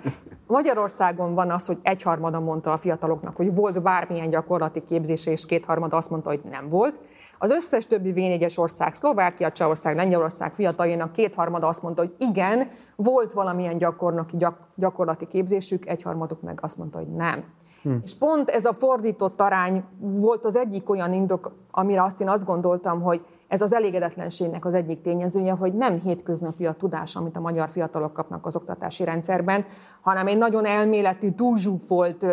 Magyarországon 0.48 1.34
van 1.34 1.52
az, 1.52 1.66
hogy 1.66 1.78
egyharmada 1.82 2.40
mondta 2.40 2.72
a 2.72 2.78
fiataloknak, 2.78 3.36
hogy 3.36 3.56
volt 3.56 3.82
bármilyen 3.82 4.30
gyakorlati 4.30 4.84
képzése, 4.86 5.32
és 5.32 5.46
kétharmada 5.46 5.98
azt 5.98 6.10
mondta, 6.10 6.30
hogy 6.30 6.42
nem 6.50 6.70
volt. 6.70 6.96
Az 7.38 7.52
összes 7.52 7.86
többi 7.86 8.14
V4-es 8.16 8.60
ország, 8.60 8.94
Szlovákia, 8.94 9.52
Csehország, 9.52 9.96
Lengyelország 9.96 10.54
fiataljainak 10.54 11.12
kétharmada 11.12 11.68
azt 11.68 11.82
mondta, 11.82 12.02
hogy 12.02 12.16
igen, 12.18 12.70
volt 12.96 13.34
valamilyen 13.34 13.78
gyakornoki, 13.78 14.38
gyak, 14.38 14.58
gyakorlati 14.76 15.28
képzésük, 15.28 15.86
egyharmaduk 15.86 16.42
meg 16.42 16.60
azt 16.62 16.78
mondta, 16.78 16.98
hogy 16.98 17.08
nem. 17.08 17.44
Hm. 17.84 17.96
És 18.04 18.18
pont 18.18 18.50
ez 18.50 18.66
a 18.66 18.74
fordított 18.74 19.42
arány 19.42 19.84
volt 20.00 20.46
az 20.46 20.56
egyik 20.56 20.90
olyan 20.90 21.14
indok, 21.14 21.52
amire 21.72 22.04
azt 22.04 22.22
én 22.22 22.30
azt 22.30 22.46
gondoltam, 22.46 23.02
hogy 23.02 23.26
ez 23.48 23.62
az 23.62 23.74
elégedetlenségnek 23.74 24.66
az 24.66 24.74
egyik 24.74 25.02
tényezője, 25.02 25.52
hogy 25.52 25.74
nem 25.74 26.00
hétköznapi 26.00 26.66
a 26.66 26.74
tudás, 26.74 27.16
amit 27.16 27.36
a 27.36 27.40
magyar 27.40 27.70
fiatalok 27.70 28.14
kapnak 28.14 28.46
az 28.46 28.56
oktatási 28.56 29.04
rendszerben, 29.04 29.66
hanem 30.02 30.28
egy 30.28 30.38
nagyon 30.38 30.66
elméleti, 30.66 31.34
túlzsúfolt, 31.34 32.26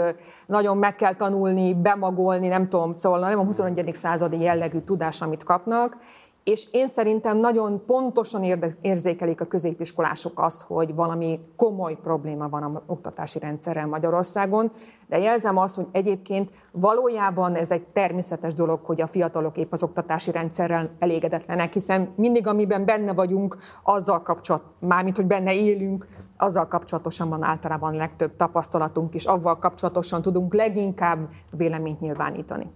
nagyon 0.47 0.77
meg 0.77 0.97
kell 0.97 1.15
tanulni, 1.15 1.75
bemagolni, 1.75 2.49
nem 2.49 2.69
tudom, 2.69 2.95
szóval 2.95 3.21
nem 3.21 3.39
a 3.39 3.45
21. 3.45 3.91
századi 3.95 4.41
jellegű 4.41 4.79
tudás, 4.79 5.23
amit 5.23 5.43
kapnak, 5.43 5.97
és 6.45 6.68
én 6.70 6.88
szerintem 6.88 7.36
nagyon 7.36 7.84
pontosan 7.86 8.76
érzékelik 8.80 9.41
a 9.41 9.45
középiskolások 9.45 10.41
azt, 10.41 10.62
hogy 10.62 10.95
valami 10.95 11.41
komoly 11.57 11.99
probléma 12.03 12.49
van 12.49 12.62
a 12.62 12.82
oktatási 12.86 13.38
rendszerrel 13.38 13.86
Magyarországon, 13.86 14.72
de 15.09 15.18
jelzem 15.18 15.57
azt, 15.57 15.74
hogy 15.74 15.86
egyébként 15.93 16.51
valójában 16.72 17.55
ez 17.55 17.70
egy 17.70 17.86
természetes 17.86 18.55
dolog, 18.55 18.80
hogy 18.84 19.01
a 19.01 19.07
fiatalok 19.07 19.57
épp 19.57 19.72
az 19.72 19.82
oktatási 19.82 20.30
rendszerrel 20.30 20.91
elégedetlenek, 20.99 21.72
hiszen 21.72 22.12
mindig, 22.16 22.47
amiben 22.47 22.84
benne 22.84 23.12
vagyunk, 23.12 23.57
azzal 23.82 24.22
kapcsolat, 24.22 24.62
mármint, 24.78 25.16
hogy 25.16 25.26
benne 25.26 25.55
élünk, 25.55 26.07
azzal 26.36 26.68
kapcsolatosan 26.68 27.28
van 27.28 27.43
általában 27.43 27.95
legtöbb 27.95 28.36
tapasztalatunk, 28.36 29.14
és 29.14 29.24
avval 29.24 29.59
kapcsolatosan 29.59 30.22
tudunk 30.22 30.55
leginkább 30.55 31.28
véleményt 31.51 32.01
nyilvánítani. 32.01 32.70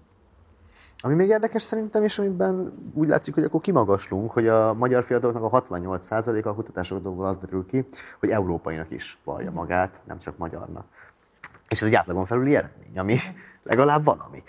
Ami 1.05 1.15
még 1.15 1.29
érdekes 1.29 1.63
szerintem, 1.63 2.03
és 2.03 2.19
amiben 2.19 2.73
úgy 2.95 3.09
látszik, 3.09 3.35
hogy 3.35 3.45
akkor 3.45 3.61
kimagaslunk, 3.61 4.31
hogy 4.31 4.49
a 4.49 4.75
magyar 4.75 5.05
fiataloknak 5.05 5.53
a 5.53 5.63
68%-a 5.63 6.49
a 6.49 6.55
kutatásokból 6.55 7.27
az 7.27 7.37
derül 7.37 7.67
ki, 7.67 7.85
hogy 8.21 8.31
európainak 8.31 8.91
is 8.91 9.19
vallja 9.25 9.51
magát, 9.51 10.01
nem 10.05 10.19
csak 10.19 10.37
magyarnak. 10.37 10.85
És 11.69 11.83
ez 11.83 11.89
egy 11.89 11.95
átlagon 11.95 12.25
felüli 12.25 12.57
eredmény, 12.57 12.99
ami 12.99 13.17
legalább 13.63 14.05
valami. 14.05 14.43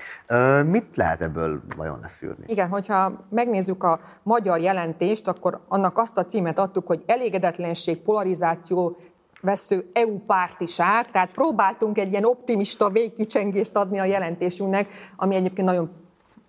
Mit 0.70 0.95
lehet 0.95 1.22
ebből 1.22 1.62
vajon 1.76 1.99
leszűrni? 2.01 2.43
Igen, 2.47 2.70
hogyha 2.70 3.26
megnézzük 3.30 3.84
a 3.84 3.99
magyar 4.24 4.60
jelentést, 4.60 5.28
akkor 5.28 5.60
annak 5.68 5.97
azt 5.97 6.18
a 6.18 6.26
címet 6.26 6.60
adtuk, 6.60 6.88
hogy 6.88 7.03
elégedetlenség, 7.06 8.01
polarizáció, 8.01 8.97
vesző 9.41 9.89
EU 9.93 10.20
pártiság, 10.20 11.12
tehát 11.12 11.32
próbáltunk 11.32 11.97
egy 11.97 12.12
ilyen 12.12 12.26
optimista 12.26 12.89
végkicsengést 12.89 13.76
adni 13.76 13.99
a 13.99 14.06
jelentésünknek, 14.06 14.88
ami 15.16 15.36
egyébként 15.36 15.68
nagyon 15.68 16.03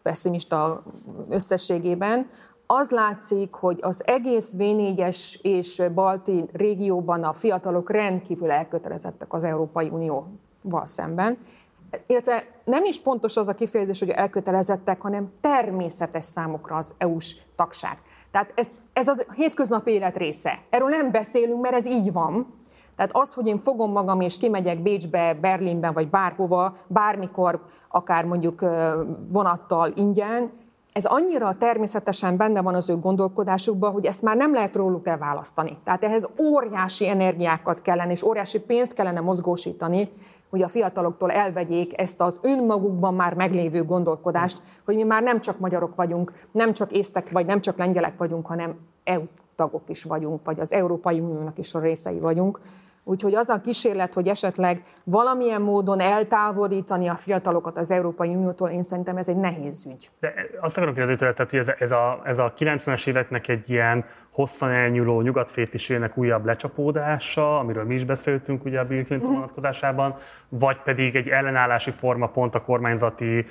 pessimista 0.07 0.83
összességében, 1.29 2.31
az 2.67 2.91
látszik, 2.91 3.53
hogy 3.53 3.79
az 3.83 4.03
egész 4.07 4.55
V4-es 4.59 5.41
és 5.43 5.83
balti 5.95 6.45
régióban 6.53 7.25
a 7.25 7.33
fiatalok 7.33 7.91
rendkívül 7.91 8.51
elkötelezettek 8.51 9.33
az 9.33 9.45
Európai 9.45 9.89
Unióval 9.89 10.87
szemben, 10.87 11.39
illetve 12.07 12.45
nem 12.65 12.85
is 12.85 13.01
pontos 13.01 13.37
az 13.37 13.49
a 13.49 13.55
kifejezés, 13.55 13.99
hogy 13.99 14.09
elkötelezettek, 14.09 15.01
hanem 15.01 15.33
természetes 15.41 16.25
számukra 16.25 16.77
az 16.77 16.95
EU-s 16.99 17.37
tagság. 17.57 17.99
Tehát 18.31 18.53
ez, 18.55 18.69
ez 18.93 19.09
az 19.09 19.27
hétköznapi 19.35 19.91
élet 19.91 20.17
része. 20.17 20.59
Erről 20.71 20.89
nem 20.89 21.11
beszélünk, 21.11 21.61
mert 21.61 21.75
ez 21.75 21.87
így 21.87 22.13
van. 22.13 22.55
Tehát 22.97 23.17
az, 23.17 23.35
hogy 23.35 23.47
én 23.47 23.59
fogom 23.59 23.93
magam 23.93 24.21
és 24.21 24.39
kimegyek 24.39 24.83
Bécsbe, 24.83 25.35
Berlinben 25.41 25.93
vagy 25.93 26.09
bárhova, 26.09 26.77
bármikor, 26.87 27.61
akár 27.89 28.25
mondjuk 28.25 28.65
vonattal 29.29 29.93
ingyen, 29.95 30.51
ez 30.97 31.05
annyira 31.05 31.57
természetesen 31.59 32.37
benne 32.37 32.61
van 32.61 32.75
az 32.75 32.91
ő 32.91 32.97
gondolkodásukban, 32.99 33.93
hogy 33.93 34.05
ezt 34.05 34.23
már 34.23 34.37
nem 34.37 34.53
lehet 34.53 34.77
róluk 34.77 35.07
elválasztani. 35.07 35.79
Tehát 35.85 36.05
ehhez 36.05 36.29
óriási 36.41 37.09
energiákat 37.09 37.83
kellene, 37.83 38.13
és 38.13 38.23
óriási 38.23 38.61
pénzt 38.61 38.93
kellene 38.93 39.21
mozgósítani, 39.21 40.09
hogy 40.51 40.63
a 40.63 40.69
fiataloktól 40.69 41.31
elvegyék 41.31 42.01
ezt 42.01 42.21
az 42.21 42.39
önmagukban 42.43 43.15
már 43.15 43.35
meglévő 43.35 43.85
gondolkodást, 43.85 44.63
hogy 44.85 44.95
mi 44.95 45.03
már 45.03 45.23
nem 45.23 45.41
csak 45.41 45.59
magyarok 45.59 45.95
vagyunk, 45.95 46.33
nem 46.51 46.73
csak 46.73 46.93
észtek 46.93 47.31
vagy 47.31 47.47
nem 47.47 47.61
csak 47.61 47.79
lengyelek 47.79 48.17
vagyunk, 48.17 48.47
hanem 48.47 48.79
EU 49.05 49.23
tagok 49.57 49.83
is 49.87 50.05
vagyunk, 50.05 50.45
vagy 50.45 50.61
az 50.61 50.73
Európai 50.73 51.21
Uniónak 51.21 51.59
is 51.59 51.75
a 51.75 51.81
részei 51.81 52.19
vagyunk. 52.19 52.61
Úgyhogy 53.09 53.35
az 53.35 53.49
a 53.49 53.61
kísérlet, 53.61 54.15
hogy 54.15 54.29
esetleg 54.29 54.83
valamilyen 55.05 55.63
módon 55.63 56.01
eltávolítani 56.01 57.09
a 57.09 57.17
fiatalokat 57.17 57.77
az 57.77 57.91
Európai 57.91 58.35
Uniótól, 58.35 58.69
én 58.69 58.83
szerintem 58.83 59.17
ez 59.17 59.29
egy 59.29 59.37
nehéz 59.37 59.87
ügy. 59.87 60.11
De 60.21 60.35
azt 60.61 60.77
akarom 60.77 60.95
kérdezni 60.95 61.17
tőle, 61.17 61.35
hogy 61.37 61.59
ez 61.59 61.69
ez, 61.79 61.91
a, 61.93 62.21
ez 62.25 62.39
a 62.39 62.53
90-es 62.59 63.09
éveknek 63.09 63.49
egy 63.49 63.71
ilyen 63.71 64.05
hosszan 64.37 64.71
elnyúló 64.71 65.21
nyugatfétisének 65.21 66.17
újabb 66.17 66.45
lecsapódása, 66.45 67.59
amiről 67.59 67.85
mi 67.85 67.95
is 67.95 68.05
beszéltünk 68.05 68.65
ugye 68.65 68.81
a 68.81 68.85
Bill 68.85 69.05
Clinton 69.05 69.19
uh-huh. 69.19 69.35
vonatkozásában, 69.35 70.17
vagy 70.49 70.77
pedig 70.83 71.17
egy 71.17 71.29
ellenállási 71.29 71.91
forma 71.91 72.29
pont 72.29 72.55
a 72.55 72.63
kormányzati 72.63 73.47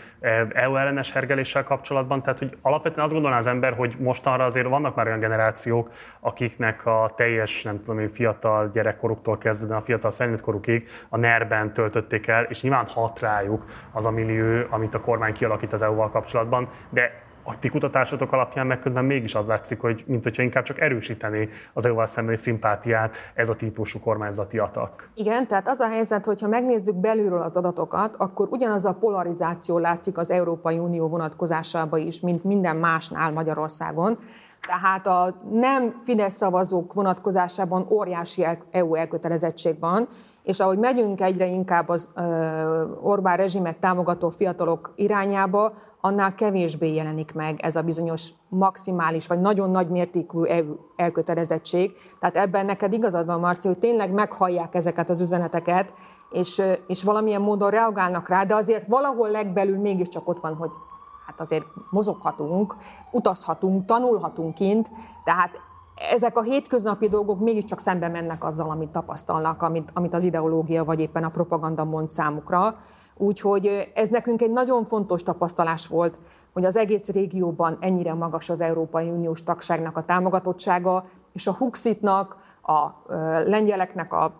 EU 0.53 0.75
ellenes 0.75 1.11
hergeléssel 1.11 1.63
kapcsolatban. 1.63 2.21
Tehát, 2.21 2.39
hogy 2.39 2.57
alapvetően 2.61 3.03
azt 3.03 3.13
gondolná 3.13 3.37
az 3.37 3.47
ember, 3.47 3.73
hogy 3.73 3.95
mostanra 3.99 4.45
azért 4.45 4.67
vannak 4.67 4.95
már 4.95 5.05
olyan 5.05 5.19
generációk, 5.19 5.91
akiknek 6.19 6.85
a 6.85 7.13
teljes, 7.15 7.63
nem 7.63 7.81
tudom 7.81 7.99
én, 7.99 8.09
fiatal 8.09 8.69
gyerekkoruktól 8.73 9.37
kezdve 9.37 9.75
a 9.75 9.81
fiatal 9.81 10.11
felnőtt 10.11 10.41
korukig 10.41 10.87
a 11.09 11.17
NER-ben 11.17 11.73
töltötték 11.73 12.27
el, 12.27 12.43
és 12.43 12.61
nyilván 12.61 12.85
hat 12.87 13.19
rájuk 13.19 13.65
az 13.91 14.05
a 14.05 14.11
millió, 14.11 14.65
amit 14.69 14.93
a 14.93 15.01
kormány 15.01 15.33
kialakít 15.33 15.73
az 15.73 15.81
EU-val 15.81 16.09
kapcsolatban, 16.09 16.69
de 16.89 17.23
a 17.47 17.59
ti 17.59 17.69
kutatásotok 17.69 18.31
alapján 18.31 18.67
meg 18.67 18.79
közben 18.79 19.05
mégis 19.05 19.35
az 19.35 19.47
látszik, 19.47 19.79
hogy 19.79 20.03
mint 20.07 20.23
hogyha 20.23 20.43
inkább 20.43 20.63
csak 20.63 20.79
erősíteni 20.79 21.49
az 21.73 21.85
EU-val 21.85 22.05
szembeni 22.05 22.37
szimpátiát 22.37 23.15
ez 23.33 23.49
a 23.49 23.55
típusú 23.55 23.99
kormányzati 23.99 24.57
atak. 24.57 25.09
Igen, 25.13 25.47
tehát 25.47 25.67
az 25.67 25.79
a 25.79 25.87
helyzet, 25.87 26.25
hogyha 26.25 26.47
megnézzük 26.47 26.95
belülről 26.95 27.41
az 27.41 27.57
adatokat, 27.57 28.15
akkor 28.17 28.47
ugyanaz 28.51 28.85
a 28.85 28.93
polarizáció 28.93 29.77
látszik 29.77 30.17
az 30.17 30.29
Európai 30.29 30.77
Unió 30.77 31.07
vonatkozásában 31.07 31.99
is, 31.99 32.19
mint 32.19 32.43
minden 32.43 32.75
másnál 32.75 33.31
Magyarországon. 33.31 34.19
Tehát 34.67 35.07
a 35.07 35.35
nem 35.51 36.01
Fidesz 36.03 36.35
szavazók 36.35 36.93
vonatkozásában 36.93 37.87
óriási 37.89 38.45
EU 38.71 38.95
elkötelezettség 38.95 39.79
van, 39.79 40.07
és 40.45 40.59
ahogy 40.59 40.77
megyünk 40.77 41.21
egyre 41.21 41.45
inkább 41.45 41.89
az 41.89 42.09
Orbán 43.01 43.37
rezsimet 43.37 43.77
támogató 43.77 44.29
fiatalok 44.29 44.93
irányába, 44.95 45.73
annál 46.01 46.35
kevésbé 46.35 46.93
jelenik 46.93 47.33
meg 47.33 47.59
ez 47.61 47.75
a 47.75 47.81
bizonyos 47.81 48.29
maximális, 48.49 49.27
vagy 49.27 49.39
nagyon 49.39 49.69
nagy 49.71 49.89
mértékű 49.89 50.39
elkötelezettség. 50.95 51.91
Tehát 52.19 52.35
ebben 52.35 52.65
neked 52.65 52.93
igazad 52.93 53.25
van, 53.25 53.39
Marci, 53.39 53.67
hogy 53.67 53.77
tényleg 53.77 54.11
meghallják 54.11 54.75
ezeket 54.75 55.09
az 55.09 55.21
üzeneteket, 55.21 55.93
és, 56.29 56.61
és 56.87 57.03
valamilyen 57.03 57.41
módon 57.41 57.69
reagálnak 57.69 58.29
rá, 58.29 58.43
de 58.43 58.55
azért 58.55 58.87
valahol 58.87 59.29
legbelül 59.29 59.77
mégiscsak 59.77 60.27
ott 60.27 60.41
van, 60.41 60.55
hogy 60.55 60.69
hát 61.25 61.39
azért 61.39 61.65
mozoghatunk, 61.89 62.75
utazhatunk, 63.11 63.85
tanulhatunk 63.85 64.53
kint, 64.53 64.89
tehát 65.23 65.51
ezek 65.95 66.37
a 66.37 66.41
hétköznapi 66.41 67.09
dolgok 67.09 67.39
mégiscsak 67.39 67.79
szembe 67.79 68.07
mennek 68.07 68.43
azzal, 68.43 68.69
amit 68.69 68.89
tapasztalnak, 68.89 69.61
amit, 69.61 69.89
amit 69.93 70.13
az 70.13 70.23
ideológia 70.23 70.83
vagy 70.83 70.99
éppen 70.99 71.23
a 71.23 71.29
propaganda 71.29 71.83
mond 71.83 72.09
számukra. 72.09 72.77
Úgyhogy 73.17 73.91
ez 73.93 74.09
nekünk 74.09 74.41
egy 74.41 74.51
nagyon 74.51 74.85
fontos 74.85 75.23
tapasztalás 75.23 75.87
volt, 75.87 76.19
hogy 76.53 76.65
az 76.65 76.75
egész 76.75 77.07
régióban 77.07 77.77
ennyire 77.79 78.13
magas 78.13 78.49
az 78.49 78.61
Európai 78.61 79.09
Uniós 79.09 79.43
tagságnak 79.43 79.97
a 79.97 80.05
támogatottsága, 80.05 81.05
és 81.33 81.47
a 81.47 81.53
Huxitnak, 81.53 82.37
a 82.67 83.03
lengyeleknek 83.45 84.13
a 84.13 84.33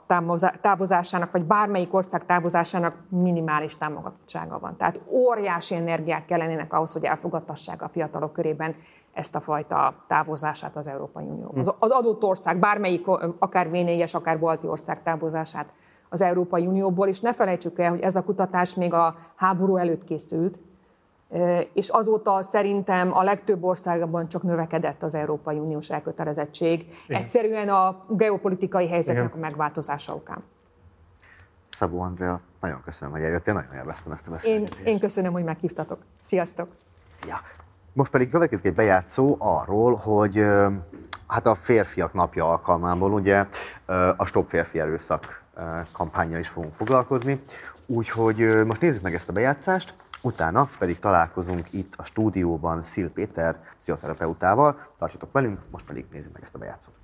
távozásának, 0.62 1.32
vagy 1.32 1.44
bármelyik 1.44 1.94
ország 1.94 2.26
távozásának 2.26 2.96
minimális 3.10 3.78
támogatottsága 3.78 4.60
van. 4.60 4.78
Tehát 4.78 5.00
óriási 5.12 5.76
energiák 5.76 6.26
kellenének 6.26 6.74
ahhoz, 6.74 6.94
hogy 6.94 7.04
elfogadtassák 7.04 7.82
a 7.82 7.88
fiatalok 7.88 8.34
körében 8.34 8.76
ezt 9.14 9.36
a 9.36 9.40
fajta 9.40 9.94
távozását 10.08 10.76
az 10.76 10.88
Európai 10.88 11.26
Unióban. 11.26 11.60
Az, 11.60 11.74
az 11.80 11.92
adott 11.92 12.24
ország, 12.24 12.60
bármelyik, 12.60 13.08
akár 13.40 13.70
v 13.70 13.76
akár 14.12 14.40
balti 14.40 14.68
ország 14.68 15.04
távozását 15.04 15.66
az 16.10 16.22
Európai 16.22 16.68
Unióból, 16.68 17.08
és 17.08 17.20
ne 17.20 17.34
felejtsük 17.34 17.80
el, 17.80 17.90
hogy 17.90 18.02
ez 18.02 18.16
a 18.16 18.24
kutatás 18.24 18.76
még 18.76 18.94
a 18.94 19.16
háború 19.36 19.76
előtt 19.76 20.04
készült, 20.04 20.60
és 21.74 21.90
azóta 21.90 22.42
szerintem 22.42 23.18
a 23.18 23.24
legtöbb 23.24 23.64
országban 23.64 24.28
csak 24.28 24.44
növekedett 24.44 25.04
az 25.04 25.16
Európai 25.16 25.58
Uniós 25.58 25.90
elkötelezettség, 25.90 26.86
Igen. 27.08 27.22
egyszerűen 27.22 27.70
a 27.70 28.06
geopolitikai 28.10 28.88
helyzetnek 28.88 29.26
Igen. 29.26 29.38
a 29.38 29.40
megváltozása 29.40 30.14
okán. 30.14 30.44
Szabó 31.70 32.02
Andrea, 32.02 32.40
nagyon 32.62 32.82
köszönöm, 32.86 33.14
hogy 33.14 33.24
eljöttél, 33.24 33.54
nagyon 33.54 33.74
élveztem 33.74 34.12
ezt 34.12 34.28
a 34.28 34.32
beszélgetést. 34.32 34.80
Én, 34.80 34.86
én 34.94 35.00
köszönöm, 35.00 35.32
hogy 35.32 35.44
meghívtatok. 35.44 36.00
Sziasztok! 36.20 36.68
Szia! 37.10 37.42
Most 37.94 38.12
pedig 38.12 38.30
következik 38.30 38.66
egy 38.66 38.74
bejátszó 38.74 39.36
arról, 39.40 39.96
hogy 39.96 40.46
hát 41.28 41.46
a 41.46 41.56
férfiak 41.56 42.14
napja 42.14 42.50
alkalmából 42.50 43.12
ugye 43.12 43.46
a 44.18 44.26
Stop 44.26 44.50
Férfi 44.50 44.80
Erőszak 44.80 45.44
kampányjal 45.92 46.40
is 46.40 46.48
fogunk 46.48 46.74
foglalkozni. 46.74 47.42
Úgyhogy 47.86 48.66
most 48.66 48.82
nézzük 48.82 49.02
meg 49.02 49.14
ezt 49.14 49.30
a 49.30 49.34
bejátszást, 49.34 49.94
utána 50.26 50.70
pedig 50.80 51.00
találkozunk 51.00 51.68
itt 51.72 51.96
a 51.96 52.04
stúdióban 52.04 52.84
Szil 52.84 53.12
Péter 53.12 53.60
pszichoterapeutával. 53.78 54.94
Tartsatok 54.98 55.32
velünk, 55.32 55.70
most 55.72 55.86
pedig 55.86 56.06
nézzük 56.12 56.34
meg 56.34 56.44
ezt 56.44 56.56
a 56.56 56.58
bejátszót. 56.58 56.96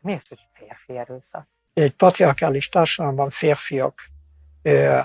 Mi 0.00 0.14
az, 0.14 0.28
hogy 0.28 0.38
férfi 0.52 0.96
erőszak? 0.96 1.48
Egy 1.72 1.94
patriarkális 1.94 2.68
társadalomban 2.68 3.30
férfiak 3.30 4.00
ö, 4.62 4.98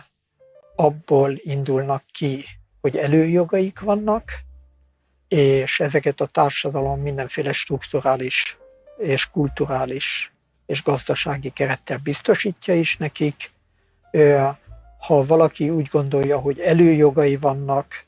abból 0.76 1.32
indulnak 1.36 2.04
ki, 2.06 2.46
hogy 2.82 2.98
előjogaik 2.98 3.80
vannak, 3.80 4.32
és 5.28 5.80
ezeket 5.80 6.20
a 6.20 6.28
társadalom 6.28 7.02
mindenféle 7.02 7.54
strukturális 7.54 8.58
és 8.98 9.30
kulturális 9.30 10.35
és 10.66 10.84
gazdasági 10.84 11.50
kerettel 11.50 11.98
biztosítja 11.98 12.76
is 12.76 12.98
nekik. 12.98 13.52
Ha 15.00 15.26
valaki 15.26 15.70
úgy 15.70 15.88
gondolja, 15.92 16.40
hogy 16.40 16.60
előjogai 16.60 17.38
vannak, 17.38 18.06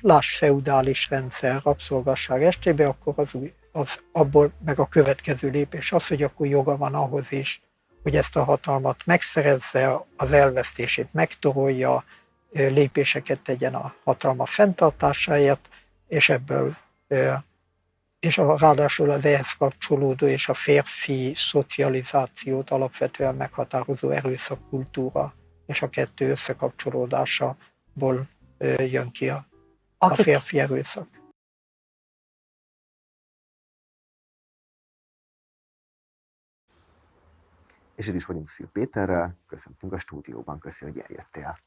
láss 0.00 0.36
feudális 0.36 1.08
rendszer, 1.10 1.60
rabszolgasság 1.64 2.44
estében, 2.44 2.86
akkor 2.86 3.14
az, 3.16 3.30
az 3.72 4.00
abból 4.12 4.52
meg 4.64 4.78
a 4.78 4.86
következő 4.86 5.48
lépés 5.48 5.92
az, 5.92 6.06
hogy 6.06 6.22
akkor 6.22 6.46
joga 6.46 6.76
van 6.76 6.94
ahhoz 6.94 7.26
is, 7.32 7.62
hogy 8.02 8.16
ezt 8.16 8.36
a 8.36 8.44
hatalmat 8.44 9.02
megszerezze, 9.04 10.04
az 10.16 10.32
elvesztését 10.32 11.08
megtorolja, 11.12 12.04
lépéseket 12.52 13.40
tegyen 13.40 13.74
a 13.74 13.94
hatalma 14.04 14.46
fenntartásáért, 14.46 15.68
és 16.08 16.28
ebből 16.28 16.76
és 18.22 18.38
a, 18.38 18.56
ráadásul 18.58 19.10
az 19.10 19.24
ehhez 19.24 19.52
kapcsolódó 19.58 20.26
és 20.26 20.48
a 20.48 20.54
férfi 20.54 21.32
szocializációt 21.36 22.70
alapvetően 22.70 23.34
meghatározó 23.34 24.10
erőszakkultúra 24.10 25.32
és 25.66 25.82
a 25.82 25.88
kettő 25.88 26.30
összekapcsolódásából 26.30 28.28
jön 28.76 29.10
ki 29.10 29.28
a, 29.28 29.46
a 29.98 30.14
férfi 30.14 30.58
erőszak. 30.58 31.08
És 37.94 38.06
itt 38.06 38.14
is 38.14 38.24
vagyunk 38.24 38.48
Szil 38.48 38.68
Péterrel, 38.72 39.36
köszöntünk 39.46 39.92
a 39.92 39.98
stúdióban, 39.98 40.58
köszi, 40.58 40.84
hogy 40.84 40.98
eljöttél. 40.98 41.58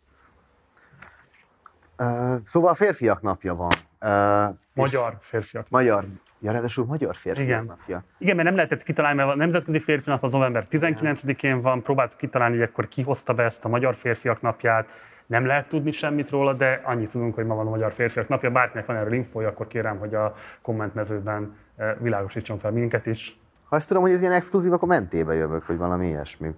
Uh, 1.98 2.42
szóval 2.46 2.70
a 2.70 2.76
férfiak 2.76 3.22
napja 3.22 3.56
van. 3.56 3.74
Uh, 4.00 4.58
magyar 4.74 5.18
férfiak. 5.22 5.70
Magyar 5.70 6.08
Ja, 6.40 6.52
ráadásul 6.52 6.86
magyar 6.86 7.16
férfi 7.16 7.42
Igen. 7.42 7.66
napja. 7.66 8.04
Igen, 8.18 8.36
mert 8.36 8.48
nem 8.48 8.56
lehetett 8.58 8.84
kitalálni, 8.84 9.18
mert 9.18 9.30
a 9.30 9.36
Nemzetközi 9.36 9.80
Férfi 9.80 10.10
Nap 10.10 10.24
az 10.24 10.32
november 10.32 10.68
19-én 10.72 11.62
van, 11.62 11.82
próbáltuk 11.82 12.20
kitalálni, 12.20 12.58
hogy 12.58 12.68
akkor 12.72 12.88
ki 12.88 13.02
hozta 13.02 13.34
be 13.34 13.44
ezt 13.44 13.66
a 13.66 13.68
Magyar 13.68 13.96
Férfiak 13.96 14.42
Napját, 14.42 14.88
nem 15.26 15.46
lehet 15.46 15.68
tudni 15.68 15.92
semmit 15.92 16.30
róla, 16.30 16.54
de 16.54 16.82
annyit 16.84 17.12
tudunk, 17.12 17.36
hogy 17.36 17.46
ma 17.46 17.56
van 17.56 17.68
a 17.68 17.70
Magyar 17.70 17.94
Férfiak 17.94 18.28
Napja. 18.28 18.52
Bárkinek 18.52 18.86
van 18.86 18.96
erről 18.96 19.14
infója, 19.14 19.48
akkor 19.48 19.68
kérem, 19.68 19.98
hogy 19.98 20.16
a 20.16 20.34
kommentmezőben 20.62 21.56
eh, 21.76 21.96
világosítson 22.00 22.58
fel 22.58 22.72
minket 22.72 23.06
is. 23.06 23.40
Ha 23.70 23.76
ezt 23.76 23.88
tudom, 23.88 24.04
hogy 24.04 24.12
ez 24.12 24.22
ilyen 24.22 24.34
exkluzív, 24.34 24.74
akkor 24.74 24.88
mentébe 24.88 25.34
jövök, 25.34 25.64
hogy 25.64 25.78
valami 25.78 26.08
ilyesmi. 26.08 26.56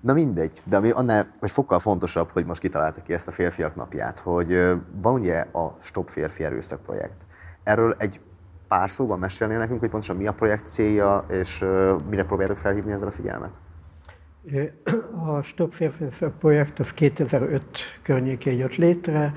Na 0.00 0.12
mindegy, 0.12 0.62
de 0.64 0.76
ami 0.76 0.90
annál, 0.90 1.26
vagy 1.40 1.50
fokkal 1.50 1.78
fontosabb, 1.78 2.30
hogy 2.30 2.44
most 2.44 2.60
kitaláltak 2.60 3.04
ki 3.04 3.12
ezt 3.12 3.28
a 3.28 3.30
férfiak 3.30 3.74
napját, 3.74 4.18
hogy 4.18 4.52
ö, 4.52 4.74
van 4.92 5.14
ugye 5.14 5.38
a 5.38 5.76
Stop 5.80 6.08
Férfi 6.08 6.44
Erőszak 6.44 6.82
projekt. 6.82 7.22
Erről 7.62 7.94
egy 7.98 8.20
pár 8.70 8.90
szóban 8.90 9.18
mesélnél 9.18 9.58
nekünk, 9.58 9.80
hogy 9.80 9.88
pontosan 9.88 10.16
mi 10.16 10.26
a 10.26 10.32
projekt 10.32 10.66
célja, 10.66 11.24
és 11.28 11.64
mire 12.10 12.24
próbáljátok 12.24 12.58
felhívni 12.58 12.92
ezzel 12.92 13.06
a 13.06 13.10
figyelmet? 13.10 13.50
A 15.24 15.42
Stop 15.42 15.72
Férfi 15.72 16.04
projekt 16.38 16.78
az 16.78 16.92
2005 16.92 17.62
környékén 18.02 18.58
jött 18.58 18.76
létre. 18.76 19.32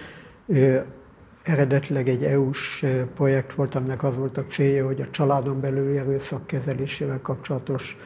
Eredetileg 1.44 2.10
egy 2.10 2.24
EU-s 2.24 2.86
projekt 3.16 3.54
volt, 3.54 3.76
aminek 3.76 4.04
az 4.04 4.16
volt 4.16 4.38
a 4.38 4.46
célja, 4.46 4.86
hogy 4.86 5.02
a 5.02 5.10
családon 5.10 5.60
belüli 5.60 5.98
erőszak 5.98 6.48
kezelésével 6.48 7.22
kapcsolatos 7.22 7.98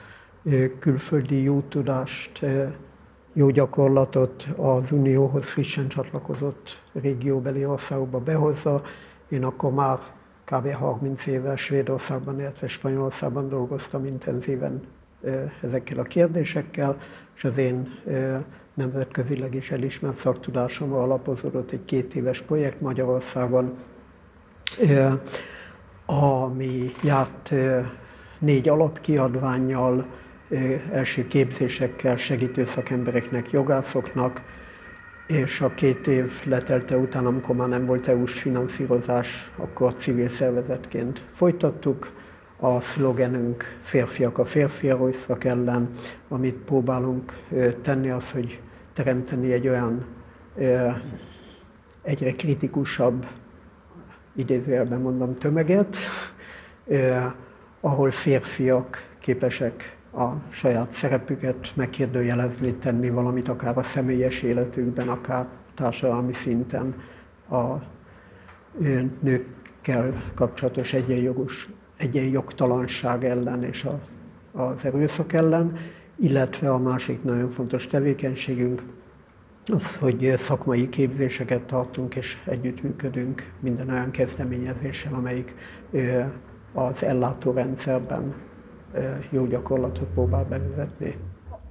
külföldi 0.80 1.41
jó 1.41 1.61
tudást, 1.61 2.45
jó 3.34 3.49
gyakorlatot 3.49 4.47
az 4.55 4.91
Unióhoz 4.91 5.49
frissen 5.49 5.88
csatlakozott 5.88 6.82
régióbeli 7.01 7.65
országokba 7.65 8.19
behozza. 8.19 8.82
Én 9.30 9.43
akkor 9.43 9.73
már 9.73 9.99
kb. 10.52 10.74
30 10.74 11.26
éve 11.26 11.56
Svédországban, 11.56 12.39
illetve 12.39 12.68
Spanyolországban 12.68 13.50
dolgoztam 13.50 14.06
intenzíven 14.06 14.82
ezekkel 15.62 16.00
a 16.00 16.04
kérdésekkel, 16.04 16.98
és 17.36 17.43
az 17.43 17.58
én 17.58 17.88
nemzetközileg 18.74 19.56
is 19.56 19.72
elismert 19.72 20.18
szaktudásomra 20.18 21.02
alapozódott 21.02 21.72
egy 21.72 21.86
két 21.86 22.16
éves 22.16 22.41
projekt 22.41 22.82
Magyarországon, 22.82 23.78
ami 26.06 26.91
járt 27.04 27.54
négy 28.39 28.70
alapkiadványjal, 28.70 30.06
első 30.91 31.28
képzésekkel 31.28 32.18
segítő 32.18 32.66
szakembereknek, 32.66 33.52
jogászoknak, 33.52 34.41
és 35.28 35.61
a 35.61 35.73
két 35.73 36.07
év 36.07 36.32
letelte 36.45 36.97
után, 36.97 37.25
amikor 37.25 37.55
már 37.55 37.67
nem 37.67 37.86
volt 37.86 38.07
EU-s 38.07 38.34
finanszírozás, 38.34 39.51
akkor 39.55 39.93
civil 39.95 40.30
szervezetként 40.30 41.25
folytattuk. 41.34 42.11
A 42.59 42.82
szlogenünk 42.82 43.63
férfiak 43.82 44.38
a 44.38 44.45
férfi 44.45 44.89
erőszak 44.89 45.43
ellen, 45.43 45.89
amit 46.28 46.55
próbálunk 46.55 47.34
tenni 47.82 48.09
az, 48.09 48.32
hogy 48.32 48.59
teremteni 48.93 49.51
egy 49.51 49.67
olyan 49.67 50.05
egyre 52.01 52.32
kritikusabb, 52.32 53.25
idézőjelben 54.36 54.99
mondom, 54.99 55.36
tömeget, 55.36 55.97
ahol 57.82 58.11
férfiak 58.11 59.15
képesek 59.19 59.97
a 60.18 60.41
saját 60.49 60.91
szerepüket 60.91 61.72
megkérdőjelezni, 61.76 62.74
tenni 62.74 63.09
valamit 63.09 63.47
akár 63.47 63.78
a 63.78 63.84
személyes 63.84 64.41
életükben, 64.41 65.09
akár 65.09 65.45
társadalmi 65.76 66.34
szinten 66.34 66.95
a 67.49 67.74
nőkkel 69.20 70.24
kapcsolatos 70.36 70.93
egyenjogos, 70.93 71.70
egyenjogtalanság 71.97 73.26
ellen 73.26 73.63
és 73.63 73.84
a, 73.84 73.99
az 74.51 74.86
erőszak 74.86 75.34
ellen, 75.34 75.78
illetve 76.15 76.72
a 76.72 76.78
másik 76.78 77.24
nagyon 77.24 77.49
fontos 77.49 77.88
tevékenységünk 77.88 78.82
az, 79.65 79.95
hogy 79.95 80.34
szakmai 80.38 80.89
képzéseket 80.89 81.61
tartunk 81.61 82.15
és 82.15 82.38
együttműködünk 82.45 83.51
minden 83.59 83.89
olyan 83.89 84.11
kezdeményezéssel, 84.11 85.13
amelyik 85.13 85.55
az 86.74 87.03
ellátórendszerben 87.03 88.34
jó 89.29 89.45
gyakorlatot 89.45 90.07
próbál 90.13 90.43
bevezetni. 90.43 91.17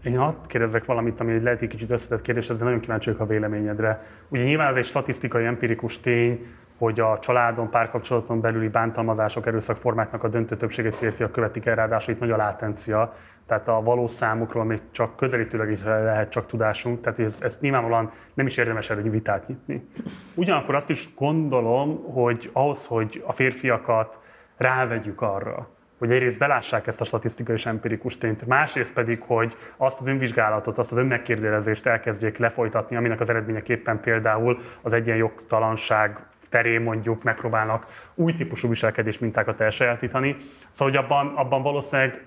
Én 0.02 0.18
hadd 0.18 0.34
kérdezzek 0.46 0.84
valamit, 0.84 1.20
ami 1.20 1.32
egy 1.32 1.42
lehet 1.42 1.62
egy 1.62 1.68
kicsit 1.68 1.90
összetett 1.90 2.22
kérdés, 2.22 2.46
de 2.46 2.64
nagyon 2.64 2.80
kíváncsi 2.80 3.10
vagyok 3.10 3.24
a 3.24 3.32
véleményedre. 3.32 4.06
Ugye 4.28 4.42
nyilván 4.42 4.70
ez 4.70 4.76
egy 4.76 4.84
statisztikai, 4.84 5.44
empirikus 5.44 6.00
tény, 6.00 6.46
hogy 6.78 7.00
a 7.00 7.18
családon, 7.18 7.70
párkapcsolaton 7.70 8.40
belüli 8.40 8.68
bántalmazások, 8.68 9.46
erőszakformáknak 9.46 10.24
a 10.24 10.28
döntő 10.28 10.56
többségét 10.56 10.96
férfiak 10.96 11.32
követik 11.32 11.66
el, 11.66 11.74
ráadásul 11.74 12.14
itt 12.14 12.20
nagy 12.20 12.30
a 12.30 12.36
látencia, 12.36 13.14
tehát 13.46 13.68
a 13.68 13.82
valós 13.82 14.10
számokról 14.10 14.64
még 14.64 14.80
csak 14.90 15.16
közelítőleg 15.16 15.70
is 15.70 15.82
lehet 15.82 16.30
csak 16.30 16.46
tudásunk, 16.46 17.00
tehát 17.00 17.18
ez, 17.18 17.40
ez 17.42 17.58
nyilvánvalóan 17.60 18.10
nem 18.34 18.46
is 18.46 18.56
érdemes 18.56 18.90
erről 18.90 19.10
vitát 19.10 19.48
nyitni. 19.48 19.88
Ugyanakkor 20.34 20.74
azt 20.74 20.90
is 20.90 21.14
gondolom, 21.14 22.12
hogy 22.12 22.50
ahhoz, 22.52 22.86
hogy 22.86 23.22
a 23.26 23.32
férfiakat 23.32 24.18
rávegyük 24.56 25.20
arra, 25.20 25.68
hogy 25.98 26.10
egyrészt 26.10 26.38
belássák 26.38 26.86
ezt 26.86 27.00
a 27.00 27.04
statisztikai 27.04 27.54
és 27.54 27.66
empirikus 27.66 28.18
tényt, 28.18 28.46
másrészt 28.46 28.92
pedig, 28.92 29.22
hogy 29.26 29.56
azt 29.76 30.00
az 30.00 30.06
önvizsgálatot, 30.06 30.78
azt 30.78 30.92
az 30.92 30.98
önmegkérdőjelezést 30.98 31.86
elkezdjék 31.86 32.38
lefolytatni, 32.38 32.96
aminek 32.96 33.20
az 33.20 33.30
eredményeképpen 33.30 34.00
például 34.00 34.60
az 34.82 34.92
egyenjogtalanság 34.92 36.18
terén 36.48 36.80
mondjuk 36.80 37.22
megpróbálnak 37.22 37.86
új 38.14 38.34
típusú 38.34 38.68
viselkedés 38.68 39.18
mintákat 39.18 39.60
elsajátítani. 39.60 40.36
Szóval, 40.70 40.94
hogy 40.94 41.04
abban, 41.04 41.34
abban 41.36 41.62
valószínűleg 41.62 42.24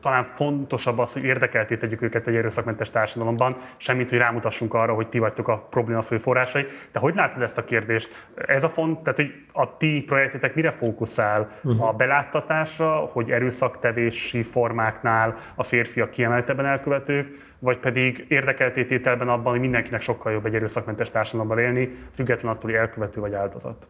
talán 0.00 0.24
fontosabb 0.24 0.98
az, 0.98 1.12
hogy 1.12 1.24
érdekelté 1.24 1.76
tegyük 1.76 2.02
őket 2.02 2.26
egy 2.26 2.36
erőszakmentes 2.36 2.90
társadalomban, 2.90 3.56
semmit, 3.76 4.10
hogy 4.10 4.18
rámutassunk 4.18 4.74
arra, 4.74 4.94
hogy 4.94 5.08
ti 5.08 5.18
vagytok 5.18 5.48
a 5.48 5.66
probléma 5.70 6.02
fő 6.02 6.18
forrásai. 6.18 6.66
De 6.92 6.98
hogy 6.98 7.14
látod 7.14 7.42
ezt 7.42 7.58
a 7.58 7.64
kérdést? 7.64 8.26
Ez 8.34 8.64
a 8.64 8.68
font, 8.68 8.98
tehát 9.02 9.16
hogy 9.16 9.34
a 9.52 9.76
ti 9.76 10.02
projektetek 10.06 10.54
mire 10.54 10.70
fókuszál? 10.70 11.50
Mhm. 11.62 11.82
A 11.82 11.92
beláttatásra, 11.92 12.96
hogy 12.96 13.30
erőszaktevési 13.30 14.42
formáknál 14.42 15.36
a 15.54 15.62
férfiak 15.62 16.10
kiemeltebben 16.10 16.66
elkövetők, 16.66 17.46
vagy 17.58 17.78
pedig 17.78 18.24
érdekeltétételben 18.28 19.28
abban, 19.28 19.52
hogy 19.52 19.60
mindenkinek 19.60 20.00
sokkal 20.00 20.32
jobb 20.32 20.46
egy 20.46 20.54
erőszakmentes 20.54 21.10
társadalomban 21.10 21.58
élni, 21.58 21.96
független 22.12 22.52
attól, 22.52 22.70
hogy 22.70 22.78
elkövető 22.78 23.20
vagy 23.20 23.34
áldozat. 23.34 23.88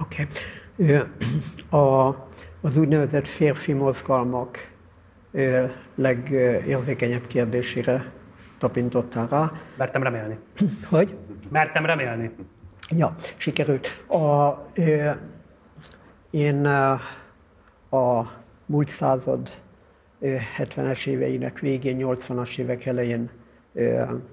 Oké. 0.00 0.26
Okay. 0.78 1.02
A, 1.80 2.08
az 2.60 2.76
úgynevezett 2.76 3.28
férfi 3.28 3.72
mozgalmak 3.72 4.69
legérzékenyebb 5.94 7.26
kérdésére 7.26 8.12
tapintottál 8.58 9.28
rá. 9.28 9.52
Mertem 9.76 10.02
remélni. 10.02 10.38
Hogy? 10.90 11.16
Mertem 11.50 11.86
remélni. 11.86 12.30
Ja, 12.96 13.16
sikerült. 13.36 14.04
A, 14.08 14.58
ö, 14.74 15.10
én 16.30 16.64
a 17.90 18.32
múlt 18.66 18.88
század 18.88 19.50
ö, 20.20 20.36
70-es 20.56 21.06
éveinek 21.06 21.58
végén, 21.58 21.96
80-as 22.00 22.58
évek 22.58 22.86
elején 22.86 23.30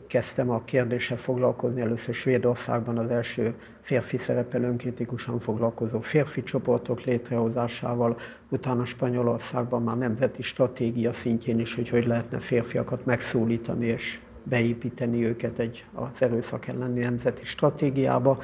kezdtem 0.07 0.49
a 0.49 0.63
kérdéssel 0.63 1.17
foglalkozni. 1.17 1.81
Először 1.81 2.13
Svédországban 2.13 2.97
az 2.97 3.09
első 3.09 3.55
férfi 3.81 4.17
szerepel 4.17 4.63
önkritikusan 4.63 5.39
foglalkozó 5.39 5.99
férfi 5.99 6.43
csoportok 6.43 7.03
létrehozásával, 7.03 8.17
utána 8.49 8.85
Spanyolországban 8.85 9.83
már 9.83 9.97
nemzeti 9.97 10.41
stratégia 10.41 11.13
szintjén 11.13 11.59
is, 11.59 11.75
hogy 11.75 11.89
hogy 11.89 12.07
lehetne 12.07 12.39
férfiakat 12.39 13.05
megszólítani 13.05 13.85
és 13.85 14.19
beépíteni 14.43 15.25
őket 15.25 15.59
egy 15.59 15.85
az 15.93 16.07
erőszak 16.19 16.67
elleni 16.67 16.99
nemzeti 16.99 17.45
stratégiába. 17.45 18.39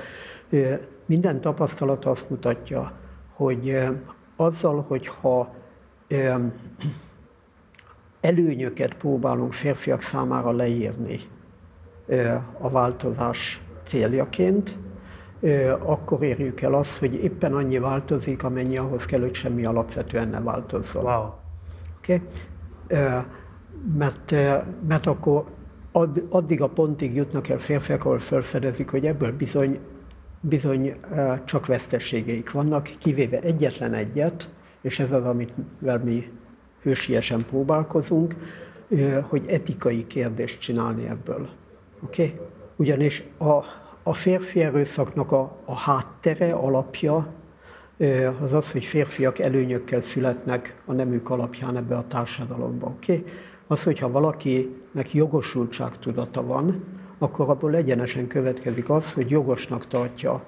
Minden 1.06 1.42
tapasztalat 1.42 2.06
azt 2.06 2.30
mutatja, 2.30 2.92
hogy 3.34 3.78
azzal, 4.36 4.86
hogyha 4.88 5.56
előnyöket 8.24 8.94
próbálunk 8.94 9.54
férfiak 9.54 10.02
számára 10.02 10.52
leírni 10.52 11.20
a 12.60 12.70
változás 12.70 13.62
céljaként, 13.88 14.78
akkor 15.80 16.24
érjük 16.24 16.62
el 16.62 16.74
azt, 16.74 16.98
hogy 16.98 17.14
éppen 17.14 17.54
annyi 17.54 17.80
változik, 17.80 18.44
amennyi 18.44 18.78
ahhoz 18.78 19.06
kell, 19.06 19.20
hogy 19.20 19.36
semmi 19.36 19.66
alapvetően 19.66 20.28
ne 20.28 20.42
változzon. 20.42 21.04
Wow. 21.04 21.30
Okay? 21.98 22.22
Mert, 23.98 24.36
mert 24.88 25.06
akkor 25.06 25.46
add- 25.92 26.24
addig 26.30 26.62
a 26.62 26.68
pontig 26.70 27.16
jutnak 27.16 27.50
el 27.50 27.60
férfiak, 27.60 28.06
ahol 28.06 28.20
felfedezik, 28.20 28.90
hogy 28.90 29.06
ebből 29.06 29.36
bizony, 29.38 29.80
bizony 30.42 30.96
csak 31.46 31.66
veszteségeik 31.66 32.52
vannak, 32.52 32.84
kivéve 33.00 33.40
egyetlen 33.40 33.94
egyet, 33.94 34.50
és 34.82 35.00
ez 35.00 35.12
az, 35.12 35.26
amivel 35.26 36.04
mi 36.04 36.32
hősiesen 36.84 37.46
próbálkozunk, 37.50 38.36
hogy 39.22 39.44
etikai 39.48 40.08
kérdést 40.08 40.60
csinálni 40.60 41.08
ebből. 41.08 41.50
Oké? 42.04 42.24
Okay? 42.24 42.40
Ugyanis 42.76 43.24
a, 43.38 43.64
a 44.04 44.14
férfi 44.14 44.62
erőszaknak 44.62 45.32
a, 45.32 45.58
a 45.66 45.76
háttere, 45.76 46.54
alapja 46.54 47.28
az 48.42 48.54
az, 48.54 48.72
hogy 48.72 48.86
férfiak 48.86 49.40
előnyökkel 49.40 50.02
születnek 50.02 50.76
a 50.86 50.94
nemük 50.94 51.30
alapján 51.30 51.78
ebbe 51.78 51.96
a 51.96 52.06
társadalomba. 52.08 52.86
Okay? 52.86 53.26
Az, 53.68 53.84
hogyha 53.84 54.12
valakinek 54.12 55.14
jogosultság 55.14 56.00
tudata 56.00 56.46
van, 56.46 56.84
akkor 57.18 57.50
abból 57.50 57.76
egyenesen 57.76 58.28
következik 58.28 58.90
az, 58.90 59.14
hogy 59.14 59.30
jogosnak 59.30 59.88
tartja 59.88 60.44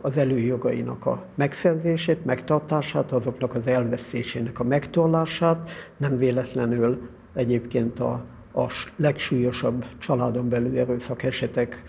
az 0.00 0.16
előjogainak 0.16 1.06
a 1.06 1.24
megszerzését, 1.34 2.24
megtartását, 2.24 3.12
azoknak 3.12 3.54
az 3.54 3.66
elvesztésének 3.66 4.60
a 4.60 4.64
megtorlását, 4.64 5.70
nem 5.96 6.16
véletlenül 6.16 7.08
egyébként 7.34 8.00
a, 8.00 8.24
a 8.54 8.66
legsúlyosabb 8.96 9.84
családon 9.98 10.48
belül 10.48 10.78
erőszak 10.78 11.22
esetek 11.22 11.82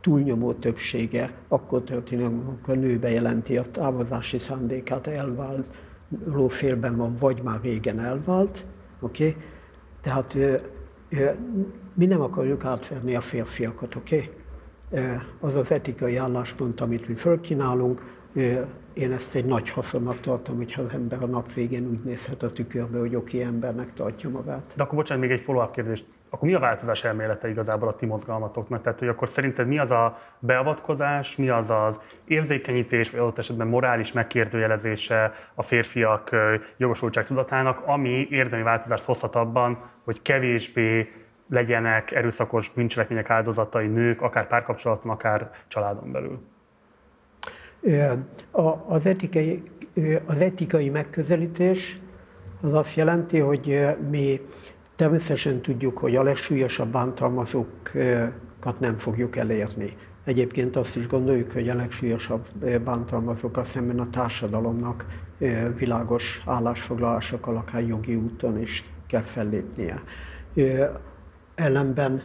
túlnyomó 0.00 0.52
többsége 0.52 1.30
akkor 1.48 1.82
történik, 1.82 2.24
amikor 2.24 2.76
a 2.76 2.78
nő 2.78 2.98
bejelenti 2.98 3.56
a 3.56 3.70
távozási 3.70 4.38
szándékát, 4.38 5.06
elvált, 5.06 5.70
lófélben 6.24 6.96
van, 6.96 7.16
vagy 7.20 7.42
már 7.42 7.60
régen 7.62 8.00
elvált. 8.00 8.66
Okay? 9.00 9.36
Tehát 10.00 10.36
mi 11.94 12.06
nem 12.06 12.20
akarjuk 12.20 12.64
átverni 12.64 13.16
a 13.16 13.20
férfiakat, 13.20 13.94
oké? 13.94 14.16
Okay? 14.16 14.30
Az 15.40 15.54
az 15.54 15.70
etikai 15.70 16.16
álláspont, 16.16 16.80
amit 16.80 17.08
mi 17.08 17.14
fölkínálunk, 17.14 18.14
én 18.92 19.12
ezt 19.12 19.34
egy 19.34 19.44
nagy 19.44 19.70
haszonnak 19.70 20.20
tartom, 20.20 20.56
hogyha 20.56 20.82
az 20.82 20.92
ember 20.92 21.22
a 21.22 21.26
nap 21.26 21.52
végén 21.52 21.88
úgy 21.88 22.00
nézhet 22.04 22.42
a 22.42 22.52
tükörbe, 22.52 22.98
hogy 22.98 23.16
oké 23.16 23.42
embernek 23.42 23.92
tartja 23.92 24.30
magát. 24.30 24.62
De 24.74 24.82
akkor 24.82 24.94
bocsánat, 24.98 25.22
még 25.22 25.32
egy 25.32 25.44
follow-up 25.44 25.72
kérdés. 25.72 26.04
Akkor 26.30 26.48
mi 26.48 26.54
a 26.54 26.58
változás 26.58 27.04
elmélete 27.04 27.48
igazából 27.48 27.88
a 27.88 27.96
ti 27.96 28.06
mozgalmatoknak? 28.06 28.82
Tehát, 28.82 28.98
hogy 28.98 29.08
akkor 29.08 29.28
szerinted 29.28 29.66
mi 29.66 29.78
az 29.78 29.90
a 29.90 30.18
beavatkozás, 30.38 31.36
mi 31.36 31.48
az 31.48 31.70
az 31.70 32.00
érzékenyítés, 32.24 33.10
vagy 33.10 33.20
adott 33.20 33.38
esetben 33.38 33.66
morális 33.66 34.12
megkérdőjelezése 34.12 35.32
a 35.54 35.62
férfiak 35.62 36.30
jogosultság 36.76 37.24
tudatának, 37.24 37.82
ami 37.86 38.26
érdemi 38.30 38.62
változást 38.62 39.04
hozhat 39.04 39.34
abban, 39.36 39.78
hogy 40.04 40.22
kevésbé 40.22 41.12
legyenek 41.48 42.10
erőszakos 42.10 42.70
bűncselekmények 42.70 43.30
áldozatai 43.30 43.86
nők, 43.86 44.22
akár 44.22 44.46
párkapcsolaton, 44.46 45.10
akár 45.10 45.50
családon 45.68 46.12
belül? 46.12 46.38
Az 48.86 49.06
etikai, 49.06 49.62
az 50.26 50.36
etikai 50.36 50.88
megközelítés 50.88 52.00
az 52.60 52.74
azt 52.74 52.94
jelenti, 52.94 53.38
hogy 53.38 53.86
mi 54.10 54.40
természetesen 54.96 55.60
tudjuk, 55.60 55.98
hogy 55.98 56.16
a 56.16 56.22
legsúlyosabb 56.22 56.88
bántalmazókat 56.88 58.80
nem 58.80 58.96
fogjuk 58.96 59.36
elérni. 59.36 59.96
Egyébként 60.24 60.76
azt 60.76 60.96
is 60.96 61.06
gondoljuk, 61.06 61.50
hogy 61.52 61.68
a 61.68 61.74
legsúlyosabb 61.74 62.46
bántalmazókkal 62.84 63.64
szemben 63.64 64.00
a 64.00 64.10
társadalomnak 64.10 65.06
világos 65.78 66.42
állásfoglalásokkal, 66.46 67.56
akár 67.56 67.82
jogi 67.82 68.14
úton 68.14 68.60
is 68.60 68.84
kell 69.06 69.22
fellépnie. 69.22 70.02
Ellenben 71.56 72.22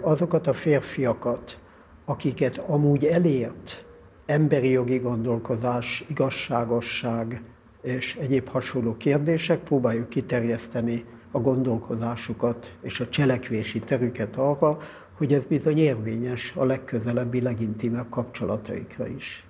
azokat 0.00 0.46
a 0.46 0.52
férfiakat, 0.52 1.58
akiket 2.04 2.58
amúgy 2.58 3.04
elért 3.04 3.84
emberi 4.26 4.70
jogi 4.70 4.98
gondolkozás, 4.98 6.04
igazságosság 6.08 7.42
és 7.80 8.16
egyéb 8.16 8.48
hasonló 8.48 8.96
kérdések, 8.96 9.58
próbáljuk 9.58 10.08
kiterjeszteni 10.08 11.04
a 11.30 11.38
gondolkozásukat 11.38 12.76
és 12.80 13.00
a 13.00 13.08
cselekvési 13.08 13.78
terüket 13.78 14.36
arra, 14.36 14.78
hogy 15.16 15.32
ez 15.32 15.44
bizony 15.44 15.78
érvényes 15.78 16.52
a 16.56 16.64
legközelebbi, 16.64 17.40
legintimebb 17.40 18.08
kapcsolataikra 18.08 19.06
is. 19.06 19.46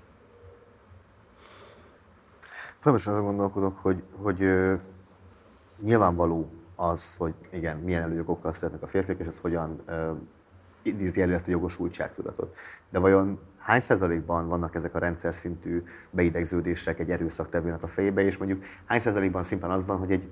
Folyamatosan 2.78 3.14
azon 3.14 3.26
gondolkodok, 3.26 3.78
hogy, 3.78 4.02
hogy 4.16 4.44
nyilvánvaló 5.82 6.48
az, 6.80 7.16
hogy 7.16 7.34
igen, 7.50 7.76
milyen 7.76 8.02
előjogokkal 8.02 8.52
szeretnek 8.52 8.82
a 8.82 8.86
férfiak, 8.86 9.18
és 9.18 9.26
ez 9.26 9.38
hogyan 9.38 9.82
idézi 10.82 11.20
elő 11.20 11.34
ezt 11.34 11.48
a 11.48 11.50
jogosultságtudatot. 11.50 12.56
De 12.90 12.98
vajon 12.98 13.38
hány 13.58 13.80
százalékban 13.80 14.48
vannak 14.48 14.74
ezek 14.74 14.94
a 14.94 14.98
rendszer 14.98 15.34
szintű 15.34 15.84
beidegződések 16.10 16.98
egy 16.98 17.10
erőszaktevőnek 17.10 17.82
a 17.82 17.86
fejébe, 17.86 18.22
és 18.22 18.36
mondjuk 18.36 18.64
hány 18.84 19.00
százalékban 19.00 19.44
szimplán 19.44 19.70
az 19.70 19.86
van, 19.86 19.98
hogy 19.98 20.12
egy 20.12 20.28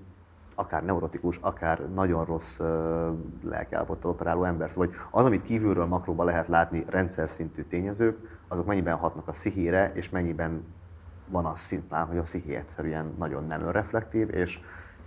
akár 0.54 0.84
neurotikus, 0.84 1.38
akár 1.40 1.88
nagyon 1.94 2.24
rossz 2.24 2.58
uh, 2.58 2.66
lelkiállapottal 3.42 4.10
operáló 4.10 4.44
ember. 4.44 4.70
Szóval 4.70 4.86
hogy 4.86 4.96
az, 5.10 5.24
amit 5.24 5.42
kívülről 5.42 5.86
makróba 5.86 6.24
lehet 6.24 6.48
látni 6.48 6.84
rendszer 6.88 7.30
szintű 7.30 7.62
tényezők, 7.62 8.38
azok 8.48 8.66
mennyiben 8.66 8.96
hatnak 8.96 9.28
a 9.28 9.32
szihére, 9.32 9.92
és 9.94 10.10
mennyiben 10.10 10.64
van 11.28 11.44
az 11.44 11.58
szimplán, 11.58 12.06
hogy 12.06 12.18
a 12.18 12.24
szihi 12.24 12.54
egyszerűen 12.54 13.14
nagyon 13.18 13.46
nem 13.46 13.60
önreflektív, 13.60 14.34
és 14.34 14.60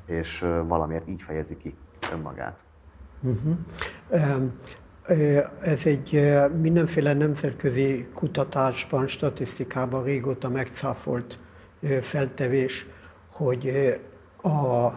és 0.09 0.45
valamiért 0.67 1.07
így 1.07 1.21
fejezi 1.21 1.57
ki 1.57 1.75
önmagát. 2.13 2.63
Uh-huh. 3.21 3.57
Ez 5.61 5.79
egy 5.83 6.31
mindenféle 6.61 7.13
nemzetközi 7.13 8.07
kutatásban, 8.13 9.07
statisztikában 9.07 10.03
régóta 10.03 10.49
megcáfolt 10.49 11.39
feltevés, 12.01 12.87
hogy 13.29 13.99
a 14.41 14.89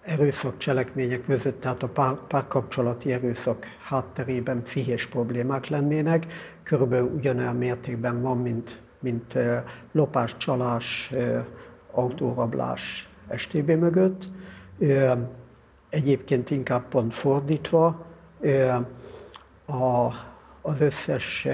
erőszak 0.00 0.56
cselekmények 0.56 1.24
között, 1.24 1.60
tehát 1.60 1.82
a 1.82 1.88
pár, 1.88 2.14
párkapcsolati 2.28 3.12
erőszak 3.12 3.66
hátterében 3.84 4.62
pszichés 4.62 5.06
problémák 5.06 5.66
lennének. 5.66 6.26
Körülbelül 6.62 7.10
ugyanolyan 7.16 7.56
mértékben 7.56 8.22
van, 8.22 8.38
mint, 8.38 8.80
mint 9.00 9.38
lopás, 9.92 10.36
csalás, 10.36 11.12
autórablás, 11.90 13.08
STB 13.36 13.70
mögött. 13.70 14.28
Egyébként 15.88 16.50
inkább 16.50 16.88
pont 16.88 17.14
fordítva, 17.14 18.06
a, 19.66 20.06
az 20.62 20.80
összes 20.80 21.48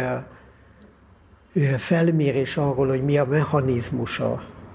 felmérés 1.77 2.57
arról, 2.57 2.89
hogy 2.89 3.05
mi 3.05 3.19
a 3.19 3.25
mechanizmusa 3.25 4.33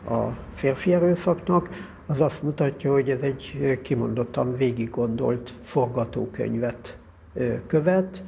a 0.10 0.38
férfi 0.54 0.94
erőszaknak, 0.94 1.70
az 2.06 2.22
azt 2.22 2.44
mutatja, 2.44 2.92
hogy 2.92 3.10
ez 3.10 3.22
egy 3.22 3.80
kimondottan 3.82 4.58
végig 4.58 4.90
gondolt 4.90 5.54
forgatókönyvet 5.64 6.98
követ, 7.68 8.24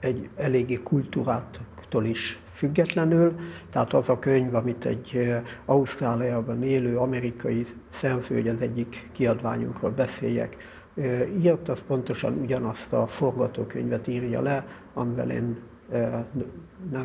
egy 0.00 0.28
eléggé 0.36 0.80
kultúrától 0.82 2.04
is 2.04 2.38
függetlenül. 2.64 3.34
Tehát 3.70 3.92
az 3.92 4.08
a 4.08 4.18
könyv, 4.18 4.54
amit 4.54 4.84
egy 4.84 5.34
Ausztráliában 5.64 6.62
élő 6.62 6.96
amerikai 6.96 7.66
szerző, 7.90 8.34
hogy 8.34 8.48
az 8.48 8.60
egyik 8.60 9.08
kiadványunkról 9.12 9.90
beszéljek, 9.90 10.56
írt, 11.42 11.68
az 11.68 11.82
pontosan 11.86 12.38
ugyanazt 12.42 12.92
a 12.92 13.06
forgatókönyvet 13.06 14.08
írja 14.08 14.40
le, 14.40 14.66
amivel 14.94 15.30
én 15.30 15.56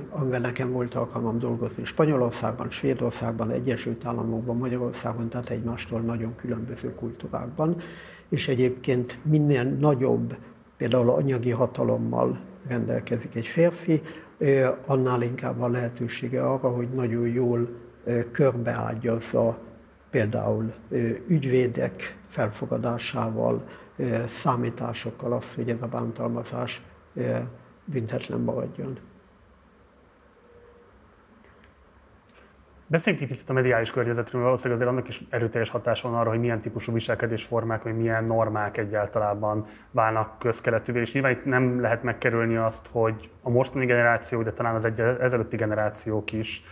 amivel 0.09 0.39
nekem 0.39 0.71
volt 0.71 0.95
alkalmam 0.95 1.37
dolgozni 1.37 1.83
Spanyolországban, 1.83 2.69
Svédországban, 2.69 3.51
Egyesült 3.51 4.05
Államokban, 4.05 4.57
Magyarországon, 4.57 5.29
tehát 5.29 5.49
egymástól 5.49 5.99
nagyon 5.99 6.35
különböző 6.35 6.95
kultúrákban, 6.95 7.75
és 8.29 8.47
egyébként 8.47 9.17
minél 9.21 9.63
nagyobb, 9.63 10.35
például 10.77 11.09
anyagi 11.09 11.51
hatalommal 11.51 12.39
rendelkezik 12.67 13.35
egy 13.35 13.47
férfi, 13.47 14.01
annál 14.85 15.21
inkább 15.21 15.57
van 15.57 15.71
lehetősége 15.71 16.43
arra, 16.43 16.69
hogy 16.69 16.89
nagyon 16.89 17.27
jól 17.27 17.69
körbeágyazza 18.31 19.57
például 20.09 20.73
ügyvédek 21.27 22.17
felfogadásával, 22.27 23.67
számításokkal 24.41 25.33
azt, 25.33 25.53
hogy 25.53 25.69
ez 25.69 25.81
a 25.81 25.87
bántalmazás 25.87 26.81
büntetlen 27.85 28.39
maradjon. 28.39 28.97
Beszéljünk 32.91 33.23
egy 33.23 33.31
picit 33.31 33.49
a 33.49 33.53
mediális 33.53 33.91
környezetről, 33.91 34.41
valószínűleg 34.41 34.81
azért 34.81 34.97
annak 34.97 35.07
is 35.07 35.21
erőteljes 35.29 35.69
hatása 35.69 36.09
van 36.09 36.19
arra, 36.19 36.29
hogy 36.29 36.39
milyen 36.39 36.61
típusú 36.61 36.93
viselkedésformák, 36.93 37.83
vagy 37.83 37.97
milyen 37.97 38.23
normák 38.23 38.77
egyáltalán 38.77 39.65
válnak 39.91 40.39
közkeletűvé. 40.39 40.99
És 40.99 41.13
nyilván 41.13 41.31
itt 41.31 41.45
nem 41.45 41.81
lehet 41.81 42.03
megkerülni 42.03 42.55
azt, 42.55 42.89
hogy 42.91 43.29
a 43.41 43.49
mostani 43.49 43.85
generáció, 43.85 44.43
de 44.43 44.51
talán 44.51 44.75
az 44.75 44.85
egy, 44.85 44.99
ezelőtti 44.99 45.55
generációk 45.55 46.31
is 46.31 46.63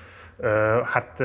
hát 0.84 1.18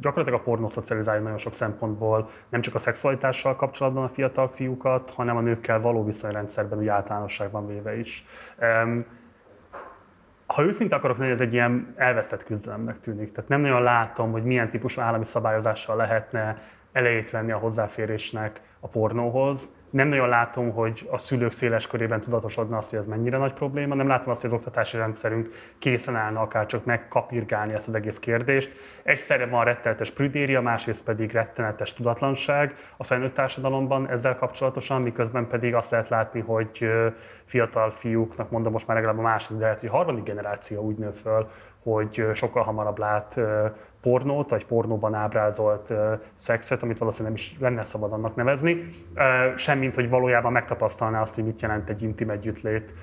gyakorlatilag 0.00 0.40
a 0.40 0.42
pornó 0.42 0.68
szocializálja 0.68 1.22
nagyon 1.22 1.38
sok 1.38 1.52
szempontból, 1.52 2.30
nem 2.48 2.60
csak 2.60 2.74
a 2.74 2.78
szexualitással 2.78 3.56
kapcsolatban 3.56 4.04
a 4.04 4.08
fiatal 4.08 4.48
fiúkat, 4.48 5.10
hanem 5.10 5.36
a 5.36 5.40
nőkkel 5.40 5.80
való 5.80 6.04
viszonyrendszerben 6.04 6.78
úgy 6.78 6.88
általánosságban 6.88 7.66
véve 7.66 7.98
is 7.98 8.26
ha 10.46 10.62
őszinte 10.62 10.96
akarok 10.96 11.18
lenni, 11.18 11.30
ez 11.30 11.40
egy 11.40 11.52
ilyen 11.52 11.94
elvesztett 11.96 12.44
küzdelemnek 12.44 13.00
tűnik. 13.00 13.32
Tehát 13.32 13.50
nem 13.50 13.60
nagyon 13.60 13.82
látom, 13.82 14.32
hogy 14.32 14.44
milyen 14.44 14.70
típusú 14.70 15.00
állami 15.00 15.24
szabályozással 15.24 15.96
lehetne 15.96 16.58
elejét 16.96 17.30
venni 17.30 17.52
a 17.52 17.58
hozzáférésnek 17.58 18.60
a 18.80 18.88
pornóhoz. 18.88 19.74
Nem 19.90 20.08
nagyon 20.08 20.28
látom, 20.28 20.70
hogy 20.70 21.08
a 21.10 21.18
szülők 21.18 21.52
széles 21.52 21.86
körében 21.86 22.20
tudatosodna 22.20 22.76
azt, 22.76 22.90
hogy 22.90 22.98
ez 22.98 23.06
mennyire 23.06 23.38
nagy 23.38 23.52
probléma. 23.52 23.94
Nem 23.94 24.08
látom 24.08 24.30
azt, 24.30 24.40
hogy 24.40 24.50
az 24.50 24.56
oktatási 24.56 24.96
rendszerünk 24.96 25.48
készen 25.78 26.16
állna 26.16 26.40
akár 26.40 26.66
csak 26.66 26.84
megkapirgálni 26.84 27.72
ezt 27.72 27.88
az 27.88 27.94
egész 27.94 28.18
kérdést. 28.18 28.72
Egyszerre 29.02 29.46
van 29.46 29.64
rettenetes 29.64 30.10
prüdéria, 30.10 30.60
másrészt 30.60 31.04
pedig 31.04 31.32
rettenetes 31.32 31.94
tudatlanság 31.94 32.74
a 32.96 33.04
felnőtt 33.04 33.34
társadalomban 33.34 34.08
ezzel 34.08 34.36
kapcsolatosan, 34.36 35.02
miközben 35.02 35.46
pedig 35.46 35.74
azt 35.74 35.90
lehet 35.90 36.08
látni, 36.08 36.40
hogy 36.40 36.90
fiatal 37.44 37.90
fiúknak, 37.90 38.50
mondom 38.50 38.72
most 38.72 38.86
már 38.86 38.96
legalább 38.96 39.18
a 39.18 39.22
második, 39.22 39.58
de 39.58 39.64
lehet, 39.64 39.80
hogy 39.80 39.88
a 39.88 39.92
harmadik 39.92 40.24
generáció 40.24 40.82
úgy 40.82 40.96
nő 40.96 41.10
föl, 41.10 41.50
hogy 41.82 42.26
sokkal 42.34 42.62
hamarabb 42.62 42.98
lát 42.98 43.40
pornót, 44.06 44.50
vagy 44.50 44.66
pornóban 44.66 45.14
ábrázolt 45.14 45.94
szexet, 46.34 46.82
amit 46.82 46.98
valószínűleg 46.98 47.36
nem 47.36 47.44
is 47.44 47.56
lenne 47.60 47.82
szabad 47.82 48.12
annak 48.12 48.34
nevezni, 48.34 48.88
semmint, 49.54 49.94
hogy 49.94 50.08
valójában 50.08 50.52
megtapasztalná 50.52 51.20
azt, 51.20 51.34
hogy 51.34 51.44
mit 51.44 51.62
jelent 51.62 51.88
egy 51.88 52.02
intim 52.02 52.30
együttlét 52.30 52.94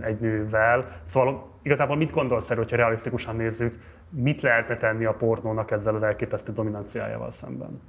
egy 0.00 0.20
nővel. 0.20 0.86
Szóval 1.02 1.50
igazából 1.62 1.96
mit 1.96 2.10
gondolsz 2.10 2.50
erről, 2.50 2.62
hogyha 2.62 2.76
realisztikusan 2.76 3.36
nézzük, 3.36 3.74
mit 4.10 4.42
lehetne 4.42 4.76
tenni 4.76 5.04
a 5.04 5.12
pornónak 5.12 5.70
ezzel 5.70 5.94
az 5.94 6.02
elképesztő 6.02 6.52
dominanciájával 6.52 7.30
szemben? 7.30 7.80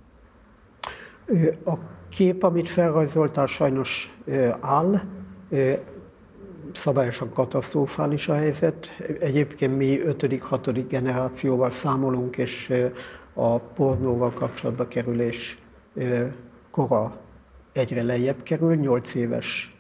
A 1.66 1.74
kép, 2.10 2.44
amit 2.44 2.70
felrajzoltál, 2.70 3.46
sajnos 3.46 4.18
áll 4.60 5.02
szabályosan 6.74 7.34
katasztrofális 7.34 8.28
a 8.28 8.34
helyzet. 8.34 8.88
Egyébként 9.20 9.78
mi 9.78 10.00
5.-6. 10.06 10.86
generációval 10.88 11.72
számolunk, 11.72 12.38
és 12.38 12.74
a 13.34 13.60
pornóval 13.60 14.32
kapcsolatba 14.32 14.88
kerülés 14.88 15.58
kora 16.72 17.18
egyre 17.72 18.04
lejjebb 18.04 18.44
kerül, 18.44 18.76
8 18.76 19.14
éves 19.14 19.76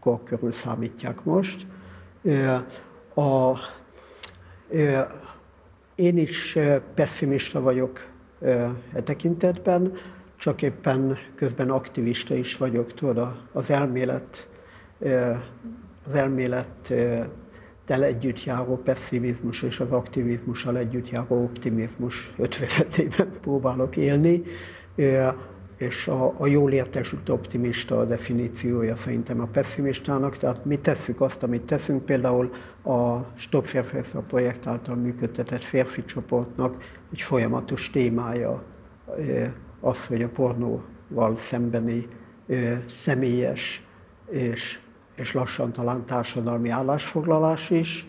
kor 0.00 0.22
körül 0.22 0.52
számítják 0.52 1.24
most. 1.24 1.66
A, 3.14 3.58
én 5.94 6.18
is 6.18 6.58
pessimista 6.94 7.60
vagyok 7.60 8.06
e 8.92 9.02
tekintetben, 9.04 9.92
csak 10.36 10.62
éppen 10.62 11.18
közben 11.34 11.70
aktivista 11.70 12.34
is 12.34 12.56
vagyok, 12.56 12.94
tudod, 12.94 13.36
az 13.52 13.70
elmélet 13.70 14.48
az 16.06 16.14
elmélettel 16.14 17.32
együtt 17.86 18.44
járó 18.44 18.76
pessimizmus 18.76 19.62
és 19.62 19.80
az 19.80 19.90
aktivizmussal 19.90 20.76
együtt 20.76 21.10
járó 21.10 21.42
optimizmus 21.42 22.32
ötvezetében 22.38 23.32
próbálok 23.42 23.96
élni, 23.96 24.42
és 25.76 26.08
a, 26.08 26.34
a 26.38 26.46
jól 26.46 26.72
értesült 26.72 27.28
optimista 27.28 27.98
a 27.98 28.04
definíciója 28.04 28.96
szerintem 28.96 29.40
a 29.40 29.46
pessimistának, 29.46 30.36
tehát 30.36 30.64
mi 30.64 30.78
tesszük 30.78 31.20
azt, 31.20 31.42
amit 31.42 31.62
teszünk, 31.62 32.04
például 32.04 32.50
a 32.84 33.18
Stop 33.34 33.66
Férfiak 33.66 34.26
projekt 34.26 34.66
által 34.66 34.94
működtetett 34.94 35.64
férfi 35.64 36.04
csoportnak 36.04 36.84
egy 37.12 37.22
folyamatos 37.22 37.90
témája 37.90 38.62
az, 39.80 40.06
hogy 40.06 40.22
a 40.22 40.28
pornóval 40.28 41.38
szembeni 41.38 42.08
személyes 42.86 43.86
és 44.30 44.78
és 45.14 45.32
lassan 45.32 45.72
talán 45.72 46.04
társadalmi 46.04 46.68
állásfoglalás 46.68 47.70
is, 47.70 48.08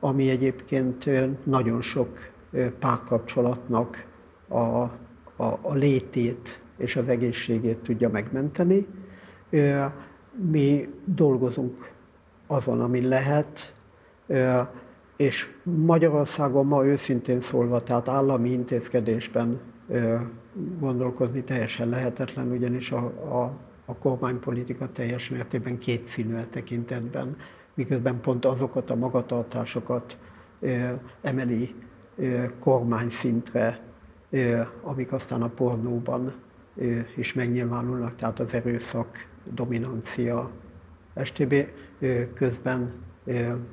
ami 0.00 0.30
egyébként 0.30 1.08
nagyon 1.44 1.82
sok 1.82 2.18
párkapcsolatnak 2.78 4.06
a, 4.48 4.56
a, 4.56 5.58
a 5.60 5.74
létét 5.74 6.60
és 6.76 6.96
az 6.96 7.08
egészségét 7.08 7.78
tudja 7.78 8.08
megmenteni. 8.08 8.86
Mi 10.50 10.88
dolgozunk 11.04 11.90
azon, 12.46 12.80
ami 12.80 13.00
lehet, 13.00 13.74
és 15.16 15.54
Magyarországon 15.62 16.66
ma 16.66 16.86
őszintén 16.86 17.40
szólva, 17.40 17.82
tehát 17.82 18.08
állami 18.08 18.50
intézkedésben 18.50 19.60
gondolkozni 20.78 21.42
teljesen 21.42 21.88
lehetetlen, 21.88 22.50
ugyanis 22.50 22.92
a, 22.92 23.04
a 23.42 23.52
a 23.86 23.94
kormánypolitika 23.94 24.92
teljes 24.92 25.28
mértékben 25.28 25.78
kétszínű 25.78 26.34
e 26.34 26.46
tekintetben, 26.50 27.36
miközben 27.74 28.20
pont 28.20 28.44
azokat 28.44 28.90
a 28.90 28.94
magatartásokat 28.94 30.18
emeli 31.20 31.74
kormány 32.58 33.10
szintre, 33.10 33.80
amik 34.82 35.12
aztán 35.12 35.42
a 35.42 35.48
pornóban 35.48 36.34
is 37.16 37.32
megnyilvánulnak, 37.32 38.16
tehát 38.16 38.40
az 38.40 38.52
erőszak, 38.52 39.28
dominancia, 39.52 40.50
STB 41.22 41.54
közben 42.34 42.92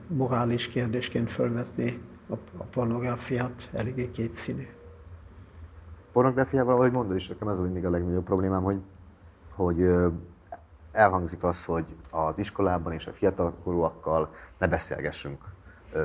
morális 0.08 0.68
kérdésként 0.68 1.32
fölvetni 1.32 2.00
a 2.58 2.64
pornográfiát 2.64 3.70
eléggé 3.74 4.12
kétszínű. 4.12 4.68
Pornográfiával, 6.12 6.76
ahogy 6.76 6.92
mondod 6.92 7.16
is, 7.16 7.28
nekem 7.28 7.48
ez 7.48 7.60
mindig 7.60 7.86
a 7.86 7.90
legnagyobb 7.90 8.24
problémám, 8.24 8.64
hogy 8.64 8.78
hogy 9.56 9.96
elhangzik 10.92 11.44
az, 11.44 11.66
hogy 11.66 11.86
az 12.10 12.40
iskolában 12.40 12.94
és 12.94 13.08
a 13.08 13.14
fiatalkorúakkal 13.14 14.30
ne 14.58 14.68
beszélgessünk 14.68 15.54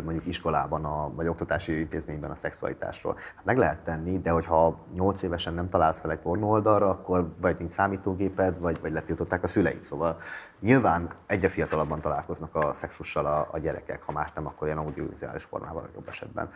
mondjuk 0.05 0.27
iskolában 0.27 0.85
a, 0.85 1.11
vagy 1.15 1.27
oktatási 1.27 1.79
intézményben 1.79 2.31
a 2.31 2.37
szexualitásról. 2.37 3.17
Hát 3.37 3.45
meg 3.45 3.57
lehet 3.57 3.79
tenni, 3.79 4.21
de 4.21 4.31
hogyha 4.31 4.79
8 4.95 5.23
évesen 5.23 5.55
nem 5.55 5.69
találsz 5.69 6.01
fel 6.01 6.11
egy 6.11 6.19
pornó 6.19 6.51
oldalra, 6.51 6.91
akkor 6.91 7.29
vagy 7.41 7.57
nincs 7.59 7.71
számítógéped, 7.71 8.59
vagy, 8.59 8.81
vagy 8.81 8.93
letiltották 8.93 9.43
a 9.43 9.47
szüleid. 9.47 9.83
Szóval 9.83 10.21
nyilván 10.61 11.09
egyre 11.27 11.49
fiatalabban 11.49 12.01
találkoznak 12.01 12.55
a 12.55 12.75
szexussal 12.75 13.27
a, 13.27 13.49
a 13.51 13.59
gyerekek, 13.59 14.03
ha 14.03 14.13
más 14.13 14.33
nem, 14.33 14.47
akkor 14.47 14.67
ilyen 14.67 14.79
audiovizuális 14.79 15.45
formában 15.45 15.89
jobb 15.95 16.09
esetben. 16.09 16.51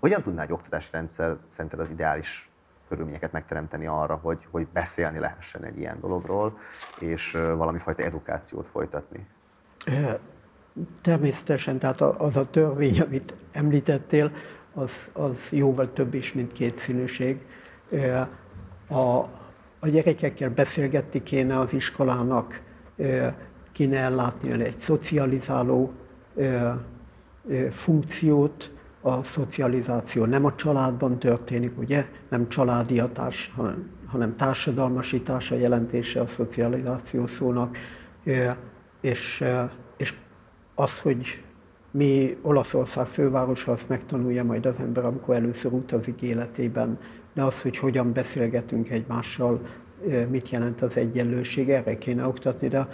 Hogyan 0.00 0.22
tudná 0.22 0.42
egy 0.42 0.52
oktatási 0.52 0.88
rendszer 0.92 1.36
szerinted 1.50 1.80
az 1.80 1.90
ideális 1.90 2.49
körülményeket 2.90 3.32
megteremteni 3.32 3.86
arra, 3.86 4.14
hogy, 4.22 4.46
hogy 4.50 4.66
beszélni 4.72 5.18
lehessen 5.18 5.64
egy 5.64 5.78
ilyen 5.78 6.00
dologról, 6.00 6.58
és 6.98 7.32
valami 7.32 7.78
fajta 7.78 8.02
edukációt 8.02 8.66
folytatni? 8.66 9.26
Természetesen, 11.00 11.78
tehát 11.78 12.00
az 12.00 12.36
a 12.36 12.50
törvény, 12.50 13.00
amit 13.00 13.34
említettél, 13.52 14.32
az, 14.74 14.92
az 15.12 15.36
jóval 15.50 15.92
több 15.92 16.14
is, 16.14 16.32
mint 16.32 16.52
kétszínűség. 16.52 17.46
A, 18.88 19.18
a 19.78 19.88
gyerekekkel 19.88 20.50
beszélgetni 20.50 21.22
kéne 21.22 21.58
az 21.58 21.72
iskolának, 21.72 22.62
kéne 23.72 23.98
ellátni 23.98 24.64
egy 24.64 24.78
szocializáló 24.78 25.92
funkciót, 27.70 28.70
a 29.00 29.22
szocializáció 29.24 30.24
nem 30.24 30.44
a 30.44 30.54
családban 30.54 31.18
történik, 31.18 31.78
ugye? 31.78 32.06
Nem 32.28 32.48
családiatás, 32.48 33.52
hanem, 33.56 33.90
hanem 34.06 34.36
társadalmasítás 34.36 35.50
a 35.50 35.54
jelentése 35.54 36.20
a 36.20 36.26
szocializáció 36.26 37.26
szónak. 37.26 37.76
És, 39.00 39.44
és 39.96 40.14
az, 40.74 41.00
hogy 41.00 41.42
mi 41.90 42.36
Olaszország 42.42 43.06
fővárosa, 43.06 43.72
azt 43.72 43.88
megtanulja 43.88 44.44
majd 44.44 44.66
az 44.66 44.74
ember, 44.78 45.04
amikor 45.04 45.34
először 45.34 45.72
utazik 45.72 46.22
életében, 46.22 46.98
de 47.32 47.42
az, 47.42 47.62
hogy 47.62 47.78
hogyan 47.78 48.12
beszélgetünk 48.12 48.90
egymással, 48.90 49.60
mit 50.28 50.50
jelent 50.50 50.82
az 50.82 50.96
egyenlőség, 50.96 51.70
erre 51.70 51.98
kéne 51.98 52.26
oktatni, 52.26 52.68
de 52.68 52.88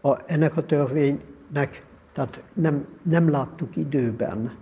a, 0.00 0.18
ennek 0.26 0.56
a 0.56 0.66
törvénynek, 0.66 1.84
tehát 2.12 2.42
nem, 2.52 2.86
nem 3.02 3.30
láttuk 3.30 3.76
időben, 3.76 4.52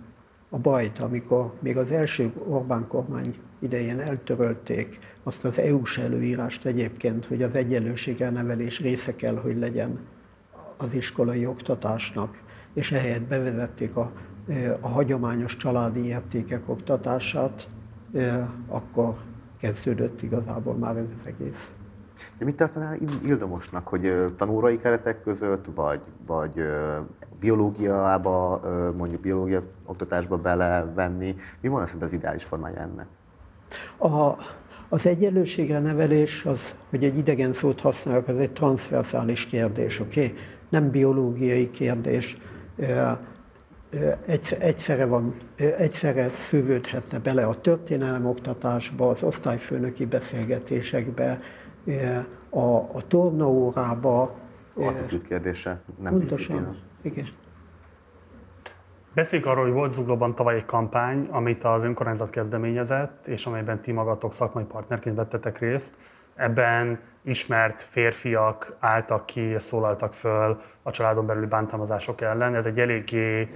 a 0.53 0.57
bajt, 0.57 0.99
amikor 0.99 1.53
még 1.59 1.77
az 1.77 1.91
első 1.91 2.31
Orbán 2.47 2.87
kormány 2.87 3.35
idején 3.59 3.99
eltörölték 3.99 4.99
azt 5.23 5.43
az 5.45 5.59
EU-s 5.59 5.97
előírást 5.97 6.65
egyébként, 6.65 7.25
hogy 7.25 7.43
az 7.43 7.53
egyenlőség 7.53 8.21
elnevelés 8.21 8.79
része 8.79 9.15
kell, 9.15 9.35
hogy 9.35 9.57
legyen 9.57 9.99
az 10.77 10.93
iskolai 10.93 11.45
oktatásnak, 11.45 12.41
és 12.73 12.91
ehelyett 12.91 13.21
bevezették 13.21 13.95
a, 13.95 14.11
a 14.79 14.87
hagyományos 14.87 15.57
családi 15.57 16.05
értékek 16.05 16.69
oktatását, 16.69 17.67
akkor 18.67 19.15
kezdődött 19.59 20.21
igazából 20.21 20.73
már 20.73 20.97
ez 20.97 21.05
az 21.19 21.27
egész. 21.27 21.71
De 22.37 22.45
mit 22.45 22.55
tartanál 22.55 22.97
Ildomosnak, 23.25 23.87
hogy 23.87 24.33
tanórai 24.37 24.79
keretek 24.79 25.23
között, 25.23 25.65
vagy, 25.75 26.01
vagy 26.25 26.53
biológiába, 27.41 28.61
mondjuk 28.97 29.21
biológia 29.21 29.61
oktatásba 29.85 30.37
belevenni? 30.37 31.35
Mi 31.61 31.67
van 31.67 31.81
az 31.81 31.95
az 31.99 32.13
ideális 32.13 32.43
formája 32.43 32.79
ennek? 32.79 33.05
A, 33.97 34.35
az 34.89 35.05
egyenlőségre 35.05 35.79
nevelés, 35.79 36.45
az, 36.45 36.75
hogy 36.89 37.03
egy 37.03 37.17
idegen 37.17 37.53
szót 37.53 37.81
használok, 37.81 38.27
az 38.27 38.37
egy 38.37 38.51
transzverszális 38.51 39.45
kérdés, 39.45 39.99
oké? 39.99 40.25
Okay? 40.25 40.37
Nem 40.69 40.89
biológiai 40.89 41.69
kérdés. 41.69 42.37
egyszerre, 44.57 45.05
van, 45.05 45.35
egyszerre 45.55 46.29
szövődhetne 46.29 47.19
bele 47.19 47.45
a 47.45 47.55
történelem 47.61 48.25
oktatásba, 48.25 49.09
az 49.09 49.23
osztályfőnöki 49.23 50.05
beszélgetésekbe, 50.05 51.39
a, 52.49 52.75
a 52.75 53.07
tornaórába. 53.07 54.35
Attitűd 54.73 55.21
kérdése, 55.21 55.81
nem 56.01 56.11
Pontosan, 56.11 56.37
disziplína. 56.37 56.75
Igen. 57.01 57.27
Beszéljük 59.13 59.47
arról, 59.47 59.63
hogy 59.63 59.73
volt 59.73 59.93
Zuglóban 59.93 60.35
tavaly 60.35 60.55
egy 60.55 60.65
kampány, 60.65 61.27
amit 61.31 61.63
az 61.63 61.83
önkormányzat 61.83 62.29
kezdeményezett, 62.29 63.27
és 63.27 63.45
amelyben 63.45 63.81
ti 63.81 63.91
magatok 63.91 64.33
szakmai 64.33 64.63
partnerként 64.63 65.15
vettetek 65.15 65.59
részt. 65.59 65.97
Ebben 66.35 66.99
ismert 67.21 67.81
férfiak 67.81 68.75
álltak 68.79 69.25
ki 69.25 69.55
szólaltak 69.57 70.13
föl 70.13 70.61
a 70.83 70.91
családon 70.91 71.25
belüli 71.25 71.45
bántalmazások 71.45 72.21
ellen. 72.21 72.55
Ez 72.55 72.65
egy 72.65 72.79
eléggé 72.79 73.49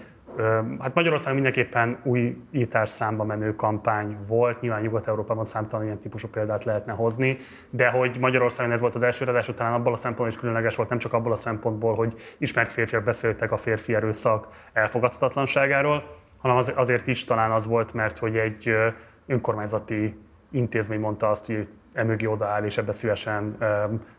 Hát 0.80 0.94
Magyarországon 0.94 1.34
mindenképpen 1.34 1.98
új 2.04 2.38
ítás 2.52 2.90
számba 2.90 3.24
menő 3.24 3.56
kampány 3.56 4.18
volt, 4.28 4.62
nyilván 4.62 4.82
Nyugat-Európában 4.82 5.46
számtalan 5.46 5.86
ilyen 5.86 6.00
típusú 6.00 6.28
példát 6.28 6.64
lehetne 6.64 6.94
hozni, 6.94 7.38
de 7.70 7.90
hogy 7.90 8.18
Magyarországon 8.20 8.72
ez 8.72 8.82
volt 8.82 8.96
az 8.96 9.04
első 9.04 9.26
adás, 9.26 9.52
talán 9.56 9.74
abból 9.74 9.94
a 9.94 9.98
szempontból 9.98 10.28
is 10.28 10.38
különleges 10.38 10.76
volt, 10.76 10.90
nem 10.90 10.98
csak 10.98 11.14
abból 11.14 11.32
a 11.32 11.36
szempontból, 11.36 11.96
hogy 11.96 12.36
ismert 12.38 12.70
férfiak 12.70 13.04
beszéltek 13.04 13.52
a 13.52 13.58
férfi 13.58 13.96
erőszak 13.96 14.48
elfogadhatatlanságáról, 14.74 16.04
hanem 16.38 16.64
azért 16.76 17.08
is 17.08 17.24
talán 17.24 17.52
az 17.52 17.68
volt, 17.68 17.94
mert 17.94 18.18
hogy 18.18 18.38
egy 18.38 18.76
önkormányzati 19.28 20.18
intézmény 20.52 21.00
mondta 21.00 21.30
azt, 21.30 21.46
hogy 21.46 21.70
emögé 21.94 22.26
odaáll, 22.26 22.64
és 22.64 22.78
ebbe 22.78 22.92
szívesen 22.92 23.58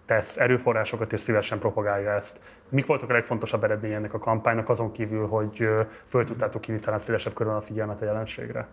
tesz 0.07 0.37
erőforrásokat, 0.37 1.13
és 1.13 1.21
szívesen 1.21 1.59
propagálja 1.59 2.11
ezt. 2.11 2.41
Mik 2.69 2.87
voltak 2.87 3.11
a 3.11 3.13
legfontosabb 3.13 3.65
eredmény 3.65 3.93
ennek 3.93 4.15
a 4.15 4.19
kampánynak, 4.19 4.69
azon 4.69 4.93
kívül, 4.93 5.27
hogy 5.27 5.69
föl 6.05 6.25
tudtátok 6.25 6.65
hívni 6.65 6.81
talán 6.81 6.99
szélesebb 6.99 7.35
körben 7.35 7.57
a 7.57 7.61
figyelmet 7.61 8.03
a 8.03 8.05
jelenségre? 8.05 8.69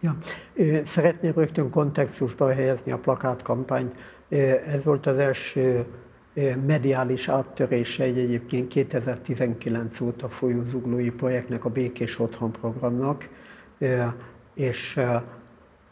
Ja. 0.00 0.16
Szeretném 0.84 1.32
rögtön 1.34 1.70
kontextusba 1.70 2.52
helyezni 2.52 2.92
a 2.92 2.98
plakátkampányt. 2.98 3.94
Ez 4.66 4.84
volt 4.84 5.06
az 5.06 5.16
első 5.16 5.84
mediális 6.66 7.28
áttörése 7.28 8.04
egy 8.04 8.18
egyébként 8.18 8.68
2019 8.68 10.00
óta 10.00 10.28
folyó 10.28 10.62
zuglói 10.62 11.10
projektnek, 11.10 11.64
a 11.64 11.68
Békés 11.68 12.18
Otthon 12.18 12.52
programnak, 12.52 13.28
és 14.54 15.00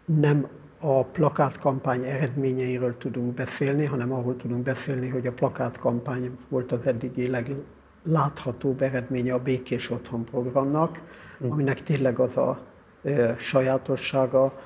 nem 0.05 0.48
a 0.85 1.05
plakátkampány 1.05 2.05
eredményeiről 2.05 2.97
tudunk 2.99 3.35
beszélni, 3.35 3.85
hanem 3.85 4.13
arról 4.13 4.37
tudunk 4.37 4.63
beszélni, 4.63 5.09
hogy 5.09 5.27
a 5.27 5.33
plakátkampány 5.33 6.39
volt 6.49 6.73
az 6.73 6.81
eddigi 6.85 7.29
legláthatóbb 7.29 8.83
eredménye 8.83 9.35
a 9.35 9.43
Békés 9.43 9.91
Otthon 9.91 10.25
programnak, 10.25 11.01
hm. 11.39 11.51
aminek 11.51 11.83
tényleg 11.83 12.19
az 12.19 12.37
a 12.37 12.61
e, 13.03 13.37
sajátossága, 13.39 14.61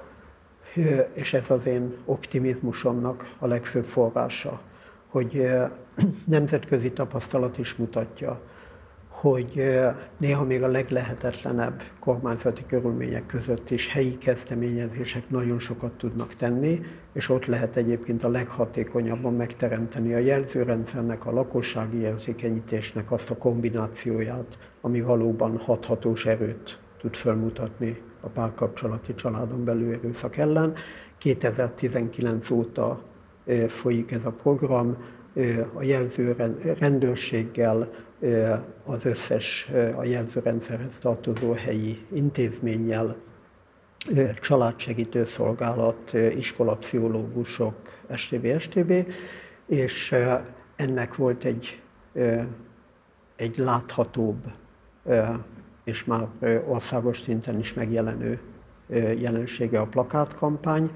e, 0.75 0.81
és 1.13 1.33
ez 1.33 1.51
az 1.51 1.67
én 1.67 1.95
optimizmusomnak 2.05 3.35
a 3.39 3.47
legfőbb 3.47 3.87
forrása, 3.87 4.61
hogy 5.09 5.37
e, 5.37 5.71
nemzetközi 6.27 6.93
tapasztalat 6.93 7.59
is 7.59 7.75
mutatja, 7.75 8.41
hogy 9.21 9.81
néha 10.17 10.45
még 10.45 10.63
a 10.63 10.67
leglehetetlenebb 10.67 11.83
kormányzati 12.01 12.67
körülmények 12.67 13.27
között 13.27 13.71
is 13.71 13.89
helyi 13.89 14.19
kezdeményezések 14.19 15.31
nagyon 15.31 15.59
sokat 15.59 15.93
tudnak 15.93 16.35
tenni, 16.35 16.81
és 17.13 17.29
ott 17.29 17.47
lehet 17.47 17.77
egyébként 17.77 18.25
a 18.25 18.29
leghatékonyabban 18.29 19.35
megteremteni 19.35 20.15
a 20.15 20.19
jelzőrendszernek, 20.19 21.27
a 21.27 21.33
lakossági 21.33 21.99
érzékenyítésnek 21.99 23.13
azt 23.13 23.31
a 23.31 23.37
kombinációját, 23.37 24.59
ami 24.81 25.01
valóban 25.01 25.59
hathatós 25.59 26.27
erőt 26.27 26.79
tud 26.99 27.15
felmutatni 27.15 28.03
a 28.21 28.29
párkapcsolati 28.29 29.15
családon 29.15 29.65
belül 29.65 29.93
erőszak 29.93 30.37
ellen. 30.37 30.75
2019 31.19 32.51
óta 32.51 33.03
folyik 33.69 34.11
ez 34.11 34.25
a 34.25 34.31
program, 34.31 34.97
a 35.75 35.83
jelző 35.83 36.37
rendőrséggel, 36.79 37.91
az 38.85 39.05
összes 39.05 39.71
a 39.97 40.05
jelzőrendszerhez 40.05 40.99
tartozó 41.01 41.53
helyi 41.53 42.07
intézménnyel, 42.13 43.17
családsegítő 44.41 45.25
szolgálat, 45.25 46.13
iskolapszichológusok, 46.13 47.75
STB, 48.15 48.59
STB, 48.59 48.93
és 49.67 50.15
ennek 50.77 51.17
volt 51.17 51.45
egy, 51.45 51.81
egy 53.37 53.59
láthatóbb 53.59 54.45
és 55.85 56.05
már 56.05 56.29
országos 56.67 57.21
szinten 57.21 57.59
is 57.59 57.75
megjelenő 57.75 58.41
jelensége 59.19 59.81
a 59.81 59.87
plakátkampány, 59.87 60.91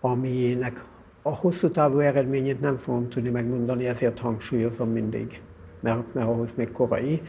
aminek 0.00 0.84
a 1.22 1.34
hosszú 1.34 1.70
távú 1.70 1.98
eredményét 1.98 2.60
nem 2.60 2.76
fogom 2.76 3.08
tudni 3.08 3.28
megmondani, 3.28 3.86
ezért 3.86 4.18
hangsúlyozom 4.18 4.90
mindig, 4.90 5.40
mert, 5.80 6.14
mert 6.14 6.26
ahhoz 6.26 6.48
még 6.54 6.72
korai, 6.72 7.22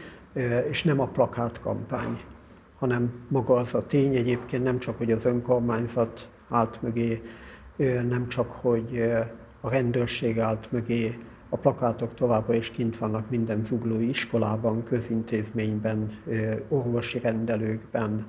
és 0.70 0.82
nem 0.82 1.00
a 1.00 1.06
plakátkampány, 1.06 2.20
hanem 2.78 3.12
maga 3.28 3.54
az 3.54 3.74
a 3.74 3.86
tény 3.86 4.16
egyébként 4.16 4.62
nem 4.62 4.78
csak, 4.78 4.98
hogy 4.98 5.12
az 5.12 5.24
önkormányzat 5.24 6.28
állt 6.48 6.82
mögé, 6.82 7.22
nem 8.08 8.28
csak, 8.28 8.50
hogy 8.50 9.12
a 9.60 9.68
rendőrség 9.68 10.38
állt 10.38 10.72
mögé, 10.72 11.18
a 11.48 11.56
plakátok 11.56 12.14
továbbra 12.14 12.54
is 12.54 12.70
kint 12.70 12.98
vannak 12.98 13.30
minden 13.30 13.64
zuglói 13.64 14.08
iskolában, 14.08 14.82
közintézményben, 14.82 16.18
orvosi 16.68 17.18
rendelőkben, 17.18 18.26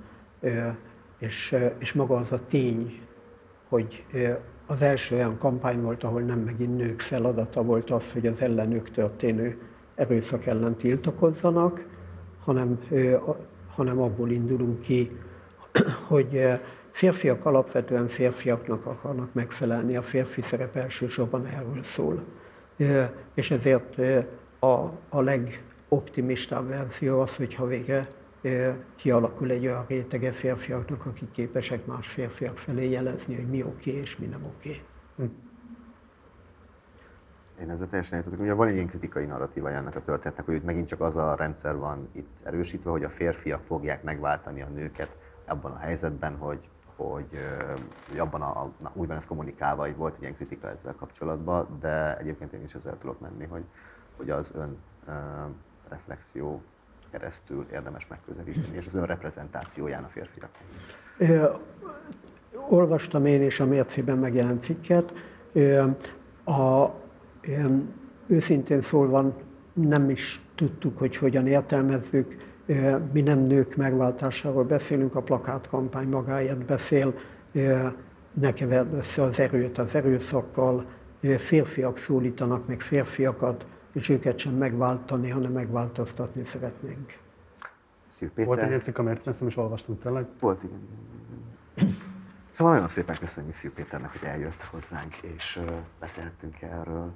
és, 1.17 1.55
és 1.77 1.93
maga 1.93 2.15
az 2.15 2.31
a 2.31 2.39
tény, 2.47 2.99
hogy 3.67 4.05
az 4.65 4.81
első 4.81 5.15
olyan 5.15 5.37
kampány 5.37 5.81
volt, 5.81 6.03
ahol 6.03 6.21
nem 6.21 6.39
megint 6.39 6.77
nők 6.77 6.99
feladata 6.99 7.63
volt 7.63 7.91
az, 7.91 8.11
hogy 8.11 8.27
az 8.27 8.41
ellenük 8.41 8.91
történő 8.91 9.57
erőszak 9.95 10.45
ellen 10.45 10.75
tiltakozzanak, 10.75 11.85
hanem, 12.43 12.79
hanem 13.75 14.01
abból 14.01 14.29
indulunk 14.29 14.81
ki, 14.81 15.17
hogy 16.07 16.47
férfiak 16.91 17.45
alapvetően 17.45 18.07
férfiaknak 18.07 18.85
akarnak 18.85 19.33
megfelelni, 19.33 19.95
a 19.95 20.01
férfi 20.01 20.41
szerep 20.41 20.75
elsősorban 20.75 21.45
erről 21.45 21.83
szól. 21.83 22.23
És 23.33 23.51
ezért 23.51 23.97
a, 24.59 24.91
a 25.09 25.21
legoptimistább 25.21 26.67
verzió 26.67 27.19
az, 27.19 27.35
hogyha 27.35 27.65
végre 27.65 28.07
kialakul 28.95 29.49
egy 29.49 29.65
olyan 29.65 29.85
rétege 29.87 30.31
férfiaknak, 30.31 31.05
akik 31.05 31.31
képesek 31.31 31.85
más 31.85 32.07
férfiak 32.07 32.57
felé 32.57 32.89
jelezni, 32.89 33.35
hogy 33.35 33.49
mi 33.49 33.63
oké 33.63 33.89
okay 33.89 34.01
és 34.01 34.17
mi 34.17 34.25
nem 34.25 34.43
oké. 34.43 34.69
Okay. 34.69 34.81
Hm. 35.15 35.33
Én 37.61 37.69
ezzel 37.69 37.87
teljesen 37.87 38.17
értetek. 38.17 38.39
Ugye 38.39 38.53
van 38.53 38.67
egy 38.67 38.73
ilyen 38.73 38.87
kritikai 38.87 39.25
narratíva 39.25 39.71
ennek 39.71 39.95
a 39.95 40.01
történetnek, 40.01 40.45
hogy 40.45 40.55
itt 40.55 40.63
megint 40.63 40.87
csak 40.87 41.01
az 41.01 41.15
a 41.15 41.35
rendszer 41.35 41.77
van 41.77 42.09
itt 42.11 42.29
erősítve, 42.43 42.89
hogy 42.89 43.03
a 43.03 43.09
férfiak 43.09 43.61
fogják 43.61 44.03
megváltani 44.03 44.61
a 44.61 44.67
nőket 44.67 45.17
abban 45.45 45.71
a 45.71 45.77
helyzetben, 45.77 46.35
hogy, 46.37 46.69
hogy, 46.95 47.39
hogy 48.09 48.19
abban 48.19 48.41
a, 48.41 48.71
na, 48.77 48.91
úgy 48.93 49.07
van 49.07 49.17
ez 49.17 49.25
kommunikálva, 49.25 49.81
hogy 49.81 49.95
volt 49.95 50.15
egy 50.15 50.21
ilyen 50.21 50.35
kritika 50.35 50.69
ezzel 50.69 50.95
kapcsolatban, 50.95 51.67
de 51.79 52.17
egyébként 52.17 52.53
én 52.53 52.63
is 52.63 52.73
ezzel 52.73 52.97
tudok 52.97 53.19
menni, 53.19 53.45
hogy, 53.45 53.63
hogy 54.17 54.29
az 54.29 54.51
ön 54.55 54.77
uh, 55.07 55.13
reflexió 55.89 56.61
keresztül 57.11 57.65
érdemes 57.73 58.07
megközelíteni, 58.07 58.77
és 58.77 58.87
az 58.87 58.95
ön 58.95 59.05
reprezentációján 59.05 60.03
a 60.03 60.07
férfiak. 60.07 60.49
Olvastam 62.69 63.25
én 63.25 63.43
is 63.43 63.59
a 63.59 63.65
mércében 63.65 64.17
megjelent 64.17 64.63
cikket. 64.63 65.13
A, 66.45 66.89
őszintén 68.27 68.81
szólva 68.81 69.35
nem 69.73 70.09
is 70.09 70.41
tudtuk, 70.55 70.97
hogy 70.97 71.17
hogyan 71.17 71.47
értelmezzük. 71.47 72.35
Mi 73.11 73.21
nem 73.21 73.39
nők 73.39 73.75
megváltásáról 73.75 74.63
beszélünk, 74.63 75.15
a 75.15 75.21
plakátkampány 75.21 76.07
magáért 76.07 76.65
beszél, 76.65 77.13
ne 78.33 78.53
keverd 78.53 78.93
össze 78.93 79.21
az 79.21 79.39
erőt 79.39 79.77
az 79.77 79.95
erőszakkal, 79.95 80.85
férfiak 81.37 81.97
szólítanak 81.97 82.67
meg 82.67 82.81
férfiakat, 82.81 83.65
és 83.95 84.09
őket 84.09 84.39
sem 84.39 84.53
megváltani, 84.53 85.29
hanem 85.29 85.51
megváltoztatni 85.51 86.43
szeretnénk. 86.43 87.17
Szív 88.07 88.29
Péter. 88.29 88.45
Volt 88.45 88.71
egy 88.71 88.83
cikk, 88.83 88.97
amelyet 88.97 89.27
ezt 89.27 89.39
nem 89.39 89.49
is 89.49 89.57
olvastunk 89.57 90.01
tényleg. 90.01 90.25
Volt, 90.39 90.63
igen. 90.63 90.79
igen. 91.75 91.97
Szóval 92.51 92.73
nagyon 92.73 92.87
szépen 92.87 93.15
köszönjük 93.19 93.53
Szív 93.53 93.71
Péternek, 93.71 94.11
hogy 94.11 94.27
eljött 94.29 94.63
hozzánk, 94.63 95.15
és 95.15 95.59
beszélhettünk 95.99 96.61
erről. 96.61 97.11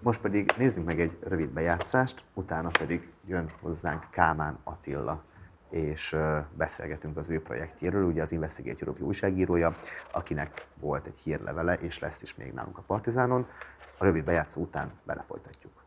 Most 0.00 0.20
pedig 0.20 0.52
nézzünk 0.58 0.86
meg 0.86 1.00
egy 1.00 1.18
rövid 1.20 1.48
bejátszást, 1.48 2.24
utána 2.34 2.68
pedig 2.78 3.10
jön 3.26 3.50
hozzánk 3.60 4.06
Kámán 4.10 4.58
Attila, 4.64 5.24
és 5.70 6.16
beszélgetünk 6.56 7.16
az 7.16 7.30
ő 7.30 7.42
projektjéről, 7.42 8.04
ugye 8.04 8.22
az 8.22 8.32
Investigate 8.32 8.78
Europe 8.80 9.04
újságírója, 9.04 9.76
akinek 10.12 10.66
volt 10.74 11.06
egy 11.06 11.20
hírlevele, 11.20 11.74
és 11.74 11.98
lesz 11.98 12.22
is 12.22 12.34
még 12.34 12.52
nálunk 12.52 12.78
a 12.78 12.82
Partizánon. 12.82 13.46
A 13.98 14.04
rövid 14.04 14.24
bejátszó 14.24 14.60
után 14.60 14.92
belefolytatjuk. 15.04 15.81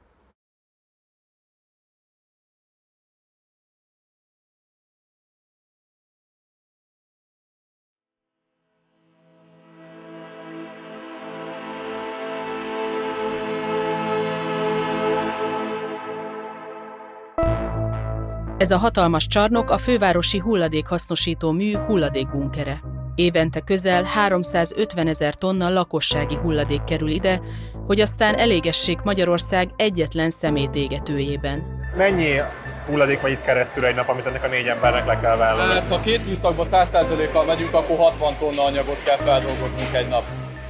Ez 18.65 18.71
a 18.71 18.77
hatalmas 18.77 19.27
csarnok 19.27 19.69
a 19.69 19.77
fővárosi 19.77 20.39
hulladékhasznosító 20.39 21.51
mű 21.51 21.77
hulladékbunkere. 21.77 22.81
Évente 23.15 23.59
közel 23.59 24.03
350 24.03 25.07
ezer 25.07 25.35
tonna 25.35 25.69
lakossági 25.69 26.35
hulladék 26.35 26.83
kerül 26.83 27.09
ide, 27.09 27.41
hogy 27.87 27.99
aztán 27.99 28.35
elégessék 28.35 29.01
Magyarország 29.01 29.69
egyetlen 29.75 30.29
szemét 30.29 30.75
égetőjében. 30.75 31.63
Mennyi 31.97 32.41
hulladék 32.87 33.21
megy 33.21 33.31
itt 33.31 33.41
keresztül 33.41 33.85
egy 33.85 33.95
nap, 33.95 34.09
amit 34.09 34.25
ennek 34.25 34.43
a 34.43 34.47
négy 34.47 34.67
embernek 34.67 35.05
le 35.05 35.19
kell 35.19 35.35
vállalni? 35.35 35.73
Hát, 35.73 35.89
ha 35.89 35.99
két 35.99 36.27
műszakba 36.27 36.65
100%-kal 36.71 37.45
megyünk, 37.45 37.73
akkor 37.73 37.97
60 37.97 38.33
tonna 38.39 38.63
anyagot 38.63 39.03
kell 39.03 39.17
feldolgoznunk 39.17 39.93
egy 39.93 40.07
nap. 40.07 40.23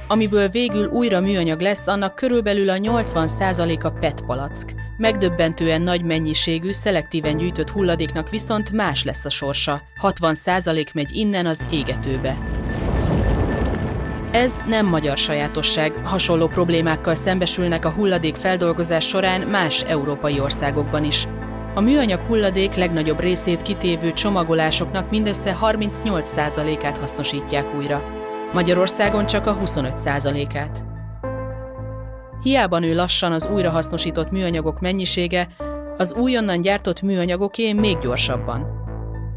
Amiből 0.08 0.48
végül 0.48 0.86
újra 0.86 1.20
műanyag 1.20 1.60
lesz, 1.60 1.86
annak 1.86 2.14
körülbelül 2.14 2.70
a 2.70 2.76
80%-a 2.76 3.90
PET 3.90 4.20
palack. 4.20 4.74
Megdöbbentően 4.96 5.82
nagy 5.82 6.04
mennyiségű, 6.04 6.72
szelektíven 6.72 7.36
gyűjtött 7.36 7.70
hulladéknak 7.70 8.30
viszont 8.30 8.72
más 8.72 9.04
lesz 9.04 9.24
a 9.24 9.30
sorsa. 9.30 9.82
60% 10.02 10.92
megy 10.92 11.16
innen 11.16 11.46
az 11.46 11.66
égetőbe. 11.70 12.38
Ez 14.30 14.62
nem 14.68 14.86
magyar 14.86 15.16
sajátosság, 15.16 15.92
hasonló 16.04 16.46
problémákkal 16.46 17.14
szembesülnek 17.14 17.84
a 17.84 17.90
hulladék 17.90 18.34
feldolgozás 18.34 19.06
során 19.06 19.40
más 19.40 19.82
európai 19.82 20.40
országokban 20.40 21.04
is. 21.04 21.28
A 21.74 21.80
műanyag 21.80 22.20
hulladék 22.20 22.74
legnagyobb 22.74 23.20
részét 23.20 23.62
kitévő 23.62 24.12
csomagolásoknak 24.12 25.10
mindössze 25.10 25.58
38%-át 25.62 26.96
hasznosítják 26.98 27.74
újra. 27.76 28.15
Magyarországon 28.52 29.26
csak 29.26 29.46
a 29.46 29.58
25%-át. 29.58 30.84
Hiába 32.42 32.78
nő 32.78 32.94
lassan 32.94 33.32
az 33.32 33.46
újrahasznosított 33.46 34.30
műanyagok 34.30 34.80
mennyisége, 34.80 35.48
az 35.96 36.14
újonnan 36.14 36.60
gyártott 36.60 37.02
műanyagoké 37.02 37.72
még 37.72 37.98
gyorsabban. 37.98 38.84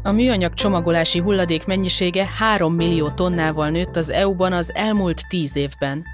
A 0.02 0.10
műanyag 0.10 0.54
csomagolási 0.54 1.18
hulladék 1.18 1.66
mennyisége 1.66 2.28
3 2.38 2.74
millió 2.74 3.10
tonnával 3.10 3.70
nőtt 3.70 3.96
az 3.96 4.10
EU-ban 4.10 4.52
az 4.52 4.74
elmúlt 4.74 5.28
10 5.28 5.56
évben. 5.56 6.04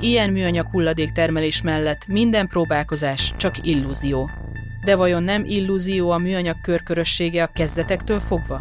Ilyen 0.00 0.30
műanyag 0.30 0.66
hulladék 0.70 1.12
termelés 1.12 1.62
mellett 1.62 2.06
minden 2.06 2.46
próbálkozás 2.46 3.34
csak 3.36 3.66
illúzió. 3.66 4.30
De 4.84 4.96
vajon 4.96 5.22
nem 5.22 5.44
illúzió 5.46 6.10
a 6.10 6.18
műanyag 6.18 6.60
körkörössége 6.60 7.42
a 7.42 7.50
kezdetektől 7.54 8.20
fogva? 8.20 8.60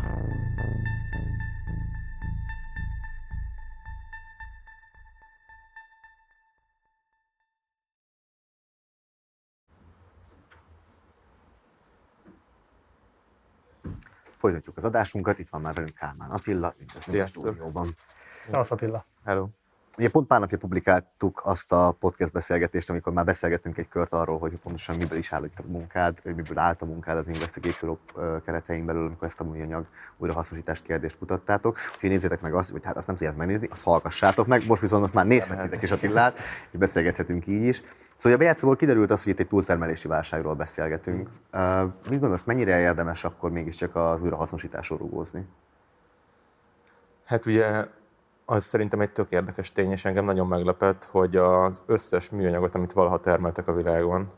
Folytatjuk 14.38 14.78
az 14.78 14.84
adásunkat, 14.84 15.40
itt 15.40 15.50
van 15.50 15.62
már 15.62 15.74
velünk 15.74 15.94
Kálmán 15.94 16.30
Attila, 16.30 16.74
üdvözlünk 16.82 17.24
a 17.24 17.28
stúdióban. 17.28 17.96
Szevasz 18.46 18.72
Attila. 18.72 19.06
Hello. 19.26 19.48
Ugye 19.98 20.10
pont 20.10 20.28
pár 20.28 20.40
napja 20.40 20.58
publikáltuk 20.58 21.42
azt 21.44 21.74
a 21.74 21.92
podcast 22.00 22.32
beszélgetést, 22.32 22.90
amikor 22.90 23.14
már 23.14 23.26
beszélgettünk 23.26 23.78
egy 23.78 23.88
kört 23.88 24.14
arról, 24.14 24.40
hogy 24.40 24.58
pontosan 24.58 24.98
miből 24.98 25.18
is 25.18 25.34
áll 25.34 25.44
itt 25.44 25.60
a 25.60 25.64
munkád, 25.68 26.20
hogy 26.24 26.36
miből 26.36 26.58
állt 26.58 26.82
a 26.82 26.86
munkád 26.86 27.18
az 27.18 27.28
Investigate 27.28 27.78
Europe 27.82 28.42
keretein 28.46 28.86
belül, 28.86 29.06
amikor 29.06 29.28
ezt 29.28 29.40
a 29.40 29.44
műanyag 29.44 29.86
újrahasznosítás 30.18 30.82
kérdést 30.82 31.18
kutattátok. 31.18 31.78
Úgyhogy 31.94 32.10
nézzétek 32.10 32.42
meg 32.42 32.54
azt, 32.54 32.72
hogy 32.72 32.86
hát 32.86 32.98
azt 32.98 33.08
nem 33.08 33.16
tudjátok 33.16 33.40
megnézni, 33.40 33.68
azt 33.72 33.84
hallgassátok 33.84 34.48
meg. 34.48 34.64
Most 34.68 34.82
viszont 34.82 35.02
most 35.02 35.14
már 35.14 35.26
nézhetitek 35.26 35.82
is 35.82 35.92
Attilát, 35.92 36.38
és 36.72 36.80
beszélgethetünk 36.80 37.48
így 37.48 37.64
is. 37.64 37.82
Szóval 38.18 38.38
a 38.38 38.42
bejátszóból 38.42 38.76
kiderült 38.76 39.12
az, 39.12 39.24
hogy 39.24 39.34
itt 39.34 39.40
egy 39.40 39.48
túltermelési 39.48 40.08
válságról 40.08 40.56
beszélgetünk. 40.56 41.30
Uh, 41.54 41.82
mit 42.10 42.20
gondolsz, 42.20 42.44
mennyire 42.44 42.80
érdemes 42.80 43.24
akkor 43.24 43.52
mégiscsak 43.52 43.96
az 43.96 44.22
újrahasznosításról 44.22 44.98
rúgózni? 44.98 45.48
Hát 47.26 47.46
ugye 47.46 47.86
az 48.46 48.64
szerintem 48.64 49.02
egy 49.02 49.12
tök 49.12 49.32
érdekes 49.32 49.72
tény, 49.72 49.92
és 49.92 50.06
engem 50.06 50.26
nagyon 50.26 50.48
meglepett, 50.48 51.08
hogy 51.12 51.36
az 51.36 51.82
összes 51.86 52.30
műanyagot, 52.30 52.76
amit 52.76 52.94
valaha 52.94 53.20
termeltek 53.20 53.68
a 53.68 53.74
világon, 53.74 54.32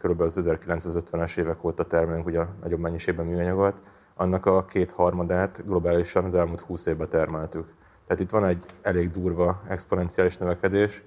körülbelül 0.00 0.32
az 0.36 0.42
1950-es 0.46 1.36
évek 1.36 1.64
óta 1.64 1.84
termelünk 1.86 2.26
ugye 2.26 2.44
nagyobb 2.62 2.80
mennyiségben 2.80 3.26
műanyagot, 3.26 3.76
annak 4.14 4.46
a 4.46 4.64
kétharmadát 4.64 5.66
globálisan 5.66 6.24
az 6.24 6.34
elmúlt 6.34 6.60
20 6.60 6.86
évben 6.86 7.08
termeltük. 7.08 7.72
Tehát 8.06 8.22
itt 8.22 8.30
van 8.30 8.44
egy 8.44 8.64
elég 8.82 9.10
durva 9.10 9.62
exponenciális 9.68 10.36
növekedés, 10.36 11.02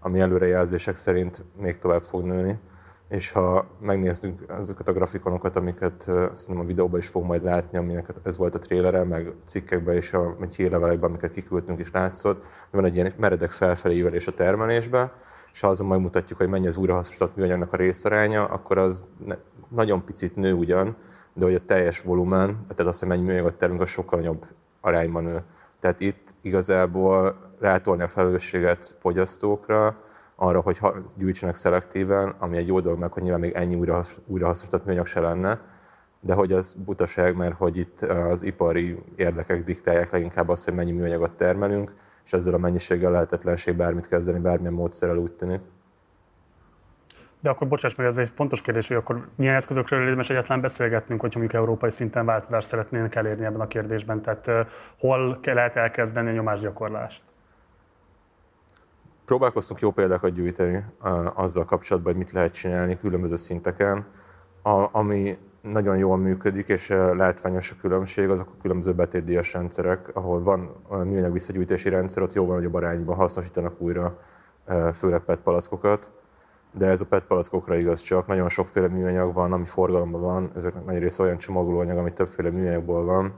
ami 0.00 0.20
előrejelzések 0.20 0.96
szerint 0.96 1.44
még 1.60 1.78
tovább 1.78 2.02
fog 2.02 2.24
nőni 2.24 2.58
és 3.08 3.30
ha 3.30 3.66
megnézzük 3.80 4.50
azokat 4.50 4.88
a 4.88 4.92
grafikonokat, 4.92 5.56
amiket 5.56 6.02
szerintem 6.34 6.58
a 6.58 6.64
videóban 6.64 7.00
is 7.00 7.06
fog 7.06 7.24
majd 7.24 7.44
látni, 7.44 7.78
aminek 7.78 8.08
ez 8.22 8.36
volt 8.36 8.54
a 8.54 8.58
trélere, 8.58 9.04
meg 9.04 9.32
cikkekben 9.44 9.94
és 9.94 10.12
a 10.12 10.36
hírlevelekben, 10.56 11.08
amiket 11.08 11.30
kiküldtünk 11.30 11.80
is 11.80 11.90
látszott, 11.92 12.44
van 12.70 12.84
egy 12.84 12.94
ilyen 12.94 13.12
meredek 13.16 13.50
felfelé 13.50 13.96
ívelés 13.96 14.26
a 14.26 14.34
termelésbe, 14.34 15.12
és 15.52 15.60
ha 15.60 15.68
azon 15.68 15.86
megmutatjuk, 15.86 16.38
hogy 16.38 16.48
mennyi 16.48 16.66
az 16.66 16.76
újrahasznosított 16.76 17.36
műanyagnak 17.36 17.72
a 17.72 17.76
részaránya, 17.76 18.44
akkor 18.44 18.78
az 18.78 19.04
ne, 19.24 19.36
nagyon 19.68 20.04
picit 20.04 20.36
nő 20.36 20.52
ugyan, 20.52 20.96
de 21.32 21.44
hogy 21.44 21.54
a 21.54 21.64
teljes 21.64 22.02
volumen, 22.02 22.66
tehát 22.68 22.92
az, 22.92 22.98
hogy 22.98 23.08
mennyi 23.08 23.22
műanyagot 23.22 23.54
termünk, 23.54 23.80
az 23.80 23.88
sokkal 23.88 24.18
nagyobb 24.18 24.46
arányban 24.80 25.24
nő. 25.24 25.42
Tehát 25.80 26.00
itt 26.00 26.34
igazából 26.40 27.45
rátolni 27.60 28.02
a 28.02 28.08
felelősséget 28.08 28.96
fogyasztókra, 28.98 29.96
arra, 30.34 30.60
hogy 30.60 30.80
gyűjtsenek 31.16 31.54
szelektíven, 31.54 32.34
ami 32.38 32.56
egy 32.56 32.66
jó 32.66 32.80
dolog, 32.80 32.98
mert 32.98 33.12
hogy 33.12 33.22
nyilván 33.22 33.40
még 33.40 33.52
ennyi 33.52 33.74
újrahasznosított 34.26 34.84
műanyag 34.84 35.06
se 35.06 35.20
lenne, 35.20 35.60
de 36.20 36.34
hogy 36.34 36.52
az 36.52 36.74
butaság, 36.74 37.36
mert 37.36 37.54
hogy 37.54 37.76
itt 37.76 38.00
az 38.00 38.42
ipari 38.42 39.02
érdekek 39.16 39.64
diktálják 39.64 40.10
leginkább 40.10 40.48
azt, 40.48 40.64
hogy 40.64 40.74
mennyi 40.74 40.92
műanyagot 40.92 41.30
termelünk, 41.30 41.94
és 42.24 42.32
ezzel 42.32 42.54
a 42.54 42.58
mennyiséggel 42.58 43.10
lehetetlenség 43.10 43.76
bármit 43.76 44.08
kezdeni, 44.08 44.38
bármilyen 44.38 44.72
módszerrel 44.72 45.16
úgy 45.16 45.32
tűnik. 45.32 45.60
De 47.40 47.50
akkor 47.50 47.68
bocsáss 47.68 47.94
meg, 47.94 48.06
ez 48.06 48.18
egy 48.18 48.28
fontos 48.34 48.60
kérdés, 48.60 48.88
hogy 48.88 48.96
akkor 48.96 49.28
milyen 49.34 49.54
eszközökről 49.54 50.02
érdemes 50.02 50.30
egyáltalán 50.30 50.60
beszélgetnünk, 50.60 51.20
hogyha 51.20 51.38
mondjuk 51.38 51.60
európai 51.60 51.90
szinten 51.90 52.24
változást 52.24 52.68
szeretnénk 52.68 53.14
elérni 53.14 53.44
ebben 53.44 53.60
a 53.60 53.66
kérdésben. 53.66 54.22
Tehát 54.22 54.68
hol 54.98 55.40
lehet 55.42 55.76
elkezdeni 55.76 56.28
a 56.28 56.32
nyomásgyakorlást? 56.32 57.22
Próbálkoztunk 59.26 59.80
jó 59.80 59.90
példákat 59.90 60.32
gyűjteni 60.32 60.84
azzal 61.34 61.64
kapcsolatban, 61.64 62.12
hogy 62.12 62.22
mit 62.22 62.32
lehet 62.32 62.52
csinálni 62.52 62.98
különböző 62.98 63.36
szinteken. 63.36 64.06
A, 64.62 64.88
ami 64.92 65.38
nagyon 65.60 65.96
jól 65.96 66.16
működik, 66.16 66.68
és 66.68 66.88
látványos 67.12 67.70
a 67.70 67.74
különbség, 67.80 68.28
azok 68.28 68.48
a 68.48 68.60
különböző 68.62 68.92
betétdíjas 68.92 69.52
rendszerek, 69.52 70.10
ahol 70.12 70.42
van 70.42 70.70
műanyag 70.88 71.32
visszagyűjtési 71.32 71.88
rendszer, 71.88 72.22
ott 72.22 72.32
jóval 72.32 72.56
nagyobb 72.56 72.74
arányban 72.74 73.16
hasznosítanak 73.16 73.80
újra 73.80 74.18
főleg 74.94 75.20
PET 75.20 75.38
palackokat. 75.38 76.10
De 76.72 76.86
ez 76.86 77.00
a 77.00 77.06
PET 77.06 77.24
palackokra 77.24 77.76
igaz 77.76 78.00
csak, 78.00 78.26
nagyon 78.26 78.48
sokféle 78.48 78.88
műanyag 78.88 79.32
van, 79.32 79.52
ami 79.52 79.64
forgalomban 79.64 80.20
van, 80.20 80.50
ezek 80.56 80.84
nagy 80.84 80.98
része 80.98 81.22
olyan 81.22 81.38
csomagolóanyag, 81.38 81.98
ami 81.98 82.12
többféle 82.12 82.50
műanyagból 82.50 83.04
van, 83.04 83.32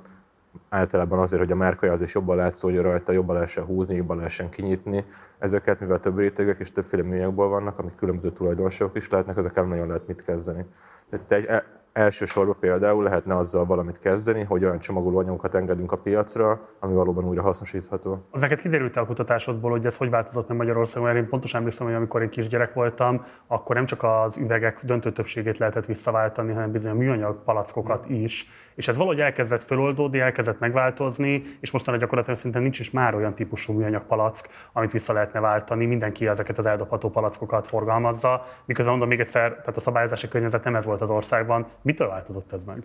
általában 0.69 1.19
azért, 1.19 1.43
hogy 1.43 1.53
a 1.53 1.57
márkajelzés 1.57 2.15
jobban 2.15 2.37
látszódjon 2.37 2.83
rajta, 2.83 3.13
jobban 3.13 3.35
lehessen 3.35 3.65
húzni, 3.65 3.95
jobban 3.95 4.17
lehessen 4.17 4.49
kinyitni. 4.49 5.05
Ezeket, 5.39 5.81
mivel 5.81 6.01
több 6.01 6.19
rétegek 6.19 6.59
és 6.59 6.73
többféle 6.73 7.03
műanyagból 7.03 7.49
vannak, 7.49 7.79
amik 7.79 7.95
különböző 7.95 8.31
tulajdonságok 8.31 8.97
is 8.97 9.09
lehetnek, 9.09 9.37
ezekkel 9.37 9.65
nagyon 9.65 9.87
lehet 9.87 10.07
mit 10.07 10.25
kezdeni. 10.25 10.65
Tehát 11.11 11.33
egy 11.33 11.63
Elsősorban 11.99 12.57
például 12.61 13.03
lehetne 13.03 13.37
azzal 13.37 13.65
valamit 13.65 13.99
kezdeni, 13.99 14.43
hogy 14.43 14.65
olyan 14.65 14.79
csomagoló 14.79 15.19
anyagokat 15.19 15.55
engedünk 15.55 15.93
a 15.93 15.97
piacra, 15.97 16.69
ami 16.81 16.95
valóban 16.95 17.25
újra 17.25 17.43
hasznosítható. 17.43 18.25
Az 18.31 18.41
neked 18.41 18.61
kiderült 18.61 18.97
a 18.97 19.07
kutatásodból, 19.07 19.71
hogy 19.71 19.85
ez 19.85 19.97
hogy 19.97 20.11
változott 20.11 20.49
meg 20.49 20.57
Magyarországon? 20.57 21.09
Mert 21.09 21.23
én 21.23 21.29
pontosan 21.29 21.59
emlékszem, 21.59 21.87
hogy 21.87 21.97
amikor 21.97 22.23
én 22.23 22.29
kisgyerek 22.29 22.75
voltam, 22.75 23.25
akkor 23.47 23.75
nem 23.75 23.87
csak 23.87 24.03
az 24.03 24.37
üvegek 24.37 24.85
döntő 24.85 25.13
többségét 25.13 25.59
lehetett 25.59 25.87
visszaváltani, 25.87 26.53
hanem 26.53 26.73
bizony 26.73 26.93
a 26.93 26.95
műanyag 26.95 27.43
palackokat 27.45 28.07
hmm. 28.07 28.15
is. 28.15 28.51
És 28.79 28.89
ez 28.89 28.97
valahogy 28.97 29.21
elkezdett 29.21 29.63
feloldódni, 29.63 30.19
elkezdett 30.19 30.59
megváltozni, 30.59 31.43
és 31.61 31.71
mostanra 31.71 32.01
gyakorlatilag 32.01 32.39
szinte 32.39 32.59
nincs 32.59 32.79
is 32.79 32.91
már 32.91 33.15
olyan 33.15 33.35
típusú 33.35 33.73
műanyag 33.73 34.03
palack, 34.07 34.49
amit 34.73 34.93
vissza 34.93 35.13
lehetne 35.13 35.41
váltani. 35.41 35.87
Mindenki 35.87 36.27
ezeket 36.27 36.59
az 36.59 36.67
eldobható 36.67 37.11
palackokat 37.11 37.67
forgalmazza, 37.67 38.47
miközben 38.65 38.91
mondom 38.93 39.09
még 39.09 39.21
egyszer, 39.21 39.51
tehát 39.51 39.77
a 39.77 39.81
szabályozási 39.81 40.29
környezet 40.29 40.65
nem 40.65 40.77
ez 40.77 40.85
volt 40.85 41.01
az 41.01 41.11
országban. 41.11 41.67
Mitől 41.83 42.09
változott 42.09 42.53
ez 42.53 42.65
meg? 42.65 42.83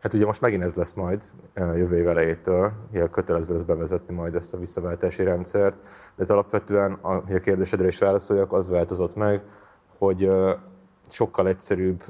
Hát 0.00 0.14
ugye 0.14 0.24
most 0.24 0.40
megint 0.40 0.62
ez 0.62 0.74
lesz 0.74 0.92
majd 0.92 1.24
jövő 1.56 1.96
év 1.96 2.08
elejétől, 2.08 2.72
ugye 2.90 3.06
kötelező 3.06 3.54
lesz 3.54 3.64
bevezetni 3.64 4.14
majd 4.14 4.34
ezt 4.34 4.54
a 4.54 4.58
visszaváltási 4.58 5.24
rendszert, 5.24 5.76
de 5.82 5.88
hát 6.18 6.30
alapvetően, 6.30 6.98
hogy 7.02 7.34
a 7.34 7.40
kérdésedre 7.40 7.86
is 7.86 7.98
válaszoljak, 7.98 8.52
az 8.52 8.70
változott 8.70 9.14
meg, 9.14 9.42
hogy 9.98 10.30
sokkal 11.10 11.48
egyszerűbb 11.48 12.02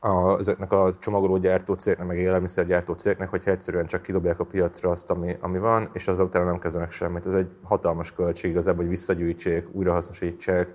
a, 0.00 0.38
ezeknek 0.38 0.72
a 0.72 0.92
csomagológyártó 0.98 1.74
cégnek, 1.74 2.06
meg 2.06 2.18
élelmiszergyártó 2.18 2.92
cégnek, 2.92 3.30
hogyha 3.30 3.50
egyszerűen 3.50 3.86
csak 3.86 4.02
kidobják 4.02 4.40
a 4.40 4.44
piacra 4.44 4.90
azt, 4.90 5.10
ami, 5.10 5.36
ami 5.40 5.58
van, 5.58 5.90
és 5.92 6.08
azok 6.08 6.26
utána 6.26 6.44
nem 6.44 6.58
kezdenek 6.58 6.90
semmit. 6.90 7.26
Ez 7.26 7.34
egy 7.34 7.48
hatalmas 7.62 8.12
költség 8.12 8.50
igazából, 8.50 8.80
hogy 8.80 8.88
visszagyűjtsék, 8.88 9.68
újrahasznosítsák, 9.72 10.74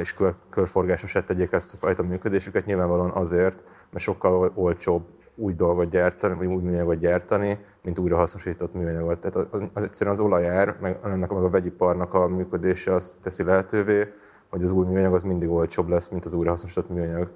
és 0.00 0.14
kör, 0.14 0.34
körforgásosát 0.50 1.26
tegyék 1.26 1.52
ezt 1.52 1.74
a 1.74 1.76
fajta 1.76 2.02
működésüket, 2.02 2.66
nyilvánvalóan 2.66 3.10
azért, 3.10 3.62
mert 3.90 4.04
sokkal 4.04 4.52
olcsóbb 4.54 5.02
új 5.34 5.54
dolgot 5.54 5.90
gyártani, 5.90 6.34
vagy 6.34 6.46
új 6.46 6.62
műanyagot 6.62 6.98
gyártani, 6.98 7.58
mint 7.82 7.98
újrahasznosított 7.98 8.74
műanyagot. 8.74 9.18
Tehát 9.18 9.48
az, 9.52 9.62
az 9.72 9.82
egyszerűen 9.82 10.16
az 10.16 10.22
olajár, 10.22 10.76
meg 10.80 10.98
ennek 11.04 11.30
meg 11.30 11.42
a 11.42 11.50
vegyiparnak 11.50 12.14
a 12.14 12.28
működése 12.28 12.92
az 12.92 13.16
teszi 13.22 13.44
lehetővé, 13.44 14.12
hogy 14.48 14.62
az 14.62 14.70
új 14.70 14.86
műanyag 14.86 15.14
az 15.14 15.22
mindig 15.22 15.48
olcsóbb 15.48 15.88
lesz, 15.88 16.08
mint 16.08 16.24
az 16.24 16.32
újrahasznosított 16.32 16.88
műanyag. 16.88 17.28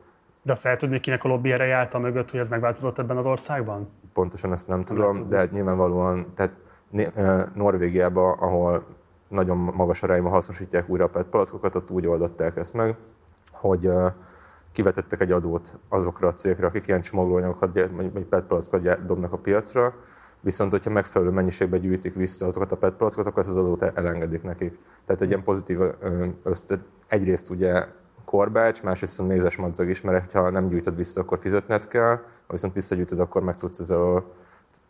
De 0.47 0.53
azt 0.53 0.67
el 0.67 0.77
tudni, 0.77 1.01
kinek 1.01 1.25
a 1.25 1.29
lobby 1.29 1.53
erre 1.53 1.65
járt 1.65 1.95
a 1.95 1.99
mögött, 1.99 2.31
hogy 2.31 2.41
ez 2.41 2.49
megváltozott 2.49 2.99
ebben 2.99 3.17
az 3.17 3.27
országban? 3.27 3.89
Pontosan 4.13 4.53
ezt 4.53 4.69
nem 4.69 4.85
tudom, 4.85 5.29
de 5.29 5.37
hát 5.37 5.53
nyilvánvalóan, 5.53 6.27
tehát 6.35 6.53
Norvégiában, 7.55 8.39
ahol 8.39 8.85
nagyon 9.29 9.57
magas 9.57 10.03
arányban 10.03 10.33
hasznosítják 10.33 10.89
újra 10.89 11.05
a 11.05 11.09
PET 11.09 11.27
palackokat, 11.27 11.75
ott 11.75 11.91
úgy 11.91 12.07
oldották 12.07 12.57
ezt 12.57 12.75
meg, 12.75 12.97
hogy 13.53 13.91
kivetettek 14.73 15.21
egy 15.21 15.33
adót 15.33 15.79
azokra 15.89 16.29
a 16.29 16.33
cégekre, 16.33 16.67
akik 16.67 16.87
ilyen 16.87 17.01
csomagolóanyagokat, 17.01 17.91
vagy 17.93 18.25
PET 18.25 18.45
palackot 18.45 19.07
dobnak 19.07 19.33
a 19.33 19.37
piacra, 19.37 19.95
viszont 20.41 20.71
hogyha 20.71 20.91
megfelelő 20.91 21.31
mennyiségben 21.31 21.81
gyűjtik 21.81 22.15
vissza 22.15 22.47
azokat 22.47 22.73
a 22.73 22.77
PET 22.77 22.93
palackokat, 22.93 23.31
akkor 23.31 23.43
ezt 23.43 23.51
az 23.51 23.57
adót 23.57 23.83
elengedik 23.83 24.43
nekik. 24.43 24.79
Tehát 25.07 25.23
egy 25.23 25.29
ilyen 25.29 25.43
pozitív 25.43 25.79
ösztön, 26.43 26.85
egyrészt 27.07 27.51
ugye 27.51 27.87
korbács, 28.35 28.83
másrészt 28.83 29.23
mézes 29.23 29.57
madzag 29.57 29.89
is, 29.89 30.01
mert 30.01 30.33
ha 30.33 30.51
nem 30.51 30.69
gyűjtöd 30.69 30.97
vissza, 30.97 31.21
akkor 31.21 31.39
fizetned 31.39 31.87
kell, 31.87 32.15
ha 32.47 32.53
viszont 32.53 32.75
visszagyűjtöd, 32.75 33.21
akkor 33.21 33.43
meg 33.43 33.57
tudsz 33.57 33.79
ezzel 33.79 34.25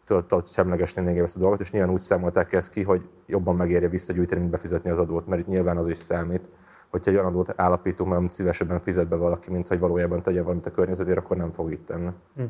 tudod 0.05 0.49
semlegesni 0.49 1.03
még 1.03 1.19
ezt 1.19 1.37
a 1.37 1.41
dolgot, 1.41 1.61
és 1.61 1.71
nyilván 1.71 1.93
úgy 1.93 2.01
számolták 2.01 2.53
ezt 2.53 2.73
ki, 2.73 2.83
hogy 2.83 3.09
jobban 3.27 3.57
megérje 3.57 3.89
visszagyűjteni, 3.89 4.41
mint 4.41 4.53
befizetni 4.53 4.91
az 4.91 4.99
adót, 4.99 5.27
mert 5.27 5.41
itt 5.41 5.47
nyilván 5.47 5.77
az 5.77 5.87
is 5.87 5.99
számít. 5.99 6.49
Hogyha 6.91 7.11
egy 7.11 7.17
olyan 7.17 7.29
adót 7.29 7.53
állapítunk, 7.57 8.11
mert 8.11 8.31
szívesebben 8.31 8.81
fizet 8.81 9.09
be 9.09 9.17
valaki, 9.17 9.51
mint 9.51 9.69
hogy 9.69 9.79
valójában 9.79 10.23
tegye 10.23 10.43
valamit 10.43 10.67
a 10.67 10.71
környezetért, 10.71 11.19
akkor 11.19 11.37
nem 11.37 11.53
fog 11.53 11.73
itt 11.73 11.87
tenni. 11.87 12.11
Hm 12.37 12.45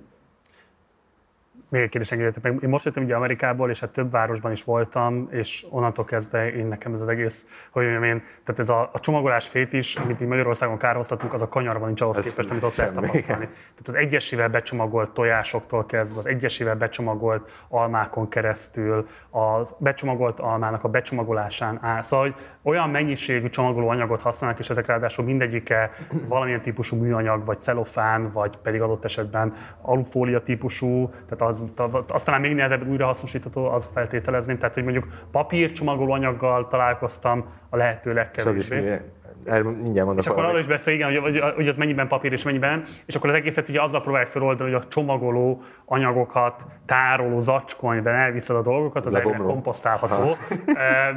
még 1.75 1.83
egy 1.83 1.89
kérdés 1.89 2.13
engedjetek 2.13 2.43
meg. 2.43 2.63
Én 2.63 2.69
most 2.69 2.85
jöttem 2.85 3.03
ugye 3.03 3.15
Amerikából, 3.15 3.71
és 3.71 3.81
hát 3.81 3.91
több 3.91 4.11
városban 4.11 4.53
is 4.53 4.65
voltam, 4.65 5.29
és 5.31 5.67
onnantól 5.71 6.05
kezdve 6.05 6.53
én 6.53 6.67
nekem 6.67 6.95
ez 6.95 7.01
az 7.01 7.09
egész, 7.09 7.47
hogy 7.71 7.85
én, 7.85 8.23
tehát 8.45 8.59
ez 8.59 8.69
a, 8.69 8.91
a 8.93 9.01
csomagolás 9.01 9.49
fét 9.49 9.73
is, 9.73 9.97
amit 9.97 10.21
így 10.21 10.29
Magyarországon 10.29 10.79
kárhoztatunk, 10.79 11.33
az 11.35 11.43
a 11.43 11.49
kanyarban 11.49 11.87
nincs 11.87 12.01
ahhoz 12.01 12.19
ez 12.19 12.29
képest, 12.29 12.51
amit 12.51 12.63
ott 12.63 12.75
lehet 12.77 12.95
tapasztalni. 12.95 13.45
Tehát 13.45 13.89
az 13.89 13.95
egyesével 13.95 14.49
becsomagolt 14.49 15.11
tojásoktól 15.11 15.87
kezdve, 15.87 16.19
az 16.19 16.27
egyesével 16.27 16.77
becsomagolt 16.77 17.51
almákon 17.69 18.29
keresztül, 18.29 19.09
az 19.31 19.77
becsomagolt 19.79 20.41
almának 20.41 20.85
a 20.85 20.89
becsomagolásán 20.89 21.79
áll. 21.83 22.03
Szóval, 22.03 22.25
hogy 22.27 22.35
olyan 22.63 22.91
mennyiségű 22.91 23.49
csomagoló 23.49 23.89
anyagot 23.89 24.23
használnak, 24.23 24.59
és 24.59 24.71
ezek 24.71 24.87
ráadásul 24.87 25.25
mindegyike 25.25 25.91
valamilyen 26.29 26.63
típusú 26.63 26.97
műanyag, 26.97 27.45
vagy 27.45 27.61
celofán, 27.61 28.33
vagy 28.33 28.57
pedig 28.57 28.81
adott 28.81 29.05
esetben 29.05 29.55
alufólia 29.81 30.43
típusú, 30.43 31.09
tehát 31.29 31.55
az, 31.55 31.64
az 32.09 32.23
talán 32.23 32.41
még 32.41 32.55
nehezebb 32.55 32.89
újrahasznosítható, 32.89 33.69
az 33.69 33.91
feltételezném. 33.95 34.59
Tehát, 34.59 34.75
hogy 34.75 34.83
mondjuk 34.83 35.07
papír 35.31 35.73
csomagoló 35.73 36.13
anyaggal 36.13 36.67
találkoztam 36.67 37.45
a 37.69 37.77
lehető 37.77 38.13
legkevésbé. 38.13 39.01
Erről 39.45 39.73
mindjárt 39.73 40.07
mondok. 40.07 40.25
És 40.25 40.31
akkor 40.31 40.45
arról 40.45 40.61
is 40.61 40.67
beszél, 40.67 40.95
igen, 40.95 41.21
hogy, 41.21 41.41
hogy 41.55 41.69
az 41.69 41.77
mennyiben 41.77 42.09
papír 42.09 42.33
és 42.33 42.45
mennyiben 42.45 42.71
nem. 42.71 42.83
És 43.07 43.15
akkor 43.15 43.29
az 43.29 43.35
egészet 43.35 43.69
ugye 43.69 43.83
azzal 43.83 44.03
próbálják 44.03 44.31
feloldani, 44.31 44.73
hogy 44.73 44.83
a 44.85 44.89
csomagoló 44.89 45.63
anyagokat 45.85 46.67
tároló 46.87 47.41
zacskonyben 47.41 48.15
elviszed 48.15 48.57
a 48.57 48.63
dolgokat, 48.63 49.07
az 49.07 49.15
elvileg 49.15 49.41
komposztálható. 49.41 50.37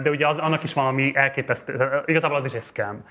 De 0.04 0.10
ugye 0.10 0.28
az, 0.28 0.38
annak 0.38 0.64
is 0.64 0.74
valami 0.74 1.12
elképesztő, 1.16 1.90
igazából 2.06 2.38
az 2.38 2.46
is 2.46 2.54
egy 2.54 2.64
scam. 2.64 3.04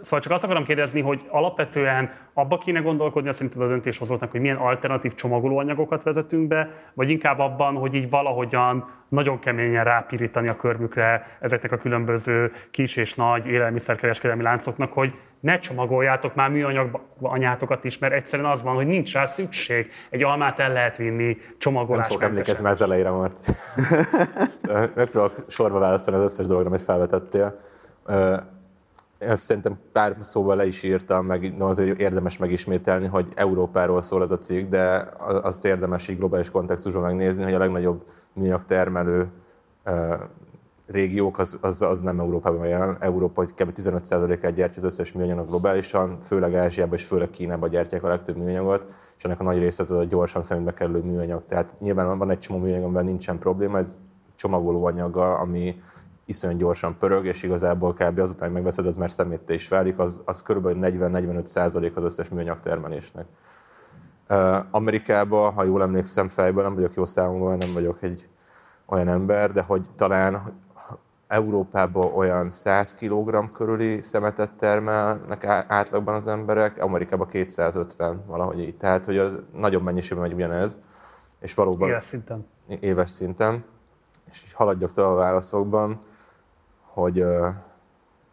Szóval 0.00 0.20
csak 0.20 0.32
azt 0.32 0.44
akarom 0.44 0.64
kérdezni, 0.64 1.00
hogy 1.00 1.20
alapvetően 1.28 2.10
abba 2.32 2.58
kéne 2.58 2.80
gondolkodni 2.80 3.28
azt 3.28 3.38
szerinted 3.38 3.62
a 3.62 3.66
döntéshozóknak, 3.66 4.30
hogy 4.30 4.40
milyen 4.40 4.56
alternatív 4.56 5.14
csomagolóanyagokat 5.14 6.02
vezetünk 6.02 6.48
be, 6.48 6.70
vagy 6.94 7.10
inkább 7.10 7.38
abban, 7.38 7.74
hogy 7.74 7.94
így 7.94 8.10
valahogyan 8.10 8.88
nagyon 9.08 9.38
keményen 9.38 9.84
rápirítani 9.84 10.48
a 10.48 10.56
körmükre 10.56 11.36
ezeknek 11.40 11.72
a 11.72 11.76
különböző 11.76 12.52
kis 12.70 12.96
és 12.96 13.14
nagy 13.14 13.46
élelmiszerkereskedelmi 13.46 14.42
láncoknak, 14.42 14.92
hogy 14.92 15.14
ne 15.40 15.58
csomagoljátok 15.58 16.34
már 16.34 16.50
műanyag 16.50 17.00
anyátokat 17.20 17.84
is, 17.84 17.98
mert 17.98 18.12
egyszerűen 18.12 18.50
az 18.50 18.62
van, 18.62 18.74
hogy 18.74 18.86
nincs 18.86 19.12
rá 19.12 19.26
szükség. 19.26 19.90
Egy 20.10 20.22
almát 20.22 20.58
el 20.58 20.72
lehet 20.72 20.96
vinni 20.96 21.36
csomagolás. 21.58 22.08
Nem 22.08 22.16
fogok 22.16 22.28
emlékezni 22.28 22.62
már 22.62 22.72
az 22.72 22.82
elejére, 22.82 23.10
mert 23.10 23.40
megpróbálok 24.94 25.44
sorba 25.48 25.78
válaszolni 25.78 26.24
az 26.24 26.32
összes 26.32 26.46
dologra, 26.46 26.68
amit 26.68 26.82
felvetettél. 26.82 27.60
Ezt 29.20 29.44
szerintem 29.44 29.76
pár 29.92 30.16
szóval 30.20 30.56
le 30.56 30.66
is 30.66 30.82
írtam, 30.82 31.26
meg 31.26 31.56
no, 31.56 31.66
azért 31.68 32.00
érdemes 32.00 32.38
megismételni, 32.38 33.06
hogy 33.06 33.26
Európáról 33.34 34.02
szól 34.02 34.22
ez 34.22 34.30
a 34.30 34.38
cikk, 34.38 34.70
de 34.70 35.08
azt 35.42 35.64
érdemes 35.64 36.08
így 36.08 36.18
globális 36.18 36.50
kontextusban 36.50 37.02
megnézni, 37.02 37.42
hogy 37.42 37.54
a 37.54 37.58
legnagyobb 37.58 38.04
műanyag 38.32 38.64
termelő 38.64 39.28
régiók, 40.86 41.38
az, 41.38 41.56
az, 41.60 41.82
az 41.82 42.00
nem 42.00 42.20
Európában 42.20 42.66
jelen. 42.66 42.96
Európa 43.00 43.44
kb. 43.44 43.72
15%-át 43.76 44.54
gyártja 44.54 44.82
az 44.82 44.84
összes 44.84 45.12
műanyagnak 45.12 45.48
globálisan, 45.48 46.18
főleg 46.22 46.54
Ázsiában 46.54 46.94
és 46.94 47.04
főleg 47.04 47.30
Kínában 47.30 47.70
gyártják 47.70 48.02
a 48.02 48.08
legtöbb 48.08 48.36
műanyagot, 48.36 48.84
és 49.16 49.24
ennek 49.24 49.40
a 49.40 49.44
nagy 49.44 49.58
része 49.58 49.82
az 49.82 49.90
a 49.90 50.04
gyorsan 50.04 50.42
szemünkbe 50.42 50.74
kerülő 50.74 51.02
műanyag. 51.02 51.42
Tehát 51.48 51.74
nyilván 51.78 52.18
van 52.18 52.30
egy 52.30 52.38
csomó 52.38 52.58
műanyag, 52.58 52.82
amivel 52.82 53.02
nincsen 53.02 53.38
probléma, 53.38 53.78
ez 53.78 53.98
csomagoló 54.34 54.84
anyaga, 54.84 55.38
ami 55.38 55.82
iszonyat 56.30 56.56
gyorsan 56.56 56.96
pörög, 56.98 57.26
és 57.26 57.42
igazából 57.42 57.94
kb. 57.94 58.18
azután, 58.18 58.44
hogy 58.44 58.52
megveszed, 58.52 58.86
az 58.86 58.96
már 58.96 59.10
szemétté 59.10 59.54
is 59.54 59.68
válik, 59.68 59.98
az, 59.98 60.20
az 60.24 60.42
kb. 60.42 60.66
40-45% 60.66 61.94
az 61.94 62.04
összes 62.04 62.28
műanyag 62.28 62.60
termelésnek. 62.60 63.26
Amerikában, 64.70 65.52
ha 65.52 65.64
jól 65.64 65.82
emlékszem 65.82 66.28
fejben, 66.28 66.64
nem 66.64 66.74
vagyok 66.74 66.94
jó 66.94 67.04
számomban, 67.04 67.58
nem 67.58 67.72
vagyok 67.72 68.02
egy 68.02 68.28
olyan 68.86 69.08
ember, 69.08 69.52
de 69.52 69.62
hogy 69.62 69.82
talán 69.96 70.42
Európában 71.30 72.12
olyan 72.14 72.50
100 72.50 72.94
kg 72.94 73.52
körüli 73.52 74.00
szemetet 74.00 74.52
termelnek 74.52 75.44
átlagban 75.68 76.14
az 76.14 76.26
emberek, 76.26 76.82
Amerikában 76.82 77.28
250 77.28 78.22
valahogy 78.26 78.60
így. 78.60 78.76
Tehát, 78.76 79.04
hogy 79.04 79.18
az 79.18 79.42
nagyobb 79.52 79.82
mennyiségben 79.82 80.28
megy 80.28 80.32
ugyanez. 80.32 80.80
És 81.40 81.54
valóban... 81.54 81.88
Éves 81.88 82.04
szinten. 82.04 82.46
Éves 82.80 83.10
szinten. 83.10 83.64
És 84.30 84.52
haladjak 84.54 84.92
tovább 84.92 85.12
a 85.12 85.14
válaszokban, 85.14 85.98
hogy 87.00 87.24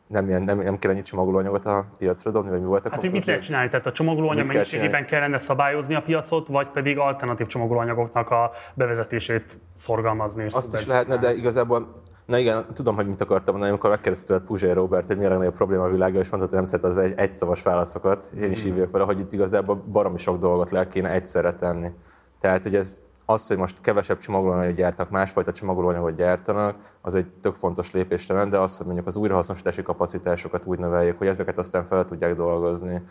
nem, 0.07 0.27
ilyen, 0.27 0.41
nem, 0.41 0.60
nem 0.60 0.80
kell 0.80 0.91
ennyi 0.91 1.02
csomagolóanyagot 1.02 1.65
a 1.65 1.85
piacra 1.98 2.31
dobni, 2.31 2.49
vagy 2.49 2.60
mi 2.60 2.65
volt 2.65 2.85
a 2.85 2.89
Hát, 2.89 3.02
hogy 3.02 3.11
mit 3.11 3.26
lehet 3.26 3.41
csinálni? 3.41 3.69
Tehát 3.69 3.85
a 3.85 3.91
csomagolóanyag 3.91 4.48
mennyiségében 4.48 5.06
kellene 5.06 5.38
szabályozni 5.38 5.95
a 5.95 6.02
piacot, 6.02 6.48
vagy 6.48 6.68
pedig 6.68 6.98
alternatív 6.98 7.48
csomagolóanyagoknak 7.48 8.30
a 8.30 8.52
bevezetését 8.73 9.57
szorgalmazni? 9.76 10.44
És 10.44 10.53
Azt 10.53 10.73
is 10.73 10.85
lehetne, 10.85 11.18
de 11.18 11.34
igazából 11.34 12.02
Na 12.27 12.38
igen, 12.38 12.65
tudom, 12.73 12.95
hogy 12.95 13.07
mit 13.07 13.22
akartam 13.22 13.49
mondani, 13.49 13.72
amikor 13.72 13.89
megkérdezte 13.89 14.27
tőled 14.27 14.44
Puzsé 14.44 14.72
Robert, 14.72 15.07
hogy 15.07 15.18
mi 15.18 15.26
a 15.26 15.30
legnagyobb 15.30 15.56
probléma 15.56 15.84
a 15.84 15.89
világban, 15.89 16.22
és 16.22 16.30
mondta, 16.30 16.49
hogy 16.49 16.57
nem 16.57 16.65
szeret 16.65 16.85
az 16.85 16.98
egy, 16.98 17.14
egyszavas 17.18 17.61
válaszokat. 17.61 18.26
Én 18.41 18.52
is 18.52 18.64
hívjuk 18.64 18.91
vele, 18.91 19.03
hogy 19.03 19.19
itt 19.19 19.34
igazából 19.34 19.76
baromi 19.76 20.18
sok 20.18 20.38
dolgot 20.38 20.72
le 20.72 20.88
kéne 20.88 21.11
egyszerre 21.11 21.53
tenni. 21.53 21.91
Tehát, 22.39 22.64
hogy 22.64 22.76
ez 22.76 23.02
az, 23.30 23.48
hogy 23.48 23.58
most 23.58 23.82
kevesebb 23.82 24.18
csomagolóanyagot 24.18 24.76
gyártanak, 24.76 25.12
másfajta 25.12 25.52
csomagolóanyagot 25.52 26.16
gyártanak, 26.16 26.76
az 27.02 27.16
egy 27.16 27.28
tök 27.41 27.56
fontos 27.56 27.91
lépés 27.91 28.28
lenne, 28.28 28.45
de 28.45 28.60
az, 28.60 28.78
hogy 28.78 28.86
mondjuk 28.86 29.08
az 29.08 29.16
újrahasznosítási 29.16 29.82
kapacitásokat 29.82 30.66
úgy 30.66 30.80
növeljék, 30.80 31.18
hogy 31.18 31.28
ezeket 31.28 31.58
aztán 31.58 31.86
fel 31.86 32.06
tudják 32.06 32.36
dolgozni, 32.36 33.02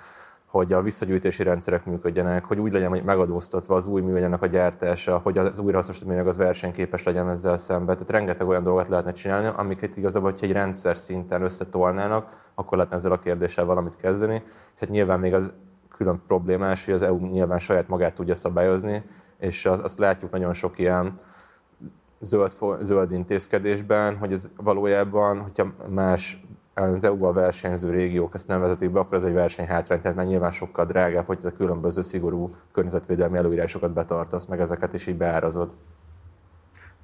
hogy 0.46 0.72
a 0.72 0.82
visszagyűjtési 0.82 1.42
rendszerek 1.42 1.84
működjenek, 1.84 2.44
hogy 2.44 2.58
úgy 2.58 2.72
legyen 2.72 3.02
megadóztatva 3.04 3.74
az 3.74 3.86
új 3.86 4.00
műanyagnak 4.00 4.42
a 4.42 4.46
gyártása, 4.46 5.18
hogy 5.18 5.38
az 5.38 5.58
újrahasznosított 5.58 6.08
műanyag 6.08 6.28
az 6.28 6.36
versenyképes 6.36 7.02
legyen 7.02 7.28
ezzel 7.28 7.56
szemben. 7.56 7.94
Tehát 7.94 8.10
rengeteg 8.10 8.48
olyan 8.48 8.62
dolgot 8.62 8.88
lehetne 8.88 9.12
csinálni, 9.12 9.50
amiket 9.56 9.96
igazából, 9.96 10.30
hogyha 10.30 10.46
egy 10.46 10.52
rendszer 10.52 10.96
szinten 10.96 11.42
összetolnának, 11.42 12.50
akkor 12.54 12.76
lehetne 12.76 12.96
ezzel 12.96 13.12
a 13.12 13.18
kérdéssel 13.18 13.64
valamit 13.64 13.96
kezdeni. 13.96 14.42
És 14.44 14.80
hát 14.80 14.88
nyilván 14.88 15.20
még 15.20 15.34
az 15.34 15.52
külön 15.96 16.22
problémás, 16.26 16.84
hogy 16.84 16.94
az 16.94 17.02
EU 17.02 17.18
nyilván 17.18 17.58
saját 17.58 17.88
magát 17.88 18.14
tudja 18.14 18.34
szabályozni, 18.34 19.04
és 19.38 19.66
azt 19.66 19.98
látjuk 19.98 20.30
nagyon 20.30 20.52
sok 20.52 20.78
ilyen 20.78 21.18
zöld, 22.20 22.52
zöld 22.80 23.12
intézkedésben, 23.12 24.16
hogy 24.16 24.32
ez 24.32 24.50
valójában, 24.56 25.40
hogyha 25.40 25.72
más 25.88 26.44
az 26.74 27.04
EU-val 27.04 27.32
versenyző 27.32 27.90
régiók 27.90 28.34
ezt 28.34 28.48
nem 28.48 28.60
vezetik 28.60 28.90
be, 28.90 28.98
akkor 28.98 29.16
ez 29.16 29.24
egy 29.24 29.32
versenyhátrány, 29.32 30.00
tehát 30.00 30.16
már 30.16 30.26
nyilván 30.26 30.50
sokkal 30.50 30.84
drágább, 30.84 31.26
hogy 31.26 31.38
a 31.44 31.50
különböző 31.50 32.02
szigorú 32.02 32.54
környezetvédelmi 32.72 33.36
előírásokat 33.36 33.92
betartasz, 33.92 34.46
meg 34.46 34.60
ezeket 34.60 34.94
is 34.94 35.06
így 35.06 35.16
beárazod. 35.16 35.70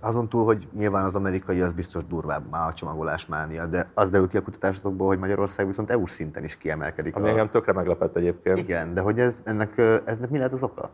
Azon 0.01 0.29
túl, 0.29 0.45
hogy 0.45 0.69
nyilván 0.77 1.05
az 1.05 1.15
amerikai 1.15 1.61
az 1.61 1.73
biztos 1.73 2.07
durvább 2.07 2.51
már 2.51 2.69
a 2.69 2.75
csomagolás 2.75 3.27
mánia, 3.27 3.67
de 3.67 3.91
az 3.95 4.11
derül 4.11 4.29
ki 4.29 4.37
a 4.37 4.43
kutatásokból, 4.43 5.07
hogy 5.07 5.19
Magyarország 5.19 5.67
viszont 5.67 5.91
EU 5.91 6.07
szinten 6.07 6.45
is 6.45 6.57
kiemelkedik. 6.57 7.17
Ami 7.17 7.27
a... 7.27 7.29
engem 7.29 7.51
tökre 7.51 7.73
meglepett 7.73 8.17
egyébként. 8.17 8.59
Igen, 8.59 8.95
de 8.95 9.01
hogy 9.01 9.21
ez, 9.21 9.41
ennek, 9.45 9.79
ennek 9.79 10.31
mi 10.31 10.37
lehet 10.37 10.53
az 10.53 10.63
oka? 10.63 10.91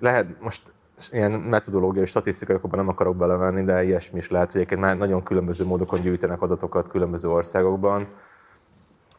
Lehet, 0.00 0.40
most 0.40 0.62
ilyen 1.10 1.32
metodológiai, 1.32 2.04
statisztikai 2.04 2.56
okokban 2.56 2.78
nem 2.78 2.88
akarok 2.88 3.16
belevenni, 3.16 3.64
de 3.64 3.84
ilyesmi 3.84 4.18
is 4.18 4.30
lehet, 4.30 4.46
hogy 4.52 4.56
egyébként 4.60 4.80
már 4.80 4.96
nagyon 4.96 5.22
különböző 5.22 5.64
módokon 5.64 6.00
gyűjtenek 6.00 6.42
adatokat 6.42 6.88
különböző 6.88 7.28
országokban. 7.28 8.06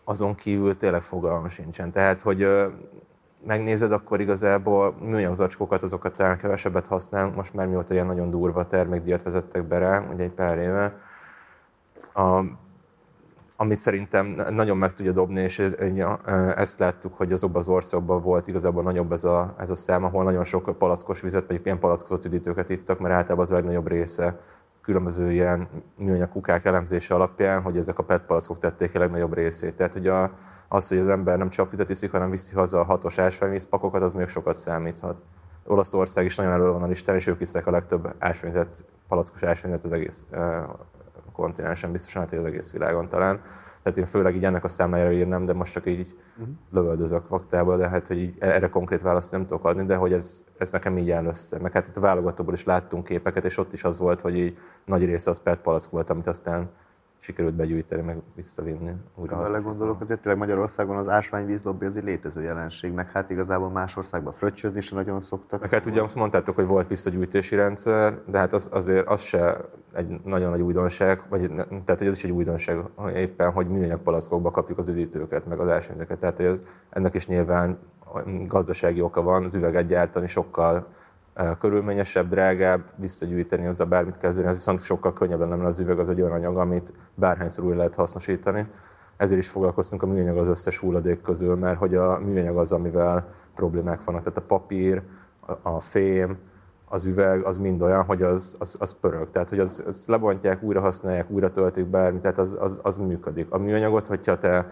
azon 0.03 0.35
kívül 0.35 0.77
tényleg 0.77 1.01
fogalmam 1.01 1.49
sincsen. 1.49 1.91
Tehát, 1.91 2.21
hogy 2.21 2.47
megnézed, 3.45 3.91
akkor 3.91 4.19
igazából 4.19 4.95
műanyag 4.99 5.35
zacskókat, 5.35 5.81
azokat 5.81 6.15
talán 6.15 6.37
kevesebbet 6.37 6.87
használunk, 6.87 7.35
most 7.35 7.53
már 7.53 7.67
mióta 7.67 7.93
ilyen 7.93 8.05
nagyon 8.05 8.29
durva 8.29 8.67
termékdíjat 8.67 9.23
vezettek 9.23 9.63
be 9.63 9.77
rá, 9.77 10.03
ugye 10.13 10.23
egy 10.23 10.31
pár 10.31 10.57
éve. 10.57 10.97
A, 12.13 12.43
amit 13.61 13.77
szerintem 13.77 14.25
nagyon 14.49 14.77
meg 14.77 14.93
tudja 14.93 15.11
dobni, 15.11 15.41
és 15.41 15.71
ezt 16.55 16.79
láttuk, 16.79 17.13
hogy 17.17 17.31
azokban 17.31 17.61
az 17.61 17.69
országokban 17.69 18.21
volt 18.21 18.47
igazából 18.47 18.83
nagyobb 18.83 19.11
ez 19.11 19.23
a, 19.23 19.55
ez 19.57 19.69
a 19.69 19.75
szám, 19.75 20.03
ahol 20.03 20.23
nagyon 20.23 20.43
sok 20.43 20.77
palackos 20.77 21.21
vizet, 21.21 21.47
vagy 21.47 21.61
ilyen 21.63 21.79
palackozott 21.79 22.25
üdítőket 22.25 22.69
ittak, 22.69 22.99
mert 22.99 23.13
általában 23.13 23.43
az 23.45 23.51
a 23.51 23.53
legnagyobb 23.53 23.87
része 23.87 24.39
különböző 24.81 25.31
ilyen 25.31 25.67
műanyag 25.97 26.29
kukák 26.29 26.65
elemzése 26.65 27.13
alapján, 27.13 27.61
hogy 27.61 27.77
ezek 27.77 27.99
a 27.99 28.03
PET 28.03 28.25
palackok 28.25 28.59
tették 28.59 28.95
a 28.95 28.99
legnagyobb 28.99 29.33
részét. 29.33 29.75
Tehát, 29.75 29.95
a, 29.95 30.31
az, 30.67 30.87
hogy 30.87 30.97
az 30.97 31.09
ember 31.09 31.37
nem 31.37 31.49
csapvizet 31.49 31.89
iszik, 31.89 32.11
hanem 32.11 32.29
viszi 32.29 32.53
haza 32.53 32.79
a 32.79 32.83
hatos 32.83 33.17
ásványvízpakokat, 33.17 34.01
az 34.01 34.13
még 34.13 34.27
sokat 34.27 34.55
számíthat. 34.55 35.21
Olaszország 35.65 36.25
is 36.25 36.35
nagyon 36.35 36.51
elő 36.51 36.71
van 36.71 36.83
a 36.83 36.87
listán, 36.87 37.15
és 37.15 37.27
ők 37.27 37.41
iszek 37.41 37.67
a 37.67 37.71
legtöbb 37.71 38.13
ásványzet, 38.19 38.85
palackos 39.07 39.43
ásványzet 39.43 39.83
az 39.83 39.91
egész 39.91 40.25
kontinensen, 41.39 41.91
biztosan 41.91 42.21
hát, 42.21 42.29
hogy 42.29 42.39
az 42.39 42.45
egész 42.45 42.71
világon 42.71 43.09
talán. 43.09 43.41
Tehát 43.83 43.97
én 43.97 44.05
főleg 44.05 44.35
így 44.35 44.45
ennek 44.45 44.63
a 44.63 44.67
számára 44.67 45.11
írnám, 45.11 45.45
de 45.45 45.53
most 45.53 45.73
csak 45.73 45.85
így 45.85 46.15
uh-huh. 46.37 46.55
lövöldözök 46.71 47.25
faktából, 47.25 47.77
de 47.77 47.89
hát 47.89 48.07
hogy 48.07 48.17
így 48.21 48.35
erre 48.39 48.69
konkrét 48.69 49.01
választ 49.01 49.31
nem 49.31 49.45
tudok 49.45 49.65
adni, 49.65 49.85
de 49.85 49.95
hogy 49.95 50.13
ez, 50.13 50.43
ez 50.57 50.71
nekem 50.71 50.97
így 50.97 51.11
áll 51.11 51.25
össze. 51.25 51.59
Meg 51.59 51.71
hát 51.71 51.87
itt 51.87 51.97
a 51.97 51.99
válogatóból 51.99 52.53
is 52.53 52.63
láttunk 52.63 53.03
képeket, 53.03 53.45
és 53.45 53.57
ott 53.57 53.73
is 53.73 53.83
az 53.83 53.99
volt, 53.99 54.21
hogy 54.21 54.37
így 54.37 54.57
nagy 54.85 55.05
része 55.05 55.29
az 55.29 55.39
PET 55.39 55.59
palack 55.59 55.89
volt, 55.89 56.09
amit 56.09 56.27
aztán 56.27 56.69
sikerült 57.19 57.53
begyűjteni, 57.53 58.01
meg 58.01 58.21
visszavinni. 58.35 58.91
Újra 59.15 59.35
ha 59.35 59.61
gondolok, 59.61 60.01
azért 60.01 60.21
tényleg 60.21 60.39
Magyarországon 60.39 60.97
az 60.97 61.07
ásványvíz 61.09 61.63
lobby 61.63 61.85
az 61.85 61.95
egy 61.95 62.03
létező 62.03 62.41
jelenség, 62.41 62.91
meg 62.91 63.11
hát 63.11 63.29
igazából 63.29 63.69
más 63.69 63.97
országban 63.97 64.33
fröccsözni 64.33 64.77
is 64.77 64.89
nagyon 64.89 65.21
szoktak. 65.21 65.61
Meg 65.61 65.69
hát 65.69 65.85
ugye 65.85 66.01
azt 66.01 66.15
mondtátok, 66.15 66.55
hogy 66.55 66.65
volt 66.65 66.87
visszagyűjtési 66.87 67.55
rendszer, 67.55 68.19
de 68.25 68.37
hát 68.37 68.53
az, 68.53 68.69
azért 68.71 69.07
az 69.07 69.21
se 69.21 69.57
egy 69.93 70.21
nagyon 70.23 70.49
nagy 70.49 70.61
újdonság, 70.61 71.21
vagy 71.29 71.51
tehát 71.55 71.97
hogy 71.97 72.07
ez 72.07 72.15
is 72.15 72.23
egy 72.23 72.31
újdonság 72.31 72.79
éppen, 73.15 73.51
hogy 73.51 73.67
műanyag 73.67 74.01
palackokba 74.01 74.51
kapjuk 74.51 74.77
az 74.77 74.87
üdítőket, 74.87 75.45
meg 75.45 75.59
az 75.59 75.69
ásványzeket. 75.69 76.19
Tehát 76.19 76.37
hogy 76.37 76.45
ez, 76.45 76.63
ennek 76.89 77.13
is 77.13 77.27
nyilván 77.27 77.79
gazdasági 78.47 79.01
oka 79.01 79.21
van, 79.21 79.45
az 79.45 79.55
üveget 79.55 79.87
gyártani 79.87 80.27
sokkal 80.27 80.87
körülményesebb, 81.59 82.29
drágább, 82.29 82.81
visszagyűjteni 82.95 83.69
a 83.77 83.85
bármit 83.85 84.17
kezdeni, 84.17 84.47
az 84.47 84.55
viszont 84.55 84.83
sokkal 84.83 85.13
könnyebb 85.13 85.39
lenne, 85.39 85.55
mert 85.55 85.67
az 85.67 85.79
üveg 85.79 85.99
az 85.99 86.09
egy 86.09 86.21
olyan 86.21 86.33
anyag, 86.33 86.57
amit 86.57 86.93
bárhányszor 87.15 87.63
újra 87.63 87.77
lehet 87.77 87.95
hasznosítani. 87.95 88.67
Ezért 89.17 89.39
is 89.39 89.49
foglalkoztunk 89.49 90.03
a 90.03 90.07
műanyag 90.07 90.37
az 90.37 90.47
összes 90.47 90.77
hulladék 90.77 91.21
közül, 91.21 91.55
mert 91.55 91.77
hogy 91.77 91.95
a 91.95 92.19
műanyag 92.19 92.57
az, 92.57 92.71
amivel 92.71 93.33
problémák 93.55 94.03
vannak. 94.03 94.23
Tehát 94.23 94.37
a 94.37 94.41
papír, 94.41 95.01
a 95.61 95.79
fém, 95.79 96.37
az 96.85 97.05
üveg, 97.05 97.43
az 97.43 97.57
mind 97.57 97.81
olyan, 97.81 98.03
hogy 98.03 98.21
az, 98.21 98.55
az, 98.59 98.75
az 98.79 98.95
pörög. 99.01 99.31
Tehát, 99.31 99.49
hogy 99.49 99.59
az, 99.59 99.83
az 99.87 100.03
lebontják, 100.07 100.63
újra 100.63 100.79
használják, 100.81 101.29
újra 101.29 101.51
töltik 101.51 101.85
bármit, 101.85 102.21
tehát 102.21 102.37
az, 102.37 102.57
az, 102.59 102.79
az 102.83 102.97
működik. 102.97 103.51
A 103.51 103.57
műanyagot, 103.57 104.07
hogyha 104.07 104.37
te 104.37 104.71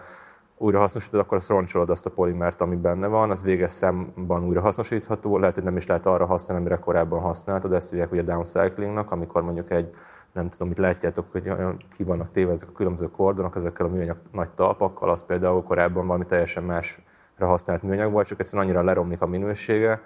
újra 0.58 0.78
hasznosítod, 0.78 1.20
akkor 1.20 1.36
azt 1.36 1.48
roncsolod 1.48 1.90
azt 1.90 2.06
a 2.06 2.10
polimert, 2.10 2.60
ami 2.60 2.76
benne 2.76 3.06
van, 3.06 3.30
az 3.30 3.42
véges 3.42 3.72
számban 3.72 4.44
újra 4.44 4.60
hasznosítható, 4.60 5.38
lehet, 5.38 5.54
hogy 5.54 5.64
nem 5.64 5.76
is 5.76 5.86
lehet 5.86 6.06
arra 6.06 6.26
használni, 6.26 6.64
amire 6.64 6.80
korábban 6.80 7.20
használtad, 7.20 7.72
ezt 7.72 7.90
hívják 7.90 8.12
ugye 8.12 8.22
downcyclingnak, 8.22 9.10
amikor 9.10 9.42
mondjuk 9.42 9.70
egy, 9.70 9.94
nem 10.32 10.48
tudom, 10.48 10.68
mit 10.68 10.78
látjátok, 10.78 11.26
hogy 11.32 11.52
ki 11.90 12.04
vannak 12.04 12.32
téve 12.32 12.52
ezek 12.52 12.68
a 12.68 12.72
különböző 12.72 13.10
kordonok, 13.10 13.56
ezekkel 13.56 13.86
a 13.86 13.88
műanyag 13.88 14.16
nagy 14.32 14.48
talpakkal, 14.48 15.10
az 15.10 15.24
például 15.24 15.62
korábban 15.62 16.06
valami 16.06 16.26
teljesen 16.26 16.62
másra 16.62 17.02
használt 17.46 17.82
műanyag 17.82 18.12
volt, 18.12 18.26
csak 18.26 18.40
egyszerűen 18.40 18.66
annyira 18.66 18.82
leromlik 18.82 19.20
a 19.20 19.26
minősége, 19.26 20.00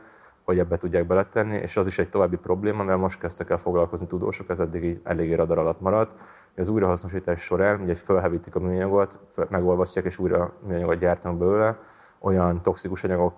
hogy 0.44 0.59
ebbe 0.59 0.77
tudják 0.77 1.06
beletenni, 1.06 1.56
és 1.56 1.77
az 1.77 1.86
is 1.86 1.98
egy 1.98 2.09
további 2.09 2.36
probléma, 2.36 2.82
mert 2.82 2.98
most 2.98 3.20
kezdtek 3.20 3.51
el 3.51 3.59
foglalkozni 3.59 4.06
tudósok, 4.06 4.51
ez 4.51 4.60
eddig 4.60 4.85
így 4.85 5.01
eléggé 5.05 5.35
radar 5.35 5.59
alatt 5.59 5.81
maradt, 5.81 6.10
az 6.56 6.69
újrahasznosítás 6.69 7.43
során 7.43 7.81
ugye 7.81 7.94
felhevítik 7.94 8.55
a 8.55 8.60
műanyagot, 8.60 9.19
megolvasztják 9.48 10.05
és 10.05 10.19
újra 10.19 10.52
műanyagot 10.66 10.98
gyártanak 10.98 11.39
belőle, 11.39 11.78
olyan 12.19 12.62
toxikus 12.62 13.05
anyagok 13.05 13.35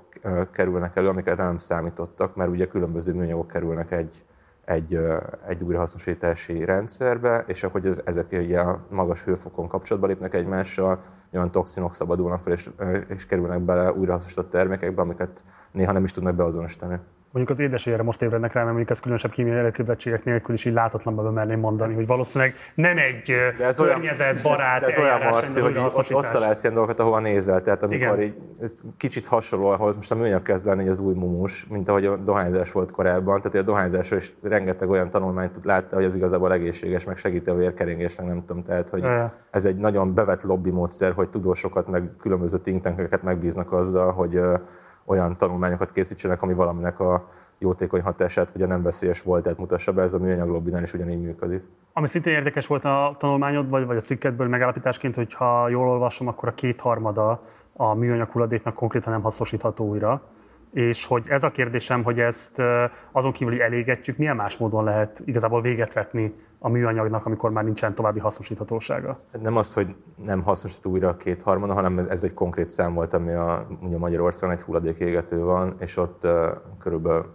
kerülnek 0.50 0.96
elő, 0.96 1.08
amiket 1.08 1.36
nem 1.36 1.58
számítottak, 1.58 2.34
mert 2.34 2.50
ugye 2.50 2.66
különböző 2.66 3.12
műanyagok 3.14 3.46
kerülnek 3.46 3.90
egy, 3.90 4.24
egy, 4.64 5.00
egy 5.46 5.62
újrahasznosítási 5.62 6.64
rendszerbe, 6.64 7.44
és 7.46 7.64
ahogy 7.64 7.86
ez, 7.86 8.00
ezek 8.04 8.32
ugye 8.32 8.60
a 8.60 8.86
magas 8.90 9.24
hőfokon 9.24 9.68
kapcsolatba 9.68 10.08
lépnek 10.08 10.34
egymással, 10.34 11.02
olyan 11.32 11.50
toxinok 11.50 11.94
szabadulnak 11.94 12.40
fel, 12.40 12.52
és, 12.52 12.70
és 13.08 13.26
kerülnek 13.26 13.60
bele 13.60 13.92
újrahasznosított 13.92 14.50
termékekbe, 14.50 15.02
amiket 15.02 15.44
néha 15.72 15.92
nem 15.92 16.04
is 16.04 16.12
tudnak 16.12 16.34
beazonosítani 16.34 16.98
mondjuk 17.34 17.58
az 17.58 17.64
édesére 17.64 18.02
most 18.02 18.22
ébrednek 18.22 18.52
rá, 18.52 18.60
mert 18.60 18.66
mondjuk 18.66 18.90
ez 18.90 19.00
különösebb 19.00 19.30
kémiai 19.30 19.56
elképzettségek 19.56 20.24
nélkül 20.24 20.54
is 20.54 20.64
így 20.64 20.72
látatlanba 20.72 21.30
merném 21.30 21.60
mondani, 21.60 21.94
hogy 21.94 22.06
valószínűleg 22.06 22.54
nem 22.74 22.98
egy 22.98 23.22
de 23.58 23.64
ez 23.64 23.76
környezet, 23.76 24.42
barát 24.42 24.80
de 24.80 24.86
ez 24.86 24.98
olyan 24.98 25.20
marci, 25.20 25.60
hogy 25.60 25.76
ott, 25.76 26.14
ott 26.14 26.30
találsz 26.30 26.62
ilyen 26.62 26.74
dolgokat, 26.74 27.00
ahova 27.00 27.18
nézel. 27.18 27.62
Tehát 27.62 27.82
amikor 27.82 28.18
Igen. 28.18 28.20
így, 28.20 28.34
ez 28.60 28.80
kicsit 28.96 29.26
hasonló 29.26 29.66
ahhoz, 29.66 29.96
most 29.96 30.10
a 30.10 30.14
műanyag 30.14 30.42
kezd 30.42 30.66
lenni 30.66 30.88
az 30.88 31.00
új 31.00 31.14
mumus, 31.14 31.66
mint 31.66 31.88
ahogy 31.88 32.06
a 32.06 32.16
dohányzás 32.16 32.72
volt 32.72 32.90
korábban. 32.90 33.40
Tehát 33.40 33.58
a 33.58 33.70
dohányzásról 33.70 34.18
is 34.18 34.32
rengeteg 34.42 34.90
olyan 34.90 35.10
tanulmányt 35.10 35.58
látta, 35.62 35.94
hogy 35.94 36.04
ez 36.04 36.16
igazából 36.16 36.52
egészséges, 36.52 37.04
meg 37.04 37.16
segíti 37.16 37.50
a 37.50 37.54
vérkeringést, 37.54 38.18
meg 38.18 38.26
nem 38.26 38.44
tudom. 38.46 38.64
Tehát, 38.64 38.90
hogy 38.90 39.04
ez 39.50 39.64
egy 39.64 39.76
nagyon 39.76 40.14
bevett 40.14 40.42
lobby 40.42 40.70
módszer, 40.70 41.12
hogy 41.12 41.28
tudósokat, 41.28 41.88
meg 41.88 42.10
különböző 42.20 42.58
think 42.58 43.22
megbíznak 43.22 43.72
azzal, 43.72 44.12
hogy 44.12 44.40
olyan 45.04 45.36
tanulmányokat 45.36 45.92
készítsenek, 45.92 46.42
ami 46.42 46.54
valaminek 46.54 47.00
a 47.00 47.28
jótékony 47.58 48.00
hatását, 48.00 48.52
vagy 48.52 48.62
a 48.62 48.66
nem 48.66 48.82
veszélyes 48.82 49.22
voltát 49.22 49.58
mutassa 49.58 49.92
be, 49.92 50.02
ez 50.02 50.14
a 50.14 50.18
műanyag 50.18 50.48
lobbinál 50.48 50.82
is 50.82 50.94
ugyanígy 50.94 51.20
működik. 51.20 51.62
Ami 51.92 52.08
szintén 52.08 52.34
érdekes 52.34 52.66
volt 52.66 52.84
a 52.84 53.16
tanulmányod, 53.18 53.68
vagy, 53.68 53.86
vagy 53.86 53.96
a 53.96 54.00
cikkedből 54.00 54.48
megállapításként, 54.48 55.14
hogy 55.14 55.34
ha 55.34 55.68
jól 55.68 55.88
olvasom, 55.88 56.28
akkor 56.28 56.48
a 56.48 56.54
kétharmada 56.54 57.42
a 57.72 57.94
műanyag 57.94 58.30
hulladéknak 58.30 58.74
konkrétan 58.74 59.12
nem 59.12 59.22
hasznosítható 59.22 59.88
újra 59.88 60.22
és 60.74 61.06
hogy 61.06 61.26
ez 61.28 61.44
a 61.44 61.50
kérdésem, 61.50 62.02
hogy 62.02 62.20
ezt 62.20 62.62
azon 63.12 63.32
kívül 63.32 63.62
elégetjük, 63.62 64.16
milyen 64.16 64.36
más 64.36 64.56
módon 64.56 64.84
lehet 64.84 65.22
igazából 65.24 65.60
véget 65.60 65.92
vetni 65.92 66.34
a 66.64 66.68
műanyagnak, 66.68 67.26
amikor 67.26 67.50
már 67.50 67.64
nincsen 67.64 67.94
további 67.94 68.18
hasznosíthatósága? 68.18 69.18
Nem 69.42 69.56
az, 69.56 69.74
hogy 69.74 69.94
nem 70.24 70.42
hasznosítható 70.42 70.90
újra 70.90 71.08
a 71.08 71.16
kétharmada, 71.16 71.72
hanem 71.72 71.98
ez 71.98 72.24
egy 72.24 72.34
konkrét 72.34 72.70
szám 72.70 72.94
volt, 72.94 73.12
ami 73.14 73.32
a, 73.32 73.66
ugye 73.80 73.98
Magyarországon 73.98 74.56
egy 74.56 74.62
hulladékégető 74.62 75.42
van, 75.42 75.74
és 75.78 75.96
ott 75.96 76.24
uh, 76.24 76.46
körülbelül 76.78 77.32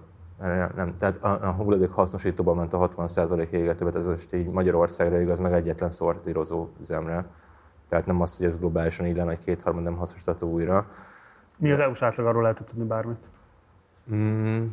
nem, 0.75 0.95
tehát 0.97 1.23
a, 1.23 1.47
a 1.47 1.51
hulladék 1.51 1.89
hasznosítóban 1.89 2.55
ment 2.55 2.73
a 2.73 2.89
60% 2.89 3.49
égetőbe, 3.49 3.99
ez 3.99 4.07
most 4.07 4.33
így 4.33 4.47
Magyarországra 4.47 5.19
igaz, 5.19 5.39
meg 5.39 5.53
egyetlen 5.53 5.89
szortírozó 5.89 6.67
üzemre. 6.81 7.25
Tehát 7.89 8.05
nem 8.05 8.21
az, 8.21 8.37
hogy 8.37 8.45
ez 8.45 8.59
globálisan 8.59 9.05
így 9.05 9.15
lenne, 9.15 9.29
hogy 9.29 9.45
kétharmad 9.45 9.83
nem 9.83 9.95
hasznosítható 9.95 10.51
újra. 10.51 10.87
Mi 11.57 11.71
az 11.71 11.79
EU-s 11.79 12.01
átlag, 12.01 12.27
arról 12.27 12.41
lehetett 12.41 12.67
tudni 12.67 12.85
bármit? 12.85 13.29
Mm, 14.13 14.65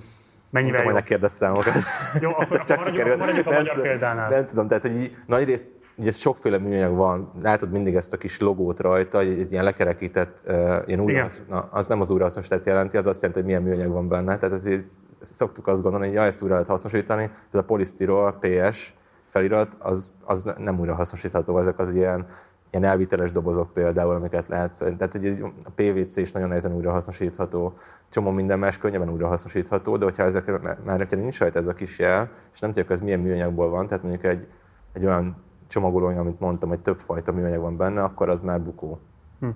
Mennyivel 0.51 0.77
jobb? 0.77 0.85
hogy 0.85 0.95
ne 0.95 1.03
kérdezz 1.03 1.35
számokat. 1.35 1.73
Jó, 2.21 2.31
akkor, 2.41 2.65
Csak 2.65 2.79
maradjunk, 2.79 3.17
maradjunk 3.17 3.47
a 3.47 3.51
magyar 3.51 3.75
nem, 3.75 3.83
példánál. 3.83 4.31
Nem 4.31 4.47
tudom, 4.47 4.69
tehát 4.69 4.83
hogy 4.83 4.97
így, 4.97 5.17
nagy 5.27 5.45
rész, 5.45 5.71
ugye 5.97 6.11
sokféle 6.11 6.59
műanyag 6.59 6.97
van, 6.97 7.33
látod 7.43 7.71
mindig 7.71 7.95
ezt 7.95 8.13
a 8.13 8.17
kis 8.17 8.41
logót 8.41 8.81
rajta, 8.81 9.23
ez 9.23 9.53
ilyen 9.53 9.65
lekerekített, 9.65 10.41
uh, 10.47 10.83
ilyen 10.87 11.01
újrahasznos, 11.01 11.47
na, 11.49 11.69
az 11.71 11.87
nem 11.87 12.01
az 12.01 12.11
újrahasznosítást 12.11 12.67
jelenti, 12.67 12.97
az 12.97 13.07
azt 13.07 13.23
jelenti, 13.23 13.41
hogy 13.43 13.49
milyen 13.49 13.63
műanyag 13.63 13.93
van 13.93 14.09
benne. 14.09 14.39
Tehát 14.39 14.55
ezért 14.55 14.85
szoktuk 15.21 15.67
azt 15.67 15.83
gondolni, 15.83 16.07
hogy 16.07 16.15
ja, 16.15 16.23
ezt 16.23 16.43
újra 16.43 16.53
lehet 16.53 16.69
hasznosítani, 16.69 17.27
tehát 17.27 17.53
a 17.53 17.63
polisztirol, 17.63 18.39
PS 18.41 18.95
felirat, 19.27 19.77
az, 19.79 20.13
az 20.25 20.51
nem 20.59 20.81
újrahasznosítható, 20.81 21.59
ezek 21.59 21.79
az 21.79 21.93
ilyen 21.93 22.27
ilyen 22.71 22.85
elviteles 22.85 23.33
dobozok 23.33 23.73
például, 23.73 24.15
amiket 24.15 24.49
lehet, 24.49 24.79
tehát 24.79 25.13
hogy 25.13 25.45
a 25.65 25.71
PVC 25.75 26.17
is 26.17 26.33
nagyon 26.33 26.49
nehezen 26.49 26.75
újrahasznosítható, 26.75 27.79
csomó 28.09 28.31
minden 28.31 28.59
más 28.59 28.79
könnyebben 28.79 29.11
újrahasznosítható, 29.11 29.97
de 29.97 30.05
hogyha 30.05 30.23
ezek 30.23 30.63
már 30.85 30.97
hogyha 30.97 31.17
nincs 31.17 31.39
rajta 31.39 31.59
ez 31.59 31.67
a 31.67 31.75
kis 31.75 31.99
jel, 31.99 32.31
és 32.53 32.61
nem 32.61 32.73
tudjuk, 32.73 32.91
ez 32.91 33.01
milyen 33.01 33.21
műanyagból 33.21 33.69
van, 33.69 33.87
tehát 33.87 34.03
mondjuk 34.03 34.25
egy, 34.25 34.47
egy 34.93 35.05
olyan 35.05 35.37
csomagoló, 35.67 36.07
amit 36.07 36.41
mondtam, 36.41 36.69
hogy 36.69 36.81
több 36.81 37.01
fajta 37.01 37.33
műanyag 37.33 37.61
van 37.61 37.77
benne, 37.77 38.03
akkor 38.03 38.29
az 38.29 38.41
már 38.41 38.61
bukó. 38.61 39.01
Hm. 39.41 39.49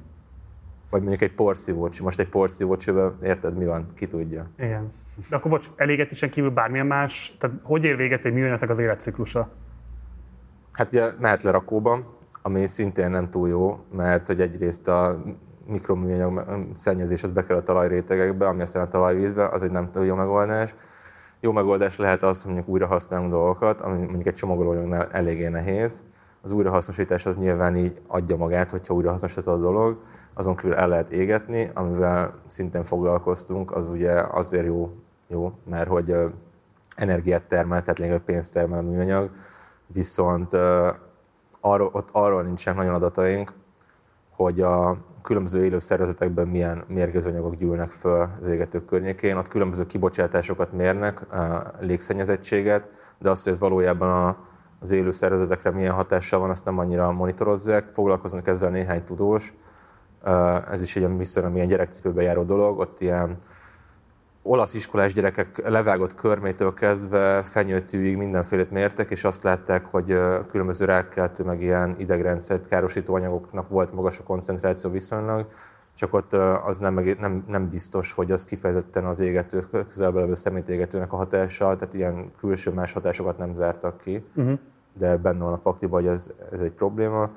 Vagy 0.90 1.00
mondjuk 1.00 1.22
egy 1.22 1.34
porszívócsi. 1.34 2.02
Most 2.02 2.18
egy 2.18 2.28
porszívócsivel 2.28 3.18
érted, 3.22 3.56
mi 3.56 3.64
van? 3.64 3.86
Ki 3.94 4.06
tudja. 4.06 4.46
Igen. 4.58 4.92
De 5.28 5.36
akkor 5.36 5.50
bocs, 5.50 5.70
elégetésen 5.76 6.30
kívül 6.30 6.50
bármilyen 6.50 6.86
más, 6.86 7.36
tehát 7.38 7.56
hogy 7.62 7.84
ér 7.84 7.96
véget 7.96 8.24
egy 8.24 8.32
műanyagnak 8.32 8.70
az 8.70 8.78
életciklusa? 8.78 9.48
Hát 10.72 10.88
ugye 10.88 11.10
mehet 11.18 11.42
le 11.42 11.50
rakóban, 11.50 12.04
ami 12.42 12.66
szintén 12.66 13.10
nem 13.10 13.30
túl 13.30 13.48
jó, 13.48 13.78
mert 13.92 14.26
hogy 14.26 14.40
egyrészt 14.40 14.88
a 14.88 15.22
mikroműanyag 15.66 16.44
szennyezés 16.74 17.22
az 17.22 17.30
bekerül 17.30 17.56
a 17.56 17.62
talajrétegekbe, 17.62 18.46
ami 18.46 18.62
aztán 18.62 18.82
a 18.82 18.88
talajvízbe, 18.88 19.48
az 19.48 19.62
egy 19.62 19.70
nem 19.70 19.90
túl 19.92 20.04
jó 20.04 20.14
megoldás. 20.14 20.74
Jó 21.40 21.52
megoldás 21.52 21.96
lehet 21.96 22.22
az, 22.22 22.42
hogy 22.42 22.52
mondjuk 22.52 22.74
újra 22.74 22.86
használunk 22.86 23.30
dolgokat, 23.30 23.80
ami 23.80 23.98
mondjuk 23.98 24.26
egy 24.26 24.34
csomagolónál 24.34 25.08
eléggé 25.10 25.48
nehéz. 25.48 26.02
Az 26.42 26.52
újrahasznosítás 26.52 27.26
az 27.26 27.36
nyilván 27.36 27.76
így 27.76 28.00
adja 28.06 28.36
magát, 28.36 28.70
hogyha 28.70 28.94
újrahasznosítod 28.94 29.54
a 29.54 29.56
dolog, 29.56 29.98
azon 30.34 30.56
kívül 30.56 30.74
el 30.74 30.88
lehet 30.88 31.10
égetni, 31.10 31.70
amivel 31.74 32.34
szintén 32.46 32.84
foglalkoztunk, 32.84 33.72
az 33.72 33.88
ugye 33.88 34.12
azért 34.12 34.66
jó, 34.66 34.92
jó 35.28 35.52
mert 35.68 35.88
hogy 35.88 36.14
energiát 36.96 37.42
termel, 37.42 37.80
tehát 37.80 37.98
lényegében 37.98 38.26
pénzt 38.26 38.54
termel 38.54 38.78
a 38.78 38.82
műanyag, 38.82 39.30
viszont 39.86 40.56
arról, 41.60 41.90
ott 41.92 42.08
arról 42.12 42.42
nincsenek 42.42 42.78
nagyon 42.78 42.94
adataink, 42.94 43.52
hogy 44.30 44.60
a 44.60 44.96
különböző 45.22 45.64
élő 45.64 45.78
szervezetekben 45.78 46.48
milyen 46.48 46.84
mérgezőanyagok 46.86 47.54
gyűlnek 47.54 47.90
föl 47.90 48.28
az 48.40 48.46
égetők 48.46 48.84
környékén. 48.84 49.36
Ott 49.36 49.48
különböző 49.48 49.86
kibocsátásokat 49.86 50.72
mérnek, 50.72 51.26
légszennyezettséget, 51.80 52.88
de 53.18 53.30
azt, 53.30 53.44
hogy 53.44 53.52
ez 53.52 53.58
valójában 53.58 54.26
a, 54.26 54.36
az 54.80 54.90
élő 54.90 55.10
szervezetekre 55.10 55.70
milyen 55.70 55.94
hatással 55.94 56.40
van, 56.40 56.50
azt 56.50 56.64
nem 56.64 56.78
annyira 56.78 57.12
monitorozzák. 57.12 57.90
Foglalkoznak 57.92 58.46
ezzel 58.46 58.70
néhány 58.70 59.04
tudós. 59.04 59.54
Ez 60.70 60.82
is 60.82 60.96
egy 60.96 61.16
viszonylag 61.16 61.52
milyen 61.52 61.68
gyerekcipőbe 61.68 62.22
járó 62.22 62.42
dolog. 62.42 62.78
Ott 62.78 63.00
ilyen 63.00 63.38
olasz 64.42 64.74
iskolás 64.74 65.14
gyerekek 65.14 65.68
levágott 65.68 66.14
körmétől 66.14 66.74
kezdve 66.74 67.42
fenyőtűig 67.44 68.16
mindenfélét 68.16 68.70
mértek, 68.70 69.10
és 69.10 69.24
azt 69.24 69.42
látták, 69.42 69.84
hogy 69.84 70.18
különböző 70.48 70.84
rákkeltő, 70.84 71.44
meg 71.44 71.62
ilyen 71.62 71.94
idegrendszert 71.98 72.68
károsító 72.68 73.14
anyagoknak 73.14 73.68
volt 73.68 73.92
magas 73.92 74.18
a 74.18 74.22
koncentráció 74.22 74.90
viszonylag, 74.90 75.46
csak 75.94 76.14
ott 76.14 76.32
az 76.64 76.78
nem, 76.78 76.94
nem, 77.20 77.44
nem 77.48 77.68
biztos, 77.68 78.12
hogy 78.12 78.30
az 78.30 78.44
kifejezetten 78.44 79.04
az 79.04 79.20
égető, 79.20 79.60
közelben 79.70 80.20
levő 80.20 80.34
szemétégetőnek 80.34 81.12
a 81.12 81.16
hatása, 81.16 81.76
tehát 81.76 81.94
ilyen 81.94 82.32
külső 82.38 82.70
más 82.70 82.92
hatásokat 82.92 83.38
nem 83.38 83.54
zártak 83.54 84.00
ki, 84.00 84.24
uh-huh. 84.34 84.58
de 84.92 85.16
benne 85.16 85.44
van 85.44 85.52
a 85.52 85.56
pakliban, 85.56 86.02
hogy 86.02 86.10
ez, 86.10 86.30
ez 86.52 86.60
egy 86.60 86.72
probléma. 86.72 87.30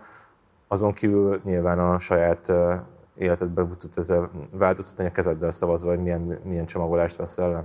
Azon 0.67 0.93
kívül 0.93 1.41
nyilván 1.43 1.79
a 1.79 1.99
saját 1.99 2.51
életedben 3.15 3.77
tudsz 3.77 3.97
ezzel 3.97 4.29
változtatni, 4.51 5.05
a 5.05 5.11
kezeddel 5.11 5.51
szavazva, 5.51 5.89
hogy 5.89 5.99
milyen, 5.99 6.39
milyen 6.43 6.65
csomagolást 6.65 7.15
veszel 7.15 7.51
le. 7.51 7.63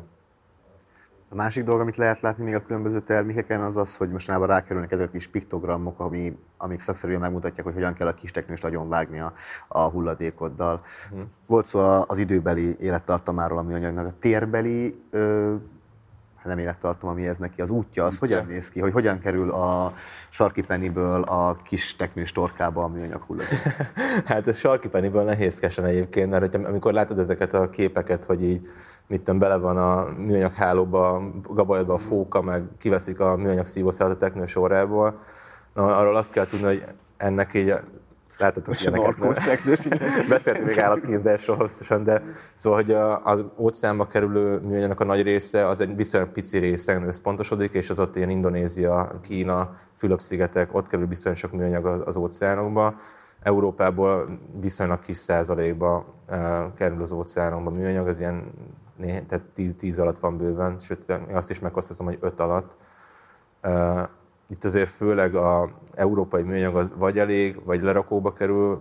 A 1.31 1.35
másik 1.35 1.65
dolog, 1.65 1.81
amit 1.81 1.97
lehet 1.97 2.21
látni 2.21 2.45
még 2.45 2.55
a 2.55 2.63
különböző 2.63 3.03
termékeken, 3.03 3.61
az 3.61 3.77
az, 3.77 3.97
hogy 3.97 4.11
mostanában 4.11 4.47
rákerülnek 4.47 4.93
ezek 4.93 5.09
a 5.09 5.11
kis 5.11 5.27
piktogramok, 5.27 6.01
ami, 6.01 6.39
amik 6.57 6.81
szakszerűen 6.81 7.21
megmutatják, 7.21 7.65
hogy 7.65 7.75
hogyan 7.75 7.95
kell 7.95 8.07
a 8.07 8.15
kis 8.15 8.31
teknőst 8.31 8.63
nagyon 8.63 8.89
vágni 8.89 9.21
a, 9.21 9.33
a 9.69 9.81
hulladékoddal. 9.81 10.85
Hmm. 11.11 11.31
Volt 11.47 11.65
szó 11.65 11.81
az 12.07 12.19
időbeli 12.19 12.77
élettartamáról 12.81 13.59
a 13.59 13.63
műanyagnak, 13.63 14.07
a 14.07 14.15
térbeli 14.19 15.03
ö, 15.11 15.55
nem 16.49 16.59
élettartam, 16.59 17.09
ami 17.09 17.27
ez 17.27 17.39
neki, 17.39 17.61
az 17.61 17.71
útja, 17.71 18.05
az 18.05 18.15
útja. 18.15 18.37
hogyan 18.37 18.53
néz 18.53 18.71
ki, 18.71 18.81
hogy 18.81 18.93
hogyan 18.93 19.19
kerül 19.19 19.51
a 19.51 19.93
sarki 20.29 20.63
penniből 20.63 21.23
a 21.23 21.57
kis 21.63 21.97
teknős 21.97 22.33
torkába 22.33 22.85
a 22.85 22.89
műanyag 22.89 23.23
hulladék? 23.23 23.59
hát 24.25 24.47
a 24.47 24.53
sarki 24.53 24.89
penniből 24.89 25.23
nehézkesen 25.23 25.85
egyébként, 25.85 26.31
mert 26.31 26.55
amikor 26.55 26.93
látod 26.93 27.19
ezeket 27.19 27.55
a 27.55 27.71
képeket, 27.71 28.25
hogy 28.25 28.43
így 28.43 28.69
mit 29.07 29.39
bele 29.39 29.57
van 29.57 29.77
a 29.77 30.09
műanyag 30.17 30.53
hálóba, 30.53 31.23
gabajodba 31.49 31.95
a 31.95 31.99
fóka, 31.99 32.43
meg 32.43 32.63
kiveszik 32.79 33.21
a 33.21 33.37
műanyag 33.37 33.67
szívószálat 33.67 34.15
a 34.15 34.19
teknő 34.19 34.47
sorrából, 34.47 35.21
na, 35.75 35.97
arról 35.97 36.17
azt 36.17 36.33
kell 36.33 36.47
tudni, 36.47 36.67
hogy 36.67 36.85
ennek 37.17 37.55
így 37.55 37.75
Láthatok 38.39 38.81
ilyeneket. 38.81 39.19
Beszéltünk 40.29 40.67
még 40.67 40.79
állatkínzásról 40.79 41.57
hosszasan, 41.57 42.05
de 42.05 42.23
szóval, 42.55 42.83
hogy 42.83 42.93
az 43.23 43.45
óceánba 43.57 44.07
kerülő 44.07 44.59
műanyagnak 44.59 45.01
a 45.01 45.05
nagy 45.05 45.23
része 45.23 45.67
az 45.69 45.81
egy 45.81 45.97
viszonylag 45.97 46.33
pici 46.33 46.59
részen 46.59 47.03
összpontosodik, 47.03 47.73
és 47.73 47.91
az 47.91 48.01
ott 48.01 48.17
ilyen 48.17 48.31
Indonézia, 48.31 49.19
Kína, 49.23 49.77
Fülöp-szigetek, 49.97 50.75
ott 50.75 50.87
kerül 50.87 51.07
viszonylag 51.07 51.41
sok 51.41 51.53
műanyag 51.53 51.87
az 51.87 52.17
óceánokba. 52.17 52.95
Európából 53.43 54.39
viszonylag 54.61 55.01
kis 55.01 55.17
százalékba 55.17 56.15
kerül 56.75 57.03
az 57.03 57.13
óceánokba 57.13 57.71
műanyag, 57.71 58.09
az 58.09 58.19
ilyen 58.19 58.53
tehát 59.01 59.43
10 59.77 59.99
alatt 59.99 60.19
van 60.19 60.37
bőven, 60.37 60.77
sőt, 60.81 61.05
azt 61.33 61.51
is 61.51 61.59
meghoztam, 61.59 62.07
hogy 62.07 62.19
5 62.21 62.41
alatt 62.41 62.77
itt 64.49 64.65
azért 64.65 64.89
főleg 64.89 65.35
a 65.35 65.71
európai 65.95 66.43
műanyag 66.43 66.77
az 66.77 66.93
vagy 66.97 67.19
elég, 67.19 67.65
vagy 67.65 67.83
lerakóba 67.83 68.33
kerül, 68.33 68.81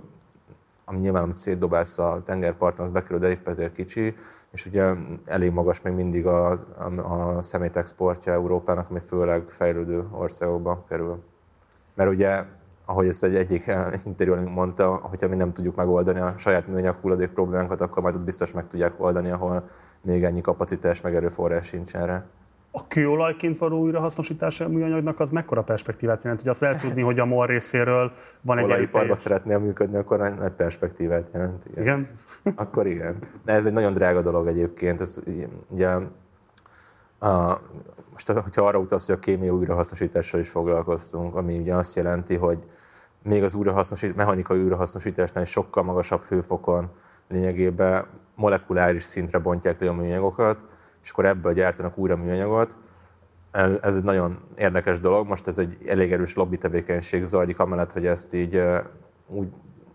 ami 0.86 1.00
nyilván, 1.00 1.24
amit 1.24 1.36
szétdobálsz 1.36 1.98
a 1.98 2.22
tengerparton, 2.26 2.86
az 2.86 2.92
bekerül, 2.92 3.20
de 3.20 3.30
épp 3.30 3.48
ezért 3.48 3.74
kicsi, 3.74 4.16
és 4.52 4.66
ugye 4.66 4.94
elég 5.26 5.52
magas 5.52 5.82
még 5.82 5.94
mindig 5.94 6.26
a, 6.26 6.52
a, 6.78 7.38
a 7.38 7.42
szemét 7.42 7.76
exportja 7.76 8.34
Európának, 8.34 8.90
ami 8.90 9.00
főleg 9.00 9.44
fejlődő 9.50 10.06
országokba 10.12 10.86
kerül. 10.88 11.24
Mert 11.94 12.10
ugye, 12.10 12.44
ahogy 12.86 13.08
ezt 13.08 13.24
egy 13.24 13.36
egyik 13.36 13.72
interjúban 14.06 14.44
mondta, 14.44 14.96
hogyha 14.96 15.28
mi 15.28 15.36
nem 15.36 15.54
tudjuk 15.54 15.76
megoldani 15.76 16.20
a 16.20 16.34
saját 16.38 16.68
műanyag 16.68 16.96
hulladék 17.02 17.30
problémánkat, 17.30 17.82
akkor 17.82 18.04
majd 18.04 18.16
ott 18.16 18.22
biztos 18.22 18.52
meg 18.52 18.68
tudják 18.68 18.94
oldani, 18.98 19.30
ahol 19.30 19.70
még 20.02 20.24
ennyi 20.24 20.42
kapacitás 20.42 21.02
meg 21.02 21.16
erőforrás 21.16 21.68
sincs 21.68 21.96
erre 21.96 22.26
a 22.78 22.88
kőolajként 22.88 23.58
való 23.58 23.80
újrahasznosítása 23.80 24.66
a 24.66 24.68
műanyagnak 24.68 25.20
az 25.20 25.30
mekkora 25.30 25.64
perspektívát 25.64 26.24
jelent? 26.24 26.42
Hogy 26.42 26.50
azt 26.50 26.64
el 26.64 26.78
tudni, 26.78 27.02
hogy 27.02 27.20
a 27.20 27.26
MOL 27.26 27.48
részéről 27.48 28.12
van 28.42 28.58
egy 28.58 28.64
Olajiparba 28.64 29.16
szeretnél 29.16 29.58
működni, 29.58 29.98
akkor 29.98 30.18
nagy 30.18 30.52
perspektívát 30.52 31.30
jelent. 31.34 31.66
Igen? 31.66 31.84
igen? 31.84 32.10
akkor 32.64 32.88
igen. 32.88 33.18
De 33.46 33.54
ez 33.54 33.66
egy 33.66 33.74
nagyon 33.74 33.94
drága 33.94 34.22
dolog 34.22 34.48
egyébként. 34.48 35.02
Ez, 35.02 35.22
ugye, 35.70 35.90
a, 37.20 37.60
most, 38.12 38.32
hogyha 38.32 38.68
arra 38.68 38.80
utalsz, 38.80 39.06
hogy 39.06 39.16
a 39.16 39.20
kémia 39.20 39.54
újrahasznosítással 39.54 40.40
is 40.40 40.50
foglalkoztunk, 40.50 41.36
ami 41.36 41.58
ugye 41.58 41.74
azt 41.74 41.96
jelenti, 41.96 42.36
hogy 42.36 42.58
még 43.24 43.44
az 43.44 43.56
újrahasznosít, 43.56 44.16
mechanikai 44.16 44.62
újrahasznosításnál 44.62 45.44
is 45.44 45.50
sokkal 45.50 45.84
magasabb 45.84 46.24
hőfokon 46.24 46.90
lényegében 47.28 48.06
molekuláris 48.36 49.04
szintre 49.04 49.40
bontják 49.40 49.80
le 49.80 49.90
a 49.90 49.94
műanyagokat, 49.94 50.66
és 51.08 51.14
akkor 51.14 51.26
ebből 51.26 51.54
gyártanak 51.54 51.98
újra 51.98 52.16
műanyagot. 52.16 52.78
Ez 53.82 53.96
egy 53.96 54.04
nagyon 54.04 54.40
érdekes 54.58 55.00
dolog. 55.00 55.28
Most 55.28 55.48
ez 55.48 55.58
egy 55.58 55.78
elég 55.86 56.12
erős 56.12 56.36
lobby 56.36 56.58
tevékenység 56.58 57.28
zajlik, 57.28 57.60
amellett, 57.60 57.94
hogy 57.94 58.06
ezt 58.06 58.34
így 58.34 58.64
úgy, 59.28 59.48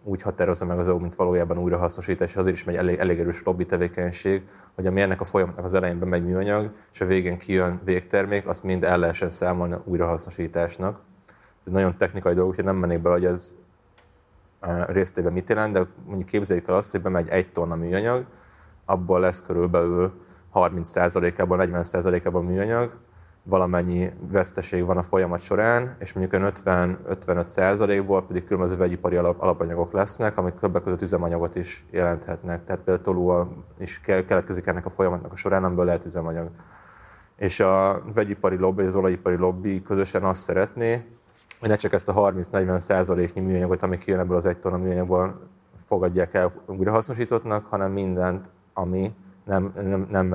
úgy 0.03 0.23
határozza 0.23 0.65
meg 0.65 0.79
az 0.79 0.89
EU, 0.89 0.99
mint 0.99 1.15
valójában 1.15 1.59
újrahasznosítás, 1.59 2.31
és 2.31 2.37
azért 2.37 2.57
is 2.57 2.65
megy 2.65 2.75
elég, 2.75 2.99
elég 2.99 3.19
erős 3.21 3.43
lobby 3.43 3.67
tevékenység, 3.67 4.43
hogy 4.75 4.87
ami 4.87 5.01
ennek 5.01 5.21
a 5.21 5.25
folyamatnak 5.25 5.65
az 5.65 5.75
elején 5.75 5.97
megy 5.97 6.25
műanyag, 6.25 6.71
és 6.93 7.01
a 7.01 7.07
végén 7.07 7.39
kijön 7.39 7.81
végtermék, 7.85 8.47
azt 8.49 8.63
mind 8.63 8.85
el 8.85 8.99
lehessen 8.99 9.29
számolni 9.29 9.77
újrahasznosításnak. 9.85 11.01
Ez 11.61 11.67
egy 11.67 11.73
nagyon 11.73 11.97
technikai 11.97 12.35
dolog, 12.35 12.55
hogy 12.55 12.65
nem 12.65 12.77
mennék 12.77 13.01
bele, 13.01 13.15
hogy 13.15 13.25
ez 13.25 13.57
részletében 14.87 15.33
mit 15.33 15.49
jelent, 15.49 15.73
de 15.73 15.87
mondjuk 16.05 16.29
képzeljük 16.29 16.69
el 16.69 16.75
azt, 16.75 16.91
hogy 16.91 17.03
bemegy 17.03 17.29
egy 17.29 17.53
tonna 17.53 17.75
műanyag, 17.75 18.25
abból 18.85 19.21
lesz 19.21 19.43
körülbelül 19.47 20.13
30%-ában, 20.55 21.59
40%-ában 21.63 22.45
műanyag, 22.45 22.97
valamennyi 23.43 24.11
veszteség 24.31 24.85
van 24.85 24.97
a 24.97 25.03
folyamat 25.03 25.41
során, 25.41 25.97
és 25.99 26.13
mondjuk 26.13 26.43
50-55%-ból 26.65 28.27
pedig 28.27 28.45
különböző 28.45 28.77
vegyipari 28.77 29.17
alap, 29.17 29.41
alapanyagok 29.41 29.93
lesznek, 29.93 30.39
amik 30.39 30.55
többek 30.55 30.83
között 30.83 31.03
üzemanyagot 31.03 31.55
is 31.55 31.85
jelenthetnek. 31.91 32.65
Tehát 32.65 32.81
például 32.83 33.05
tolú 33.05 33.49
is 33.79 34.01
keletkezik 34.01 34.67
ennek 34.67 34.87
a 34.87 34.91
folyamatnak 34.91 35.33
a 35.33 35.37
során, 35.37 35.65
amiből 35.65 35.85
lehet 35.85 36.05
üzemanyag. 36.05 36.51
És 37.37 37.61
a 37.61 38.03
vegyipari 38.15 38.57
lobby, 38.57 38.83
az 38.83 38.97
olajipari 38.97 39.37
lobby 39.37 39.83
közösen 39.83 40.23
azt 40.23 40.43
szeretné, 40.43 41.05
hogy 41.61 41.69
ne 41.69 41.77
csak 41.77 41.93
ezt 41.93 42.09
a 42.09 42.15
30-40 42.15 43.35
nyi 43.35 43.41
műanyagot, 43.41 43.83
ami 43.83 43.99
kijön 43.99 44.21
ebből 44.21 44.37
az 44.37 44.47
egy 44.47 44.59
tonna 44.59 44.77
műanyagból, 44.77 45.41
fogadják 45.87 46.35
el 46.35 46.53
újrahasznosítottnak, 46.67 47.67
hanem 47.67 47.93
mindent, 47.93 48.51
ami 48.73 49.15
nem, 49.45 49.73
nem, 49.75 50.07
nem 50.11 50.33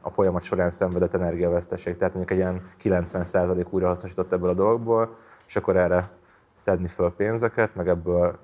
a 0.00 0.10
folyamat 0.10 0.42
során 0.42 0.70
szenvedett 0.70 1.14
energiaveszteség. 1.14 1.96
Tehát 1.96 2.14
mondjuk 2.14 2.38
egy 2.38 2.44
ilyen 2.44 2.70
90% 3.00 3.70
újrahasznosított 3.70 4.32
ebből 4.32 4.48
a 4.48 4.54
dologból, 4.54 5.16
és 5.46 5.56
akkor 5.56 5.76
erre 5.76 6.10
szedni 6.52 6.88
föl 6.88 7.14
pénzeket, 7.16 7.74
meg 7.74 7.88
ebből 7.88 8.38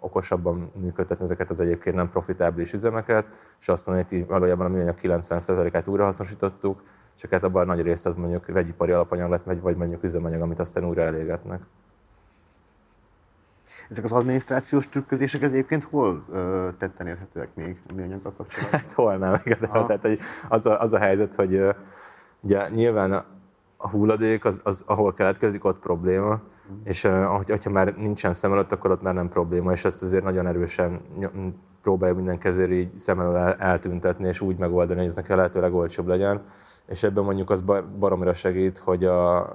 okosabban 0.00 0.70
működtetni 0.74 1.24
ezeket 1.24 1.50
az 1.50 1.60
egyébként 1.60 1.96
nem 1.96 2.10
profitábilis 2.10 2.72
üzemeket, 2.72 3.26
és 3.60 3.68
azt 3.68 3.86
mondani, 3.86 4.06
hogy 4.08 4.26
valójában 4.26 4.66
a 4.66 4.68
műanyag 4.68 4.96
90%-át 5.02 5.88
újrahasznosítottuk, 5.88 6.82
csak 7.14 7.30
hát 7.30 7.42
abban 7.42 7.62
a 7.62 7.74
nagy 7.74 7.82
része 7.82 8.08
az 8.08 8.16
mondjuk 8.16 8.46
vegyipari 8.46 8.92
alapanyag 8.92 9.30
lett, 9.30 9.44
vagy 9.60 9.76
mondjuk 9.76 10.02
üzemanyag, 10.02 10.40
amit 10.40 10.58
aztán 10.58 10.84
újra 10.84 11.02
elégetnek. 11.02 11.60
Ezek 13.90 14.04
az 14.04 14.12
adminisztrációs 14.12 14.88
trükközések 14.88 15.42
egyébként 15.42 15.84
hol 15.84 16.24
ö, 16.32 16.68
tetten 16.78 17.06
érhetőek 17.06 17.54
még 17.54 17.80
a 17.88 17.92
műanyaggal 17.92 18.32
kapcsolatban? 18.36 18.80
Hát 18.80 18.92
hol 18.92 19.16
nem 19.16 19.40
igazából. 19.44 19.86
Tehát, 19.86 20.02
hogy 20.02 20.18
az, 20.48 20.66
a, 20.66 20.80
az 20.80 20.92
a 20.92 20.98
helyzet, 20.98 21.34
hogy 21.34 21.54
ö, 21.54 21.70
ugye 22.40 22.68
nyilván 22.68 23.24
a 23.76 23.88
hulladék, 23.88 24.44
az, 24.44 24.60
az, 24.62 24.82
ahol 24.86 25.14
keletkezik, 25.14 25.64
ott 25.64 25.78
probléma, 25.78 26.34
mm. 26.34 26.76
és 26.84 27.04
uh, 27.04 27.24
hogyha 27.24 27.70
már 27.70 27.94
nincsen 27.96 28.32
szem 28.32 28.52
előtt, 28.52 28.72
akkor 28.72 28.90
ott 28.90 29.02
már 29.02 29.14
nem 29.14 29.28
probléma, 29.28 29.72
és 29.72 29.84
ezt 29.84 30.02
azért 30.02 30.24
nagyon 30.24 30.46
erősen 30.46 31.00
próbálja 31.82 32.14
minden 32.14 32.38
kezér 32.38 32.70
így 32.70 32.98
szem 32.98 33.20
elől 33.20 33.36
eltüntetni, 33.36 34.28
és 34.28 34.40
úgy 34.40 34.56
megoldani, 34.56 34.98
hogy 34.98 35.08
ez 35.08 35.16
neki 35.16 35.32
a 35.32 35.36
lehető 35.36 35.60
legolcsóbb 35.60 36.06
legyen. 36.06 36.42
És 36.86 37.02
ebben 37.02 37.24
mondjuk 37.24 37.50
az 37.50 37.64
baromira 37.98 38.34
segít, 38.34 38.78
hogy 38.78 39.04
a 39.04 39.48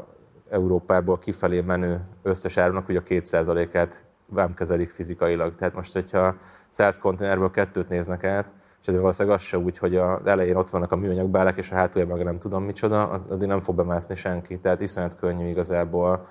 Európából 0.50 1.20
kifelé 1.20 1.62
menő 1.62 2.02
összes 2.22 2.58
árunak, 2.58 2.86
hogy 2.86 2.96
a 2.96 3.04
2%-át 3.04 4.04
nem 4.34 4.54
kezelik 4.54 4.90
fizikailag. 4.90 5.56
Tehát 5.56 5.74
most, 5.74 5.94
hogyha 5.94 6.36
100 6.70 7.00
konténerből 7.00 7.52
kettőt 7.52 7.90
néznek 7.90 8.24
át, 8.24 8.50
és 8.82 8.88
ez 8.88 8.96
valószínűleg 8.96 9.38
az 9.38 9.44
se 9.44 9.58
úgy, 9.58 9.78
hogy 9.78 9.96
az 9.96 10.26
elején 10.26 10.56
ott 10.56 10.70
vannak 10.70 10.92
a 10.92 10.96
műanyagbálák, 10.96 11.58
és 11.58 11.72
a 11.72 11.76
hátuljában 11.76 12.18
meg 12.18 12.26
nem 12.26 12.40
tudom 12.40 12.64
micsoda, 12.64 13.10
addig 13.10 13.48
nem 13.48 13.60
fog 13.60 13.76
bemászni 13.76 14.16
senki. 14.16 14.60
Tehát 14.60 14.82
iszonyat 14.82 15.16
könnyű 15.16 15.48
igazából 15.48 16.28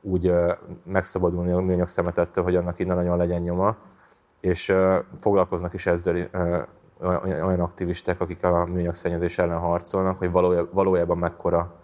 úgy 0.00 0.34
megszabadulni 0.84 1.52
a 1.52 1.60
műanyag 1.60 1.88
szemetettől, 1.88 2.44
hogy 2.44 2.56
annak 2.56 2.78
innen 2.78 2.96
nagyon 2.96 3.16
legyen 3.16 3.42
nyoma, 3.42 3.76
és 4.40 4.74
foglalkoznak 5.20 5.74
is 5.74 5.86
ezzel 5.86 6.28
olyan 7.22 7.60
aktivisták, 7.60 8.20
akik 8.20 8.44
a 8.44 8.64
műanyag 8.64 8.94
szennyezés 8.94 9.38
ellen 9.38 9.58
harcolnak, 9.58 10.18
hogy 10.18 10.30
valójában 10.72 11.18
mekkora 11.18 11.74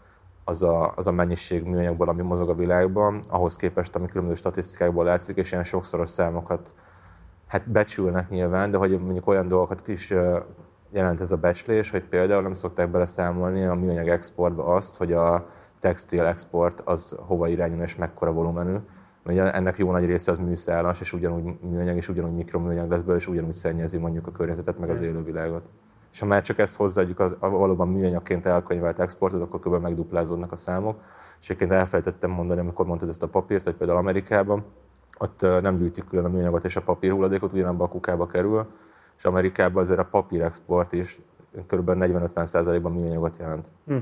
az 0.51 0.63
a, 0.63 0.93
az 0.97 1.07
a 1.07 1.13
mennyiség 1.13 1.63
műanyagból, 1.63 2.09
ami 2.09 2.23
mozog 2.23 2.49
a 2.49 2.55
világban, 2.55 3.23
ahhoz 3.29 3.57
képest, 3.57 3.97
ami 3.97 4.07
különböző 4.07 4.37
statisztikákból 4.39 5.05
látszik, 5.05 5.37
és 5.37 5.53
ilyen 5.53 5.65
sokszoros 5.65 6.11
számokat 6.11 6.75
hát 7.47 7.71
becsülnek 7.71 8.29
nyilván, 8.29 8.71
de 8.71 8.77
hogy 8.77 9.01
mondjuk 9.01 9.27
olyan 9.27 9.49
dolgokat 9.49 9.89
is 9.89 10.15
jelent 10.91 11.21
ez 11.21 11.33
a 11.33 11.37
becslés, 11.37 11.91
hogy 11.91 12.05
például 12.05 12.43
nem 12.43 12.53
szokták 12.53 12.91
beleszámolni 12.91 13.65
a 13.65 13.75
műanyag 13.75 14.09
exportba 14.09 14.65
azt, 14.65 14.97
hogy 14.97 15.13
a 15.13 15.47
textil 15.79 16.25
export 16.25 16.81
az 16.85 17.17
hova 17.19 17.49
irányul 17.49 17.83
és 17.83 17.97
mekkora 17.97 18.33
volumenű. 18.33 18.77
Ugye 19.25 19.53
ennek 19.53 19.79
jó 19.79 19.91
nagy 19.91 20.05
része 20.05 20.31
az 20.31 20.39
műszálas, 20.39 21.01
és 21.01 21.13
ugyanúgy 21.13 21.59
műanyag, 21.61 21.97
és 21.97 22.09
ugyanúgy 22.09 22.35
mikroműanyag 22.35 22.91
lesz 22.91 23.01
belőle, 23.01 23.19
és 23.19 23.29
ugyanúgy 23.29 23.53
szennyezi 23.53 23.99
mondjuk 23.99 24.27
a 24.27 24.33
környezetet, 24.33 24.79
meg 24.79 24.91
az 24.91 25.01
élővilágot. 25.01 25.63
És 26.13 26.21
ha 26.21 26.27
már 26.27 26.43
csak 26.43 26.59
ezt 26.59 26.77
hozzáadjuk 26.77 27.21
az, 27.21 27.37
valóban 27.41 27.89
műanyagként 27.89 28.47
elkönyvelt 28.47 28.99
exportot, 28.99 29.43
akkor 29.43 29.61
kb. 29.61 29.83
megduplázódnak 29.83 30.53
a 30.53 30.57
számok. 30.57 31.01
És 31.41 31.47
egyébként 31.47 31.71
elfelejtettem 31.71 32.31
mondani, 32.31 32.61
amikor 32.61 32.87
mondtad 32.87 33.09
ezt 33.09 33.23
a 33.23 33.29
papírt, 33.29 33.65
hogy 33.65 33.75
például 33.75 33.99
Amerikában, 33.99 34.65
ott 35.19 35.41
nem 35.41 35.79
gyűjtik 35.79 36.05
külön 36.05 36.25
a 36.25 36.29
műanyagot 36.29 36.65
és 36.65 36.77
a 36.77 36.83
papírhulladékot, 36.83 37.53
ugyanabban 37.53 37.87
a 37.87 37.91
kukába 37.91 38.27
kerül, 38.27 38.67
és 39.19 39.25
Amerikában 39.25 39.83
azért 39.83 39.99
a 39.99 40.05
papírexport 40.05 40.93
is 40.93 41.21
kb. 41.67 41.91
40-50%-ban 41.91 42.93
műanyagot 42.93 43.37
jelent. 43.39 43.69
Hm. 43.87 43.97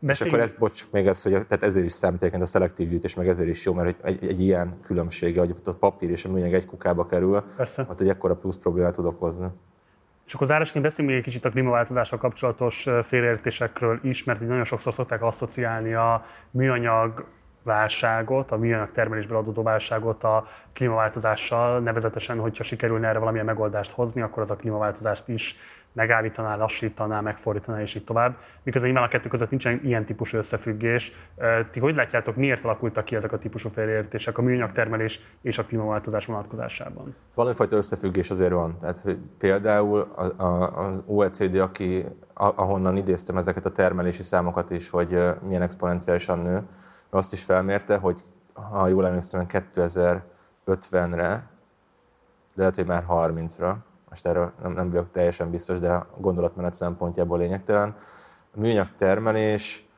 És 0.00 0.20
akkor 0.20 0.40
ez, 0.40 0.52
bocs, 0.52 0.86
még 0.90 1.06
ez, 1.06 1.22
hogy 1.22 1.32
tehát 1.32 1.62
ezért 1.62 1.84
is 1.84 1.92
számít 1.92 2.22
a 2.22 2.46
szelektív 2.46 2.88
gyűjtés, 2.88 3.14
meg 3.14 3.28
ezért 3.28 3.48
is 3.48 3.64
jó, 3.64 3.72
mert 3.72 4.04
egy, 4.04 4.26
egy 4.26 4.40
ilyen 4.40 4.78
különbsége, 4.82 5.40
hogy 5.40 5.54
a 5.64 5.70
papír 5.70 6.10
és 6.10 6.24
a 6.24 6.30
műanyag 6.30 6.52
egy 6.52 6.66
kukába 6.66 7.06
kerül, 7.06 7.42
Persze. 7.56 7.86
ott 7.90 8.00
egy 8.00 8.08
ekkora 8.08 8.34
plusz 8.34 8.56
problémát 8.56 8.94
tud 8.94 9.04
okozni. 9.04 9.46
És 10.26 10.34
akkor 10.34 10.46
zárásként 10.46 10.84
beszéljünk 10.84 11.16
még 11.16 11.24
egy 11.24 11.32
kicsit 11.32 11.44
a 11.44 11.50
klímaváltozással 11.50 12.18
kapcsolatos 12.18 12.88
félreértésekről 13.02 14.00
is, 14.02 14.24
mert 14.24 14.42
így 14.42 14.48
nagyon 14.48 14.64
sokszor 14.64 14.94
szokták 14.94 15.22
asszociálni 15.22 15.94
a 15.94 16.24
műanyag 16.50 17.24
válságot, 17.62 18.50
a 18.50 18.56
műanyag 18.56 18.92
termelésből 18.92 19.36
adódó 19.36 19.62
válságot 19.62 20.24
a 20.24 20.48
klímaváltozással, 20.72 21.80
nevezetesen, 21.80 22.38
hogyha 22.38 22.64
sikerülne 22.64 23.08
erre 23.08 23.18
valamilyen 23.18 23.46
megoldást 23.46 23.90
hozni, 23.92 24.20
akkor 24.20 24.42
az 24.42 24.50
a 24.50 24.56
klímaváltozást 24.56 25.28
is 25.28 25.56
megállítaná, 25.96 26.56
lassítaná, 26.56 27.20
megfordítaná, 27.20 27.80
és 27.80 27.94
így 27.94 28.04
tovább. 28.04 28.36
Miközben 28.62 28.90
nyilván 28.90 29.08
a 29.08 29.12
kettő 29.12 29.28
között 29.28 29.50
nincsen 29.50 29.80
ilyen 29.84 30.04
típusú 30.04 30.36
összefüggés. 30.36 31.12
Ti 31.70 31.80
hogy 31.80 31.94
látjátok, 31.94 32.36
miért 32.36 32.64
alakultak 32.64 33.04
ki 33.04 33.16
ezek 33.16 33.32
a 33.32 33.38
típusú 33.38 33.68
félreértések 33.68 34.38
a 34.38 34.42
műanyag 34.42 34.72
termelés 34.72 35.20
és 35.42 35.58
a 35.58 35.64
klímaváltozás 35.64 36.26
vonatkozásában? 36.26 37.14
Valamifajta 37.34 37.76
összefüggés 37.76 38.30
azért 38.30 38.52
van. 38.52 38.78
Tehát 38.80 39.00
hogy 39.00 39.18
például 39.38 40.00
az 40.74 41.02
OECD, 41.06 41.56
aki, 41.56 42.04
ahonnan 42.34 42.96
idéztem 42.96 43.36
ezeket 43.36 43.64
a 43.64 43.70
termelési 43.70 44.22
számokat 44.22 44.70
is, 44.70 44.90
hogy 44.90 45.18
milyen 45.42 45.62
exponenciálisan 45.62 46.38
nő, 46.38 46.62
azt 47.10 47.32
is 47.32 47.44
felmérte, 47.44 47.96
hogy 47.96 48.22
ha 48.52 48.88
jól 48.88 49.06
emlékszem, 49.06 49.46
2050-re, 49.48 51.16
de 51.16 51.46
lehet, 52.54 52.74
hogy 52.74 52.86
már 52.86 53.04
30-ra, 53.08 53.74
most 54.10 54.26
erről 54.26 54.52
nem, 54.62 54.72
nem 54.72 54.90
vagyok 54.90 55.10
teljesen 55.10 55.50
biztos, 55.50 55.78
de 55.78 55.92
a 55.92 56.06
gondolatmenet 56.18 56.74
szempontjából 56.74 57.38
lényegtelen. 57.38 57.96
A 58.54 58.60
műanyag 58.60 58.88
termelés, 58.96 59.88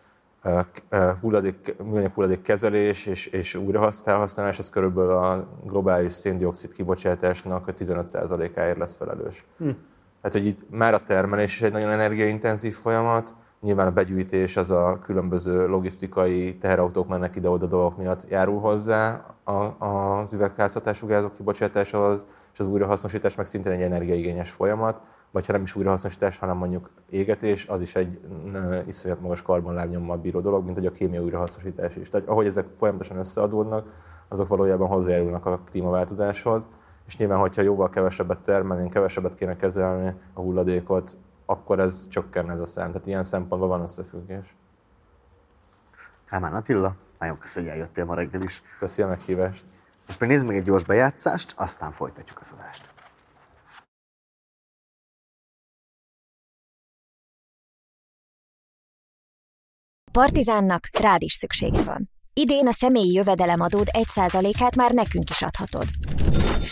hulladék, 1.21 1.77
műanyag 1.83 2.13
hulladék 2.13 2.43
kezelés 2.43 3.07
és, 3.07 3.27
és 3.27 3.55
újrafelhasználás 3.55 4.59
az 4.59 4.71
körülbelül 4.71 5.13
a 5.13 5.49
globális 5.65 6.13
széndiokszid 6.13 6.73
kibocsátásnak 6.73 7.69
a 7.69 7.75
15%-áért 7.75 8.79
lesz 8.79 8.97
felelős. 8.97 9.45
Hm. 9.59 9.71
Tehát, 10.21 10.37
hogy 10.37 10.47
itt 10.47 10.71
már 10.71 10.95
a 10.95 11.03
termelés 11.03 11.55
is 11.55 11.63
egy 11.63 11.73
nagyon 11.73 11.91
energiaintenzív 11.91 12.75
folyamat, 12.75 13.35
Nyilván 13.61 13.87
a 13.87 13.93
begyűjtés 13.93 14.57
az 14.57 14.71
a 14.71 14.99
különböző 15.03 15.67
logisztikai 15.67 16.57
teherautók 16.57 17.09
mennek 17.09 17.37
ide-oda 17.37 17.67
dolgok 17.67 17.97
miatt 17.97 18.29
járul 18.29 18.61
hozzá 18.61 19.25
az 19.79 20.33
üvegházhatású 20.33 21.07
gázok 21.07 21.33
kibocsátásához, 21.33 22.27
és 22.53 22.61
az 22.61 22.67
újrahasznosítás 22.67 23.37
meg 23.37 23.47
szintén 23.47 23.73
egy 23.73 23.83
energiaigényes 23.83 24.51
folyamat, 24.51 25.01
vagy 25.31 25.47
ha 25.47 25.53
nem 25.53 25.63
is 25.63 25.75
újrahasznosítás, 25.75 26.39
hanem 26.39 26.57
mondjuk 26.57 26.91
égetés, 27.11 27.67
az 27.67 27.81
is 27.81 27.95
egy 27.95 28.21
iszonyat 28.87 29.21
magas 29.21 29.43
karbonlábnyommal 29.43 30.17
bíró 30.17 30.41
dolog, 30.41 30.65
mint 30.65 30.77
hogy 30.77 30.87
a 30.87 30.93
kémia 30.93 31.23
újrahasznosítás 31.23 31.97
is. 31.97 32.11
Tehát 32.11 32.29
ahogy 32.29 32.47
ezek 32.47 32.67
folyamatosan 32.79 33.17
összeadódnak, 33.17 33.87
azok 34.29 34.49
valójában 34.49 34.89
hozzájárulnak 34.89 35.47
a 35.47 35.61
klímaváltozáshoz, 35.71 36.67
és 37.07 37.17
nyilván, 37.17 37.39
hogyha 37.39 37.63
jóval 37.63 37.91
kevesebbet 37.91 38.39
termelnénk, 38.39 38.91
kevesebbet 38.91 39.35
kéne 39.35 39.57
kezelni 39.57 40.15
a 40.33 40.41
hulladékot, 40.41 41.17
akkor 41.51 41.81
ez 41.81 42.09
csökken 42.09 42.51
ez 42.51 42.61
a 42.61 42.67
szám. 42.67 42.93
Tehát 42.93 43.07
ilyen 43.07 43.25
szempontból 43.25 43.69
van 43.69 43.81
összefüggés. 43.81 44.55
Kálmán 46.29 46.55
Attila, 46.55 46.97
nagyon 47.19 47.39
köszönjük, 47.39 47.73
hogy 47.73 47.81
eljöttél 47.81 48.05
ma 48.05 48.15
reggel 48.15 48.43
is. 48.43 48.63
Köszönöm 48.79 49.11
a 49.11 49.15
meghívást. 49.15 49.65
Most 50.07 50.21
még 50.21 50.29
nézzük 50.29 50.47
meg 50.47 50.57
egy 50.57 50.65
gyors 50.65 50.85
bejátszást, 50.85 51.55
aztán 51.57 51.93
folytatjuk 51.93 52.41
az 52.41 52.53
adást. 52.53 52.91
Partizánnak 60.13 60.89
rád 61.01 61.23
is 61.23 61.33
szüksége 61.33 61.83
van. 61.83 62.11
Idén 62.33 62.67
a 62.67 62.73
személyi 62.73 63.13
jövedelemadód 63.13 63.87
1%-át 63.93 64.77
már 64.77 64.93
nekünk 64.93 65.31
is 65.31 65.43
adhatod. 65.43 65.85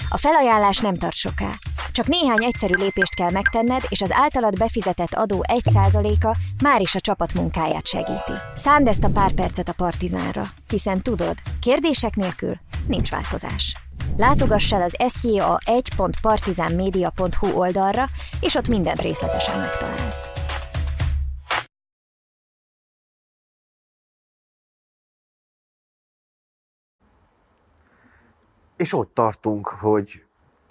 A 0.09 0.17
felajánlás 0.17 0.81
nem 0.81 0.95
tart 0.95 1.17
soká. 1.17 1.51
Csak 1.97 2.07
néhány 2.07 2.45
egyszerű 2.45 2.75
lépést 2.75 3.15
kell 3.15 3.31
megtenned, 3.31 3.83
és 3.89 4.01
az 4.01 4.13
általad 4.13 4.59
befizetett 4.59 5.15
adó 5.15 5.45
1%-a 5.49 6.37
már 6.63 6.81
is 6.81 6.95
a 6.95 7.01
csapat 7.01 7.35
munkáját 7.35 7.87
segíti. 7.87 8.33
Szánd 8.55 8.87
ezt 8.87 9.05
a 9.05 9.11
pár 9.11 9.33
percet 9.33 9.69
a 9.69 9.73
Partizánra, 9.73 10.43
hiszen 10.69 11.03
tudod, 11.03 11.37
kérdések 11.61 12.15
nélkül 12.15 12.57
nincs 12.87 13.11
változás. 13.11 13.77
Látogass 14.17 14.73
el 14.73 14.83
az 14.83 14.97
sja1.partizánmedia.hu 14.99 17.59
oldalra, 17.59 18.05
és 18.41 18.55
ott 18.55 18.69
mindent 18.69 19.01
részletesen 19.01 19.59
megtalálsz. 19.59 20.29
És 28.77 28.93
ott 28.93 29.15
tartunk, 29.15 29.69
hogy 29.69 30.26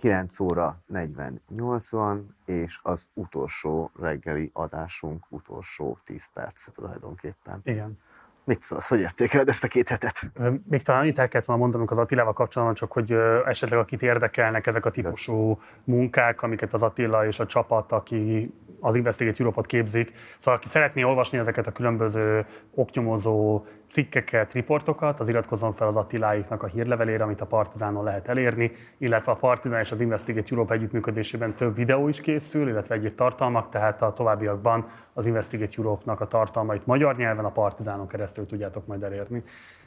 9 0.05 0.39
óra 0.39 0.81
48 0.85 1.89
van, 1.89 2.35
és 2.45 2.79
az 2.81 3.07
utolsó 3.13 3.91
reggeli 3.99 4.49
adásunk 4.53 5.25
utolsó 5.29 5.97
10 6.03 6.25
perc 6.33 6.71
tulajdonképpen. 6.73 7.61
Igen. 7.63 7.99
Mit 8.43 8.61
szólsz, 8.61 8.89
hogy 8.89 8.99
értékeled 8.99 9.47
ezt 9.47 9.63
a 9.63 9.67
két 9.67 9.89
hetet? 9.89 10.31
Még 10.69 10.81
talán 10.81 11.05
itt 11.05 11.17
el 11.17 11.27
kellett 11.27 11.45
volna 11.45 11.61
mondanunk 11.61 11.91
az 11.91 11.97
Attilával 11.97 12.33
kapcsolatban, 12.33 12.75
csak 12.75 12.91
hogy 12.91 13.11
esetleg 13.45 13.79
akit 13.79 14.01
érdekelnek 14.01 14.67
ezek 14.67 14.85
a 14.85 14.91
típusú 14.91 15.61
munkák, 15.83 16.41
amiket 16.41 16.73
az 16.73 16.83
Attila 16.83 17.25
és 17.27 17.39
a 17.39 17.45
csapat, 17.45 17.91
aki 17.91 18.53
az 18.79 18.95
Investigate 18.95 19.37
Europe-ot 19.39 19.65
képzik. 19.65 20.11
Szóval 20.37 20.59
aki 20.59 20.67
szeretné 20.67 21.03
olvasni 21.03 21.37
ezeket 21.37 21.67
a 21.67 21.71
különböző 21.71 22.45
oknyomozó 22.75 23.65
cikkeket, 23.87 24.53
riportokat, 24.53 25.19
az 25.19 25.29
iratkozzon 25.29 25.73
fel 25.73 25.87
az 25.87 25.95
Attiláiknak 25.95 26.63
a 26.63 26.67
hírlevelére, 26.67 27.23
amit 27.23 27.41
a 27.41 27.45
Partizánon 27.45 28.03
lehet 28.03 28.27
elérni, 28.27 28.71
illetve 28.97 29.31
a 29.31 29.35
Partizán 29.35 29.79
és 29.79 29.91
az 29.91 30.01
Investigate 30.01 30.51
Europe 30.51 30.73
együttműködésében 30.73 31.53
több 31.53 31.75
videó 31.75 32.07
is 32.07 32.21
készül, 32.21 32.67
illetve 32.67 32.95
egyéb 32.95 33.15
tartalmak, 33.15 33.69
tehát 33.69 34.01
a 34.01 34.13
továbbiakban 34.13 34.89
az 35.13 35.25
Investigate 35.25 35.73
Europe-nak 35.77 36.21
a 36.21 36.27
tartalmait 36.27 36.85
magyar 36.85 37.15
nyelven 37.15 37.45
a 37.45 37.51
Partizánon 37.51 38.07
keresztül 38.07 38.45
tudjátok 38.45 38.87
majd 38.87 39.03
elérni. 39.03 39.43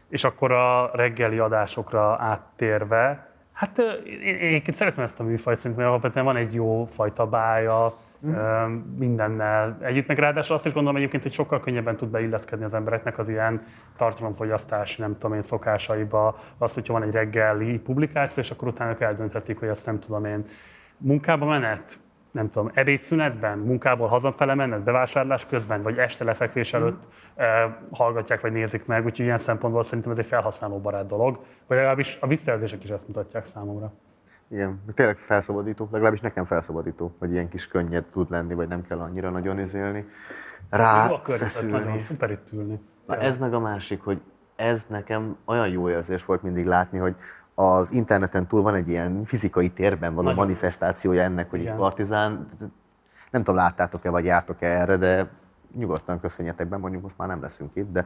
És 0.08 0.24
akkor 0.24 0.52
a 0.52 0.90
reggeli 0.94 1.38
adásokra 1.38 2.16
áttérve, 2.20 3.28
hát 3.52 3.78
én 4.24 4.36
egyébként 4.40 4.76
szeretem 4.76 5.04
ezt 5.04 5.20
a 5.20 5.22
műfajt, 5.22 5.58
szerintem 5.58 5.86
alapvetően 5.86 6.24
van 6.24 6.36
egy 6.36 6.54
jó 6.54 6.84
fajta 6.84 7.26
bája, 7.26 7.92
mm. 8.26 8.70
mindennel 8.98 9.76
együtt. 9.80 10.06
Meg 10.06 10.18
ráadásul 10.18 10.54
azt 10.54 10.66
is 10.66 10.72
gondolom 10.72 10.96
egyébként, 10.96 11.22
hogy 11.22 11.32
sokkal 11.32 11.60
könnyebben 11.60 11.96
tud 11.96 12.08
beilleszkedni 12.08 12.64
az 12.64 12.74
embereknek 12.74 13.18
az 13.18 13.28
ilyen 13.28 13.62
tartalomfogyasztás, 13.96 14.96
nem 14.96 15.12
tudom 15.12 15.36
én, 15.36 15.42
szokásaiba. 15.42 16.40
Az, 16.58 16.74
hogyha 16.74 16.92
van 16.92 17.02
egy 17.02 17.12
reggeli 17.12 17.78
publikáció, 17.78 18.42
és 18.42 18.50
akkor 18.50 18.68
utána 18.68 18.96
eldönthetik, 18.98 19.58
hogy 19.58 19.68
ezt 19.68 19.86
nem 19.86 19.98
tudom 19.98 20.24
én 20.24 20.46
munkába 20.96 21.46
menet, 21.46 21.98
nem 22.30 22.50
tudom, 22.50 22.70
ebédszünetben, 22.74 23.58
munkából 23.58 24.08
hazafele 24.08 24.54
menned, 24.54 24.80
bevásárlás 24.80 25.46
közben, 25.46 25.82
vagy 25.82 25.98
este 25.98 26.24
lefekvés 26.24 26.72
előtt 26.72 27.06
mm. 27.06 27.42
eh, 27.42 27.72
hallgatják, 27.90 28.40
vagy 28.40 28.52
nézik 28.52 28.86
meg, 28.86 29.04
úgyhogy 29.04 29.24
ilyen 29.24 29.38
szempontból 29.38 29.82
szerintem 29.82 30.12
ez 30.12 30.18
egy 30.18 30.26
felhasználóbarát 30.26 31.06
dolog, 31.06 31.44
vagy 31.66 31.76
legalábbis 31.76 32.18
a 32.20 32.26
visszajelzések 32.26 32.84
is 32.84 32.90
ezt 32.90 33.06
mutatják 33.06 33.46
számomra. 33.46 33.92
Igen, 34.48 34.80
tényleg 34.94 35.16
felszabadító, 35.16 35.88
legalábbis 35.92 36.20
nekem 36.20 36.44
felszabadító, 36.44 37.14
hogy 37.18 37.32
ilyen 37.32 37.48
kis 37.48 37.68
könnyed 37.68 38.04
tud 38.04 38.30
lenni, 38.30 38.54
vagy 38.54 38.68
nem 38.68 38.82
kell 38.82 38.98
annyira 38.98 39.30
nagyon 39.30 39.58
izélni. 39.58 40.06
Rá 40.70 41.08
feszülni. 41.24 42.00
Szuper 42.00 42.30
itt 42.30 42.52
ülni. 42.52 42.80
Na 43.06 43.16
ez 43.16 43.38
meg 43.38 43.54
a 43.54 43.58
másik, 43.60 44.02
hogy 44.02 44.20
ez 44.56 44.86
nekem 44.88 45.36
olyan 45.44 45.68
jó 45.68 45.90
érzés 45.90 46.24
volt 46.24 46.42
mindig 46.42 46.66
látni, 46.66 46.98
hogy 46.98 47.16
az 47.54 47.92
interneten 47.92 48.46
túl 48.46 48.62
van 48.62 48.74
egy 48.74 48.88
ilyen 48.88 49.24
fizikai 49.24 49.70
térben 49.70 50.14
való 50.14 50.28
Nagyon. 50.28 50.44
manifestációja 50.44 51.22
ennek, 51.22 51.50
hogy 51.50 51.60
Igen. 51.60 51.76
partizán, 51.76 52.48
nem 53.30 53.42
tudom, 53.42 53.54
láttátok-e, 53.54 54.10
vagy 54.10 54.24
jártok-e 54.24 54.66
erre, 54.66 54.96
de 54.96 55.28
nyugodtan 55.76 56.20
köszönjetek 56.20 56.66
be, 56.66 56.76
mondjuk 56.76 57.02
most 57.02 57.18
már 57.18 57.28
nem 57.28 57.40
leszünk 57.40 57.70
itt, 57.74 57.92
de... 57.92 58.04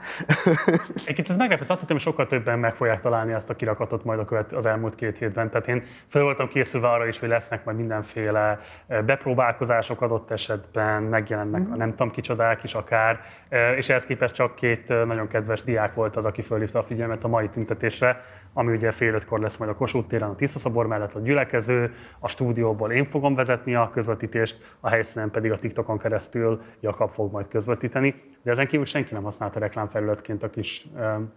Egyébként 0.94 1.28
ez 1.28 1.36
meglepett, 1.36 1.70
azt 1.70 1.80
hittem, 1.80 1.96
hogy 1.96 2.04
sokkal 2.04 2.26
többen 2.26 2.58
meg 2.58 2.74
fogják 2.74 3.00
találni 3.00 3.32
ezt 3.32 3.50
a 3.50 3.54
kirakatot 3.54 4.04
majd 4.04 4.18
a 4.18 4.24
követ, 4.24 4.52
az 4.52 4.66
elmúlt 4.66 4.94
két 4.94 5.18
hétben. 5.18 5.50
Tehát 5.50 5.68
én 5.68 5.82
fel 6.06 6.22
voltam 6.22 6.48
készülve 6.48 6.88
arra 6.88 7.06
is, 7.06 7.18
hogy 7.18 7.28
lesznek 7.28 7.64
majd 7.64 7.76
mindenféle 7.76 8.60
eh, 8.86 9.02
bepróbálkozások 9.02 10.00
adott 10.00 10.30
esetben, 10.30 11.02
megjelennek 11.02 11.60
mm. 11.60 11.72
a 11.72 11.76
nem 11.76 11.90
tudom 11.90 12.10
kicsodák 12.10 12.62
is 12.62 12.74
akár, 12.74 13.20
eh, 13.48 13.76
és 13.76 13.88
ehhez 13.88 14.04
képest 14.04 14.34
csak 14.34 14.54
két 14.54 14.90
eh, 14.90 15.04
nagyon 15.04 15.28
kedves 15.28 15.62
diák 15.62 15.94
volt 15.94 16.16
az, 16.16 16.24
aki 16.24 16.42
fölhívta 16.42 16.78
a 16.78 16.82
figyelmet 16.82 17.24
a 17.24 17.28
mai 17.28 17.48
tüntetésre, 17.48 18.24
ami 18.52 18.72
ugye 18.72 18.90
fél 18.90 19.14
ötkor 19.14 19.40
lesz 19.40 19.56
majd 19.56 19.70
a 19.70 19.74
Kossuth 19.74 20.08
téren, 20.08 20.30
a 20.30 20.34
Tiszaszobor 20.34 20.86
mellett 20.86 21.14
a 21.14 21.20
gyülekező, 21.20 21.94
a 22.18 22.28
stúdióból 22.28 22.92
én 22.92 23.04
fogom 23.04 23.34
vezetni 23.34 23.74
a 23.74 23.90
közvetítést, 23.92 24.76
a 24.80 24.88
helyszínen 24.88 25.30
pedig 25.30 25.52
a 25.52 25.58
TikTokon 25.58 25.98
keresztül 25.98 26.62
Jakab 26.80 27.10
fog 27.10 27.32
majd 27.32 27.48
közvetíteni, 27.48 28.22
de 28.42 28.50
ezen 28.50 28.66
kívül 28.66 28.86
senki 28.86 29.14
nem 29.14 29.22
használta 29.22 29.58
reklámfelületként 29.58 30.42
a 30.42 30.50
kis 30.50 30.86
um, 30.94 31.32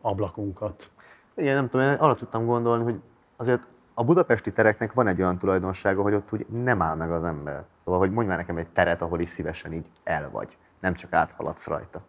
ablakunkat. 0.00 0.90
Igen, 1.34 1.54
nem 1.54 1.68
tudom, 1.68 1.86
én 1.86 1.92
arra 1.92 2.14
tudtam 2.14 2.46
gondolni, 2.46 2.84
hogy 2.84 3.00
azért 3.36 3.62
a 3.94 4.04
budapesti 4.04 4.52
tereknek 4.52 4.92
van 4.92 5.06
egy 5.06 5.20
olyan 5.20 5.38
tulajdonsága, 5.38 6.02
hogy 6.02 6.14
ott 6.14 6.32
úgy 6.32 6.46
nem 6.46 6.82
áll 6.82 6.96
meg 6.96 7.12
az 7.12 7.24
ember. 7.24 7.64
Szóval, 7.84 8.00
hogy 8.00 8.10
mondj 8.10 8.28
már 8.28 8.38
nekem 8.38 8.56
egy 8.56 8.68
teret, 8.68 9.02
ahol 9.02 9.20
is 9.20 9.28
szívesen 9.28 9.72
így 9.72 9.86
el 10.04 10.30
vagy, 10.30 10.56
nem 10.80 10.94
csak 10.94 11.12
áthaladsz 11.12 11.66
rajta. 11.66 12.02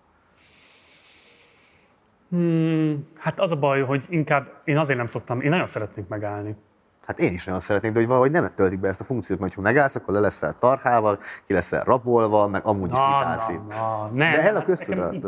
Hmm, 2.34 3.08
hát 3.18 3.40
az 3.40 3.52
a 3.52 3.56
baj, 3.56 3.82
hogy 3.82 4.06
inkább 4.10 4.48
én 4.64 4.78
azért 4.78 4.98
nem 4.98 5.08
szoktam, 5.08 5.42
én 5.42 5.50
nagyon 5.50 5.68
szeretnék 5.68 6.08
megállni. 6.08 6.56
Hát 7.06 7.20
én 7.20 7.34
is 7.34 7.46
nagyon 7.46 7.60
szeretnék, 7.60 7.92
de 7.92 8.00
hogy 8.00 8.08
valahogy 8.08 8.32
nem 8.32 8.52
töltik 8.56 8.80
be 8.80 8.88
ezt 8.88 9.02
a 9.02 9.04
funkciót, 9.04 9.40
mert 9.40 9.54
ha 9.54 9.62
megállsz, 9.62 9.96
akkor 9.96 10.14
le 10.14 10.20
leszel 10.20 10.56
tarhával, 10.60 11.20
ki 11.46 11.54
leszel 11.54 11.84
rabolva, 11.84 12.48
meg 12.48 12.66
amúgy 12.66 12.92
is 12.92 12.98
mit 12.98 13.02
állsz 13.02 13.50
itt. 13.50 13.74
De 14.14 14.42
el 14.42 14.56
a 14.56 14.64
köztudat. 14.64 15.20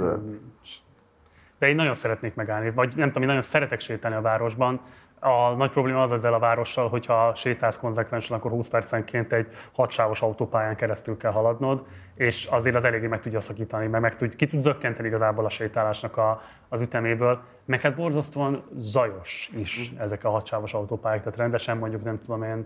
De 1.60 1.68
én 1.68 1.76
nagyon 1.76 1.94
szeretnék 1.94 2.36
megállni, 2.36 2.72
vagy 2.72 2.94
nem 2.96 3.08
tudom, 3.08 3.22
én 3.22 3.28
nagyon 3.28 3.44
szeretek 3.44 3.80
sétálni 3.80 4.18
a 4.18 4.22
városban, 4.22 4.80
a 5.26 5.56
nagy 5.56 5.72
probléma 5.72 6.02
az 6.02 6.12
ezzel 6.12 6.34
a 6.34 6.40
várossal, 6.40 6.90
hogyha 6.90 7.36
sétálsz 7.36 7.78
konzekvensen, 7.78 8.38
akkor 8.38 8.52
20 8.52 8.68
percenként 8.68 9.34
egy 9.34 9.48
hatsávos 9.72 10.22
autópályán 10.22 10.76
keresztül 10.76 11.18
kell 11.18 11.32
haladnod, 11.32 11.86
és 12.16 12.46
azért 12.46 12.76
az 12.76 12.84
eléggé 12.84 13.08
meg 13.08 13.22
tudja 13.22 13.42
szakítani, 13.42 13.88
mert 13.88 14.04
meg 14.04 14.16
tud, 14.16 14.36
ki 14.36 14.48
tud 14.48 14.62
zökkenteni 14.62 15.08
igazából 15.08 15.46
a 15.46 15.50
sétálásnak 15.50 16.18
a, 16.18 16.42
az 16.70 16.82
üteméből. 16.82 17.40
Meg 17.66 17.82
hát 17.82 17.96
borzasztóan 17.96 18.64
zajos 18.76 19.52
is 19.58 19.92
ezek 20.00 20.24
a 20.24 20.30
hatsávos 20.30 20.74
autópályák, 20.74 21.24
tehát 21.24 21.38
rendesen 21.38 21.78
mondjuk 21.78 22.04
nem 22.04 22.22
tudom 22.22 22.44
én 22.44 22.66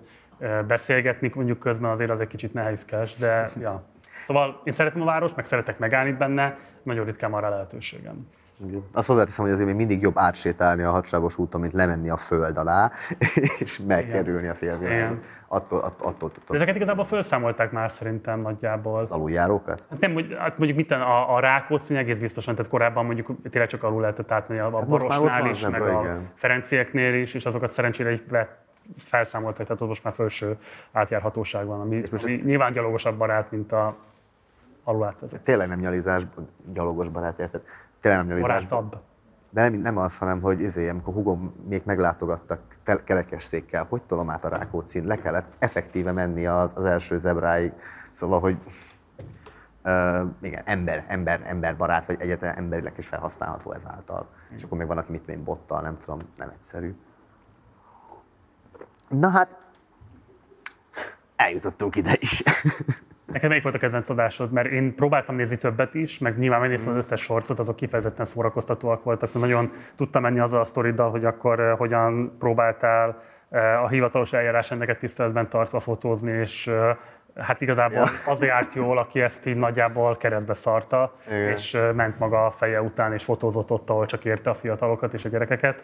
beszélgetni, 0.67 1.31
mondjuk 1.35 1.59
közben 1.59 1.91
azért 1.91 2.09
az 2.09 2.19
egy 2.19 2.27
kicsit 2.27 2.53
nehézkes, 2.53 3.15
de 3.15 3.49
ja. 3.61 3.83
Szóval 4.23 4.61
én 4.63 4.73
szeretem 4.73 5.01
a 5.01 5.05
várost, 5.05 5.35
meg 5.35 5.45
szeretek 5.45 5.79
megállni 5.79 6.11
benne, 6.11 6.57
nagyon 6.83 7.05
ritkán 7.05 7.31
van 7.31 7.41
rá 7.41 7.49
lehetőségem. 7.49 8.27
Igen. 8.67 8.83
Azt 8.91 9.07
hozzáteszem, 9.07 9.45
hogy 9.45 9.53
azért 9.53 9.67
még 9.67 9.77
mindig 9.77 10.01
jobb 10.01 10.17
átsétálni 10.17 10.83
a 10.83 10.91
hadsávos 10.91 11.37
úton, 11.37 11.61
mint 11.61 11.73
lemenni 11.73 12.09
a 12.09 12.17
föld 12.17 12.57
alá, 12.57 12.91
és 13.59 13.79
megkerülni 13.87 14.47
a 14.47 14.55
félvilágot. 14.55 15.17
Attól, 15.47 15.79
attól, 15.79 16.07
attól 16.07 16.31
De 16.47 16.55
ezeket 16.55 16.75
igazából 16.75 17.03
felszámolták 17.03 17.71
már 17.71 17.91
szerintem 17.91 18.39
nagyjából. 18.39 18.99
Az 18.99 19.11
aluljárókat? 19.11 19.83
Hát 19.89 19.99
nem, 19.99 20.15
hát 20.37 20.57
mondjuk 20.57 20.77
mit 20.77 20.91
a, 20.91 21.35
a 21.35 21.39
Rákóczi 21.39 21.95
egész 21.95 22.17
biztosan, 22.17 22.55
tehát 22.55 22.71
korábban 22.71 23.05
mondjuk 23.05 23.27
tényleg 23.49 23.69
csak 23.69 23.83
alul 23.83 24.01
lehetett 24.01 24.31
átmenni 24.31 24.59
a, 24.59 24.77
hát 24.77 24.87
Borosnál 24.87 25.49
is, 25.49 25.67
meg 25.67 25.81
a 25.81 26.01
igen. 26.01 26.29
Ferencieknél 26.33 27.13
is, 27.13 27.33
és 27.33 27.45
azokat 27.45 27.71
szerencsére 27.71 28.11
így 28.11 28.23
le, 28.29 28.57
felszámolták, 28.97 29.65
tehát 29.65 29.81
ott 29.81 29.87
most 29.87 30.03
már 30.03 30.13
felső 30.13 30.57
átjárhatóság 30.91 31.65
van, 31.65 31.79
ami, 31.79 31.95
és 31.95 32.09
most 32.09 32.23
ami 32.23 32.41
nyilván 32.45 32.71
gyalogosabb 32.71 33.17
barát, 33.17 33.51
mint 33.51 33.71
a 33.71 33.95
alulátvezető. 34.83 35.43
Tényleg 35.43 35.67
nem 35.67 35.79
nyalizás, 35.79 36.23
gyalogos 36.73 37.09
barát, 37.09 37.39
érted? 37.39 37.61
Tényleg 37.99 38.25
nem 38.25 38.39
Barátabb. 38.39 38.97
De 39.49 39.61
nem, 39.61 39.73
nem 39.73 39.97
az, 39.97 40.17
hanem 40.17 40.41
hogy 40.41 40.59
izé, 40.59 40.89
amikor 40.89 41.13
hugom 41.13 41.53
még 41.67 41.81
meglátogattak 41.85 42.59
kerekesszékkel, 43.03 43.85
hogy 43.89 44.01
tolom 44.01 44.29
át 44.29 44.45
a 44.45 44.47
Rákóczin, 44.47 45.05
le 45.05 45.15
kellett 45.15 45.53
effektíve 45.59 46.11
menni 46.11 46.45
az, 46.45 46.73
az 46.77 46.83
első 46.83 47.17
zebráig. 47.17 47.71
Szóval, 48.11 48.39
hogy 48.39 48.57
uh, 49.83 50.27
igen, 50.41 50.61
ember, 50.65 51.05
ember, 51.07 51.41
emberbarát, 51.45 52.05
vagy 52.05 52.21
egyetlen 52.21 52.55
emberileg 52.55 52.93
is 52.97 53.07
felhasználható 53.07 53.71
ezáltal. 53.71 54.27
Mm. 54.51 54.55
És 54.55 54.63
akkor 54.63 54.77
még 54.77 54.87
van, 54.87 54.97
aki 54.97 55.11
mit 55.11 55.29
én 55.29 55.43
bottal, 55.43 55.81
nem 55.81 55.97
tudom, 55.97 56.19
nem 56.37 56.49
egyszerű. 56.49 56.95
Na 59.09 59.29
hát, 59.29 59.55
eljutottunk 61.35 61.95
ide 61.95 62.15
is. 62.19 62.43
Neked 63.31 63.49
melyik 63.49 63.63
volt 63.63 63.75
a 63.75 63.79
kedvenc 63.79 64.09
adásod? 64.09 64.51
Mert 64.51 64.67
én 64.67 64.95
próbáltam 64.95 65.35
nézni 65.35 65.57
többet 65.57 65.93
is, 65.93 66.19
meg 66.19 66.37
nyilván 66.37 66.59
megnéztem 66.59 66.91
az 66.91 66.97
összes 66.97 67.21
sorcot, 67.21 67.59
azok 67.59 67.75
kifejezetten 67.75 68.25
szórakoztatóak 68.25 69.03
voltak. 69.03 69.33
Nagyon 69.33 69.71
tudtam 69.95 70.21
menni 70.21 70.39
azzal 70.39 70.59
a 70.59 70.63
sztoriddal, 70.63 71.09
hogy 71.09 71.25
akkor 71.25 71.59
uh, 71.59 71.77
hogyan 71.77 72.35
próbáltál 72.39 73.21
uh, 73.49 73.83
a 73.83 73.87
hivatalos 73.87 74.33
eljárás 74.33 74.71
ennek 74.71 74.99
tiszteletben 74.99 75.49
tartva 75.49 75.79
fotózni, 75.79 76.31
és 76.31 76.67
uh, 76.67 76.97
hát 77.35 77.61
igazából 77.61 77.97
ja. 77.97 78.31
az 78.31 78.41
járt 78.41 78.73
jól, 78.73 78.97
aki 78.97 79.21
ezt 79.21 79.45
így 79.45 79.55
nagyjából 79.55 80.17
keresztbe 80.17 80.53
szarta, 80.53 81.15
Igen. 81.27 81.51
és 81.51 81.77
ment 81.95 82.19
maga 82.19 82.45
a 82.45 82.51
feje 82.51 82.81
után, 82.81 83.13
és 83.13 83.23
fotózott 83.23 83.71
ott, 83.71 83.89
ahol 83.89 84.05
csak 84.05 84.25
érte 84.25 84.49
a 84.49 84.55
fiatalokat 84.55 85.13
és 85.13 85.25
a 85.25 85.29
gyerekeket. 85.29 85.83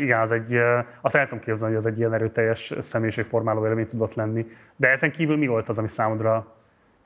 Igen, 0.00 0.20
az 0.20 0.32
egy, 0.32 0.58
azt 1.00 1.16
el 1.16 1.26
tudom 1.26 1.44
képzelni, 1.44 1.74
hogy 1.74 1.84
az 1.84 1.90
egy 1.92 1.98
ilyen 1.98 2.14
erőteljes 2.14 2.74
személyiségformáló 2.78 3.66
élmény 3.66 3.86
tudott 3.86 4.14
lenni. 4.14 4.46
De 4.76 4.88
ezen 4.88 5.10
kívül 5.10 5.36
mi 5.36 5.46
volt 5.46 5.68
az, 5.68 5.78
ami 5.78 5.88
számodra 5.88 6.46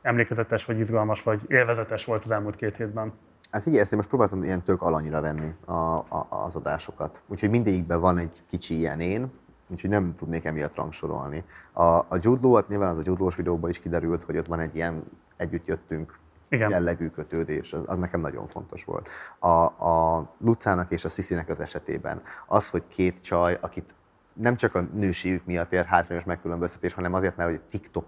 emlékezetes, 0.03 0.65
vagy 0.65 0.79
izgalmas, 0.79 1.23
vagy 1.23 1.41
élvezetes 1.49 2.05
volt 2.05 2.25
az 2.25 2.31
elmúlt 2.31 2.57
két 2.57 2.77
hétben? 2.77 3.13
Hát 3.51 3.63
figyelj, 3.63 3.83
ezt 3.83 3.91
én 3.91 3.97
most 3.97 4.09
próbáltam 4.09 4.45
ilyen 4.45 4.63
tök 4.63 4.83
alanyira 4.83 5.21
venni 5.21 5.55
a, 5.65 5.73
a, 5.73 6.27
az 6.47 6.55
adásokat. 6.55 7.21
Úgyhogy 7.27 7.51
mindegyikben 7.51 8.01
van 8.01 8.19
egy 8.19 8.43
kicsi 8.49 8.77
ilyen 8.79 9.01
én, 9.01 9.33
úgyhogy 9.67 9.91
nem 9.91 10.15
tudnék 10.15 10.45
emiatt 10.45 10.75
rangsorolni. 10.75 11.45
A, 11.73 11.85
a 11.85 12.19
Jude 12.21 12.47
Law, 12.49 12.61
nyilván 12.69 12.91
az 12.91 12.97
a 12.97 13.03
Jude 13.05 13.21
Law-s 13.21 13.37
videóban 13.37 13.71
is 13.71 13.79
kiderült, 13.79 14.25
hogy 14.25 14.37
ott 14.37 14.47
van 14.47 14.61
egy 14.61 14.75
ilyen 14.75 15.03
együtt 15.37 15.67
jöttünk 15.67 16.19
igen. 16.49 16.71
jellegű 16.71 17.09
kötődés, 17.09 17.73
az, 17.73 17.83
az 17.87 17.99
nekem 17.99 18.21
nagyon 18.21 18.49
fontos 18.49 18.85
volt. 18.85 19.09
A, 19.39 19.49
a 19.65 20.27
Lucának 20.39 20.91
és 20.91 21.05
a 21.05 21.09
Sziszinek 21.09 21.49
az 21.49 21.61
esetében 21.61 22.23
az, 22.47 22.71
hogy 22.71 22.83
két 22.89 23.21
csaj, 23.21 23.59
akit 23.61 23.95
nem 24.33 24.57
csak 24.57 24.75
a 24.75 24.81
nőségük 24.81 25.45
miatt 25.45 25.73
ér 25.73 25.85
hátrányos 25.85 26.25
megkülönböztetés, 26.25 26.95
hanem 26.95 27.15
azért, 27.15 27.37
mert 27.37 27.51
hogy 27.51 27.61
TikTok 27.61 28.07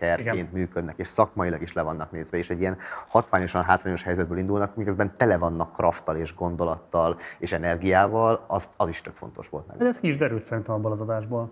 kertként 0.00 0.52
működnek, 0.52 0.98
és 0.98 1.06
szakmailag 1.06 1.62
is 1.62 1.72
le 1.72 1.82
vannak 1.82 2.10
nézve, 2.10 2.36
és 2.36 2.50
egy 2.50 2.60
ilyen 2.60 2.76
hatványosan 3.08 3.62
hátrányos 3.62 4.02
helyzetből 4.02 4.38
indulnak, 4.38 4.76
miközben 4.76 5.16
tele 5.16 5.36
vannak 5.36 5.72
krafttal 5.72 6.16
és 6.16 6.34
gondolattal 6.34 7.18
és 7.38 7.52
energiával, 7.52 8.44
az, 8.46 8.70
az 8.76 8.88
is 8.88 9.00
tök 9.00 9.14
fontos 9.14 9.48
volt. 9.48 9.66
Meg. 9.66 9.86
Ez 9.86 10.00
ki 10.00 10.08
is 10.08 10.16
derült 10.16 10.42
szerintem 10.42 10.74
abból 10.74 10.90
az 10.90 11.00
adásból. 11.00 11.50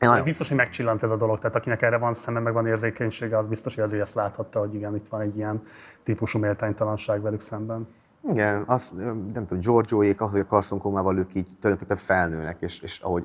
Ja, 0.00 0.22
biztos, 0.22 0.48
hogy 0.48 0.56
megcsillant 0.56 1.02
ez 1.02 1.10
a 1.10 1.16
dolog, 1.16 1.38
tehát 1.38 1.56
akinek 1.56 1.82
erre 1.82 1.96
van 1.96 2.14
szeme, 2.14 2.40
meg 2.40 2.52
van 2.52 2.66
érzékenysége, 2.66 3.38
az 3.38 3.46
biztos, 3.46 3.74
hogy 3.74 3.84
azért 3.84 4.02
ezt 4.02 4.14
láthatta, 4.14 4.58
hogy 4.58 4.74
igen, 4.74 4.94
itt 4.94 5.08
van 5.08 5.20
egy 5.20 5.36
ilyen 5.36 5.62
típusú 6.02 6.38
méltánytalanság 6.38 7.22
velük 7.22 7.40
szemben. 7.40 7.88
Igen, 8.30 8.62
azt, 8.66 8.96
nem 9.32 9.46
tudom, 9.46 9.58
Giorgioék, 9.58 10.20
ahogy 10.20 10.40
a 10.40 10.46
karszonkómával 10.46 11.18
ők 11.18 11.34
így 11.34 11.46
tulajdonképpen 11.60 12.04
felnőnek, 12.04 12.56
és, 12.60 12.80
és 12.80 13.00
ahogy 13.00 13.24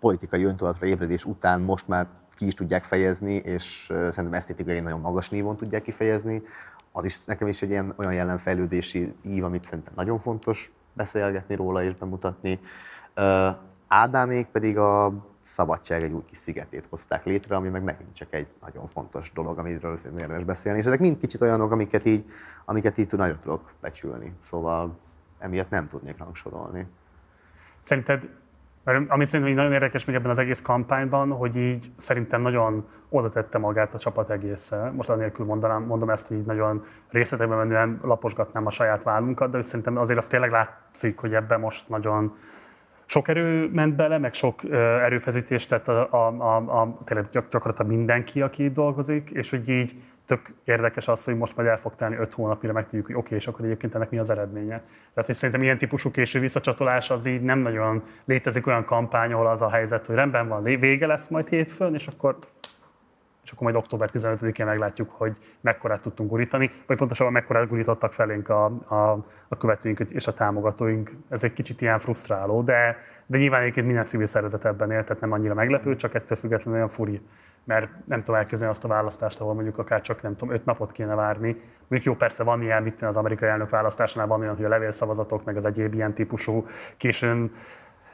politikai 0.00 0.44
öntudatra 0.44 0.86
ébredés 0.86 1.24
után 1.24 1.60
most 1.60 1.88
már 1.88 2.06
ki 2.38 2.46
is 2.46 2.54
tudják 2.54 2.84
fejezni, 2.84 3.34
és 3.34 3.84
szerintem 3.86 4.34
esztétikai 4.34 4.80
nagyon 4.80 5.00
magas 5.00 5.28
nívon 5.28 5.56
tudják 5.56 5.82
kifejezni. 5.82 6.42
Az 6.92 7.04
is 7.04 7.24
nekem 7.24 7.48
is 7.48 7.62
egy 7.62 7.70
ilyen, 7.70 7.94
olyan 7.96 8.12
jelenfejlődési 8.12 9.14
ív, 9.22 9.44
amit 9.44 9.64
szerintem 9.64 9.92
nagyon 9.96 10.18
fontos 10.18 10.72
beszélgetni 10.92 11.54
róla 11.54 11.82
és 11.82 11.94
bemutatni. 11.94 12.60
Ádámék 13.88 14.46
pedig 14.46 14.78
a 14.78 15.12
szabadság 15.42 16.02
egy 16.02 16.12
új 16.12 16.24
kis 16.24 16.38
szigetét 16.38 16.86
hozták 16.88 17.24
létre, 17.24 17.56
ami 17.56 17.68
meg 17.68 17.82
megint 17.82 18.14
csak 18.14 18.34
egy 18.34 18.46
nagyon 18.60 18.86
fontos 18.86 19.32
dolog, 19.32 19.58
amiről 19.58 19.98
érdemes 20.04 20.44
beszélni. 20.44 20.78
És 20.78 20.86
ezek 20.86 21.00
mind 21.00 21.18
kicsit 21.18 21.40
olyanok, 21.40 21.70
amiket 21.70 22.04
így, 22.04 22.24
amiket 22.64 22.98
így 22.98 23.12
nagyon 23.12 23.38
tudok 23.42 23.72
becsülni. 23.80 24.32
Szóval 24.44 24.98
emiatt 25.38 25.70
nem 25.70 25.88
tudnék 25.88 26.18
rangsorolni. 26.18 26.86
Szerinted 27.82 28.28
amit 29.08 29.28
szerintem 29.28 29.54
nagyon 29.54 29.72
érdekes 29.72 30.04
még 30.04 30.16
ebben 30.16 30.30
az 30.30 30.38
egész 30.38 30.62
kampányban, 30.62 31.30
hogy 31.30 31.56
így 31.56 31.90
szerintem 31.96 32.42
nagyon 32.42 32.88
oda 33.08 33.30
tette 33.30 33.58
magát 33.58 33.94
a 33.94 33.98
csapat 33.98 34.30
egészen. 34.30 34.92
Most 34.94 35.08
anélkül 35.08 35.46
mondanám, 35.46 35.82
mondom 35.82 36.10
ezt, 36.10 36.28
hogy 36.28 36.36
így 36.36 36.44
nagyon 36.44 36.84
részletekben 37.10 37.58
menően 37.58 38.00
laposgatnám 38.02 38.66
a 38.66 38.70
saját 38.70 39.02
vállunkat, 39.02 39.50
de 39.50 39.56
hogy 39.56 39.66
szerintem 39.66 39.96
azért 39.96 40.18
az 40.18 40.26
tényleg 40.26 40.50
látszik, 40.50 41.18
hogy 41.18 41.34
ebben 41.34 41.60
most 41.60 41.88
nagyon 41.88 42.36
sok 43.04 43.28
erő 43.28 43.70
ment 43.72 43.96
bele, 43.96 44.18
meg 44.18 44.34
sok 44.34 44.60
erőfeszítést 45.02 45.68
tett 45.68 45.88
a, 45.88 46.08
a, 46.10 46.26
a, 46.38 46.56
a 46.56 46.98
tényleg 47.04 47.26
gyakorlatilag 47.28 47.90
mindenki, 47.90 48.42
aki 48.42 48.64
itt 48.64 48.74
dolgozik, 48.74 49.30
és 49.30 49.50
hogy 49.50 49.68
így 49.68 49.96
tök 50.28 50.52
érdekes 50.64 51.08
az, 51.08 51.24
hogy 51.24 51.36
most 51.36 51.56
majd 51.56 51.68
el 51.68 51.78
fog 51.78 51.94
telni 51.94 52.16
5 52.16 52.34
hónap, 52.34 52.60
mire 52.62 52.72
megtudjuk, 52.72 53.06
hogy 53.06 53.14
oké, 53.14 53.24
okay, 53.24 53.38
és 53.38 53.46
akkor 53.46 53.64
egyébként 53.64 53.94
ennek 53.94 54.10
mi 54.10 54.18
az 54.18 54.30
eredménye. 54.30 54.82
Tehát 55.14 55.26
hogy 55.26 55.34
szerintem 55.34 55.62
ilyen 55.62 55.78
típusú 55.78 56.10
késő 56.10 56.40
visszacsatolás 56.40 57.10
az 57.10 57.26
így 57.26 57.42
nem 57.42 57.58
nagyon 57.58 58.02
létezik 58.24 58.66
olyan 58.66 58.84
kampány, 58.84 59.32
ahol 59.32 59.46
az 59.46 59.62
a 59.62 59.70
helyzet, 59.70 60.06
hogy 60.06 60.14
rendben 60.14 60.48
van, 60.48 60.62
vége 60.62 61.06
lesz 61.06 61.28
majd 61.28 61.48
hétfőn, 61.48 61.94
és 61.94 62.06
akkor 62.06 62.38
és 63.44 63.54
akkor 63.54 63.72
majd 63.72 63.76
október 63.76 64.10
15-én 64.12 64.66
meglátjuk, 64.66 65.10
hogy 65.10 65.32
mekkorát 65.60 66.00
tudtunk 66.00 66.30
gurítani, 66.30 66.70
vagy 66.86 66.96
pontosabban 66.96 67.32
mekkorát 67.32 67.68
gurítottak 67.68 68.12
felénk 68.12 68.48
a, 68.48 68.64
a, 68.64 69.26
a 69.48 69.56
követőink 69.56 70.00
és 70.00 70.26
a 70.26 70.34
támogatóink. 70.34 71.12
Ez 71.28 71.44
egy 71.44 71.52
kicsit 71.52 71.80
ilyen 71.80 71.98
frusztráló, 71.98 72.62
de, 72.62 72.96
de 73.26 73.38
nyilván 73.38 73.60
egyébként 73.60 73.86
minden 73.86 74.04
civil 74.04 74.26
szervezet 74.26 74.64
ebben 74.64 74.90
él, 74.90 75.04
tehát 75.04 75.22
nem 75.22 75.32
annyira 75.32 75.54
meglepő, 75.54 75.96
csak 75.96 76.14
ettől 76.14 76.38
függetlenül 76.38 76.78
olyan 76.78 76.88
furi 76.88 77.20
mert 77.68 77.88
nem 78.04 78.18
tudom 78.18 78.34
elképzelni 78.34 78.74
azt 78.74 78.84
a 78.84 78.88
választást, 78.88 79.40
ahol 79.40 79.54
mondjuk 79.54 79.78
akár 79.78 80.00
csak 80.00 80.22
nem 80.22 80.36
tudom, 80.36 80.54
öt 80.54 80.64
napot 80.64 80.92
kéne 80.92 81.14
várni. 81.14 81.62
Mondjuk 81.88 82.04
jó, 82.04 82.14
persze 82.14 82.44
van 82.44 82.62
ilyen, 82.62 82.82
mit 82.82 83.02
az 83.02 83.16
amerikai 83.16 83.48
elnök 83.48 83.70
választásánál 83.70 84.28
van 84.28 84.40
olyan, 84.40 84.56
hogy 84.56 84.64
a 84.64 84.68
levélszavazatok, 84.68 85.44
meg 85.44 85.56
az 85.56 85.64
egyéb 85.64 85.94
ilyen 85.94 86.14
típusú 86.14 86.66
későn 86.96 87.52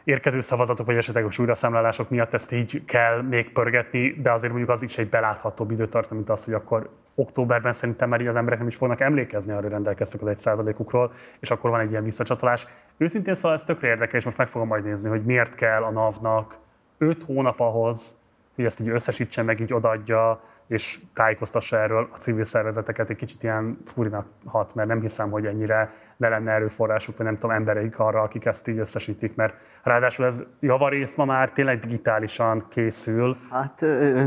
érkező 0.05 0.41
szavazatok 0.41 0.87
vagy 0.87 0.97
esetleges 0.97 1.39
újraszámlálások 1.39 2.11
miatt 2.11 2.35
ezt 2.35 2.53
így 2.53 2.85
kell 2.85 3.23
még 3.23 3.53
pörgetni, 3.53 4.13
de 4.23 4.33
azért 4.33 4.53
mondjuk 4.53 4.73
az 4.73 4.83
is 4.83 4.99
egy 4.99 5.09
beláthatóbb 5.09 5.71
időtartam, 5.71 6.17
mint 6.17 6.31
az, 6.31 6.45
hogy 6.45 6.55
akkor 6.55 6.91
októberben 7.15 7.73
szerintem 7.73 8.09
már 8.09 8.21
így 8.21 8.27
az 8.27 8.37
emberek 8.37 8.59
nem 8.59 8.69
is 8.69 8.77
fognak 8.77 9.01
emlékezni 9.01 9.53
arra, 9.53 9.63
hogy 9.63 9.71
rendelkeztek 9.71 10.21
az 10.21 10.29
egy 10.29 10.39
százalékukról, 10.39 11.13
és 11.41 11.51
akkor 11.51 11.71
van 11.71 11.81
egy 11.81 11.91
ilyen 11.91 12.05
visszacsatolás. 12.05 12.67
Őszintén 12.97 13.35
szóval 13.35 13.53
ez 13.53 13.63
tökre 13.63 13.89
érdekel, 13.89 14.19
és 14.19 14.25
most 14.25 14.37
meg 14.37 14.49
fogom 14.49 14.69
majd 14.69 14.85
nézni, 14.85 15.09
hogy 15.09 15.25
miért 15.25 15.55
kell 15.55 15.83
a 15.83 15.91
NAV-nak 15.91 16.57
5 16.99 17.23
hónap 17.23 17.61
ahhoz, 17.61 18.23
hogy 18.55 18.65
ezt 18.65 18.81
így 18.81 18.89
összesítse, 18.89 19.43
meg 19.43 19.61
így 19.61 19.73
odaadja, 19.73 20.41
és 20.67 21.01
tájékoztassa 21.15 21.79
erről 21.79 22.09
a 22.13 22.17
civil 22.17 22.45
szervezeteket, 22.45 23.11
egy 23.11 23.17
kicsit 23.17 23.43
ilyen 23.43 23.79
furinak 23.87 24.27
hat, 24.47 24.75
mert 24.75 24.89
nem 24.89 25.01
hiszem, 25.01 25.31
hogy 25.31 25.47
ennyire 25.47 25.93
ne 26.17 26.29
lenne 26.29 26.53
erőforrásuk, 26.53 27.17
vagy 27.17 27.27
nem 27.27 27.35
tudom, 27.35 27.51
embereik 27.51 27.99
arra, 27.99 28.23
akik 28.23 28.45
ezt 28.45 28.69
így 28.69 28.79
összesítik, 28.79 29.35
mert 29.35 29.55
ráadásul 29.83 30.27
ez 30.27 30.43
javarész 30.61 31.15
ma 31.15 31.25
már 31.25 31.53
tényleg 31.53 31.79
digitálisan 31.79 32.67
készül, 32.69 33.37
hát, 33.51 33.87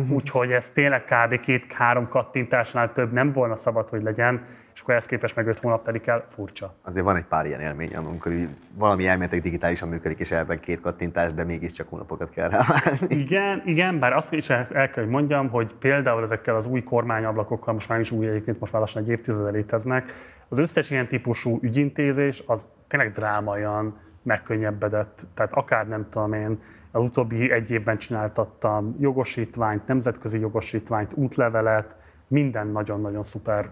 úgyhogy 0.09 0.51
ez 0.51 0.69
tényleg 0.69 1.03
kb. 1.03 1.39
két-három 1.39 2.07
kattintásnál 2.07 2.93
több 2.93 3.11
nem 3.11 3.31
volna 3.31 3.55
szabad, 3.55 3.89
hogy 3.89 4.01
legyen, 4.01 4.45
és 4.77 4.83
akkor 4.83 4.95
ezt 4.95 5.07
képest 5.07 5.35
meg 5.35 5.47
öt 5.47 5.59
hónap 5.59 5.83
telik 5.83 6.07
el, 6.07 6.25
furcsa. 6.29 6.73
Azért 6.81 7.05
van 7.05 7.15
egy 7.15 7.25
pár 7.25 7.45
ilyen 7.45 7.59
élmény, 7.59 7.95
amikor 7.95 8.33
valami 8.73 9.07
elméletileg 9.07 9.43
digitálisan 9.43 9.89
működik, 9.89 10.19
és 10.19 10.31
elben 10.31 10.59
két 10.59 10.81
kattintás, 10.81 11.33
de 11.33 11.43
mégiscsak 11.43 11.89
hónapokat 11.89 12.29
kell 12.29 12.49
rá 12.49 12.65
várni. 12.67 13.15
Igen, 13.15 13.61
igen, 13.65 13.99
bár 13.99 14.13
azt 14.13 14.33
is 14.33 14.49
el, 14.49 14.67
el 14.73 14.89
kell, 14.89 15.03
hogy 15.03 15.11
mondjam, 15.11 15.49
hogy 15.49 15.73
például 15.79 16.23
ezekkel 16.23 16.55
az 16.55 16.67
új 16.67 16.83
kormányablakokkal, 16.83 17.73
most 17.73 17.89
már 17.89 17.99
is 17.99 18.11
új 18.11 18.27
egyébként, 18.27 18.59
most 18.59 18.71
már 18.71 18.81
lassan 18.81 19.03
egy 19.03 19.09
évtizede 19.09 19.49
léteznek, 19.49 20.11
az 20.47 20.59
összes 20.59 20.91
ilyen 20.91 21.07
típusú 21.07 21.59
ügyintézés 21.61 22.43
az 22.45 22.69
tényleg 22.87 23.11
drámaian 23.11 23.97
megkönnyebbedett. 24.23 25.25
Tehát 25.33 25.53
akár 25.53 25.87
nem 25.87 26.07
tudom 26.09 26.33
én, 26.33 26.59
az 26.91 27.01
utóbbi 27.01 27.51
egy 27.51 27.71
évben 27.71 27.97
csináltattam 27.97 28.95
jogosítványt, 28.99 29.87
nemzetközi 29.87 30.39
jogosítványt, 30.39 31.13
útlevelet, 31.15 31.95
minden 32.27 32.67
nagyon-nagyon 32.67 33.23
szuper. 33.23 33.69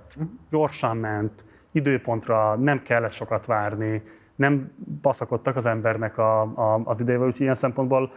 Gyorsan 0.50 0.98
ment, 0.98 1.46
időpontra 1.72 2.56
nem 2.56 2.84
kellett 2.84 3.12
sokat 3.12 3.46
várni, 3.46 4.04
nem 4.36 4.72
baszakodtak 5.02 5.56
az 5.56 5.66
embernek 5.66 6.18
a, 6.18 6.42
a, 6.42 6.82
az 6.84 7.02
idejével, 7.02 7.28
úgyhogy 7.28 7.42
ilyen 7.42 7.54
szempontból 7.54 8.12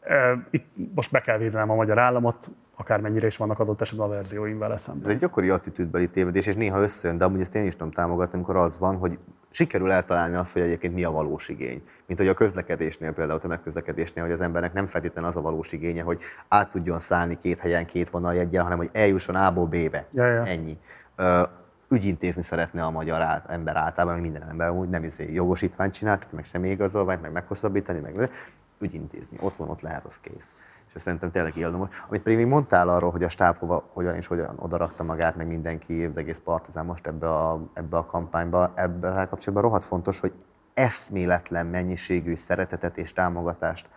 e, 0.00 0.46
itt 0.50 0.66
most 0.94 1.10
be 1.10 1.20
kell 1.20 1.38
védenem 1.38 1.70
a 1.70 1.74
magyar 1.74 1.98
államot, 1.98 2.50
akármennyire 2.76 3.26
is 3.26 3.36
vannak 3.36 3.58
adott 3.58 3.80
esetben 3.80 4.06
a 4.06 4.10
verzióim 4.10 4.58
vele 4.58 4.76
szemben. 4.76 5.04
Ez 5.04 5.10
egy 5.10 5.18
gyakori 5.18 5.50
attitűdbeli 5.50 6.08
tévedés, 6.08 6.46
és 6.46 6.54
néha 6.54 6.80
összejön, 6.80 7.18
de 7.18 7.24
amúgy 7.24 7.40
ezt 7.40 7.54
én 7.54 7.66
is 7.66 7.76
tudom 7.76 7.92
támogatni, 7.92 8.34
amikor 8.34 8.56
az 8.56 8.78
van, 8.78 8.96
hogy 8.96 9.18
sikerül 9.50 9.90
eltalálni 9.90 10.36
azt, 10.36 10.52
hogy 10.52 10.62
egyébként 10.62 10.94
mi 10.94 11.04
a 11.04 11.10
valós 11.10 11.48
igény. 11.48 11.82
Mint 12.06 12.18
hogy 12.18 12.28
a 12.28 12.34
közlekedésnél, 12.34 13.12
például 13.12 13.40
a 13.42 13.46
megközlekedésnél, 13.46 14.24
hogy 14.24 14.32
az 14.32 14.40
embernek 14.40 14.72
nem 14.72 14.86
feltétlenül 14.86 15.30
az 15.30 15.36
a 15.36 15.40
valós 15.40 15.72
igénye, 15.72 16.02
hogy 16.02 16.20
át 16.48 16.70
tudjon 16.70 16.98
szállni 16.98 17.38
két 17.40 17.58
helyen, 17.58 17.86
két 17.86 18.10
jegyen, 18.32 18.62
hanem 18.62 18.78
hogy 18.78 18.90
eljusson 18.92 19.34
A-ból 19.34 19.66
B-be. 19.66 20.06
Ja, 20.12 20.26
ja. 20.26 20.44
Ennyi. 20.44 20.78
Ö, 21.16 21.42
ügyintézni 21.88 22.42
szeretne 22.42 22.84
a 22.84 22.90
magyar 22.90 23.20
át, 23.20 23.50
ember 23.50 23.76
általában, 23.76 24.20
minden 24.20 24.48
ember 24.48 24.70
úgy 24.70 24.88
nem 24.88 25.04
izé 25.04 25.32
jogosítványt 25.32 25.94
csinált, 25.94 26.26
meg 26.30 26.44
személyigazolványt, 26.44 27.22
meg 27.22 27.32
meghosszabbítani, 27.32 27.98
meg 27.98 28.30
ügyintézni. 28.78 29.36
Ott 29.40 29.56
van, 29.56 29.68
ott 29.68 29.80
lehet, 29.80 30.04
az 30.04 30.20
kész 30.20 30.54
és 30.94 31.02
szerintem 31.02 31.30
tényleg 31.30 31.56
érdemos. 31.56 32.04
Amit 32.08 32.22
pedig 32.22 32.38
még 32.38 32.46
mondtál 32.46 32.88
arról, 32.88 33.10
hogy 33.10 33.22
a 33.22 33.28
stáb 33.28 33.56
hova, 33.56 33.88
hogyan 33.92 34.14
és 34.14 34.26
hogyan 34.26 34.54
odarakta 34.58 35.02
magát, 35.02 35.36
meg 35.36 35.46
mindenki, 35.46 36.04
az 36.04 36.16
egész 36.16 36.40
partizán 36.44 36.84
most 36.84 37.06
ebbe 37.06 37.30
a, 37.30 37.60
ebbe 37.72 37.96
a 37.96 38.06
kampányba, 38.06 38.72
ebbe 38.74 39.08
kapcsolatban 39.08 39.62
rohadt 39.62 39.84
fontos, 39.84 40.20
hogy 40.20 40.32
eszméletlen 40.74 41.66
mennyiségű 41.66 42.34
szeretetet 42.34 42.98
és 42.98 43.12
támogatást 43.12 43.88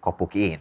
kapok 0.00 0.34
én 0.34 0.60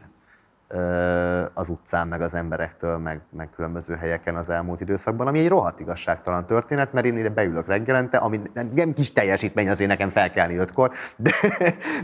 az 1.54 1.70
utcán, 1.70 2.08
meg 2.08 2.22
az 2.22 2.34
emberektől, 2.34 2.98
meg, 2.98 3.22
meg 3.30 3.50
különböző 3.56 3.96
helyeken 3.96 4.36
az 4.36 4.50
elmúlt 4.50 4.82
időszakban, 4.82 5.28
ami 5.28 5.40
egy 5.40 5.48
rohadt 5.48 5.80
igazságtalan 5.80 6.46
történet, 6.46 6.94
mert 6.94 7.06
én 7.06 7.18
ide 7.18 7.30
beülök 7.30 7.68
reggelente, 7.68 8.18
ami 8.18 8.42
nem 8.54 8.94
kis 8.94 9.14
teljesítmény 9.14 9.70
azért 9.70 9.90
nekem 9.90 10.10
felkelni 10.10 10.56
ötkor, 10.56 10.92
de, 11.16 11.32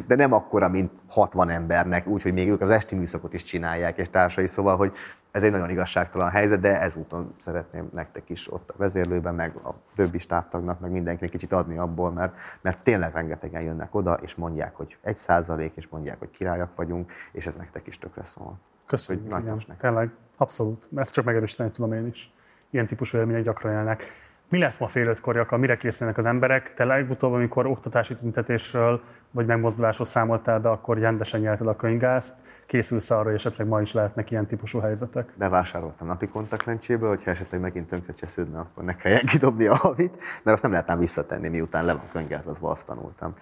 de 0.08 0.16
nem 0.16 0.34
akkora, 0.34 0.68
mint 0.68 0.92
60 1.08 1.50
embernek, 1.50 2.08
úgyhogy 2.08 2.34
még 2.34 2.50
ők 2.50 2.62
az 2.62 2.70
esti 2.70 2.96
műszakot 2.96 3.34
is 3.34 3.44
csinálják, 3.44 3.98
és 3.98 4.10
társai, 4.10 4.48
szóval, 4.48 4.76
hogy 4.76 4.92
ez 5.32 5.44
egy 5.44 5.52
nagyon 5.52 5.70
igazságtalan 5.70 6.30
helyzet, 6.30 6.60
de 6.60 6.82
ezúton 6.82 7.34
szeretném 7.40 7.90
nektek 7.94 8.30
is 8.30 8.52
ott 8.54 8.70
a 8.70 8.74
vezérlőben, 8.78 9.36
meg 9.36 9.56
a 9.56 9.74
többi 9.96 10.20
stábtagnak, 10.20 10.80
meg 10.80 10.92
mindenkinek 10.92 11.32
kicsit 11.32 11.52
adni 11.52 11.78
abból, 11.78 12.12
mert, 12.12 12.34
mert 12.62 12.80
tényleg 12.84 13.14
rengetegen 13.14 13.62
jönnek 13.62 13.96
oda, 13.96 14.14
és 14.14 14.36
mondják, 14.36 14.76
hogy 14.76 14.98
egy 15.02 15.18
százalék, 15.18 15.72
és 15.76 15.88
mondják, 15.88 16.20
hogy 16.20 16.30
királyak 16.32 16.76
vagyunk, 16.76 17.12
és 17.32 17.48
ez 17.48 17.56
nektek 17.56 17.88
is 17.88 17.98
tökre 17.98 18.24
szól. 18.24 18.58
Köszönjük. 18.86 19.32
Hogy 19.32 19.42
igen, 19.42 19.62
tényleg, 19.80 20.12
abszolút. 20.38 20.90
Ezt 20.96 21.14
csak 21.14 21.26
megerősíteni 21.26 21.70
tudom 21.70 21.94
én 21.94 22.08
is. 22.08 22.34
Ilyen 22.70 22.88
típusú 22.88 23.18
élmények 23.18 23.44
gyakran 23.44 23.74
jelnek. 23.74 24.06
Mi 24.52 24.58
lesz 24.58 24.78
ma 24.78 24.88
fél 24.88 25.08
ötkor, 25.08 25.48
mire 25.58 25.78
készülnek 25.78 26.18
az 26.18 26.26
emberek? 26.26 26.74
Te 26.74 26.86
legutóbb, 26.86 27.34
amikor 27.34 27.66
oktatási 27.66 28.14
tüntetésről 28.14 29.02
vagy 29.32 29.46
megmozdulásról 29.46 30.08
számoltál 30.08 30.60
be, 30.60 30.70
akkor 30.70 30.98
rendesen 30.98 31.40
nyelted 31.40 31.68
a 31.68 31.76
könyvgázt. 31.76 32.36
Készülsz 32.66 33.12
arra, 33.12 33.24
hogy 33.24 33.34
esetleg 33.34 33.68
ma 33.68 33.82
is 33.82 33.94
lehetnek 33.94 34.32
ilyen 34.32 34.46
típusú 34.46 34.80
helyzetek? 34.80 35.34
Bevásároltam 35.36 36.08
napi 36.08 36.28
kontaktlencséből, 36.28 37.10
hogyha 37.10 37.32
esetleg 37.32 37.62
megint 37.62 37.88
tönkre 37.88 38.14
csesződne, 38.14 38.60
akkor 38.60 38.84
ne 38.84 38.96
kelljen 38.96 39.26
kidobni 39.26 39.66
a 39.66 39.76
havit, 39.76 40.18
mert 40.18 40.56
azt 40.56 40.62
nem 40.62 40.72
lehetne 40.72 40.98
visszatenni, 40.98 41.48
miután 41.48 41.86
le 41.86 41.94
van 41.94 42.10
könyvgázazva, 42.12 42.72
azt 42.72 42.86
tanultam. 42.86 43.34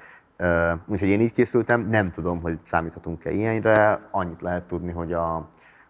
Úgyhogy 0.85 1.09
én 1.09 1.21
így 1.21 1.33
készültem, 1.33 1.89
nem 1.89 2.11
tudom, 2.11 2.41
hogy 2.41 2.57
számíthatunk-e 2.63 3.31
ilyenre, 3.31 3.99
annyit 4.11 4.41
lehet 4.41 4.63
tudni, 4.63 4.91
hogy 4.91 5.13
a, 5.13 5.49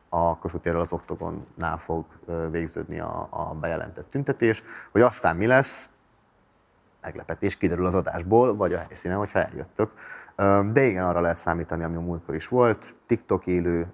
a 0.10 0.38
Kossuth 0.38 0.76
az 0.76 0.94
Oktogonnál 0.94 1.77
fog 1.77 2.06
végződni 2.52 2.99
a, 2.99 3.27
a 3.30 3.56
bejelentett 3.60 4.11
tüntetés, 4.11 4.64
hogy 4.91 5.02
aztán 5.02 5.36
mi 5.36 5.45
lesz, 5.45 5.90
meglepetés 7.02 7.57
kiderül 7.57 7.86
az 7.86 7.95
adásból, 7.95 8.56
vagy 8.56 8.73
a 8.73 8.77
helyszínen, 8.77 9.18
hogyha 9.18 9.40
eljöttök. 9.40 9.91
De 10.73 10.84
igen, 10.84 11.06
arra 11.06 11.22
lehet 11.22 11.38
számítani, 11.38 11.84
ami 11.84 11.95
a 11.95 11.99
múltkor 11.99 12.36
is 12.36 12.48
volt. 12.48 12.94
TikTok 13.06 13.48
élő, 13.48 13.88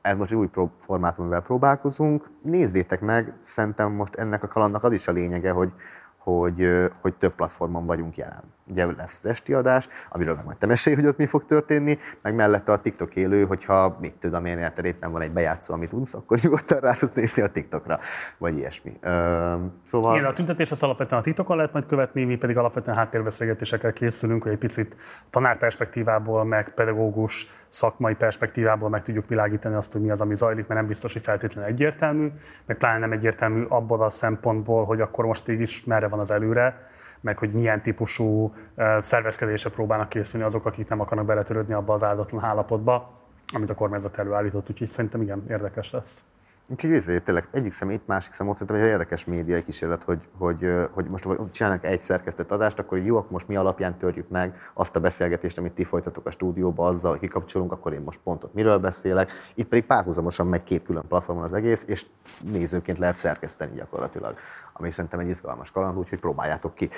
ez 0.00 0.16
most 0.16 0.30
egy 0.30 0.36
új 0.36 0.48
formátum, 0.80 1.24
amivel 1.24 1.42
próbálkozunk. 1.42 2.30
Nézzétek 2.42 3.00
meg, 3.00 3.32
szerintem 3.40 3.92
most 3.92 4.14
ennek 4.14 4.42
a 4.42 4.48
kalandnak 4.48 4.84
az 4.84 4.92
is 4.92 5.08
a 5.08 5.12
lényege, 5.12 5.50
hogy, 5.50 5.72
hogy, 6.16 6.90
hogy 7.00 7.14
több 7.14 7.34
platformon 7.34 7.86
vagyunk 7.86 8.16
jelen. 8.16 8.42
Ugye 8.66 8.86
lesz 8.96 9.18
az 9.22 9.30
esti 9.30 9.54
adás, 9.54 9.88
amiről 10.10 10.34
meg 10.34 10.44
majd 10.44 10.56
te 10.56 10.66
mesélj, 10.66 10.96
hogy 10.96 11.06
ott 11.06 11.16
mi 11.16 11.26
fog 11.26 11.44
történni, 11.44 11.98
meg 12.22 12.34
mellette 12.34 12.72
a 12.72 12.80
TikTok 12.80 13.16
élő, 13.16 13.44
hogyha 13.44 13.96
mit 14.00 14.14
tudom 14.14 14.44
én, 14.44 14.58
érted, 14.58 14.84
éppen 14.84 15.12
van 15.12 15.22
egy 15.22 15.32
bejátszó, 15.32 15.74
amit 15.74 15.90
tudsz, 15.90 16.14
akkor 16.14 16.38
nyugodtan 16.42 16.80
rá 16.80 16.92
tudsz 16.92 17.12
nézni 17.12 17.42
a 17.42 17.50
TikTokra, 17.50 17.98
vagy 18.38 18.56
ilyesmi. 18.56 18.98
szóval... 19.86 20.16
Igen, 20.16 20.28
a 20.28 20.32
tüntetés 20.32 20.70
az 20.70 20.82
alapvetően 20.82 21.20
a 21.20 21.24
TikTokon 21.24 21.56
lehet 21.56 21.72
majd 21.72 21.86
követni, 21.86 22.24
mi 22.24 22.36
pedig 22.36 22.56
alapvetően 22.56 22.96
háttérbeszélgetésekkel 22.96 23.92
készülünk, 23.92 24.42
hogy 24.42 24.52
egy 24.52 24.58
picit 24.58 24.96
tanár 25.30 25.58
perspektívából, 25.58 26.44
meg 26.44 26.74
pedagógus 26.74 27.48
szakmai 27.68 28.14
perspektívából 28.14 28.88
meg 28.88 29.02
tudjuk 29.02 29.28
világítani 29.28 29.74
azt, 29.74 29.92
hogy 29.92 30.02
mi 30.02 30.10
az, 30.10 30.20
ami 30.20 30.36
zajlik, 30.36 30.66
mert 30.66 30.80
nem 30.80 30.88
biztos, 30.88 31.12
hogy 31.12 31.22
feltétlenül 31.22 31.70
egyértelmű, 31.70 32.30
meg 32.66 32.76
pláne 32.76 32.98
nem 32.98 33.12
egyértelmű 33.12 33.64
abból 33.68 34.02
a 34.02 34.08
szempontból, 34.08 34.84
hogy 34.84 35.00
akkor 35.00 35.26
most 35.26 35.48
így 35.48 35.60
is 35.60 35.84
merre 35.84 36.08
van 36.08 36.18
az 36.18 36.30
előre 36.30 36.92
meg 37.24 37.38
hogy 37.38 37.52
milyen 37.52 37.82
típusú 37.82 38.54
szervezkedésre 39.00 39.70
próbálnak 39.70 40.08
készülni 40.08 40.46
azok, 40.46 40.66
akik 40.66 40.88
nem 40.88 41.00
akarnak 41.00 41.26
beletörődni 41.26 41.74
abba 41.74 41.92
az 41.92 42.02
áldatlan 42.02 42.44
állapotba, 42.44 43.10
amit 43.54 43.70
a 43.70 43.74
kormányzat 43.74 44.18
előállított, 44.18 44.70
úgyhogy 44.70 44.88
szerintem 44.88 45.22
igen, 45.22 45.44
érdekes 45.48 45.90
lesz. 45.90 46.24
Úgyhogy 46.66 46.92
ezért 46.92 47.24
tényleg 47.24 47.48
egyik 47.50 47.72
szem 47.72 47.90
itt, 47.90 48.06
másik 48.06 48.32
szem 48.32 48.48
ott, 48.48 48.56
szerintem 48.56 48.84
egy 48.84 48.90
érdekes 48.90 49.24
médiai 49.24 49.62
kísérlet, 49.62 50.02
hogy, 50.02 50.18
hogy, 50.38 50.72
hogy 50.90 51.04
most 51.04 51.26
csinálnak 51.50 51.84
egy 51.84 52.02
szerkesztett 52.02 52.50
adást, 52.50 52.78
akkor 52.78 52.98
jó, 52.98 53.16
akkor 53.16 53.30
most 53.30 53.48
mi 53.48 53.56
alapján 53.56 53.98
törjük 53.98 54.28
meg 54.28 54.56
azt 54.74 54.96
a 54.96 55.00
beszélgetést, 55.00 55.58
amit 55.58 55.72
ti 55.72 55.84
folytatok 55.84 56.26
a 56.26 56.30
stúdióba, 56.30 56.86
azzal, 56.86 57.10
hogy 57.10 57.20
kikapcsolunk, 57.20 57.72
akkor 57.72 57.92
én 57.92 58.00
most 58.00 58.20
pontot 58.24 58.54
miről 58.54 58.78
beszélek. 58.78 59.30
Itt 59.54 59.68
pedig 59.68 59.84
párhuzamosan 59.84 60.46
megy 60.46 60.62
két 60.62 60.82
külön 60.82 61.04
platformon 61.08 61.44
az 61.44 61.52
egész, 61.52 61.84
és 61.86 62.06
nézőként 62.40 62.98
lehet 62.98 63.16
szerkeszteni 63.16 63.74
gyakorlatilag. 63.74 64.36
Ami 64.76 64.90
szerintem 64.90 65.20
egy 65.20 65.28
izgalmas 65.28 65.70
kaland, 65.70 65.98
úgyhogy 65.98 66.20
próbáljátok 66.20 66.74
ki. 66.74 66.90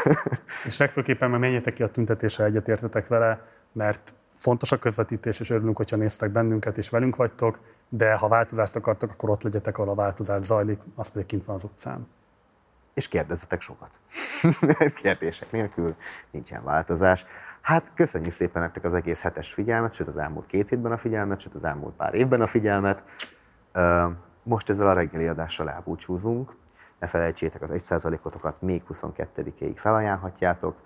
és 0.66 0.78
legfőképpen, 0.78 1.30
mert 1.30 1.42
menjetek 1.42 1.72
ki 1.72 1.82
a 1.82 1.90
tüntetésre, 1.90 2.44
egyetértetek 2.44 3.08
vele, 3.08 3.46
mert 3.72 4.14
fontos 4.36 4.72
a 4.72 4.78
közvetítés, 4.78 5.40
és 5.40 5.50
örülünk, 5.50 5.76
hogyha 5.76 5.96
néztek 5.96 6.30
bennünket 6.30 6.78
és 6.78 6.90
velünk 6.90 7.16
vagytok, 7.16 7.58
de 7.88 8.14
ha 8.14 8.28
változást 8.28 8.76
akartok, 8.76 9.10
akkor 9.10 9.30
ott 9.30 9.42
legyetek, 9.42 9.78
ahol 9.78 9.90
a 9.90 9.94
változás 9.94 10.44
zajlik, 10.44 10.80
az 10.94 11.08
pedig 11.08 11.26
kint 11.26 11.44
van 11.44 11.54
az 11.54 11.64
utcán. 11.64 12.08
És 12.94 13.08
kérdezzetek 13.08 13.60
sokat. 13.60 13.90
Kérdések 15.02 15.50
nélkül 15.50 15.94
nincsen 16.30 16.64
változás. 16.64 17.26
Hát 17.60 17.92
köszönjük 17.94 18.32
szépen 18.32 18.62
nektek 18.62 18.84
az 18.84 18.94
egész 18.94 19.22
hetes 19.22 19.52
figyelmet, 19.52 19.92
sőt 19.92 20.08
az 20.08 20.16
elmúlt 20.16 20.46
két 20.46 20.68
hétben 20.68 20.92
a 20.92 20.96
figyelmet, 20.96 21.40
sőt 21.40 21.54
az 21.54 21.64
elmúlt 21.64 21.94
pár 21.94 22.14
évben 22.14 22.40
a 22.40 22.46
figyelmet. 22.46 23.02
Most 24.42 24.70
ezzel 24.70 24.88
a 24.88 24.92
reggeli 24.92 25.26
adással 25.26 25.70
elbúcsúzunk. 25.70 26.56
Ne 27.00 27.06
felejtsétek 27.06 27.62
az 27.62 27.70
1%-otokat 27.72 28.62
még 28.62 28.82
22-ig 28.88 29.72
felajánlhatjátok 29.76 30.76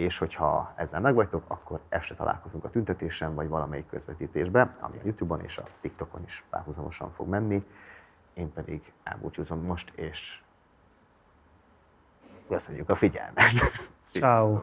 és 0.00 0.18
hogyha 0.18 0.72
ezzel 0.76 1.00
megvagytok, 1.00 1.44
akkor 1.46 1.80
este 1.88 2.14
találkozunk 2.14 2.64
a 2.64 2.70
tüntetésen, 2.70 3.34
vagy 3.34 3.48
valamelyik 3.48 3.86
közvetítésben, 3.86 4.74
ami 4.80 4.96
a 4.96 5.00
Youtube-on 5.04 5.40
és 5.40 5.58
a 5.58 5.64
TikTokon 5.80 6.22
is 6.26 6.44
párhuzamosan 6.50 7.10
fog 7.10 7.28
menni. 7.28 7.66
Én 8.34 8.52
pedig 8.52 8.92
elbúcsúzom 9.02 9.60
most, 9.60 9.92
és 9.94 10.42
köszönjük 12.48 12.88
a 12.88 12.94
figyelmet. 12.94 13.52
Ciao. 14.04 14.62